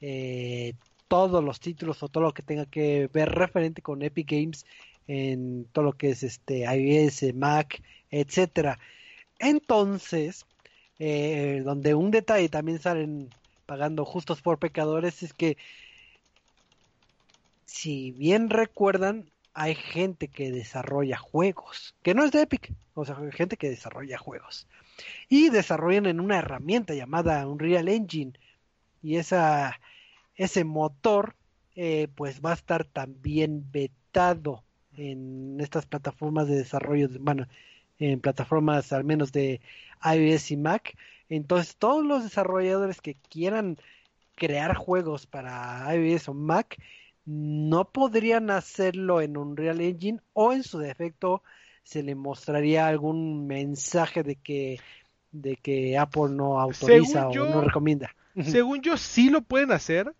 eh, 0.00 0.72
todos 1.08 1.44
los 1.44 1.60
títulos 1.60 2.02
o 2.02 2.08
todo 2.08 2.24
lo 2.24 2.32
que 2.34 2.42
tenga 2.42 2.66
que 2.66 3.10
ver 3.12 3.30
referente 3.30 3.82
con 3.82 4.02
Epic 4.02 4.30
Games 4.30 4.64
en 5.06 5.66
todo 5.72 5.84
lo 5.84 5.92
que 5.92 6.10
es 6.10 6.22
este 6.22 6.60
iOS, 6.60 7.34
Mac, 7.34 7.82
etcétera. 8.10 8.78
Entonces, 9.38 10.46
eh, 10.98 11.62
donde 11.64 11.94
un 11.94 12.10
detalle 12.10 12.48
también 12.48 12.78
salen 12.78 13.30
pagando 13.66 14.04
justos 14.04 14.40
por 14.40 14.58
pecadores 14.58 15.22
es 15.22 15.34
que 15.34 15.58
si 17.66 18.12
bien 18.12 18.48
recuerdan 18.48 19.26
hay 19.52 19.74
gente 19.74 20.28
que 20.28 20.50
desarrolla 20.50 21.18
juegos 21.18 21.94
que 22.02 22.14
no 22.14 22.24
es 22.24 22.32
de 22.32 22.42
Epic 22.42 22.72
o 22.94 23.04
sea 23.04 23.16
gente 23.32 23.56
que 23.56 23.68
desarrolla 23.68 24.16
juegos 24.16 24.66
y 25.28 25.50
desarrollan 25.50 26.06
en 26.06 26.20
una 26.20 26.38
herramienta 26.38 26.94
llamada 26.94 27.46
Unreal 27.46 27.88
Engine 27.88 28.32
y 29.02 29.16
esa 29.16 29.80
ese 30.36 30.64
motor 30.64 31.34
eh, 31.74 32.08
pues 32.14 32.40
va 32.40 32.52
a 32.52 32.54
estar 32.54 32.84
también 32.84 33.66
vetado 33.70 34.62
en 34.96 35.58
estas 35.60 35.84
plataformas 35.84 36.48
de 36.48 36.56
desarrollo 36.56 37.08
bueno 37.20 37.46
en 37.98 38.20
plataformas 38.20 38.92
al 38.92 39.04
menos 39.04 39.32
de 39.32 39.60
iOS 40.04 40.50
y 40.50 40.56
Mac. 40.56 40.96
Entonces 41.28 41.76
todos 41.76 42.04
los 42.04 42.24
desarrolladores 42.24 43.00
que 43.00 43.16
quieran 43.28 43.78
crear 44.36 44.74
juegos 44.76 45.26
para 45.26 45.94
iOS 45.94 46.28
o 46.28 46.34
Mac 46.34 46.76
no 47.24 47.90
podrían 47.90 48.50
hacerlo 48.50 49.20
en 49.20 49.36
Unreal 49.36 49.80
Engine 49.80 50.20
o 50.32 50.52
en 50.52 50.62
su 50.62 50.78
defecto 50.78 51.42
se 51.82 52.02
le 52.02 52.14
mostraría 52.14 52.86
algún 52.86 53.46
mensaje 53.46 54.22
de 54.22 54.36
que 54.36 54.80
de 55.32 55.56
que 55.56 55.98
Apple 55.98 56.30
no 56.30 56.60
autoriza 56.60 57.28
o 57.28 57.34
no 57.34 57.60
recomienda. 57.60 58.14
Según 58.42 58.80
yo 58.80 58.96
sí 58.96 59.28
lo 59.28 59.42
pueden 59.42 59.72
hacer. 59.72 60.14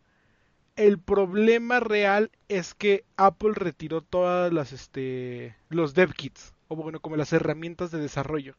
El 0.74 0.98
problema 0.98 1.80
real 1.80 2.30
es 2.48 2.74
que 2.74 3.04
Apple 3.16 3.52
retiró 3.54 4.02
todas 4.02 4.52
las 4.52 4.72
este 4.72 5.56
los 5.70 5.94
dev 5.94 6.12
kits 6.12 6.52
o 6.68 6.76
bueno, 6.76 7.00
como 7.00 7.16
las 7.16 7.32
herramientas 7.32 7.90
de 7.90 7.98
desarrollo. 7.98 8.56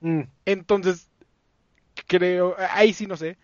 Mm. 0.00 0.22
Entonces, 0.44 1.08
creo, 2.06 2.56
ahí 2.70 2.92
sí 2.92 3.06
no 3.06 3.16
sé. 3.16 3.38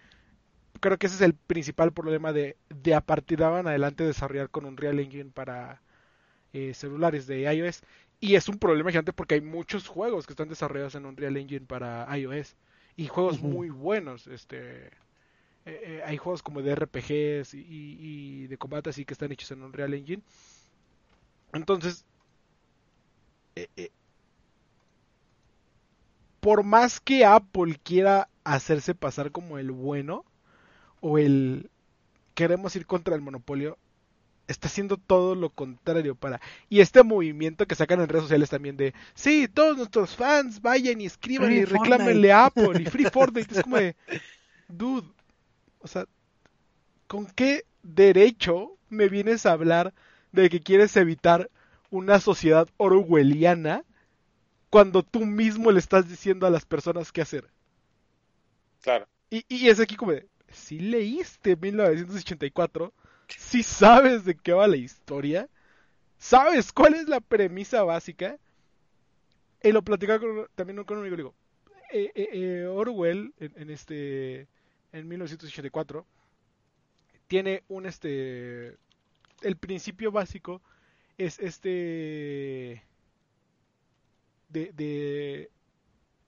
Creo 0.81 0.99
que 0.99 1.07
ese 1.07 1.17
es 1.17 1.23
el 1.23 1.35
principal 1.35 1.93
problema 1.93 2.33
de, 2.33 2.57
de 2.69 2.95
a 2.95 3.01
partir 3.01 3.39
de 3.39 3.45
ahora 3.45 3.61
en 3.61 3.69
adelante 3.69 4.05
desarrollar 4.05 4.51
con 4.51 4.65
un 4.65 4.77
Real 4.77 5.01
Engine 5.01 5.31
para 5.31 5.83
eh, 6.53 6.75
celulares 6.75 7.27
de 7.27 7.53
iOS. 7.53 7.83
Y 8.21 8.35
es 8.35 8.49
un 8.49 8.59
problema 8.59 8.91
gigante 8.91 9.13
porque 9.13 9.35
hay 9.35 9.41
muchos 9.41 9.87
juegos 9.87 10.27
que 10.27 10.33
están 10.33 10.49
desarrollados 10.49 10.95
en 10.95 11.07
un 11.07 11.17
Real 11.17 11.37
Engine 11.37 11.67
para 11.67 12.07
iOS. 12.17 12.57
Y 12.97 13.07
juegos 13.07 13.41
muy 13.41 13.71
buenos. 13.71 14.27
Este, 14.27 14.87
eh, 14.87 14.91
eh, 15.67 16.03
hay 16.05 16.17
juegos 16.17 16.43
como 16.43 16.63
de 16.63 16.75
RPGs 16.75 17.55
y, 17.55 17.67
y, 17.69 18.47
de 18.47 18.59
combate 18.59 18.91
así 18.91 19.05
que 19.05 19.13
están 19.13 19.31
hechos 19.33 19.51
en 19.53 19.63
un 19.63 19.73
Real 19.73 19.95
Engine. 19.95 20.23
Entonces, 21.53 22.05
eh, 23.59 23.69
eh, 23.77 23.91
por 26.39 26.63
más 26.63 27.01
que 27.01 27.25
Apple 27.25 27.81
quiera 27.83 28.29
hacerse 28.45 28.95
pasar 28.95 29.33
como 29.33 29.59
el 29.59 29.73
bueno 29.73 30.25
o 31.01 31.19
el 31.19 31.69
queremos 32.35 32.77
ir 32.77 32.87
contra 32.87 33.17
el 33.17 33.21
monopolio, 33.21 33.77
está 34.47 34.69
haciendo 34.69 34.97
todo 34.97 35.35
lo 35.35 35.51
contrario 35.51 36.15
para 36.15 36.41
y 36.69 36.79
este 36.79 37.03
movimiento 37.03 37.67
que 37.67 37.75
sacan 37.75 38.01
en 38.01 38.09
redes 38.09 38.23
sociales 38.23 38.49
también 38.49 38.77
de 38.77 38.95
sí 39.15 39.49
todos 39.53 39.77
nuestros 39.77 40.15
fans 40.15 40.63
vayan 40.63 41.01
y 41.01 41.07
escriban 41.07 41.53
y 41.53 41.65
reclámenle 41.65 42.31
a 42.31 42.47
Apple 42.47 42.81
y 42.81 42.85
Free 42.91 43.07
Fortnite 43.07 43.57
es 43.57 43.63
como 43.65 43.79
de 43.79 43.97
dude 44.69 45.09
o 45.81 45.89
sea 45.89 46.07
con 47.09 47.27
qué 47.27 47.65
derecho 47.83 48.77
me 48.89 49.09
vienes 49.09 49.47
a 49.47 49.53
hablar 49.53 49.93
de 50.31 50.49
que 50.49 50.61
quieres 50.61 50.97
evitar 50.97 51.51
una 51.91 52.21
sociedad 52.21 52.69
orwelliana 52.77 53.85
cuando 54.71 55.03
tú 55.03 55.25
mismo 55.25 55.71
le 55.71 55.79
estás 55.79 56.09
diciendo 56.09 56.47
a 56.47 56.51
las 56.51 56.65
personas 56.65 57.13
qué 57.13 57.23
hacer. 57.23 57.49
Claro. 58.83 59.07
Y, 59.31 59.45
y 59.49 59.69
es 59.69 59.81
aquí 59.81 59.97
como 59.97 60.13
de, 60.13 60.29
si 60.51 60.79
leíste 60.79 61.57
1984, 61.57 62.93
si 63.29 63.63
sabes 63.63 64.25
de 64.25 64.37
qué 64.37 64.53
va 64.53 64.67
la 64.67 64.77
historia, 64.77 65.49
sabes 66.19 66.73
cuál 66.73 66.95
es 66.95 67.09
la 67.09 67.21
premisa 67.21 67.83
básica, 67.83 68.39
y 69.63 69.73
lo 69.73 69.83
platicaba 69.83 70.21
también 70.55 70.83
con 70.85 70.99
un 70.99 71.05
amigo, 71.05 71.17
digo, 71.17 71.35
eh, 71.91 72.13
eh, 72.15 72.29
eh, 72.33 72.67
Orwell 72.67 73.33
en, 73.39 73.53
en, 73.57 73.71
este 73.71 74.47
en 74.93 75.09
1984 75.09 76.07
tiene 77.27 77.63
un 77.69 77.87
este 77.87 78.77
el 79.41 79.57
principio 79.59 80.13
básico 80.13 80.61
es 81.19 81.41
este 81.41 82.85
de, 84.49 84.73
de 84.73 85.51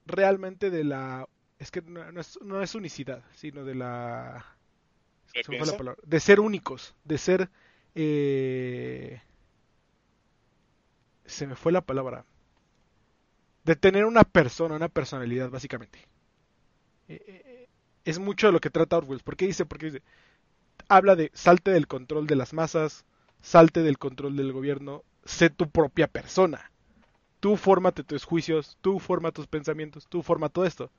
realmente 0.05 0.69
de 0.69 0.83
la 0.83 1.27
es 1.57 1.71
que 1.71 1.81
no, 1.81 2.19
es, 2.19 2.39
no 2.41 2.61
es, 2.61 2.75
unicidad 2.75 3.23
sino 3.33 3.63
de 3.63 3.75
la, 3.75 4.45
la 5.33 5.77
palabra, 5.77 5.95
de 6.03 6.19
ser 6.19 6.39
únicos 6.39 6.93
de 7.05 7.17
ser 7.17 7.49
eh, 7.95 9.21
se 11.25 11.47
me 11.47 11.55
fue 11.55 11.71
la 11.71 11.81
palabra 11.81 12.25
de 13.63 13.75
tener 13.75 14.05
una 14.05 14.23
persona 14.23 14.75
una 14.75 14.89
personalidad 14.89 15.49
básicamente. 15.49 15.99
Eh, 17.07 17.21
eh, 17.27 17.67
es 18.05 18.17
mucho 18.17 18.47
de 18.47 18.53
lo 18.53 18.59
que 18.59 18.69
trata 18.69 18.97
Orwell 18.97 19.21
porque 19.23 19.45
dice 19.45 19.65
porque 19.65 19.85
dice 19.87 20.03
habla 20.87 21.15
de 21.15 21.31
salte 21.33 21.71
del 21.71 21.87
control 21.87 22.27
de 22.27 22.35
las 22.35 22.53
masas 22.53 23.05
salte 23.41 23.81
del 23.83 23.97
control 23.97 24.35
del 24.35 24.53
gobierno, 24.53 25.03
sé 25.25 25.49
tu 25.49 25.69
propia 25.69 26.07
persona. 26.07 26.71
Tú 27.39 27.57
fórmate 27.57 28.03
tus 28.03 28.23
juicios, 28.23 28.77
tú 28.81 28.99
forma 28.99 29.31
tus 29.31 29.47
pensamientos, 29.47 30.07
tú 30.07 30.21
forma 30.21 30.49
todo 30.49 30.65
esto. 30.65 30.91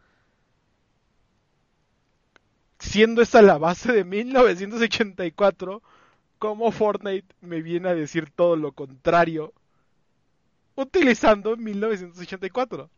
Siendo 2.78 3.22
esta 3.22 3.42
la 3.42 3.58
base 3.58 3.92
de 3.92 4.04
1984, 4.04 5.82
como 6.38 6.72
Fortnite 6.72 7.34
me 7.40 7.62
viene 7.62 7.88
a 7.88 7.94
decir 7.94 8.30
todo 8.30 8.56
lo 8.56 8.72
contrario 8.72 9.52
utilizando 10.74 11.56
1984. 11.56 12.90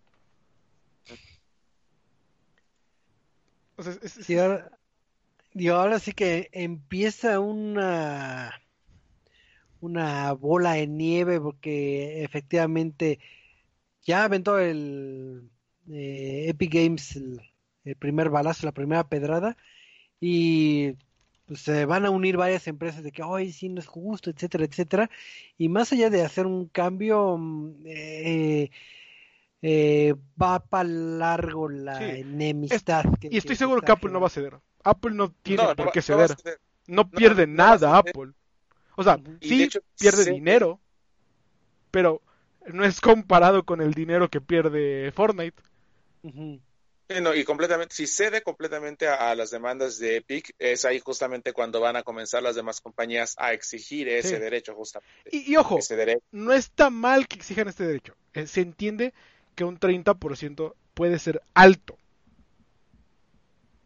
O 3.76 3.82
sea, 3.82 4.70
y 5.52 5.68
ahora 5.68 5.98
sí 5.98 6.12
que 6.12 6.48
empieza 6.52 7.40
una 7.40 8.63
una 9.84 10.32
bola 10.32 10.72
de 10.72 10.86
nieve 10.86 11.40
porque 11.40 12.22
efectivamente 12.24 13.18
ya 14.02 14.24
aventó 14.24 14.58
el 14.58 15.50
eh, 15.90 16.46
Epic 16.48 16.72
Games 16.72 17.16
el, 17.16 17.40
primer 17.98 18.30
balazo, 18.30 18.66
la 18.66 18.72
primera 18.72 19.08
pedrada 19.08 19.56
y 20.20 20.92
pues, 21.46 21.60
se 21.60 21.84
van 21.84 22.06
a 22.06 22.10
unir 22.10 22.36
varias 22.36 22.66
empresas 22.66 23.02
de 23.02 23.12
que 23.12 23.22
hoy 23.22 23.52
sí 23.52 23.68
no 23.68 23.80
es 23.80 23.86
justo, 23.86 24.30
etcétera, 24.30 24.64
etcétera. 24.64 25.10
Y 25.58 25.68
más 25.68 25.92
allá 25.92 26.08
de 26.08 26.22
hacer 26.22 26.46
un 26.46 26.68
cambio, 26.68 27.36
mm, 27.36 27.74
eh, 27.84 28.70
eh, 29.60 30.14
va 30.40 30.60
para 30.60 30.88
largo 30.88 31.68
la 31.68 32.02
enemistad. 32.16 33.04
y 33.20 33.36
estoy 33.36 33.56
seguro 33.56 33.82
que 33.82 33.92
Apple 33.92 34.10
no 34.10 34.20
va 34.20 34.28
a 34.28 34.30
ceder. 34.30 34.58
Apple 34.82 35.12
no 35.14 35.30
tiene 35.30 35.74
por 35.74 35.92
qué 35.92 36.02
ceder. 36.02 36.34
No, 36.86 37.10
pierde 37.10 37.46
nada 37.46 37.98
Apple. 37.98 38.32
O 38.96 39.04
sea, 39.04 39.18
sí 39.40 39.68
pierde 39.98 40.30
dinero, 40.30 40.80
pero 41.90 42.22
no 42.66 42.84
es 42.84 43.00
comparado 43.00 43.64
con 43.64 43.80
el 43.80 43.92
dinero 43.92 44.28
que 44.28 44.40
pierde 44.40 45.12
Fortnite. 45.12 45.60
y 46.22 47.44
completamente, 47.44 47.94
si 47.94 48.06
cede 48.06 48.42
completamente 48.42 49.08
a, 49.08 49.34
las 49.34 49.50
demandas 49.50 49.98
de 49.98 50.16
Epic, 50.16 50.54
es 50.58 50.84
ahí 50.84 51.00
justamente 51.00 51.52
cuando 51.52 51.80
van 51.80 51.96
a 51.96 52.02
comenzar 52.02 52.42
las 52.42 52.54
demás 52.54 52.80
compañías 52.80 53.34
a 53.38 53.52
exigir 53.52 54.08
ese 54.08 54.38
derecho, 54.38 54.74
justamente. 54.74 55.12
Y, 55.30 55.56
ojo, 55.56 55.78
no 56.30 56.52
está 56.52 56.90
mal 56.90 57.28
que 57.28 57.36
exijan 57.36 57.68
este 57.68 57.86
derecho. 57.86 58.14
Eh, 58.32 58.46
se 58.46 58.60
entiende 58.60 59.12
que 59.54 59.64
un 59.64 59.78
30% 59.78 60.74
puede 60.94 61.18
ser 61.18 61.42
alto. 61.54 61.98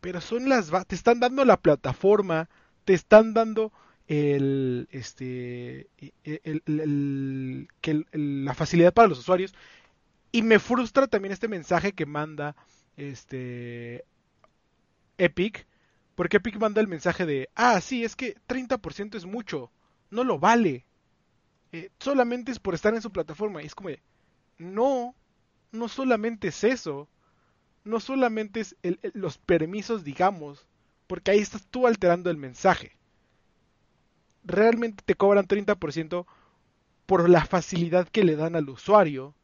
Pero 0.01 0.20
son 0.20 0.48
las 0.48 0.70
te 0.86 0.94
están 0.94 1.18
dando 1.18 1.44
la 1.44 1.56
plataforma, 1.56 2.48
te 2.85 2.94
están 2.94 3.35
dando 3.35 3.72
el, 4.09 4.89
este, 4.90 5.89
el, 6.24 7.68
que 7.80 8.05
la 8.12 8.55
facilidad 8.55 8.94
para 8.94 9.09
los 9.09 9.20
usuarios. 9.20 9.55
Y 10.32 10.43
me 10.43 10.59
frustra 10.59 11.06
también 11.06 11.32
este 11.32 11.48
mensaje 11.48 11.93
que 11.93 12.06
manda 12.06 12.56
este 12.97 14.05
Epic 15.18 15.66
Porque 16.14 16.39
Epic 16.39 16.56
manda 16.59 16.80
el 16.80 16.89
mensaje 16.89 17.26
de, 17.26 17.48
ah, 17.55 17.80
sí, 17.80 18.05
es 18.05 18.16
que 18.16 18.36
30% 18.48 19.16
es 19.16 19.26
mucho, 19.26 19.70
no 20.10 20.24
lo 20.24 20.39
vale. 20.39 20.86
Eh, 21.72 21.90
solamente 21.98 22.51
es 22.52 22.59
por 22.59 22.74
estar 22.74 22.94
en 22.94 23.02
su 23.02 23.12
plataforma. 23.12 23.62
Y 23.62 23.66
es 23.66 23.74
como, 23.74 23.90
no, 24.59 25.14
no 25.72 25.89
solamente 25.89 26.48
es 26.48 26.64
eso. 26.64 27.09
No 27.85 28.01
solamente 28.01 28.60
es 28.60 28.76
los 29.14 29.39
permisos, 29.39 30.05
digamos, 30.05 30.66
porque 31.06 31.30
ahí 31.30 31.39
estás 31.40 31.66
tú 31.70 31.86
alterando 31.86 32.30
el 32.30 32.36
mensaje. 32.36 32.98
Realmente 34.49 35.05
te 35.05 35.15
cobran 35.15 35.47
30% 35.47 36.25
por 37.05 37.29
la 37.29 37.45
facilidad 37.45 38.09
que 38.09 38.25
le 38.25 38.35
dan 38.35 38.57
al 38.57 38.69
usuario, 38.70 39.35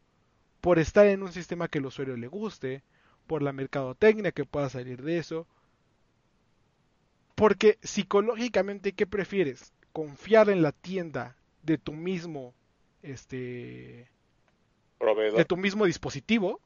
por 0.63 0.79
estar 0.79 1.07
en 1.07 1.23
un 1.23 1.31
sistema 1.31 1.69
que 1.69 1.79
al 1.79 1.87
usuario 1.87 2.17
le 2.17 2.27
guste, 2.27 2.83
por 3.27 3.43
la 3.43 3.53
mercadotecnia 3.53 4.33
que 4.33 4.47
pueda 4.47 4.71
salir 4.71 5.03
de 5.03 5.19
eso. 5.19 5.47
Porque 7.35 7.79
psicológicamente, 7.83 8.93
¿qué 8.93 9.07
prefieres? 9.07 9.75
¿Confiar 9.93 10.49
en 10.49 10.63
la 10.63 10.73
tienda 10.73 11.37
de 11.63 11.77
tu 11.77 11.93
mismo 11.93 12.55
este 13.03 14.09
Proveedor. 14.99 15.37
de 15.37 15.45
tu 15.45 15.59
mismo 15.59 15.85
dispositivo 15.85 16.61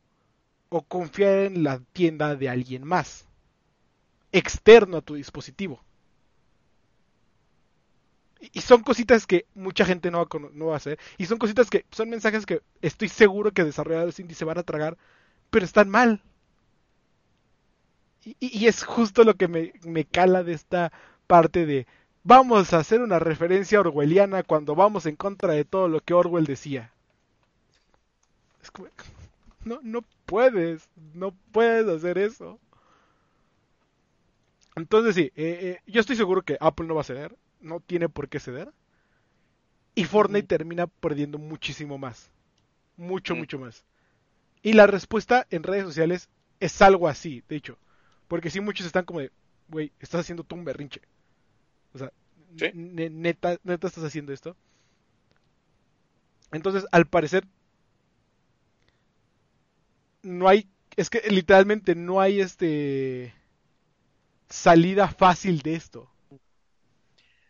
o 0.69 0.83
confiar 0.83 1.41
en 1.41 1.65
la 1.65 1.81
tienda 1.93 2.37
de 2.37 2.49
alguien 2.49 2.85
más 2.85 3.27
externo 4.31 4.99
a 4.99 5.03
tu 5.03 5.15
dispositivo. 5.15 5.83
Y 8.41 8.61
son 8.61 8.83
cositas 8.83 9.27
que 9.27 9.47
mucha 9.55 9.85
gente 9.85 10.11
no 10.11 10.19
va, 10.19 10.25
a, 10.25 10.51
no 10.53 10.67
va 10.67 10.75
a 10.75 10.77
hacer. 10.77 10.99
Y 11.17 11.27
son 11.27 11.39
cositas 11.39 11.71
que 11.71 11.85
son 11.91 12.09
mensajes 12.09 12.47
que 12.47 12.63
estoy 12.83 13.09
seguro 13.09 13.53
que 13.53 13.65
desarrolladores 13.65 14.21
indie 14.21 14.37
se 14.37 14.45
van 14.45 14.59
a 14.59 14.63
tragar, 14.63 14.97
pero 15.51 15.65
están 15.65 15.89
mal. 15.89 16.23
Y, 18.25 18.67
es 18.67 18.85
justo 18.85 19.25
lo 19.25 19.35
que 19.35 19.49
me, 19.49 19.73
me, 19.85 20.05
cala 20.05 20.43
de 20.43 20.53
esta 20.53 20.93
parte 21.27 21.67
de 21.67 21.87
vamos 22.25 22.73
a 22.73 22.79
hacer 22.79 23.01
una 23.01 23.19
referencia 23.19 23.81
orwelliana 23.81 24.43
cuando 24.43 24.75
vamos 24.75 25.07
en 25.07 25.17
contra 25.17 25.55
de 25.55 25.65
todo 25.65 25.89
lo 25.89 26.01
que 26.01 26.15
Orwell 26.15 26.45
decía. 26.45 26.93
Es 28.63 28.71
como, 28.71 28.89
no, 29.65 29.81
no 29.83 30.05
puedes, 30.27 30.89
no 31.15 31.33
puedes 31.53 31.89
hacer 31.89 32.19
eso. 32.19 32.59
Entonces 34.77 35.15
sí, 35.15 35.33
eh, 35.37 35.79
eh, 35.79 35.81
yo 35.87 36.01
estoy 36.01 36.17
seguro 36.17 36.43
que 36.43 36.57
Apple 36.61 36.87
no 36.87 36.95
va 36.95 37.01
a 37.01 37.05
ceder, 37.05 37.35
no 37.61 37.81
tiene 37.81 38.09
por 38.09 38.29
qué 38.29 38.41
ceder. 38.41 38.73
Y 39.95 40.05
Fortnite 40.05 40.47
termina 40.47 40.87
perdiendo 40.87 41.39
muchísimo 41.39 41.99
más. 41.99 42.31
Mucho, 42.97 43.35
mucho 43.35 43.59
más. 43.59 43.85
Y 44.63 44.73
la 44.73 44.87
respuesta 44.87 45.47
en 45.51 45.63
redes 45.63 45.85
sociales 45.85 46.29
es 46.61 46.81
algo 46.83 47.09
así, 47.09 47.43
de 47.49 47.57
hecho. 47.57 47.79
Porque 48.29 48.51
sí, 48.51 48.61
muchos 48.61 48.87
están 48.87 49.05
como 49.05 49.21
de, 49.21 49.33
güey, 49.69 49.93
estás 50.01 50.21
haciendo 50.21 50.45
tú 50.45 50.55
un 50.55 50.65
berrinche. 50.65 51.01
O 51.93 51.99
sea, 51.99 52.13
neta, 52.75 53.59
neta 53.63 53.87
estás 53.87 54.05
haciendo 54.05 54.33
esto. 54.33 54.57
Entonces, 56.53 56.87
al 56.93 57.07
parecer, 57.07 57.47
no 60.23 60.49
hay, 60.49 60.69
es 60.97 61.11
que 61.11 61.23
literalmente 61.31 61.95
no 61.95 62.21
hay 62.21 62.41
este 62.41 63.35
salida 64.49 65.09
fácil 65.09 65.61
de 65.61 65.75
esto. 65.75 66.11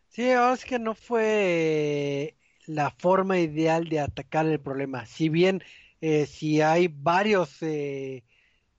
Sí, 0.09 0.31
ahora 0.31 0.55
es 0.55 0.65
que 0.65 0.79
no 0.79 0.95
fue 0.95 2.37
la 2.67 2.91
forma 2.91 3.39
ideal 3.39 3.89
de 3.89 4.01
atacar 4.01 4.47
el 4.47 4.61
problema. 4.61 5.07
Si 5.07 5.29
bien 5.29 5.63
eh, 6.01 6.27
si 6.27 6.61
hay 6.61 6.89
varios 6.89 7.63
eh, 7.63 8.25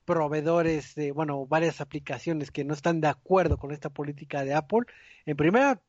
proveedores, 0.06 0.96
de, 0.96 1.12
bueno, 1.12 1.46
varias 1.46 1.82
aplicaciones 1.82 2.52
que 2.52 2.64
no 2.64 2.74
están 2.74 3.02
de 3.02 3.08
acuerdo 3.08 3.58
con 3.58 3.72
esta 3.72 3.90
política 3.90 4.44
de 4.44 4.54
Apple, 4.54 4.82
en 5.26 5.36
primera, 5.38 5.82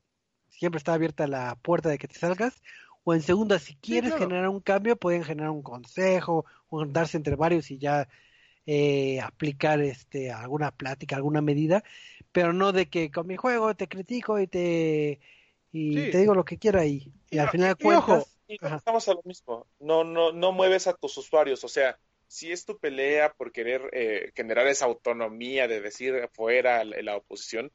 siempre 0.48 0.78
está 0.78 0.94
abierta 0.94 1.26
la 1.26 1.56
puerta 1.56 1.88
de 1.88 1.98
que 1.98 2.08
te 2.08 2.18
salgas, 2.18 2.62
o 3.04 3.14
en 3.14 3.22
segunda, 3.22 3.58
si 3.58 3.76
quieres 3.76 4.14
generar 4.16 4.48
un 4.48 4.60
cambio, 4.60 4.96
pueden 4.96 5.24
generar 5.24 5.50
un 5.50 5.62
consejo, 5.62 6.44
o 6.68 6.84
darse 6.86 7.16
entre 7.16 7.36
varios 7.36 7.70
y 7.70 7.78
ya 7.78 8.08
eh, 8.66 9.20
aplicar 9.20 9.80
este 9.80 10.30
alguna 10.30 10.70
plática, 10.70 11.16
alguna 11.16 11.40
medida, 11.40 11.82
pero 12.32 12.52
no 12.52 12.72
de 12.72 12.88
que 12.88 13.10
con 13.10 13.26
mi 13.26 13.36
juego 13.36 13.74
te 13.74 13.88
critico 13.88 14.38
y 14.38 14.46
te 14.46 15.20
y 15.72 16.10
te 16.10 16.18
digo 16.18 16.34
lo 16.34 16.44
que 16.44 16.58
quiera 16.58 16.84
y, 16.84 17.12
y, 17.30 17.38
al 17.38 17.48
final 17.48 17.76
cuentas 17.76 18.26
estamos 18.48 19.08
a 19.08 19.14
lo 19.14 19.22
mismo. 19.24 19.66
No, 19.78 20.04
no, 20.04 20.32
no 20.32 20.52
mueves 20.52 20.86
a 20.86 20.94
tus 20.94 21.16
usuarios, 21.16 21.62
o 21.64 21.68
sea, 21.68 21.98
si 22.26 22.52
es 22.52 22.64
tu 22.64 22.78
pelea 22.78 23.32
por 23.32 23.52
querer 23.52 23.90
eh, 23.92 24.32
generar 24.34 24.66
esa 24.66 24.86
autonomía 24.86 25.68
de 25.68 25.80
decir 25.80 26.28
fuera 26.32 26.84
la, 26.84 27.16
oposición, 27.16 27.72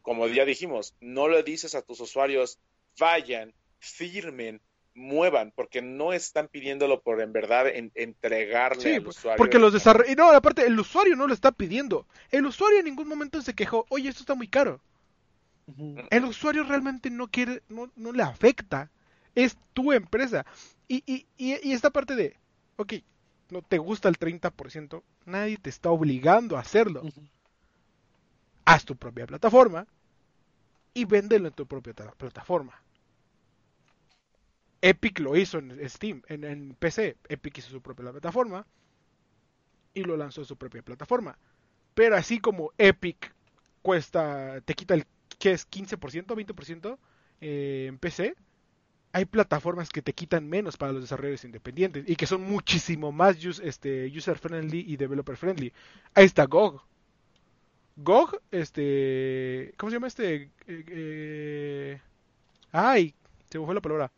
como 0.00 0.26
ya 0.28 0.44
dijimos, 0.44 0.94
no 1.00 1.28
le 1.28 1.42
dices 1.42 1.74
a 1.74 1.82
tus 1.82 2.00
usuarios, 2.00 2.58
vayan, 2.98 3.54
firmen, 3.78 4.60
muevan, 4.94 5.52
porque 5.54 5.82
no 5.82 6.12
están 6.12 6.48
pidiéndolo 6.48 7.00
por 7.00 7.20
en 7.20 7.32
verdad 7.32 7.66
entregarle 7.94 8.96
al 8.96 9.06
usuario. 9.06 9.38
Porque 9.38 9.58
los 9.58 9.72
desarrolladores, 9.72 10.16
no, 10.16 10.30
aparte, 10.30 10.66
el 10.66 10.78
usuario 10.78 11.16
no 11.16 11.26
lo 11.26 11.34
está 11.34 11.52
pidiendo. 11.52 12.06
El 12.30 12.46
usuario 12.46 12.78
en 12.78 12.84
ningún 12.84 13.08
momento 13.08 13.40
se 13.42 13.54
quejó, 13.54 13.86
oye, 13.88 14.08
esto 14.08 14.22
está 14.22 14.34
muy 14.34 14.48
caro. 14.48 14.80
El 16.10 16.24
usuario 16.24 16.64
realmente 16.64 17.08
no 17.08 17.28
quiere, 17.28 17.62
no, 17.68 17.90
no 17.96 18.12
le 18.12 18.22
afecta 18.22 18.90
es 19.34 19.56
tu 19.72 19.92
empresa. 19.92 20.44
Y, 20.88 21.02
y, 21.06 21.26
y, 21.36 21.72
esta 21.72 21.90
parte 21.90 22.14
de, 22.14 22.36
ok, 22.76 22.94
no 23.50 23.62
te 23.62 23.78
gusta 23.78 24.08
el 24.08 24.18
30%, 24.18 25.02
nadie 25.24 25.56
te 25.56 25.70
está 25.70 25.90
obligando 25.90 26.56
a 26.56 26.60
hacerlo. 26.60 27.02
Haz 28.64 28.84
tu 28.84 28.96
propia 28.96 29.26
plataforma 29.26 29.86
y 30.94 31.04
véndelo 31.04 31.48
en 31.48 31.54
tu 31.54 31.66
propia 31.66 31.94
plataforma. 31.94 32.80
Epic 34.82 35.20
lo 35.20 35.36
hizo 35.36 35.58
en 35.58 35.88
Steam, 35.88 36.22
en, 36.26 36.74
PC. 36.78 37.16
Epic 37.28 37.58
hizo 37.58 37.70
su 37.70 37.80
propia 37.80 38.10
plataforma 38.10 38.66
y 39.94 40.02
lo 40.02 40.16
lanzó 40.16 40.40
en 40.42 40.46
su 40.46 40.56
propia 40.56 40.82
plataforma. 40.82 41.38
Pero 41.94 42.16
así 42.16 42.40
como 42.40 42.72
Epic 42.76 43.32
cuesta, 43.80 44.60
te 44.62 44.74
quita 44.74 44.94
el 44.94 45.06
que 45.38 45.52
es 45.52 45.70
15%, 45.70 46.26
20% 46.26 46.98
eh, 47.40 47.86
en 47.88 47.98
PC, 47.98 48.34
hay 49.12 49.24
plataformas 49.24 49.90
que 49.90 50.02
te 50.02 50.14
quitan 50.14 50.48
menos 50.48 50.76
para 50.76 50.92
los 50.92 51.02
desarrolladores 51.02 51.44
independientes 51.44 52.04
y 52.08 52.16
que 52.16 52.26
son 52.26 52.42
muchísimo 52.42 53.12
más 53.12 53.36
este, 53.62 54.06
user 54.06 54.38
friendly 54.38 54.84
y 54.88 54.96
developer 54.96 55.36
friendly. 55.36 55.72
Ahí 56.14 56.24
está 56.24 56.46
GOG. 56.46 56.82
GOG, 57.96 58.40
este, 58.50 59.74
¿cómo 59.76 59.90
se 59.90 59.96
llama 59.96 60.06
este? 60.08 60.34
Eh, 60.34 60.50
eh, 60.66 62.00
ay, 62.72 63.14
se 63.50 63.58
me 63.58 63.66
fue 63.66 63.74
la 63.74 63.82
palabra. 63.82 64.10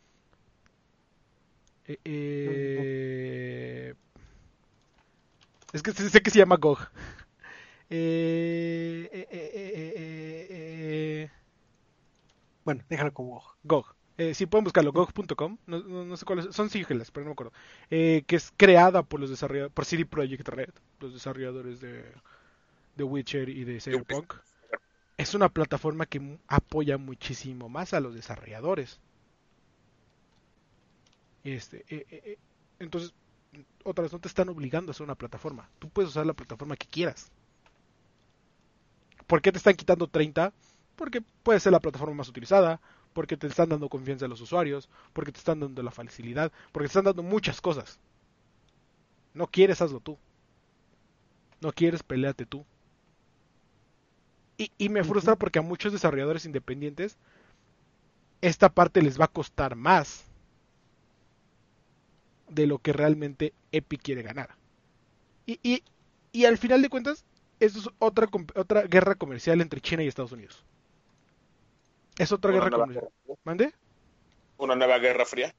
Eh, 1.87 3.65
es 5.73 5.83
que 5.83 5.91
sé 5.91 6.21
que 6.21 6.31
se 6.31 6.39
llama 6.39 6.55
GOG. 6.55 6.79
bueno, 12.63 12.83
déjalo 12.89 13.13
con 13.13 13.29
GOG. 13.29 13.55
GOG. 13.63 13.95
Eh, 14.17 14.33
si 14.33 14.45
pueden 14.45 14.63
buscarlo, 14.63 14.93
GOG.com, 14.93 15.57
no, 15.67 15.79
no, 15.79 16.15
sé 16.15 16.25
cuáles, 16.25 16.55
son 16.55 16.69
siglas, 16.69 17.11
pero 17.11 17.25
no 17.25 17.29
me 17.29 17.33
acuerdo, 17.33 17.51
eh, 17.89 18.23
que 18.25 18.37
es 18.37 18.53
creada 18.55 19.03
por 19.03 19.19
los 19.19 19.29
desarrolladores, 19.29 19.73
por 19.73 19.83
CD 19.83 20.05
Projekt 20.05 20.47
Red, 20.47 20.69
los 21.01 21.13
desarrolladores 21.13 21.81
de, 21.81 22.05
de 22.95 23.03
Witcher 23.03 23.49
y 23.49 23.65
de 23.65 23.81
Cyberpunk. 23.81 24.35
Es 25.17 25.33
una 25.33 25.49
plataforma 25.49 26.05
que 26.05 26.39
apoya 26.47 26.97
muchísimo 26.97 27.67
más 27.67 27.93
a 27.93 27.99
los 27.99 28.15
desarrolladores. 28.15 29.01
Este, 31.45 31.85
eh, 31.89 32.05
eh, 32.09 32.37
entonces, 32.79 33.13
otra 33.83 34.01
vez, 34.01 34.11
no 34.11 34.19
te 34.19 34.27
están 34.27 34.49
obligando 34.49 34.89
a 34.89 34.91
hacer 34.91 35.03
una 35.03 35.15
plataforma. 35.15 35.69
Tú 35.77 35.89
puedes 35.89 36.09
usar 36.09 36.25
la 36.25 36.33
plataforma 36.33 36.75
que 36.75 36.87
quieras. 36.87 37.31
¿Por 39.27 39.41
qué 39.41 39.51
te 39.51 39.59
están 39.59 39.75
quitando 39.75 40.07
30? 40.07 40.51
Porque 40.95 41.21
puede 41.43 41.59
ser 41.59 41.71
la 41.71 41.79
plataforma 41.79 42.15
más 42.15 42.29
utilizada, 42.29 42.81
porque 43.13 43.37
te 43.37 43.45
están 43.45 43.69
dando 43.69 43.89
confianza 43.89 44.25
a 44.25 44.27
los 44.27 44.41
usuarios, 44.41 44.89
porque 45.13 45.31
te 45.31 45.37
están 45.37 45.59
dando 45.59 45.83
la 45.83 45.91
facilidad, 45.91 46.51
porque 46.71 46.87
te 46.87 46.91
están 46.91 47.05
dando 47.05 47.21
muchas 47.21 47.61
cosas. 47.61 47.99
No 49.35 49.45
quieres, 49.45 49.81
hazlo 49.81 49.99
tú. 49.99 50.17
No 51.61 51.71
quieres, 51.71 52.01
peleate 52.01 52.47
tú. 52.47 52.65
Y, 54.57 54.71
y 54.79 54.89
me 54.89 55.03
frustra 55.03 55.35
porque 55.35 55.59
a 55.59 55.61
muchos 55.61 55.93
desarrolladores 55.93 56.45
independientes 56.45 57.17
esta 58.41 58.69
parte 58.69 59.01
les 59.03 59.19
va 59.19 59.25
a 59.25 59.29
costar 59.29 59.75
más 59.75 60.25
de 62.49 62.67
lo 62.67 62.79
que 62.79 62.93
realmente 62.93 63.53
Epic 63.71 64.01
quiere 64.01 64.21
ganar. 64.21 64.55
Y, 65.45 65.59
y, 65.63 65.83
y 66.31 66.45
al 66.45 66.57
final 66.57 66.81
de 66.81 66.89
cuentas, 66.89 67.25
esto 67.59 67.79
es 67.79 67.89
otra, 67.99 68.27
otra 68.55 68.83
guerra 68.83 69.15
comercial 69.15 69.61
entre 69.61 69.81
China 69.81 70.03
y 70.03 70.07
Estados 70.07 70.31
Unidos. 70.31 70.63
Es 72.17 72.31
otra 72.31 72.51
guerra 72.51 72.69
comercial. 72.69 73.09
¿Mande? 73.43 73.73
¿Una 74.57 74.75
nueva 74.75 74.97
guerra 74.99 75.25
fría? 75.25 75.53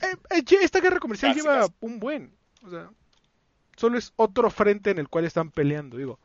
Eh, 0.00 0.16
eh, 0.30 0.44
esta 0.62 0.80
guerra 0.80 0.98
comercial 0.98 1.34
lleva 1.34 1.68
un 1.80 1.98
buen. 1.98 2.32
O 2.62 2.70
sea, 2.70 2.90
solo 3.76 3.98
es 3.98 4.12
otro 4.16 4.50
frente 4.50 4.90
en 4.90 4.98
el 4.98 5.08
cual 5.08 5.24
están 5.24 5.50
peleando. 5.50 5.96
Digo, 5.96 6.18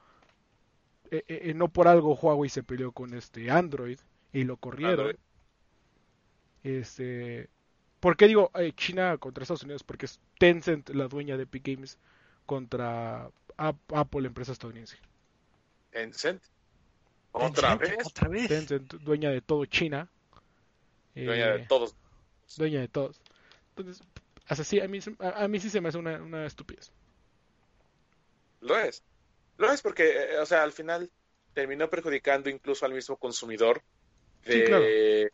eh, 1.12 1.54
no 1.56 1.68
por 1.68 1.88
algo 1.88 2.16
Huawei 2.16 2.50
se 2.50 2.64
peleó 2.64 2.91
con 2.91 3.14
este 3.14 3.52
Android 3.52 4.00
y 4.32 4.44
lo 4.44 4.58
corrieron. 4.58 5.18
Este, 6.64 7.50
¿por 8.03 8.17
qué 8.17 8.27
digo 8.27 8.51
eh, 8.55 8.73
China 8.75 9.17
contra 9.17 9.43
Estados 9.43 9.63
Unidos? 9.63 9.81
Porque 9.81 10.07
es 10.07 10.19
Tencent 10.38 10.89
la 10.89 11.07
dueña 11.07 11.38
de 11.38 11.43
Epic 11.43 11.65
Games 11.65 11.97
contra 12.45 13.31
Apple, 13.55 14.27
empresa 14.27 14.51
estadounidense. 14.51 14.97
Tencent. 15.89 16.43
¿Otra 17.31 17.77
vez? 17.77 18.05
¿Otra 18.05 18.27
vez? 18.27 18.49
Tencent, 18.49 18.93
dueña 18.95 19.30
de 19.30 19.39
todo 19.39 19.65
China. 19.65 20.09
Dueña 21.15 21.53
de 21.53 21.65
todos. 21.65 21.95
Dueña 22.57 22.81
de 22.81 22.89
todos. 22.89 23.21
Entonces, 23.69 24.05
así, 24.47 24.81
a 24.81 24.88
mí, 24.89 24.99
a, 25.19 25.47
mí 25.47 25.59
sí 25.61 25.69
se 25.69 25.80
me 25.80 25.88
hace 25.88 25.97
una, 25.97 26.21
una 26.21 26.45
estupidez. 26.45 26.91
Lo 28.59 28.77
es. 28.77 29.01
Lo 29.57 29.71
es 29.71 29.81
porque, 29.81 30.09
eh, 30.09 30.39
o 30.39 30.45
sea, 30.45 30.63
al 30.63 30.73
final 30.73 31.09
terminó 31.53 31.89
perjudicando 31.89 32.49
incluso 32.49 32.85
al 32.85 32.91
mismo 32.91 33.15
consumidor. 33.15 33.81
De, 34.43 35.31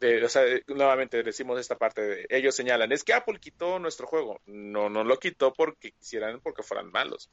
de, 0.00 0.24
o 0.24 0.28
sea, 0.28 0.42
nuevamente 0.68 1.22
decimos 1.22 1.58
esta 1.58 1.76
parte 1.76 2.02
de, 2.02 2.26
ellos 2.28 2.54
señalan, 2.54 2.92
es 2.92 3.04
que 3.04 3.14
Apple 3.14 3.38
quitó 3.40 3.78
nuestro 3.78 4.06
juego. 4.06 4.40
No, 4.46 4.88
no 4.88 5.04
lo 5.04 5.18
quitó 5.18 5.52
porque 5.52 5.92
quisieran, 5.92 6.40
porque 6.40 6.62
fueran 6.62 6.90
malos. 6.90 7.30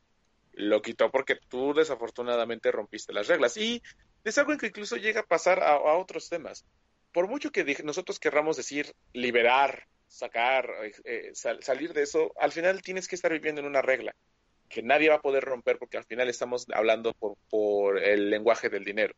Lo 0.53 0.81
quitó 0.81 1.11
porque 1.11 1.37
tú 1.47 1.73
desafortunadamente 1.73 2.71
rompiste 2.71 3.13
las 3.13 3.27
reglas. 3.27 3.57
Y 3.57 3.81
es 4.23 4.37
algo 4.37 4.57
que 4.57 4.67
incluso 4.67 4.97
llega 4.97 5.21
a 5.21 5.25
pasar 5.25 5.61
a, 5.63 5.77
otros 5.77 6.29
temas. 6.29 6.65
Por 7.11 7.27
mucho 7.27 7.51
que 7.51 7.77
nosotros 7.83 8.19
querramos 8.19 8.57
decir 8.57 8.93
liberar, 9.13 9.87
sacar, 10.07 10.69
eh, 10.83 10.93
eh, 11.03 11.31
salir 11.33 11.93
de 11.93 12.03
eso, 12.03 12.33
al 12.39 12.51
final 12.51 12.81
tienes 12.81 13.07
que 13.07 13.15
estar 13.15 13.31
viviendo 13.31 13.61
en 13.61 13.67
una 13.67 13.81
regla 13.81 14.15
que 14.71 14.81
nadie 14.81 15.09
va 15.09 15.15
a 15.15 15.21
poder 15.21 15.43
romper 15.43 15.77
porque 15.77 15.97
al 15.97 16.05
final 16.05 16.29
estamos 16.29 16.65
hablando 16.73 17.13
por, 17.49 17.99
el 18.01 18.29
lenguaje 18.29 18.69
del 18.69 18.85
dinero. 18.85 19.13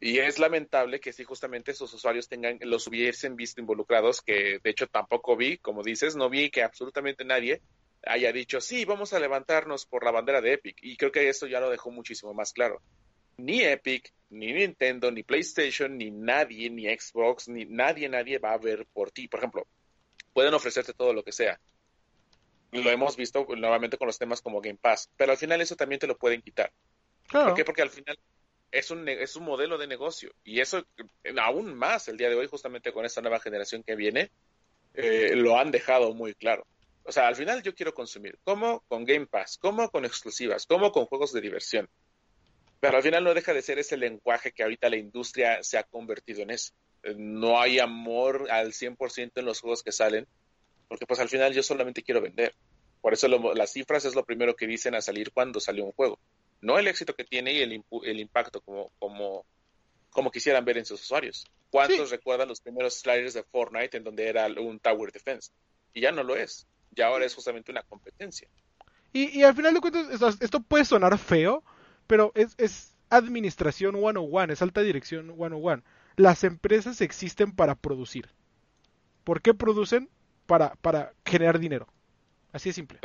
Y 0.00 0.18
es 0.18 0.38
lamentable 0.38 1.00
que 1.00 1.12
si 1.12 1.24
justamente 1.24 1.72
esos 1.72 1.92
usuarios 1.92 2.28
tengan, 2.28 2.58
los 2.62 2.86
hubiesen 2.86 3.34
visto 3.34 3.60
involucrados, 3.60 4.22
que 4.22 4.60
de 4.62 4.70
hecho 4.70 4.86
tampoco 4.86 5.36
vi, 5.36 5.58
como 5.58 5.82
dices, 5.82 6.14
no 6.14 6.30
vi 6.30 6.50
que 6.50 6.62
absolutamente 6.62 7.24
nadie 7.24 7.62
haya 8.04 8.32
dicho, 8.32 8.60
sí, 8.60 8.84
vamos 8.84 9.12
a 9.12 9.18
levantarnos 9.18 9.86
por 9.86 10.04
la 10.04 10.12
bandera 10.12 10.40
de 10.40 10.52
Epic. 10.52 10.78
Y 10.82 10.96
creo 10.96 11.10
que 11.10 11.28
eso 11.28 11.46
ya 11.46 11.58
lo 11.58 11.68
dejó 11.68 11.90
muchísimo 11.90 12.32
más 12.32 12.52
claro. 12.52 12.80
Ni 13.38 13.60
Epic, 13.62 14.12
ni 14.30 14.52
Nintendo, 14.52 15.10
ni 15.10 15.24
PlayStation, 15.24 15.96
ni 15.96 16.10
nadie, 16.10 16.70
ni 16.70 16.84
Xbox, 16.84 17.48
ni 17.48 17.64
nadie, 17.64 18.08
nadie 18.08 18.38
va 18.38 18.52
a 18.52 18.58
ver 18.58 18.86
por 18.92 19.10
ti. 19.10 19.26
Por 19.26 19.40
ejemplo, 19.40 19.66
pueden 20.32 20.54
ofrecerte 20.54 20.92
todo 20.92 21.12
lo 21.12 21.24
que 21.24 21.32
sea, 21.32 21.58
lo 22.72 22.90
hemos 22.90 23.16
visto 23.16 23.46
nuevamente 23.56 23.96
con 23.96 24.06
los 24.06 24.18
temas 24.18 24.42
como 24.42 24.60
Game 24.60 24.78
Pass, 24.80 25.10
pero 25.16 25.32
al 25.32 25.38
final 25.38 25.60
eso 25.60 25.76
también 25.76 25.98
te 25.98 26.06
lo 26.06 26.16
pueden 26.16 26.42
quitar. 26.42 26.70
¿Por 27.30 27.54
qué? 27.54 27.64
Porque 27.64 27.82
al 27.82 27.90
final 27.90 28.18
es 28.70 28.90
un, 28.90 29.08
es 29.08 29.36
un 29.36 29.44
modelo 29.44 29.78
de 29.78 29.86
negocio 29.86 30.32
y 30.44 30.60
eso 30.60 30.84
aún 31.40 31.74
más 31.74 32.08
el 32.08 32.16
día 32.16 32.28
de 32.28 32.34
hoy, 32.34 32.46
justamente 32.46 32.92
con 32.92 33.04
esta 33.04 33.20
nueva 33.20 33.40
generación 33.40 33.82
que 33.82 33.96
viene, 33.96 34.30
eh, 34.94 35.34
lo 35.34 35.58
han 35.58 35.70
dejado 35.70 36.14
muy 36.14 36.34
claro. 36.34 36.66
O 37.04 37.12
sea, 37.12 37.26
al 37.28 37.36
final 37.36 37.62
yo 37.62 37.74
quiero 37.74 37.94
consumir, 37.94 38.38
como 38.44 38.80
con 38.88 39.04
Game 39.04 39.26
Pass, 39.26 39.56
como 39.58 39.88
con 39.90 40.04
exclusivas, 40.04 40.66
como 40.66 40.92
con 40.92 41.06
juegos 41.06 41.32
de 41.32 41.40
diversión. 41.40 41.88
Pero 42.80 42.98
al 42.98 43.02
final 43.02 43.24
no 43.24 43.34
deja 43.34 43.54
de 43.54 43.62
ser 43.62 43.78
ese 43.78 43.96
lenguaje 43.96 44.52
que 44.52 44.62
ahorita 44.62 44.90
la 44.90 44.96
industria 44.96 45.62
se 45.62 45.78
ha 45.78 45.84
convertido 45.84 46.42
en 46.42 46.50
eso. 46.50 46.74
No 47.16 47.60
hay 47.60 47.78
amor 47.78 48.50
al 48.50 48.72
100% 48.72 49.32
en 49.36 49.44
los 49.44 49.60
juegos 49.60 49.82
que 49.82 49.92
salen, 49.92 50.26
porque 50.88 51.06
pues 51.06 51.18
al 51.20 51.28
final 51.28 51.54
yo 51.54 51.62
solamente 51.62 52.02
quiero 52.02 52.20
vender. 52.20 52.54
Por 53.00 53.14
eso 53.14 53.28
las 53.28 53.72
cifras 53.72 54.04
es 54.04 54.14
lo 54.14 54.24
primero 54.24 54.54
que 54.54 54.66
dicen 54.66 54.94
a 54.94 55.00
salir 55.00 55.32
cuando 55.32 55.60
salió 55.60 55.84
un 55.84 55.92
juego. 55.92 56.18
No 56.60 56.78
el 56.78 56.88
éxito 56.88 57.14
que 57.14 57.24
tiene 57.24 57.52
y 57.52 57.62
el, 57.62 57.84
el 58.04 58.20
impacto 58.20 58.60
como, 58.60 58.90
como, 58.98 59.44
como 60.10 60.30
quisieran 60.30 60.64
ver 60.64 60.78
en 60.78 60.84
sus 60.84 61.02
usuarios. 61.02 61.46
¿Cuántos 61.70 62.10
recuerdan 62.10 62.48
los 62.48 62.60
primeros 62.60 62.94
sliders 62.94 63.34
de 63.34 63.42
Fortnite 63.42 63.96
en 63.96 64.04
donde 64.04 64.26
era 64.26 64.46
un 64.46 64.78
Tower 64.80 65.12
Defense? 65.12 65.52
Y 65.92 66.00
ya 66.00 66.12
no 66.12 66.22
lo 66.22 66.34
es. 66.34 66.66
Ya 66.92 67.06
ahora 67.06 67.26
es 67.26 67.34
justamente 67.34 67.70
una 67.70 67.82
competencia. 67.82 68.48
Y, 69.12 69.38
y 69.38 69.42
al 69.42 69.54
final 69.54 69.74
de 69.74 69.80
cuentas, 69.80 70.40
esto 70.40 70.60
puede 70.60 70.84
sonar 70.84 71.16
feo, 71.18 71.62
pero 72.06 72.32
es, 72.34 72.54
es 72.58 72.96
administración 73.10 73.94
101, 73.94 74.52
es 74.52 74.62
alta 74.62 74.80
dirección 74.80 75.34
101. 75.36 75.82
Las 76.16 76.44
empresas 76.44 77.00
existen 77.00 77.52
para 77.52 77.74
producir. 77.74 78.30
¿Por 79.24 79.42
qué 79.42 79.54
producen? 79.54 80.10
para, 80.48 80.74
para 80.76 81.12
generar 81.26 81.58
dinero. 81.58 81.86
Así 82.52 82.70
de 82.70 82.72
simple. 82.72 82.98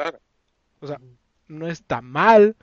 O 0.80 0.88
sea, 0.88 1.00
no 1.50 1.68
está 1.68 2.02
mal. 2.02 2.56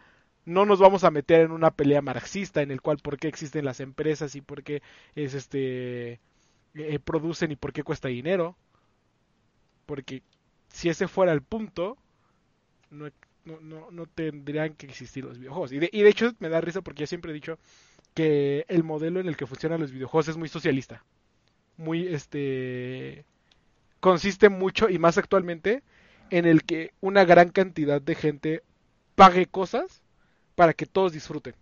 No 0.45 0.65
nos 0.65 0.79
vamos 0.79 1.05
a 1.05 1.11
meter 1.11 1.43
en 1.43 1.53
una 1.53 1.71
pelea 1.71 2.03
marxista 2.03 2.63
en 2.63 2.71
el 2.71 2.81
cual 2.81 2.99
por 2.99 3.19
qué 3.19 3.29
existen 3.29 3.65
las 3.65 3.81
empresas 3.81 4.35
y 4.35 4.41
por 4.41 4.63
qué 4.63 4.83
es 5.15 5.35
este 5.35 6.21
eh, 6.75 6.99
producen 7.05 7.53
y 7.53 7.57
por 7.57 7.73
qué 7.73 7.83
cuesta 7.83 8.09
dinero. 8.09 8.57
Porque 9.87 10.23
si 10.69 10.89
ese 10.89 11.09
fuera 11.09 11.33
el 11.33 11.43
punto, 11.43 11.97
no, 12.91 13.09
no, 13.45 13.91
no, 13.91 14.07
tendrían 14.07 14.75
que 14.75 14.87
existir 14.87 15.25
los 15.25 15.39
videojuegos. 15.39 15.73
Y 15.73 15.79
de, 15.79 15.91
y 15.93 16.03
de 16.03 16.09
hecho 16.09 16.33
me 16.39 16.49
da 16.49 16.61
risa 16.61 16.81
porque 16.83 17.01
yo 17.01 17.07
siempre 17.07 17.31
he 17.33 17.35
dicho 17.35 17.59
que 18.15 18.65
el 18.69 18.85
modelo 18.85 19.21
en 19.21 19.29
el 19.29 19.37
que 19.37 19.47
funcionan 19.47 19.81
los 19.81 19.93
videojuegos 19.93 20.29
es 20.29 20.37
muy 20.37 20.49
socialista. 20.49 21.05
Muy 21.77 22.07
este 22.09 23.25
consiste 24.01 24.49
mucho, 24.49 24.89
y 24.89 24.99
más 24.99 25.19
actualmente, 25.19 25.83
en 26.31 26.47
el 26.47 26.65
que 26.65 26.93
una 27.01 27.25
gran 27.25 27.51
cantidad 27.51 28.01
de 28.01 28.15
gente 28.15 28.63
pague 29.15 29.47
cosas 29.47 30.03
para 30.61 30.75
que 30.75 30.85
todos 30.85 31.15
disfruten. 31.15 31.55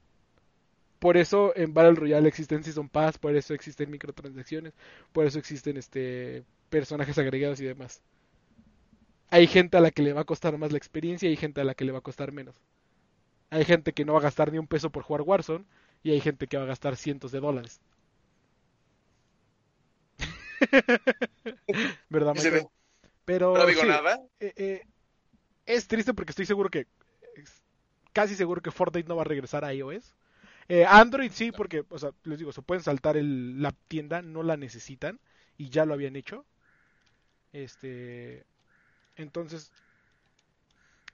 Por 0.98 1.16
eso 1.16 1.52
en 1.54 1.72
Battle 1.72 1.94
Royale 1.94 2.26
existen 2.26 2.64
Season 2.64 2.88
Pass, 2.88 3.16
por 3.16 3.36
eso 3.36 3.54
existen 3.54 3.92
microtransacciones, 3.92 4.74
por 5.12 5.24
eso 5.24 5.38
existen 5.38 5.76
este 5.76 6.42
personajes 6.68 7.16
agregados 7.16 7.60
y 7.60 7.64
demás. 7.64 8.02
Hay 9.30 9.46
gente 9.46 9.76
a 9.76 9.80
la 9.80 9.92
que 9.92 10.02
le 10.02 10.14
va 10.14 10.22
a 10.22 10.24
costar 10.24 10.58
más 10.58 10.72
la 10.72 10.78
experiencia 10.78 11.28
y 11.28 11.30
hay 11.30 11.36
gente 11.36 11.60
a 11.60 11.64
la 11.64 11.74
que 11.76 11.84
le 11.84 11.92
va 11.92 11.98
a 11.98 12.00
costar 12.00 12.32
menos. 12.32 12.56
Hay 13.50 13.64
gente 13.64 13.92
que 13.92 14.04
no 14.04 14.14
va 14.14 14.18
a 14.18 14.22
gastar 14.22 14.50
ni 14.50 14.58
un 14.58 14.66
peso 14.66 14.90
por 14.90 15.04
jugar 15.04 15.22
Warzone 15.22 15.64
y 16.02 16.10
hay 16.10 16.20
gente 16.20 16.48
que 16.48 16.56
va 16.56 16.64
a 16.64 16.66
gastar 16.66 16.96
cientos 16.96 17.30
de 17.30 17.38
dólares. 17.38 17.80
¿Verdad, 22.08 22.34
Pero 23.24 23.56
no 23.56 23.64
digo 23.64 23.84
nada. 23.84 24.20
Eh, 24.40 24.52
eh, 24.56 24.82
es 25.66 25.86
triste 25.86 26.14
porque 26.14 26.32
estoy 26.32 26.46
seguro 26.46 26.68
que 26.68 26.88
casi 28.18 28.34
seguro 28.34 28.60
que 28.60 28.72
Fortnite 28.72 29.08
no 29.08 29.14
va 29.14 29.22
a 29.22 29.24
regresar 29.24 29.64
a 29.64 29.72
iOS. 29.72 30.16
Eh, 30.68 30.84
Android 30.84 31.30
sí, 31.30 31.52
porque, 31.52 31.84
o 31.88 32.00
sea, 32.00 32.10
les 32.24 32.40
digo, 32.40 32.50
se 32.50 32.62
pueden 32.62 32.82
saltar 32.82 33.14
la 33.14 33.70
tienda, 33.86 34.22
no 34.22 34.42
la 34.42 34.56
necesitan 34.56 35.20
y 35.56 35.68
ya 35.68 35.84
lo 35.84 35.94
habían 35.94 36.16
hecho. 36.16 36.44
Este, 37.52 38.44
entonces, 39.14 39.70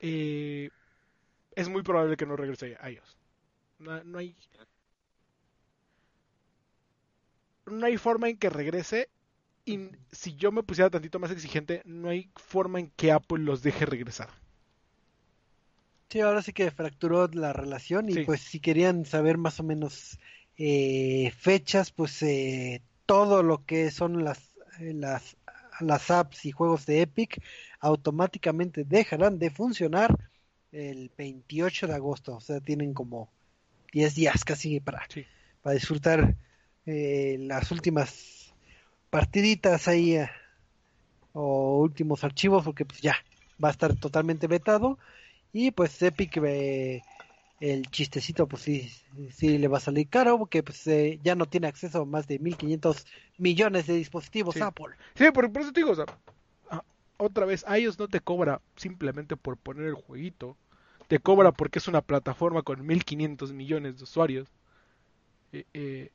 es 0.00 1.68
muy 1.68 1.82
probable 1.82 2.16
que 2.16 2.24
no 2.24 2.36
regrese 2.36 2.78
a 2.80 2.90
iOS. 2.90 3.18
no, 3.80 4.18
hay, 4.18 4.34
no 7.66 7.84
hay 7.84 7.98
forma 7.98 8.30
en 8.30 8.38
que 8.38 8.48
regrese 8.48 9.10
y 9.66 9.90
si 10.10 10.36
yo 10.36 10.52
me 10.52 10.62
pusiera 10.62 10.88
tantito 10.88 11.18
más 11.18 11.30
exigente, 11.30 11.82
no 11.84 12.08
hay 12.08 12.30
forma 12.36 12.80
en 12.80 12.90
que 12.92 13.12
Apple 13.12 13.44
los 13.44 13.62
deje 13.62 13.84
regresar. 13.84 14.30
Sí, 16.14 16.20
ahora 16.20 16.42
sí 16.42 16.52
que 16.52 16.70
fracturó 16.70 17.26
la 17.26 17.52
relación 17.52 18.08
y 18.08 18.20
pues 18.20 18.40
si 18.40 18.60
querían 18.60 19.04
saber 19.04 19.36
más 19.36 19.58
o 19.58 19.64
menos 19.64 20.20
eh, 20.56 21.32
fechas, 21.36 21.90
pues 21.90 22.22
eh, 22.22 22.82
todo 23.04 23.42
lo 23.42 23.64
que 23.66 23.90
son 23.90 24.22
las, 24.22 24.38
eh, 24.78 24.92
las, 24.94 25.36
las 25.80 26.12
apps 26.12 26.44
y 26.44 26.52
juegos 26.52 26.86
de 26.86 27.00
Epic 27.00 27.42
automáticamente 27.80 28.84
dejarán 28.84 29.40
de 29.40 29.50
funcionar 29.50 30.30
el 30.70 31.10
28 31.18 31.88
de 31.88 31.94
agosto. 31.94 32.36
O 32.36 32.40
sea, 32.40 32.60
tienen 32.60 32.94
como 32.94 33.28
10 33.92 34.14
días 34.14 34.44
casi 34.44 34.78
para, 34.78 35.08
para 35.62 35.74
disfrutar 35.74 36.36
las 36.86 37.72
últimas 37.72 38.54
partiditas 39.10 39.88
ahí 39.88 40.14
eh, 40.14 40.30
o 41.32 41.80
últimos 41.80 42.22
archivos 42.22 42.64
porque 42.64 42.84
pues 42.84 43.00
ya 43.00 43.16
va 43.62 43.66
a 43.66 43.72
estar 43.72 43.96
totalmente 43.96 44.46
vetado 44.46 44.96
y 45.54 45.70
pues 45.70 46.02
Epic 46.02 46.36
eh, 46.38 47.00
el 47.60 47.88
chistecito 47.90 48.48
pues 48.48 48.62
sí, 48.62 48.90
sí 49.30 49.56
le 49.56 49.68
va 49.68 49.78
a 49.78 49.80
salir 49.80 50.08
caro 50.08 50.36
porque 50.36 50.64
pues 50.64 50.84
eh, 50.88 51.20
ya 51.22 51.36
no 51.36 51.46
tiene 51.46 51.68
acceso 51.68 52.02
a 52.02 52.04
más 52.04 52.26
de 52.26 52.40
1500 52.40 53.06
millones 53.38 53.86
de 53.86 53.94
dispositivos 53.94 54.60
Apple. 54.60 54.96
Sí, 55.14 55.30
por, 55.32 55.44
eso 55.56 55.72
te 55.72 55.80
digo, 55.80 55.92
o 55.92 55.94
sea, 55.94 56.06
ah, 56.70 56.82
otra 57.18 57.46
vez, 57.46 57.64
a 57.68 57.78
ellos 57.78 57.98
no 58.00 58.08
te 58.08 58.20
cobra 58.20 58.60
simplemente 58.74 59.36
por 59.36 59.56
poner 59.56 59.86
el 59.86 59.94
jueguito, 59.94 60.56
te 61.06 61.20
cobra 61.20 61.52
porque 61.52 61.78
es 61.78 61.86
una 61.86 62.02
plataforma 62.02 62.62
con 62.62 62.84
1500 62.84 63.52
millones 63.52 63.98
de 63.98 64.02
usuarios. 64.02 64.48
eh, 65.52 66.10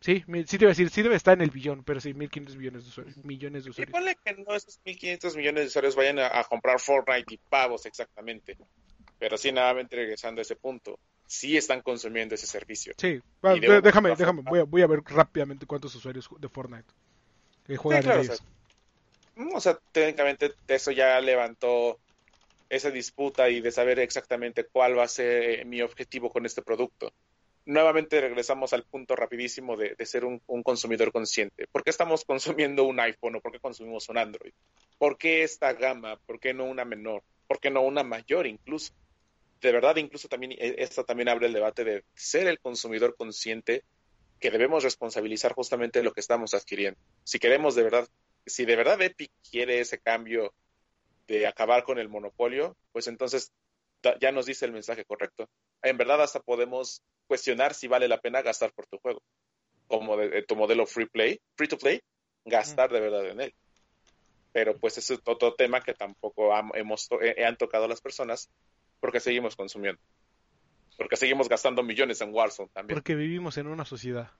Sí, 0.00 0.24
sí 0.46 0.58
te 0.58 0.64
iba 0.64 0.68
a 0.68 0.74
decir, 0.74 0.90
sí 0.90 1.02
debe 1.02 1.16
estar 1.16 1.34
en 1.34 1.42
el 1.42 1.50
billón, 1.50 1.82
pero 1.82 2.00
sí, 2.00 2.14
1.500 2.14 2.56
millones 2.56 2.84
de 2.84 2.88
usuarios. 2.90 3.16
Millones 3.24 3.64
de 3.64 3.70
usuarios. 3.70 3.90
Y 3.90 3.92
ponle 3.92 4.16
que 4.24 4.34
no 4.34 4.54
esos 4.54 4.80
1.500 4.84 5.36
millones 5.36 5.62
de 5.62 5.66
usuarios 5.66 5.96
vayan 5.96 6.18
a, 6.20 6.44
comprar 6.44 6.78
Fortnite 6.78 7.34
y 7.34 7.38
pavos 7.38 7.84
exactamente. 7.86 8.56
Pero 9.18 9.36
sí, 9.36 9.50
nuevamente 9.50 9.96
regresando 9.96 10.40
a 10.40 10.42
ese 10.42 10.54
punto. 10.54 10.98
sí 11.26 11.56
están 11.56 11.82
consumiendo 11.82 12.36
ese 12.36 12.46
servicio. 12.46 12.94
Sí, 12.96 13.20
déjame, 13.82 14.14
déjame, 14.14 14.42
voy 14.42 14.60
a, 14.60 14.62
voy 14.64 14.82
a 14.82 14.86
ver 14.86 15.02
rápidamente 15.04 15.66
cuántos 15.66 15.94
usuarios 15.94 16.28
de 16.38 16.48
Fortnite 16.48 16.92
juegan 17.76 18.24
sí, 18.24 18.32
mm, 19.36 19.54
O 19.54 19.60
sea, 19.60 19.78
técnicamente 19.92 20.54
eso 20.66 20.90
ya 20.90 21.20
levantó 21.20 21.98
esa 22.70 22.90
disputa 22.90 23.48
y 23.48 23.60
de 23.60 23.70
saber 23.70 23.98
exactamente 23.98 24.64
cuál 24.64 24.98
va 24.98 25.04
a 25.04 25.08
ser 25.08 25.64
mi 25.66 25.82
objetivo 25.82 26.30
con 26.30 26.46
este 26.46 26.62
producto. 26.62 27.12
Nuevamente 27.68 28.18
regresamos 28.18 28.72
al 28.72 28.84
punto 28.84 29.14
rapidísimo 29.14 29.76
de, 29.76 29.94
ser 30.06 30.24
un, 30.24 30.40
consumidor 30.62 31.12
consciente. 31.12 31.66
¿Por 31.66 31.84
qué 31.84 31.90
estamos 31.90 32.24
consumiendo 32.24 32.84
un 32.84 32.98
iPhone 32.98 33.36
o 33.36 33.40
por 33.42 33.52
qué 33.52 33.60
consumimos 33.60 34.08
un 34.08 34.16
Android? 34.16 34.54
¿Por 34.96 35.18
qué 35.18 35.42
esta 35.42 35.74
gama? 35.74 36.16
¿Por 36.24 36.40
qué 36.40 36.54
no 36.54 36.64
una 36.64 36.86
menor? 36.86 37.22
¿Por 37.46 37.60
qué 37.60 37.70
no 37.70 37.82
una 37.82 38.02
mayor 38.02 38.46
incluso? 38.46 38.94
De 39.60 39.70
verdad, 39.70 39.96
incluso 39.96 40.28
también 40.28 40.52
e, 40.52 40.76
esto 40.78 41.04
también 41.04 41.28
abre 41.28 41.46
el 41.46 41.52
debate 41.52 41.84
de 41.84 42.04
ser 42.14 42.46
el 42.46 42.58
consumidor 42.58 43.14
consciente 43.16 43.84
que 44.40 44.50
debemos 44.50 44.82
responsabilizar 44.82 45.52
justamente 45.52 46.02
lo 46.02 46.14
que 46.14 46.20
estamos 46.20 46.54
adquiriendo. 46.54 46.98
Si 47.22 47.38
queremos 47.38 47.74
de 47.74 47.82
verdad, 47.82 48.08
si 48.46 48.64
de 48.64 48.76
verdad 48.76 49.02
Epic 49.02 49.30
quiere 49.50 49.80
ese 49.80 49.98
cambio 49.98 50.54
de 51.26 51.46
acabar 51.46 51.84
con 51.84 51.98
el 51.98 52.08
monopolio, 52.08 52.78
pues 52.92 53.08
entonces 53.08 53.52
ya 54.20 54.32
nos 54.32 54.46
dice 54.46 54.64
el 54.64 54.72
mensaje 54.72 55.04
correcto. 55.04 55.48
En 55.82 55.96
verdad 55.96 56.22
hasta 56.22 56.40
podemos 56.40 57.02
cuestionar 57.26 57.74
si 57.74 57.88
vale 57.88 58.08
la 58.08 58.20
pena 58.20 58.42
gastar 58.42 58.72
por 58.72 58.86
tu 58.86 58.98
juego. 58.98 59.22
Como 59.86 60.16
de, 60.16 60.42
tu 60.42 60.56
modelo 60.56 60.86
free 60.86 61.06
play, 61.06 61.40
free 61.56 61.68
to 61.68 61.78
play, 61.78 62.00
gastar 62.44 62.90
de 62.92 63.00
verdad 63.00 63.26
en 63.26 63.40
él. 63.40 63.54
Pero 64.52 64.76
pues 64.78 64.98
ese 64.98 65.14
es 65.14 65.20
otro 65.24 65.54
tema 65.54 65.80
que 65.80 65.94
tampoco 65.94 66.52
hemos 66.74 67.08
eh, 67.22 67.44
han 67.44 67.56
tocado 67.56 67.86
las 67.86 68.00
personas 68.00 68.50
porque 69.00 69.20
seguimos 69.20 69.56
consumiendo. 69.56 70.00
Porque 70.96 71.16
seguimos 71.16 71.48
gastando 71.48 71.82
millones 71.82 72.20
en 72.20 72.34
Warzone 72.34 72.70
también. 72.72 72.96
Porque 72.96 73.14
vivimos 73.14 73.56
en 73.56 73.68
una 73.68 73.84
sociedad. 73.84 74.32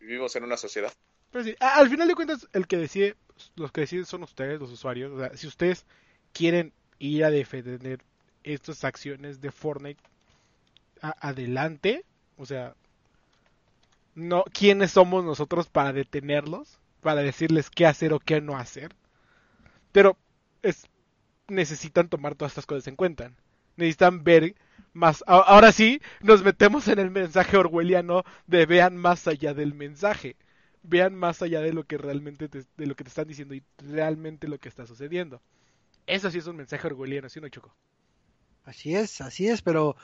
Vivimos 0.00 0.34
en 0.34 0.44
una 0.44 0.56
sociedad. 0.56 0.92
Pero 1.30 1.44
sí, 1.44 1.56
al 1.60 1.88
final 1.88 2.08
de 2.08 2.14
cuentas, 2.14 2.48
el 2.52 2.66
que 2.66 2.76
decide, 2.76 3.16
los 3.54 3.70
que 3.70 3.82
deciden 3.82 4.04
son 4.04 4.22
ustedes, 4.22 4.60
los 4.60 4.72
usuarios. 4.72 5.12
O 5.12 5.18
sea, 5.18 5.36
si 5.36 5.46
ustedes 5.46 5.86
quieren 6.32 6.72
ir 6.98 7.24
a 7.24 7.30
defender 7.30 8.04
estas 8.44 8.84
acciones 8.84 9.40
de 9.40 9.50
Fortnite 9.50 10.00
adelante, 11.20 12.04
o 12.36 12.46
sea, 12.46 12.74
no, 14.14 14.44
¿quiénes 14.52 14.92
somos 14.92 15.24
nosotros 15.24 15.68
para 15.68 15.92
detenerlos? 15.92 16.78
Para 17.00 17.22
decirles 17.22 17.68
qué 17.68 17.86
hacer 17.86 18.12
o 18.12 18.20
qué 18.20 18.40
no 18.40 18.56
hacer. 18.56 18.94
Pero 19.92 20.16
es, 20.62 20.86
necesitan 21.48 22.08
tomar 22.08 22.34
todas 22.34 22.52
estas 22.52 22.66
cosas 22.66 22.86
en 22.86 22.96
cuenta. 22.96 23.32
Necesitan 23.76 24.24
ver 24.24 24.54
más. 24.92 25.24
Ahora 25.26 25.72
sí, 25.72 26.00
nos 26.20 26.42
metemos 26.42 26.88
en 26.88 26.98
el 26.98 27.10
mensaje 27.10 27.56
orwelliano 27.56 28.24
de 28.46 28.66
vean 28.66 28.96
más 28.96 29.26
allá 29.26 29.52
del 29.52 29.74
mensaje. 29.74 30.36
Vean 30.82 31.14
más 31.14 31.42
allá 31.42 31.60
de 31.60 31.72
lo 31.72 31.84
que 31.84 31.98
realmente 31.98 32.48
de 32.48 32.86
lo 32.86 32.94
que 32.94 33.04
te 33.04 33.08
están 33.08 33.26
diciendo 33.26 33.54
y 33.54 33.62
realmente 33.78 34.48
lo 34.48 34.58
que 34.58 34.68
está 34.68 34.86
sucediendo. 34.86 35.42
Eso 36.06 36.30
sí 36.30 36.38
es 36.38 36.46
un 36.46 36.56
mensaje 36.56 36.86
orgulloso, 36.86 37.28
¿sí 37.28 37.40
no, 37.40 37.48
Choco? 37.48 37.74
Así 38.64 38.94
es, 38.94 39.20
así 39.20 39.48
es, 39.48 39.62
pero 39.62 39.96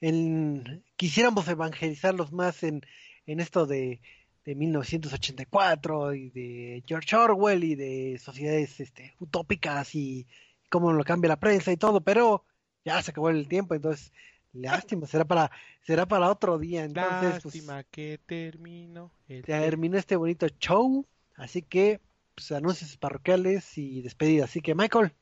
en, 0.00 0.84
quisiéramos 0.96 1.46
evangelizarlos 1.48 2.32
más 2.32 2.62
en, 2.62 2.82
en 3.26 3.40
esto 3.40 3.66
de, 3.66 4.00
de 4.44 4.54
1984 4.54 6.14
y 6.14 6.30
de 6.30 6.84
George 6.86 7.16
Orwell 7.16 7.64
y 7.64 7.74
de 7.74 8.18
sociedades 8.18 8.80
este, 8.80 9.14
utópicas 9.18 9.94
y 9.94 10.26
cómo 10.70 10.92
lo 10.92 11.04
cambia 11.04 11.28
la 11.28 11.40
prensa 11.40 11.72
y 11.72 11.76
todo, 11.76 12.00
pero 12.00 12.44
ya 12.84 13.02
se 13.02 13.10
acabó 13.10 13.30
el 13.30 13.48
tiempo, 13.48 13.74
entonces 13.74 14.12
lástima, 14.52 15.06
será 15.06 15.24
para 15.24 15.50
será 15.82 16.06
para 16.06 16.30
otro 16.30 16.58
día. 16.58 16.84
Entonces, 16.84 17.42
pues, 17.42 17.54
lástima 17.54 17.84
que 17.84 18.18
termino. 18.24 19.12
terminó 19.44 19.98
este 19.98 20.16
bonito 20.16 20.46
show, 20.60 21.06
así 21.34 21.62
que 21.62 22.00
pues, 22.34 22.52
anuncios 22.52 22.96
parroquiales 22.96 23.76
y 23.76 24.02
despedida. 24.02 24.44
Así 24.44 24.60
que 24.60 24.74
Michael, 24.74 25.12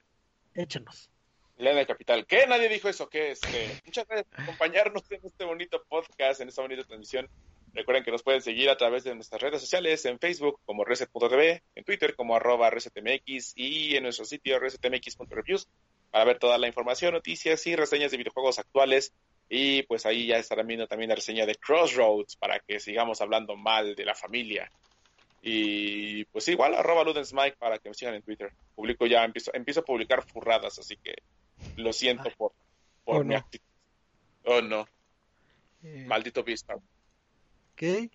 échenos. 0.55 1.11
Lena 1.57 1.85
Capital. 1.87 2.27
¿Qué? 2.27 2.47
Nadie 2.47 2.69
dijo 2.69 2.89
eso. 2.89 3.09
¿Qué? 3.09 3.31
Este, 3.33 3.81
muchas 3.85 4.07
gracias 4.07 4.27
por 4.29 4.41
acompañarnos 4.41 5.03
en 5.11 5.21
este 5.25 5.45
bonito 5.45 5.83
podcast, 5.89 6.41
en 6.41 6.49
esta 6.49 6.63
bonita 6.63 6.83
transmisión. 6.85 7.29
Recuerden 7.73 8.05
que 8.05 8.11
nos 8.11 8.23
pueden 8.23 8.41
seguir 8.41 8.71
a 8.71 8.77
través 8.77 9.05
de 9.05 9.15
nuestras 9.15 9.41
redes 9.43 9.61
sociales, 9.61 10.05
en 10.05 10.19
Facebook 10.19 10.61
como 10.65 10.85
reset.tv, 10.85 11.63
en 11.75 11.85
Twitter 11.85 12.15
como 12.15 12.37
arroba 12.37 12.71
resetmx 12.71 13.53
y 13.57 13.97
en 13.97 14.05
nuestro 14.05 14.25
sitio 14.25 14.59
resetmx.reviews 14.61 15.69
para 16.11 16.25
ver 16.25 16.39
toda 16.39 16.57
la 16.59 16.69
información, 16.69 17.15
noticias 17.15 17.67
y 17.67 17.75
reseñas 17.75 18.13
de 18.13 18.19
videojuegos 18.19 18.59
actuales. 18.59 19.13
Y 19.49 19.83
pues 19.83 20.07
ahí 20.07 20.29
ya 20.29 20.39
estarán 20.39 20.67
viendo 20.67 20.87
también 20.87 21.09
la 21.11 21.17
reseña 21.17 21.47
de 21.47 21.57
Crossroads 21.57 22.37
para 22.37 22.61
que 22.61 22.81
sigamos 22.81 23.21
hablando 23.21 23.57
mal 23.57 23.95
de 23.95 24.05
la 24.05 24.15
familia 24.15 24.71
y 25.47 26.25
pues 26.25 26.49
igual, 26.49 26.75
arroba 26.75 27.05
Ludensmike 27.05 27.59
para 27.59 27.79
que 27.79 27.91
me 27.91 27.95
sigan 27.95 28.15
en 28.15 28.23
Twitter. 28.23 28.51
Publico 28.75 29.05
ya, 29.07 29.23
empiezo, 29.25 29.51
empiezo 29.53 29.81
a 29.81 29.85
publicar 29.85 30.23
furradas, 30.23 30.79
así 30.79 30.97
que 30.97 31.17
lo 31.77 31.93
siento 31.93 32.31
por, 32.37 32.53
por 33.05 33.23
oh, 33.23 33.25
mi 33.25 33.35
actitud. 33.35 33.65
Oh 34.45 34.61
no. 34.61 34.87
Eh, 35.83 36.05
Maldito 36.07 36.43
Vista. 36.43 36.75
Ok. 36.75 38.11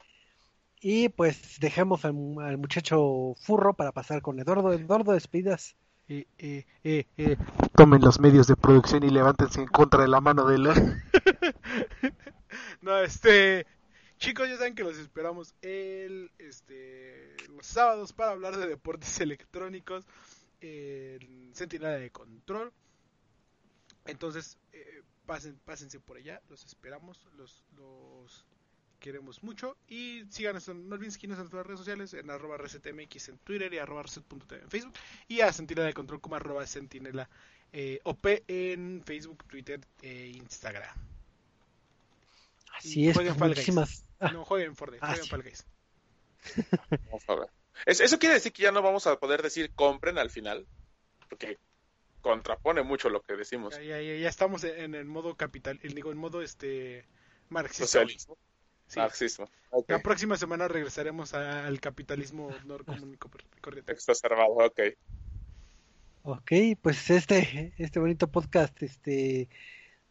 Y 0.82 1.10
pues 1.10 1.60
dejemos 1.60 2.06
al, 2.06 2.14
muchacho 2.14 3.36
furro 3.42 3.74
para 3.74 3.92
pasar 3.92 4.22
con 4.22 4.40
Eduardo. 4.40 4.72
Eduardo, 4.74 5.12
despidas. 5.12 5.76
Eh, 6.08 6.26
eh, 6.38 6.66
eh, 6.84 7.06
eh, 7.18 7.38
Tomen 7.76 8.02
los 8.02 8.20
medios 8.20 8.48
de 8.48 8.56
producción 8.56 9.04
y 9.04 9.10
levántense 9.10 9.62
en 9.62 9.68
contra 9.68 10.02
de 10.02 10.08
la 10.08 10.22
mano 10.22 10.48
de 10.48 10.58
la... 10.58 10.74
no, 12.82 12.98
este... 13.00 13.68
Chicos, 14.18 14.50
ya 14.50 14.58
saben 14.58 14.76
que 14.76 14.84
los 14.84 14.98
esperamos 14.98 15.56
el, 15.62 16.30
este, 16.40 17.38
los 17.56 17.66
sábados 17.66 18.12
para 18.12 18.32
hablar 18.32 18.58
de 18.58 18.68
deportes 18.68 19.18
electrónicos 19.22 20.06
en 20.60 21.52
Sentinela 21.54 21.92
de 21.92 22.12
Control. 22.12 22.74
Entonces, 24.10 24.58
eh, 24.74 25.04
pasen, 25.26 25.60
pásense 25.66 26.00
por 26.00 26.18
allá, 26.18 26.42
los 26.50 26.66
esperamos, 26.66 27.28
los, 27.38 27.64
los 27.76 28.46
queremos 29.00 29.44
mucho. 29.44 29.78
Y 29.88 30.26
síganos, 30.30 30.68
no 30.68 30.96
olviden 30.96 31.12
seguirnos 31.12 31.38
en 31.38 31.44
nuestras 31.44 31.66
redes 31.66 31.80
sociales, 31.80 32.14
en 32.14 32.30
arroba 32.30 32.58
resetmx 32.58 33.30
en 33.30 33.38
Twitter 33.40 33.74
y 33.74 33.78
arroba 33.78 34.04
reset.tv 34.04 34.62
en 34.62 34.70
Facebook. 34.70 34.94
Y 35.28 35.42
a 35.42 35.54
Sentinela 35.54 35.88
de 35.88 35.94
Control 35.94 36.22
como 36.22 36.36
arroba 36.36 36.66
sentinela 36.68 37.30
eh, 37.72 38.00
OP 38.04 38.26
en 38.48 39.04
Facebook, 39.06 39.46
Twitter 39.46 39.80
e 40.02 40.28
Instagram. 40.36 40.96
Así 42.74 43.10
es, 43.10 43.16
pues, 43.16 43.38
muchísimas 43.38 44.06
no, 44.20 44.46
jueguen 44.46 44.76
Fortnite, 44.76 45.06
ah, 45.06 45.10
jueguen 45.10 45.28
Fall 45.28 45.44
Guys. 45.44 45.66
Vamos 47.06 47.24
a 47.28 47.36
ver. 47.36 47.50
¿Eso 47.86 48.20
quiere 48.20 48.36
decir 48.36 48.52
que 48.52 48.64
ya 48.64 48.72
no 48.72 48.82
vamos 48.82 49.08
a 49.08 49.18
poder 49.20 49.42
decir 49.42 49.72
compren 49.74 50.18
al 50.18 50.30
final? 50.30 50.68
Porque 51.30 51.58
contrapone 52.22 52.84
mucho 52.84 53.10
lo 53.10 53.22
que 53.22 53.36
decimos. 53.36 53.76
Ya, 53.76 54.02
ya, 54.02 54.16
ya 54.16 54.30
estamos 54.30 54.64
en 54.64 54.96
el 54.96 55.06
modo 55.06 55.36
capital, 55.36 55.80
digo, 55.84 56.12
en 56.12 56.18
modo 56.18 56.42
este 56.42 57.06
marxista. 57.50 57.86
Socialismo. 57.86 58.38
Marxismo. 58.96 59.50
La 59.88 60.00
próxima 60.00 60.36
semana 60.36 60.68
regresaremos 60.68 61.34
al 61.34 61.80
capitalismo 61.80 62.50
norcomúnico 62.66 63.30
corriente. 63.62 63.92
Exacerbado, 63.92 64.54
ok. 64.54 64.80
Ok, 66.24 66.52
pues 66.82 67.10
este, 67.10 67.74
este 67.78 68.00
bonito 68.00 68.28
podcast 68.28 68.82
este 68.82 69.48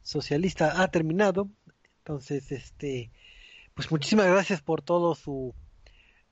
socialista 0.03 0.81
ha 0.81 0.89
terminado. 0.91 1.49
Entonces, 1.99 2.51
este 2.53 3.11
pues 3.75 3.91
muchísimas 3.93 4.27
gracias 4.27 4.61
por 4.61 4.83
todo 4.83 5.15
su 5.15 5.55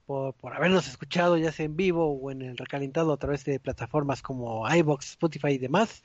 por, 0.07 0.35
habernos 0.55 0.87
escuchado 0.87 1.37
ya 1.37 1.53
sea 1.53 1.67
en 1.67 1.77
vivo 1.77 2.11
o 2.11 2.31
en 2.31 2.43
el 2.43 2.57
recalentado 2.57 3.13
a 3.13 3.17
través 3.17 3.45
de 3.45 3.61
plataformas 3.61 4.23
como 4.23 4.69
iBox, 4.69 5.11
Spotify 5.11 5.49
y 5.49 5.59
demás. 5.59 6.05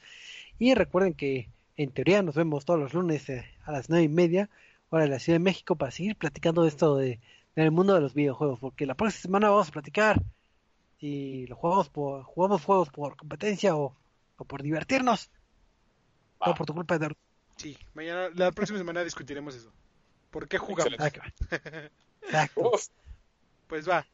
Y 0.59 0.73
recuerden 0.73 1.13
que 1.13 1.49
en 1.77 1.91
teoría 1.91 2.21
nos 2.23 2.35
vemos 2.35 2.65
todos 2.65 2.79
los 2.79 2.93
lunes 2.93 3.29
eh, 3.29 3.45
a 3.63 3.71
las 3.71 3.89
nueve 3.89 4.05
y 4.05 4.09
media, 4.09 4.49
hora 4.89 5.03
de 5.03 5.09
la 5.09 5.19
Ciudad 5.19 5.35
de 5.35 5.43
México, 5.43 5.75
para 5.75 5.91
seguir 5.91 6.15
platicando 6.15 6.63
de 6.63 6.69
esto 6.69 6.97
de, 6.97 7.19
del 7.55 7.71
mundo 7.71 7.93
de 7.93 8.01
los 8.01 8.13
videojuegos, 8.13 8.59
porque 8.59 8.85
la 8.85 8.95
próxima 8.95 9.21
semana 9.21 9.49
vamos 9.49 9.69
a 9.69 9.71
platicar 9.71 10.21
si 10.99 11.47
lo 11.47 11.55
jugamos 11.55 11.89
por, 11.89 12.23
jugamos 12.23 12.63
juegos 12.63 12.89
por 12.89 13.15
competencia 13.15 13.75
o, 13.75 13.95
por 14.47 14.61
divertirnos. 14.61 15.31
O 16.39 16.55
por 16.55 16.65
tu 16.65 16.73
culpa, 16.73 16.97
de 16.97 17.15
Sí, 17.57 17.77
mañana, 17.93 18.29
la 18.33 18.51
próxima 18.51 18.79
semana 18.79 19.03
discutiremos 19.03 19.55
eso. 19.55 19.71
¿Por 20.31 20.47
qué 20.47 20.57
jugamos? 20.57 20.93
Exacto. 22.21 22.71
Pues 23.71 23.87
va. 23.87 24.05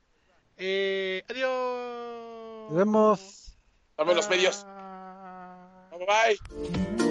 Eh, 0.56 1.24
adiós. 1.28 2.70
Nos 2.70 2.78
vemos. 2.78 3.58
Dame 3.98 4.14
los 4.14 4.30
medios. 4.30 4.64
Bye 5.90 6.06
bye. 6.06 7.07